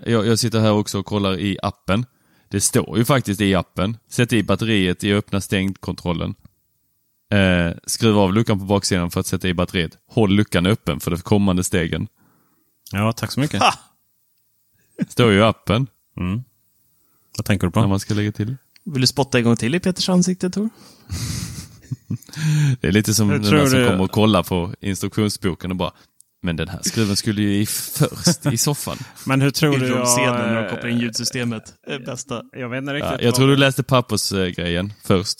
Jag, 0.05 0.27
jag 0.27 0.39
sitter 0.39 0.59
här 0.59 0.71
också 0.71 0.99
och 0.99 1.05
kollar 1.05 1.39
i 1.39 1.57
appen. 1.61 2.05
Det 2.49 2.61
står 2.61 2.97
ju 2.97 3.05
faktiskt 3.05 3.41
i 3.41 3.55
appen. 3.55 3.97
Sätt 4.09 4.33
i 4.33 4.43
batteriet 4.43 5.03
i 5.03 5.13
öppna 5.13 5.41
stängd-kontrollen. 5.41 6.35
Eh, 7.31 7.77
skruva 7.85 8.21
av 8.21 8.33
luckan 8.33 8.59
på 8.59 8.65
baksidan 8.65 9.11
för 9.11 9.19
att 9.19 9.25
sätta 9.27 9.47
i 9.47 9.53
batteriet. 9.53 9.97
Håll 10.07 10.31
luckan 10.31 10.65
öppen 10.65 10.99
för 10.99 11.11
de 11.11 11.17
kommande 11.17 11.63
stegen. 11.63 12.07
Ja, 12.91 13.11
tack 13.11 13.31
så 13.31 13.39
mycket. 13.39 13.61
Ha! 13.61 13.73
Står 15.07 15.31
ju 15.31 15.37
i 15.37 15.41
appen 15.41 15.87
Mm. 16.19 16.43
Vad 17.37 17.45
tänker 17.45 17.67
du 17.67 17.71
när 17.75 17.83
på? 17.83 17.89
man 17.89 17.99
ska 17.99 18.13
lägga 18.13 18.31
till. 18.31 18.55
Vill 18.83 19.01
du 19.01 19.07
spotta 19.07 19.37
en 19.37 19.43
gång 19.43 19.55
till 19.55 19.75
i 19.75 19.79
Peters 19.79 20.09
ansikte, 20.09 20.49
Tor? 20.49 20.69
Det 22.81 22.87
är 22.87 22.91
lite 22.91 23.13
som 23.13 23.29
Jag 23.29 23.41
den 23.41 23.51
där 23.51 23.65
som 23.67 23.79
det- 23.79 23.87
kommer 23.89 24.03
och 24.03 24.11
kollar 24.11 24.43
på 24.43 24.73
instruktionsboken 24.81 25.71
och 25.71 25.77
bara 25.77 25.91
Men 26.41 26.55
den 26.55 26.67
här 26.67 26.79
skruven 26.83 27.15
skulle 27.15 27.41
ju 27.41 27.61
i 27.61 27.65
först 27.65 28.45
i 28.45 28.57
soffan. 28.57 28.97
Men 29.25 29.41
hur 29.41 29.51
tror 29.51 29.71
du 29.77 29.87
Sedeln 29.87 30.05
när 30.37 30.55
jag... 30.55 30.63
de 30.63 30.69
kopplar 30.69 30.89
in 30.89 30.99
ljudsystemet. 30.99 31.73
Bästa. 32.05 32.43
Jag 32.51 32.69
vet 32.69 32.77
inte 32.77 32.91
Ja, 32.91 32.95
riktigt. 32.97 33.21
jag 33.21 33.31
vad- 33.31 33.35
tror 33.35 33.47
du 33.47 33.55
läste 33.57 33.83
pappersgrejen 33.83 34.93
först. 35.03 35.37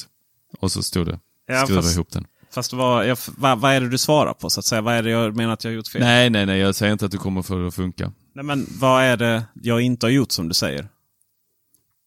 Och 0.60 0.72
så 0.72 0.84
stod 0.84 1.06
det 1.06 1.20
Ja, 1.48 1.64
skruva 1.66 1.82
fast- 1.82 1.96
ihop 1.96 2.12
den. 2.12 2.26
Fast 2.52 2.74
vad, 2.74 3.08
jag, 3.08 3.18
vad, 3.38 3.60
vad 3.60 3.72
är 3.74 3.82
det 3.82 3.90
du 3.90 3.98
svarar 3.98 4.34
på 4.34 4.50
så 4.50 4.60
att 4.60 4.66
säga? 4.66 4.82
Vad 4.82 4.94
är 4.94 5.04
det 5.04 5.10
jag 5.10 5.36
menar 5.36 5.54
att 5.54 5.64
jag 5.64 5.72
har 5.72 5.76
gjort 5.76 5.88
fel? 5.88 6.02
Nej, 6.02 6.30
nej, 6.30 6.46
nej. 6.46 6.60
Jag 6.60 6.76
säger 6.76 6.92
inte 6.94 7.06
att 7.06 7.12
du 7.12 7.18
kommer 7.18 7.42
få 7.42 7.56
det 7.58 7.68
att 7.68 7.76
funka. 7.76 8.12
Nej, 8.36 8.46
men 8.46 8.66
vad 8.80 9.04
är 9.04 9.18
det 9.18 9.44
jag 9.54 9.82
inte 9.82 10.06
har 10.06 10.12
gjort 10.12 10.32
som 10.32 10.48
du 10.48 10.54
säger? 10.54 10.88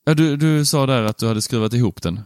Ja, 0.05 0.15
du, 0.15 0.37
du 0.37 0.65
sa 0.65 0.87
där 0.87 1.03
att 1.03 1.19
du 1.19 1.29
hade 1.29 1.43
skruvat 1.43 1.73
ihop 1.75 2.03
den. 2.03 2.21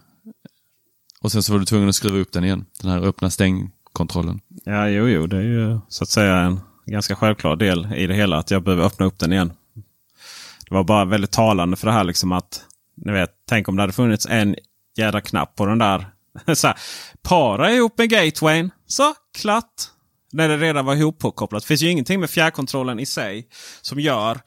Och 1.24 1.32
sen 1.32 1.42
så 1.42 1.52
var 1.52 1.58
du 1.58 1.64
tvungen 1.64 1.88
att 1.88 1.94
skruva 1.94 2.18
upp 2.18 2.32
den 2.32 2.44
igen. 2.44 2.66
Den 2.80 2.90
här 2.90 3.00
öppna 3.00 3.30
stängkontrollen. 3.30 4.40
Ja, 4.64 4.88
jo, 4.88 5.08
jo, 5.08 5.26
det 5.26 5.36
är 5.36 5.42
ju 5.42 5.78
så 5.88 6.04
att 6.04 6.10
säga 6.10 6.36
en 6.36 6.60
ganska 6.86 7.16
självklar 7.16 7.56
del 7.56 7.94
i 7.96 8.06
det 8.06 8.14
hela 8.14 8.36
att 8.36 8.50
jag 8.50 8.62
behöver 8.62 8.84
öppna 8.84 9.06
upp 9.06 9.18
den 9.18 9.32
igen. 9.32 9.52
Det 10.68 10.74
var 10.74 10.84
bara 10.84 11.04
väldigt 11.04 11.32
talande 11.32 11.76
för 11.76 11.86
det 11.86 11.92
här 11.92 12.04
liksom 12.04 12.32
att 12.32 12.64
ni 12.96 13.12
vet, 13.12 13.30
tänk 13.48 13.68
om 13.68 13.76
det 13.76 13.82
hade 13.82 13.92
funnits 13.92 14.26
en 14.26 14.56
jädra 14.96 15.20
knapp 15.20 15.56
på 15.56 15.66
den 15.66 15.78
där. 15.78 16.06
så 16.54 16.66
här, 16.66 16.76
para 17.22 17.72
ihop 17.72 17.98
med 17.98 18.10
gatewayn. 18.10 18.70
Så, 18.86 19.14
klart. 19.38 19.82
När 20.32 20.48
det 20.48 20.56
redan 20.56 20.84
var 20.84 20.94
ihopkopplat. 20.94 21.62
Det 21.62 21.66
finns 21.66 21.82
ju 21.82 21.90
ingenting 21.90 22.20
med 22.20 22.30
fjärrkontrollen 22.30 23.00
i 23.00 23.06
sig 23.06 23.48
som 23.82 24.00
gör 24.00 24.40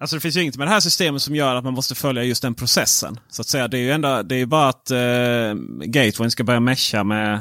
Alltså 0.00 0.16
det 0.16 0.20
finns 0.20 0.36
ju 0.36 0.42
inget 0.42 0.56
med 0.56 0.66
det 0.66 0.70
här 0.70 0.80
systemet 0.80 1.22
som 1.22 1.34
gör 1.34 1.54
att 1.54 1.64
man 1.64 1.74
måste 1.74 1.94
följa 1.94 2.22
just 2.22 2.42
den 2.42 2.54
processen. 2.54 3.20
Så 3.30 3.42
att 3.42 3.48
säga, 3.48 3.68
det 3.68 3.78
är 3.78 3.82
ju 3.82 3.90
ändå, 3.90 4.22
det 4.22 4.36
är 4.36 4.46
bara 4.46 4.68
att 4.68 4.90
eh, 4.90 5.54
gatewayn 5.84 6.30
ska 6.30 6.44
börja 6.44 6.60
mesha 6.60 7.04
med 7.04 7.40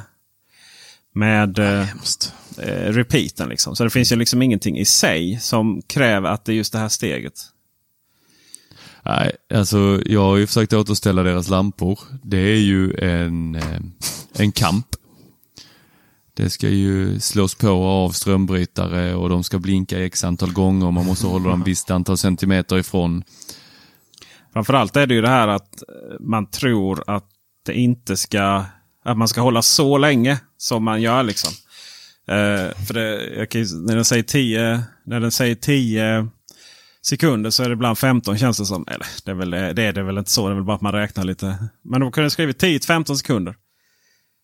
med 1.18 1.60
eh, 1.60 1.90
eh, 2.58 2.92
repeaten. 2.94 3.50
Liksom. 3.50 3.76
Så 3.76 3.84
det 3.84 3.90
finns 3.90 4.12
ju 4.12 4.16
liksom 4.16 4.42
ingenting 4.42 4.78
i 4.78 4.86
sig 4.86 5.40
som 5.42 5.82
kräver 5.82 6.30
att 6.30 6.46
det 6.46 6.52
är 6.52 6.56
just 6.56 6.74
det 6.74 6.80
här 6.80 6.90
steget. 6.90 7.34
Nej, 9.06 9.32
alltså 9.54 10.02
jag 10.06 10.22
har 10.22 10.38
ju 10.38 10.48
försökt 10.48 10.74
återställa 10.74 11.24
deras 11.24 11.50
lampor. 11.50 12.00
Det 12.24 12.38
är 12.38 12.60
ju 12.60 12.94
en, 12.94 13.56
eh, 13.56 13.80
en 14.38 14.52
kamp. 14.52 14.88
Det 16.38 16.50
ska 16.50 16.70
ju 16.70 17.20
slås 17.20 17.56
på 17.56 17.70
och 17.70 18.06
av 18.06 18.10
strömbrytare 18.10 19.16
och 19.16 19.30
de 19.30 19.44
ska 19.44 19.60
blinka 19.60 20.06
x 20.06 20.24
antal 20.24 20.54
gånger. 20.54 20.92
Man 20.92 21.06
måste 21.06 21.28
hålla 21.28 21.50
dem 21.50 21.64
visst 21.64 21.92
antal 21.92 22.18
centimeter 22.18 22.78
ifrån. 22.78 23.24
Framförallt 24.54 24.96
är 24.96 25.08
det 25.08 25.14
ju 25.14 25.22
det 25.22 25.30
här 25.30 25.48
att 25.48 25.82
eh, 25.82 26.20
man 26.20 26.50
tror 26.50 27.04
att 27.08 27.26
det 27.66 27.74
inte 27.74 28.18
ska 28.18 28.66
att 29.06 29.18
man 29.18 29.28
ska 29.28 29.42
hålla 29.42 29.62
så 29.62 29.98
länge 29.98 30.40
som 30.58 30.84
man 30.84 31.02
gör. 31.02 31.24
liksom. 31.24 31.54
Eh, 32.28 32.86
för 32.86 32.94
det, 32.94 33.46
kan, 33.46 33.62
när, 33.86 33.96
den 33.96 34.06
säger 34.06 34.24
10, 34.24 34.82
när 35.06 35.20
den 35.20 35.32
säger 35.32 35.56
10 35.56 36.28
sekunder 37.02 37.50
så 37.50 37.64
är 37.64 37.70
det 37.70 37.74
ibland 37.74 37.98
15 37.98 38.38
känns 38.38 38.58
det 38.58 38.66
som. 38.66 38.86
Eller 38.88 39.08
det 39.26 39.32
är, 39.32 39.36
väl, 39.36 39.52
det 39.52 39.84
är 39.84 39.94
det 39.94 40.04
väl 40.04 40.18
inte 40.18 40.32
så. 40.32 40.48
Det 40.48 40.54
är 40.54 40.56
väl 40.56 40.64
bara 40.64 40.76
att 40.76 40.82
man 40.82 40.94
räknar 40.94 41.24
lite. 41.24 41.58
Men 41.84 42.02
de 42.02 42.12
kunde 42.12 42.30
skrivit 42.30 42.64
10-15 42.64 43.16
sekunder. 43.16 43.56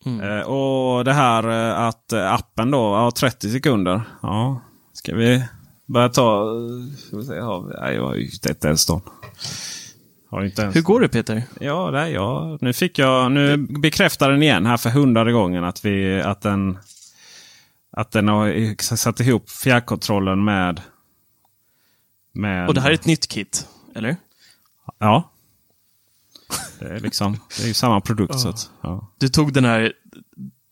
Mm. 0.05 0.21
Uh, 0.21 0.41
och 0.41 1.05
det 1.05 1.13
här 1.13 1.47
uh, 1.47 1.79
att 1.79 2.13
appen 2.13 2.71
då 2.71 2.95
har 2.95 3.11
30 3.11 3.49
sekunder. 3.49 4.01
Ja, 4.21 4.61
ska 4.93 5.15
vi 5.15 5.43
börja 5.85 6.09
ta... 6.09 6.45
Ska 6.97 7.17
vi 7.17 7.25
se, 7.25 7.39
har 7.39 7.61
vi, 7.61 7.73
nej, 7.81 7.95
jag 7.95 8.03
har 8.03 8.15
ju 8.15 8.29
inte 8.47 8.67
ens 8.67 8.81
stånd. 8.81 9.01
Hur 10.73 10.81
går 10.81 10.99
det 10.99 11.09
Peter? 11.09 11.43
Ja, 11.59 11.91
det 11.91 12.09
jag. 12.09 12.61
Nu 12.61 12.73
fick 12.73 12.99
jag, 12.99 13.31
nu 13.31 13.57
bekräftar 13.57 14.31
den 14.31 14.43
igen 14.43 14.65
här 14.65 14.77
för 14.77 14.89
hundrade 14.89 15.31
gången 15.31 15.63
att, 15.63 15.85
vi, 15.85 16.21
att, 16.21 16.41
den, 16.41 16.77
att 17.91 18.11
den 18.11 18.27
har 18.27 18.95
satt 18.95 19.19
ihop 19.19 19.49
fjärrkontrollen 19.49 20.43
med, 20.43 20.81
med... 22.33 22.67
Och 22.67 22.73
det 22.73 22.81
här 22.81 22.89
är 22.89 22.93
ett 22.93 23.05
nytt 23.05 23.27
kit, 23.27 23.67
eller? 23.95 24.15
Ja. 24.99 25.32
Det 26.79 26.85
är 26.85 26.99
liksom, 26.99 27.39
det 27.57 27.63
är 27.63 27.67
ju 27.67 27.73
samma 27.73 28.01
produkt. 28.01 28.39
så 28.39 28.49
att, 28.49 28.69
ja. 28.81 29.13
Du 29.17 29.29
tog 29.29 29.53
den 29.53 29.65
här, 29.65 29.93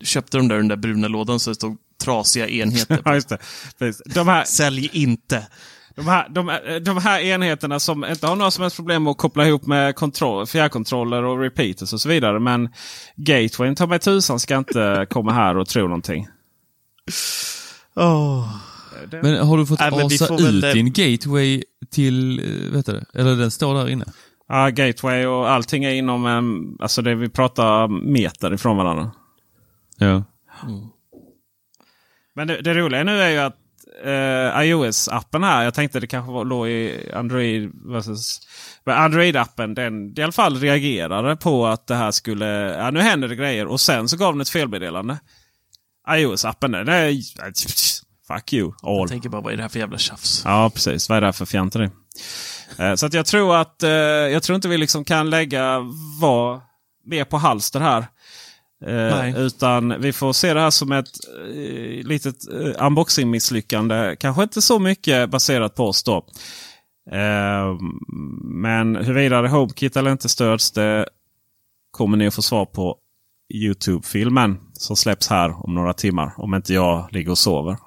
köpte 0.03 0.37
de 0.37 0.47
där, 0.47 0.57
den 0.57 0.67
där 0.67 0.75
bruna 0.75 1.07
lådan 1.07 1.39
så 1.39 1.49
det 1.49 1.55
stod 1.55 1.77
trasiga 2.03 2.47
enheter 2.47 2.97
på. 2.97 3.01
ja, 3.09 3.15
just 3.15 3.29
det. 3.29 3.37
De 4.05 4.27
här... 4.27 4.43
Sälj 4.43 4.89
inte! 4.93 5.47
De 5.95 6.07
här, 6.07 6.29
de, 6.29 6.59
de 6.81 6.97
här 6.97 7.19
enheterna 7.19 7.79
som 7.79 8.05
inte 8.05 8.27
har 8.27 8.35
några 8.35 8.51
som 8.51 8.61
helst 8.61 8.77
problem 8.77 9.07
att 9.07 9.17
koppla 9.17 9.47
ihop 9.47 9.65
med 9.65 9.95
kontroll, 9.95 10.47
fjärrkontroller 10.47 11.23
och 11.23 11.39
repeaters 11.39 11.93
och 11.93 12.01
så 12.01 12.09
vidare. 12.09 12.39
Men 12.39 12.69
Gatewayn 13.15 13.75
ta 13.75 13.87
mig 13.87 13.99
tusan 13.99 14.39
ska 14.39 14.57
inte 14.57 15.07
komma 15.09 15.33
här 15.33 15.57
och 15.57 15.67
tro 15.67 15.81
någonting. 15.81 16.27
Oh. 17.95 18.55
Men 19.21 19.47
har 19.47 19.57
du 19.57 19.65
fått 19.65 19.79
Nej, 19.79 20.05
asa 20.05 20.33
ut 20.33 20.41
väl... 20.41 20.61
din 20.61 20.93
gateway 20.93 21.63
till, 21.89 22.39
eh, 22.39 22.71
vet 22.71 22.85
du 22.85 23.03
Eller 23.13 23.35
den 23.35 23.51
står 23.51 23.75
där 23.75 23.89
inne? 23.89 24.05
Ja, 24.51 24.69
gateway 24.69 25.25
och 25.25 25.49
allting 25.49 25.83
är 25.83 25.93
inom 25.93 26.25
en, 26.25 26.77
alltså 26.79 27.01
det 27.01 27.15
vi 27.15 27.29
pratar 27.29 27.87
meter 27.87 28.53
ifrån 28.53 28.77
varandra. 28.77 29.11
Ja. 29.97 30.23
Mm. 30.63 30.87
Men 32.35 32.47
det, 32.47 32.61
det 32.61 32.73
roliga 32.73 33.03
nu 33.03 33.21
är 33.21 33.29
ju 33.29 33.37
att 33.37 33.57
uh, 34.05 34.61
iOS-appen 34.61 35.43
här. 35.43 35.63
Jag 35.63 35.73
tänkte 35.73 35.99
det 35.99 36.07
kanske 36.07 36.31
var, 36.31 36.45
låg 36.45 36.67
i 36.67 37.11
Android. 37.13 37.71
Men 38.83 38.97
Android-appen 38.97 39.75
den 39.75 40.19
i 40.19 40.21
alla 40.23 40.31
fall 40.31 40.55
reagerade 40.55 41.35
på 41.35 41.67
att 41.67 41.87
det 41.87 41.95
här 41.95 42.11
skulle... 42.11 42.47
Ja, 42.77 42.91
nu 42.91 42.99
händer 42.99 43.27
det 43.27 43.35
grejer. 43.35 43.67
Och 43.67 43.81
sen 43.81 44.09
så 44.09 44.17
gav 44.17 44.33
den 44.33 44.41
ett 44.41 44.49
felmeddelande. 44.49 45.17
iOS-appen 46.09 46.71
den 46.71 46.87
är... 46.87 47.11
Fuck 48.27 48.53
you 48.53 48.73
all. 48.81 48.99
Jag 48.99 49.09
tänker 49.09 49.29
bara 49.29 49.41
vad 49.41 49.53
är 49.53 49.57
det 49.57 49.63
här 49.63 49.69
för 49.69 49.79
jävla 49.79 49.97
tjafs? 49.97 50.41
Ja 50.45 50.71
precis. 50.73 51.09
Vad 51.09 51.17
är 51.17 51.21
det 51.21 51.27
här 51.27 51.31
för 51.31 51.45
fjanteri? 51.45 51.89
Uh, 52.79 52.95
så 52.95 53.05
att 53.05 53.13
jag 53.13 53.25
tror 53.25 53.55
att... 53.55 53.83
Uh, 53.83 53.89
jag 53.89 54.43
tror 54.43 54.55
inte 54.55 54.67
vi 54.67 54.77
liksom 54.77 55.05
kan 55.05 55.29
lägga 55.29 55.79
vad 56.19 56.61
mer 57.03 57.23
på 57.23 57.37
halster 57.37 57.79
här. 57.79 58.07
Eh, 58.85 59.39
utan 59.39 60.01
vi 60.01 60.13
får 60.13 60.33
se 60.33 60.53
det 60.53 60.59
här 60.59 60.69
som 60.69 60.91
ett 60.91 61.09
eh, 61.47 62.07
litet 62.07 62.35
eh, 62.53 62.85
unboxing-misslyckande. 62.85 64.15
Kanske 64.15 64.43
inte 64.43 64.61
så 64.61 64.79
mycket 64.79 65.29
baserat 65.29 65.75
på 65.75 65.87
oss 65.87 66.03
då. 66.03 66.25
Eh, 67.11 67.77
men 68.43 68.95
huruvida 68.95 69.47
HomeKit 69.47 69.97
eller 69.97 70.11
inte 70.11 70.29
stöds 70.29 70.71
det 70.71 71.09
kommer 71.91 72.17
ni 72.17 72.27
att 72.27 72.35
få 72.35 72.41
svar 72.41 72.65
på 72.65 72.97
Youtube-filmen 73.53 74.59
som 74.73 74.95
släpps 74.95 75.27
här 75.27 75.65
om 75.65 75.73
några 75.73 75.93
timmar. 75.93 76.33
Om 76.37 76.55
inte 76.55 76.73
jag 76.73 77.07
ligger 77.11 77.31
och 77.31 77.37
sover. 77.37 77.77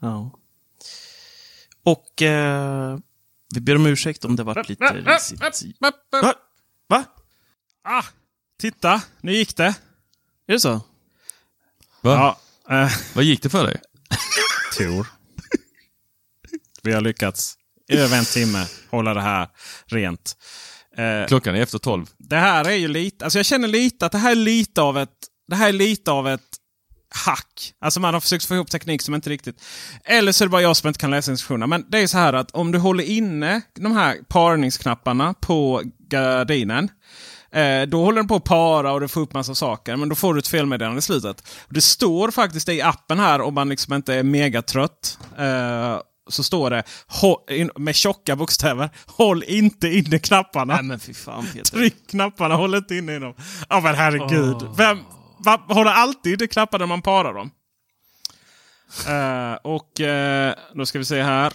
Ja. 0.00 0.30
Och 1.84 2.22
eh, 2.22 2.98
vi 3.54 3.60
ber 3.60 3.76
om 3.76 3.86
ursäkt 3.86 4.24
om 4.24 4.36
det 4.36 4.42
varit 4.42 4.68
lite 4.68 4.84
risigt. 4.84 5.40
Va? 6.22 6.34
Va? 6.88 7.04
Ah! 7.84 8.04
Titta, 8.60 9.02
nu 9.20 9.32
gick 9.32 9.56
det. 9.56 9.74
Är 10.46 10.52
det 10.52 10.60
så? 10.60 10.80
Va? 12.00 12.36
Ja, 12.66 12.82
äh. 12.82 12.92
Vad 13.14 13.24
gick 13.24 13.42
det 13.42 13.48
för 13.48 13.64
dig? 13.66 13.80
Tor. 14.78 15.06
Vi 16.82 16.92
har 16.92 17.00
lyckats 17.00 17.54
i 17.88 17.96
över 17.96 18.18
en 18.18 18.24
timme 18.24 18.66
hålla 18.90 19.14
det 19.14 19.20
här 19.20 19.48
rent. 19.86 20.36
Eh, 20.96 21.26
Klockan 21.26 21.54
är 21.54 21.60
efter 21.60 21.78
tolv. 21.78 22.06
Det 22.18 22.36
här 22.36 22.64
är 22.64 22.74
ju 22.74 22.88
lite, 22.88 23.24
alltså 23.24 23.38
jag 23.38 23.46
känner 23.46 23.68
lite 23.68 24.06
att 24.06 24.12
det 24.12 24.18
här 24.18 24.30
är 24.30 24.34
lite 24.34 24.82
av 24.82 24.98
ett, 24.98 25.10
det 25.48 25.56
här 25.56 25.68
är 25.68 25.72
lite 25.72 26.10
av 26.10 26.28
ett 26.28 26.56
hack. 27.14 27.72
Alltså 27.80 28.00
man 28.00 28.14
har 28.14 28.20
försökt 28.20 28.44
få 28.44 28.54
ihop 28.54 28.70
teknik 28.70 29.02
som 29.02 29.14
inte 29.14 29.30
riktigt... 29.30 29.62
Eller 30.04 30.32
så 30.32 30.44
är 30.44 30.46
det 30.46 30.50
bara 30.50 30.62
jag 30.62 30.76
som 30.76 30.88
inte 30.88 31.00
kan 31.00 31.10
läsa 31.10 31.30
instruktionerna. 31.30 31.66
Men 31.66 31.84
det 31.88 31.98
är 31.98 32.06
så 32.06 32.18
här 32.18 32.32
att 32.32 32.50
om 32.50 32.72
du 32.72 32.78
håller 32.78 33.04
inne 33.04 33.60
de 33.74 33.92
här 33.92 34.16
parningsknapparna 34.28 35.34
på 35.34 35.82
gardinen 36.08 36.90
Eh, 37.52 37.82
då 37.88 38.04
håller 38.04 38.16
den 38.16 38.28
på 38.28 38.34
att 38.34 38.44
para 38.44 38.92
och 38.92 39.00
du 39.00 39.08
får 39.08 39.20
upp 39.20 39.34
massa 39.34 39.54
saker. 39.54 39.96
Men 39.96 40.08
då 40.08 40.14
får 40.14 40.34
du 40.34 40.38
ett 40.38 40.48
felmeddelande 40.48 40.98
i 40.98 41.02
slutet. 41.02 41.48
Det 41.68 41.80
står 41.80 42.30
faktiskt 42.30 42.68
i 42.68 42.82
appen 42.82 43.18
här 43.18 43.40
om 43.40 43.54
man 43.54 43.68
liksom 43.68 43.94
inte 43.94 44.14
är 44.14 44.22
megatrött. 44.22 45.18
Eh, 45.38 45.98
så 46.28 46.42
står 46.42 46.70
det 46.70 46.82
med 47.76 47.94
tjocka 47.94 48.36
bokstäver. 48.36 48.90
Håll 49.06 49.44
inte 49.46 49.88
inne 49.88 50.18
knapparna. 50.18 50.74
Nej, 50.74 50.84
men 50.84 51.00
fy 51.00 51.14
fan, 51.14 51.46
Peter. 51.52 51.70
Tryck 51.70 52.10
knapparna, 52.10 52.54
håll 52.54 52.74
inte 52.74 52.94
inne 52.94 53.18
dem. 53.18 53.34
Ja 53.68 53.80
men 53.80 53.94
herregud. 53.94 54.62
Oh. 54.62 54.76
Vem 54.76 54.98
va, 55.38 55.64
håller 55.68 55.90
alltid 55.90 56.40
inne 56.42 56.48
knapparna 56.48 56.82
när 56.82 56.88
man 56.88 57.02
parar 57.02 57.34
dem? 57.34 57.50
Uh, 59.08 59.54
och 59.62 60.00
uh, 60.00 60.52
då 60.74 60.86
ska 60.86 60.98
vi 60.98 61.04
se 61.04 61.22
här. 61.22 61.52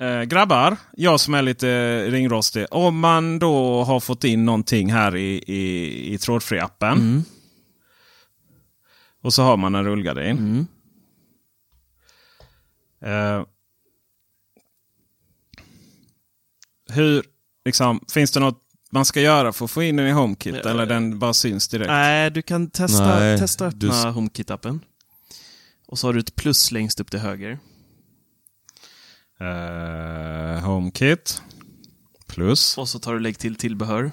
Eh, 0.00 0.22
grabbar, 0.22 0.76
jag 0.92 1.20
som 1.20 1.34
är 1.34 1.42
lite 1.42 2.00
ringrostig. 2.10 2.66
Om 2.70 2.98
man 2.98 3.38
då 3.38 3.84
har 3.84 4.00
fått 4.00 4.24
in 4.24 4.44
någonting 4.44 4.92
här 4.92 5.16
i, 5.16 5.44
i, 5.46 6.14
i 6.14 6.16
trådfri-appen. 6.16 6.92
Mm. 6.92 7.22
Och 9.22 9.34
så 9.34 9.42
har 9.42 9.56
man 9.56 9.74
en 9.74 9.84
rullgardin. 9.84 10.38
Mm. 10.38 10.66
Hur, 16.90 17.24
liksom, 17.64 18.00
finns 18.12 18.30
det 18.30 18.40
något 18.40 18.61
man 18.92 19.04
ska 19.04 19.20
göra 19.20 19.52
för 19.52 19.64
att 19.64 19.70
få 19.70 19.82
in 19.82 19.96
den 19.96 20.06
i 20.06 20.10
HomeKit? 20.10 20.56
Ja, 20.64 20.70
eller 20.70 20.86
den 20.86 21.18
bara 21.18 21.34
syns 21.34 21.68
direkt? 21.68 21.88
Nej, 21.88 22.30
du 22.30 22.42
kan 22.42 22.70
testa, 22.70 23.18
Nej, 23.18 23.38
testa 23.38 23.66
öppna 23.66 23.78
du... 23.78 23.88
HomeKit-appen. 23.88 24.80
Och 25.86 25.98
så 25.98 26.08
har 26.08 26.14
du 26.14 26.20
ett 26.20 26.34
plus 26.34 26.70
längst 26.70 27.00
upp 27.00 27.10
till 27.10 27.20
höger. 27.20 27.58
Uh, 29.40 30.60
HomeKit. 30.60 31.42
Plus. 32.26 32.78
Och 32.78 32.88
så 32.88 32.98
tar 32.98 33.14
du 33.14 33.20
lägg 33.20 33.38
till 33.38 33.56
tillbehör. 33.56 34.10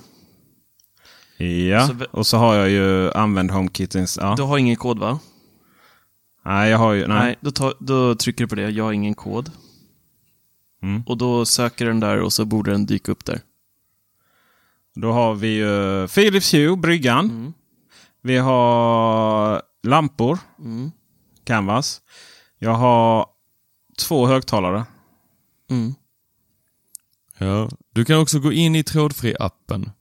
Ja, 1.70 1.88
så, 1.88 2.06
och 2.12 2.28
så 2.28 2.38
har 2.38 2.56
jag 2.56 2.70
ju 2.70 3.12
använd 3.12 3.52
HomeKit. 3.52 3.96
Ja. 4.18 4.34
Du 4.38 4.44
har 4.44 4.58
ingen 4.58 4.76
kod 4.76 5.00
va? 5.00 5.20
Nej, 6.46 6.70
jag 6.70 6.78
har 6.78 6.94
ju... 6.94 7.08
Nej, 7.08 7.20
nej 7.20 7.38
då, 7.42 7.52
tar, 7.52 7.74
då 7.80 8.16
trycker 8.16 8.44
du 8.44 8.48
på 8.48 8.56
det. 8.56 8.70
Jag 8.70 8.84
har 8.84 8.92
ingen 8.92 9.14
kod. 9.14 9.52
Mm. 10.84 11.04
Och 11.08 11.18
då 11.18 11.46
söker 11.46 11.86
den 11.86 12.00
där 12.00 12.20
och 12.20 12.34
så 12.34 12.46
borde 12.46 12.72
den 12.72 12.86
dyka 12.86 13.12
upp 13.12 13.26
där. 13.26 13.42
Då 15.02 15.12
har 15.12 15.36
vi 15.36 15.48
ju 15.48 16.08
Philips 16.08 16.54
Hue, 16.54 16.76
bryggan. 16.76 17.26
Mm. 17.26 17.54
Vi 18.22 18.38
har 18.38 19.62
lampor. 19.84 20.40
Mm. 20.60 20.92
Canvas. 21.44 22.02
Jag 22.58 22.74
har 22.74 23.26
två 23.98 24.28
högtalare. 24.28 24.86
Mm. 25.70 25.94
Ja. 27.38 27.70
Du 27.94 28.06
kan 28.06 28.20
också 28.20 28.40
gå 28.40 28.54
in 28.54 28.76
i 28.76 28.82
trådfri-appen. 28.82 29.92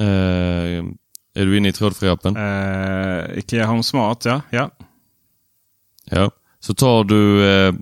Eh, 0.00 0.84
är 1.34 1.46
du 1.46 1.56
inne 1.56 1.68
i 1.68 1.72
trådfri-appen? 1.72 2.36
Eh, 2.36 3.38
Ikea 3.38 3.66
Home 3.66 3.82
Smart, 3.82 4.24
ja. 4.24 4.40
ja. 4.50 4.70
Ja. 6.04 6.30
Så 6.60 6.74
tar 6.74 7.04
du 7.04 7.46
eh, 7.46 7.74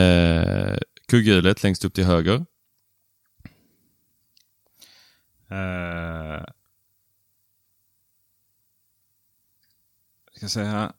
eh, 0.00 0.78
kugghjulet 1.08 1.62
längst 1.62 1.84
upp 1.84 1.94
till 1.94 2.04
höger. 2.04 2.44
Eh, 5.50 6.44
ska 10.36 10.48
se 10.48 10.62
här. 10.64 10.92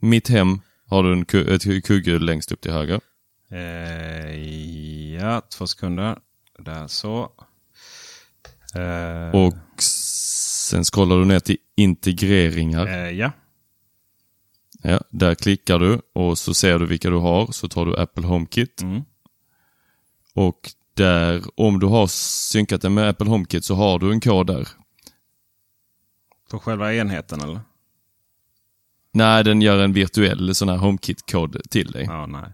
Mitt 0.00 0.28
hem 0.28 0.60
har 0.86 1.02
du 1.02 1.12
en, 1.12 1.24
ku- 1.26 1.50
ett 1.54 1.84
kugghjul 1.86 2.24
längst 2.24 2.52
upp 2.52 2.60
till 2.60 2.72
höger. 2.72 3.00
Eh, 3.48 5.14
ja, 5.14 5.40
två 5.40 5.66
sekunder. 5.66 6.18
Där 6.58 6.86
så. 6.86 7.32
Eh, 8.74 9.30
Och 9.34 9.82
sen 9.82 10.84
scrollar 10.84 11.16
du 11.18 11.24
ner 11.24 11.40
till 11.40 11.56
integreringar. 11.76 12.86
ja. 13.10 13.32
Ja, 14.86 15.00
där 15.10 15.34
klickar 15.34 15.78
du 15.78 16.00
och 16.12 16.38
så 16.38 16.54
ser 16.54 16.78
du 16.78 16.86
vilka 16.86 17.10
du 17.10 17.16
har. 17.16 17.52
Så 17.52 17.68
tar 17.68 17.86
du 17.86 17.96
Apple 17.96 18.26
HomeKit. 18.26 18.82
Mm. 18.82 19.02
Och 20.34 20.70
där, 20.94 21.42
om 21.54 21.80
du 21.80 21.86
har 21.86 22.06
synkat 22.06 22.82
den 22.82 22.94
med 22.94 23.08
Apple 23.08 23.28
HomeKit 23.28 23.64
så 23.64 23.74
har 23.74 23.98
du 23.98 24.12
en 24.12 24.20
kod 24.20 24.46
där. 24.46 24.68
På 26.50 26.58
själva 26.58 26.94
enheten 26.94 27.40
eller? 27.40 27.60
Nej, 29.12 29.44
den 29.44 29.62
gör 29.62 29.78
en 29.78 29.92
virtuell 29.92 30.54
sån 30.54 30.68
här 30.68 30.76
HomeKit-kod 30.76 31.70
till 31.70 31.90
dig. 31.90 32.04
Ja, 32.04 32.26
nej. 32.26 32.52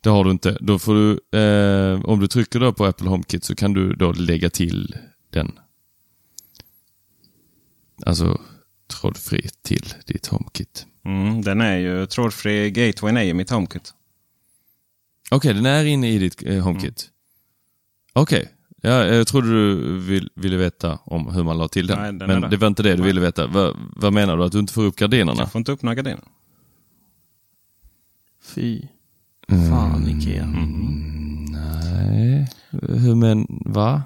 Det 0.00 0.10
har 0.10 0.24
du 0.24 0.30
inte. 0.30 0.58
Då 0.60 0.78
får 0.78 0.94
du, 0.94 1.38
eh, 1.38 2.04
om 2.04 2.20
du 2.20 2.28
trycker 2.28 2.60
då 2.60 2.72
på 2.72 2.84
Apple 2.84 3.08
HomeKit 3.08 3.44
så 3.44 3.54
kan 3.54 3.72
du 3.72 3.92
då 3.94 4.12
lägga 4.12 4.50
till 4.50 4.96
den. 5.30 5.58
Alltså 8.06 8.40
trådfri 9.00 9.48
till 9.62 9.94
ditt 10.06 10.26
HomeKit. 10.26 10.86
Mm, 11.04 11.42
den 11.42 11.60
är 11.60 11.76
ju 11.76 12.06
trådfri. 12.06 12.70
Gatewayn 12.70 13.16
är 13.16 13.22
ju 13.22 13.34
mitt 13.34 13.50
HomeKit. 13.50 13.94
Okej, 15.30 15.54
den 15.54 15.66
är 15.66 15.84
inne 15.84 16.10
i 16.10 16.18
ditt 16.18 16.42
eh, 16.46 16.64
HomeKit. 16.64 17.10
Okej. 18.12 18.48
Ja, 18.82 19.04
jag 19.04 19.26
trodde 19.26 19.48
du 19.48 19.98
vill, 19.98 20.30
ville 20.34 20.56
veta 20.56 20.98
om 21.04 21.34
hur 21.34 21.42
man 21.42 21.58
la 21.58 21.68
till 21.68 21.86
den. 21.86 21.98
Nej, 21.98 22.12
den 22.12 22.30
är 22.30 22.40
Men 22.40 22.50
det 22.50 22.56
var 22.56 22.68
inte 22.68 22.82
det 22.82 22.90
du 22.90 22.96
Nej. 22.96 23.06
ville 23.06 23.20
veta. 23.20 23.46
Va, 23.46 23.74
vad 23.96 24.12
menar 24.12 24.36
du? 24.36 24.44
Att 24.44 24.52
du 24.52 24.58
inte 24.58 24.72
får 24.72 24.82
upp 24.82 24.96
gardinerna? 24.96 25.38
Jag 25.38 25.52
får 25.52 25.58
inte 25.58 25.72
upp 25.72 25.82
några 25.82 25.94
gardiner. 25.94 26.24
Fy 28.42 28.82
fan 29.48 30.08
Ikea. 30.08 30.46
Nej, 31.50 32.48
hur 32.70 33.14
men, 33.14 33.46
va? 33.48 34.02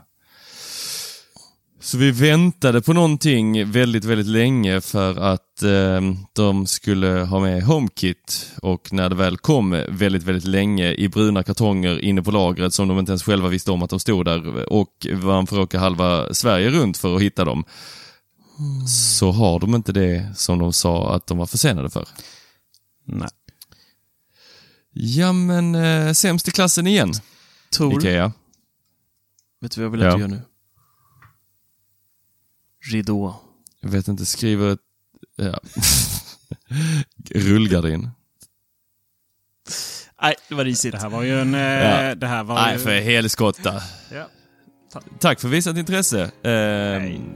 Så 1.80 1.98
vi 1.98 2.10
väntade 2.10 2.82
på 2.82 2.92
någonting 2.92 3.70
väldigt, 3.70 4.04
väldigt 4.04 4.26
länge 4.26 4.80
för 4.80 5.18
att 5.20 5.51
eh, 5.62 6.00
de 6.32 6.66
skulle 6.66 7.06
ha 7.08 7.40
med 7.40 7.62
HomeKit 7.62 8.50
och 8.62 8.92
när 8.92 9.08
det 9.08 9.14
väl 9.14 9.36
kom 9.38 9.70
väldigt, 9.88 10.22
väldigt 10.22 10.44
länge 10.44 10.92
i 10.92 11.08
bruna 11.08 11.42
kartonger 11.42 11.98
inne 11.98 12.22
på 12.22 12.30
lagret 12.30 12.74
som 12.74 12.88
de 12.88 12.98
inte 12.98 13.12
ens 13.12 13.22
själva 13.22 13.48
visste 13.48 13.70
om 13.70 13.82
att 13.82 13.90
de 13.90 14.00
stod 14.00 14.24
där 14.24 14.72
och 14.72 15.06
man 15.22 15.46
får 15.46 15.58
åka 15.60 15.78
halva 15.78 16.34
Sverige 16.34 16.70
runt 16.70 16.96
för 16.98 17.16
att 17.16 17.22
hitta 17.22 17.44
dem. 17.44 17.64
Så 18.88 19.30
har 19.30 19.60
de 19.60 19.74
inte 19.74 19.92
det 19.92 20.32
som 20.36 20.58
de 20.58 20.72
sa 20.72 21.14
att 21.14 21.26
de 21.26 21.38
var 21.38 21.46
försenade 21.46 21.90
för. 21.90 22.08
Nej. 23.04 23.28
Ja 24.94 25.32
men, 25.32 25.74
eh, 25.74 26.12
sämst 26.12 26.48
i 26.48 26.50
klassen 26.50 26.86
igen. 26.86 27.12
Tor, 27.70 27.98
Ikea. 27.98 28.32
vet 29.60 29.72
du 29.72 29.80
vad 29.80 29.84
jag 29.86 29.90
vill 29.90 30.00
att 30.02 30.06
Ja. 30.06 30.14
du 30.14 30.20
gör 30.20 30.28
nu? 30.28 30.42
Ridå. 32.92 33.40
Jag 33.80 33.88
vet 33.88 34.08
inte, 34.08 34.26
skriver 34.26 34.72
ett... 34.72 34.78
Ja. 35.44 35.58
Rullgardin. 37.34 38.10
Nej, 40.22 40.34
det 40.48 40.54
var 40.54 40.64
risigt. 40.64 40.92
Det 40.92 40.98
här 41.00 41.08
var 41.08 41.22
ju 41.22 41.40
en... 41.40 41.54
Eh, 41.54 41.60
Ja. 41.60 42.14
Det 42.14 42.26
här 42.26 42.44
var 42.44 42.54
Nej, 42.54 42.72
ju... 42.72 42.78
för 42.78 43.00
helskotta. 43.00 43.82
Ja. 44.12 44.28
Tack 45.20 45.40
för 45.40 45.48
visat 45.48 45.76
intresse. 45.76 46.30
Eh, 46.42 46.52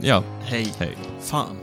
ja, 0.01 0.23
Hej. 0.45 0.73
hej. 0.79 0.97
Fan. 1.21 1.57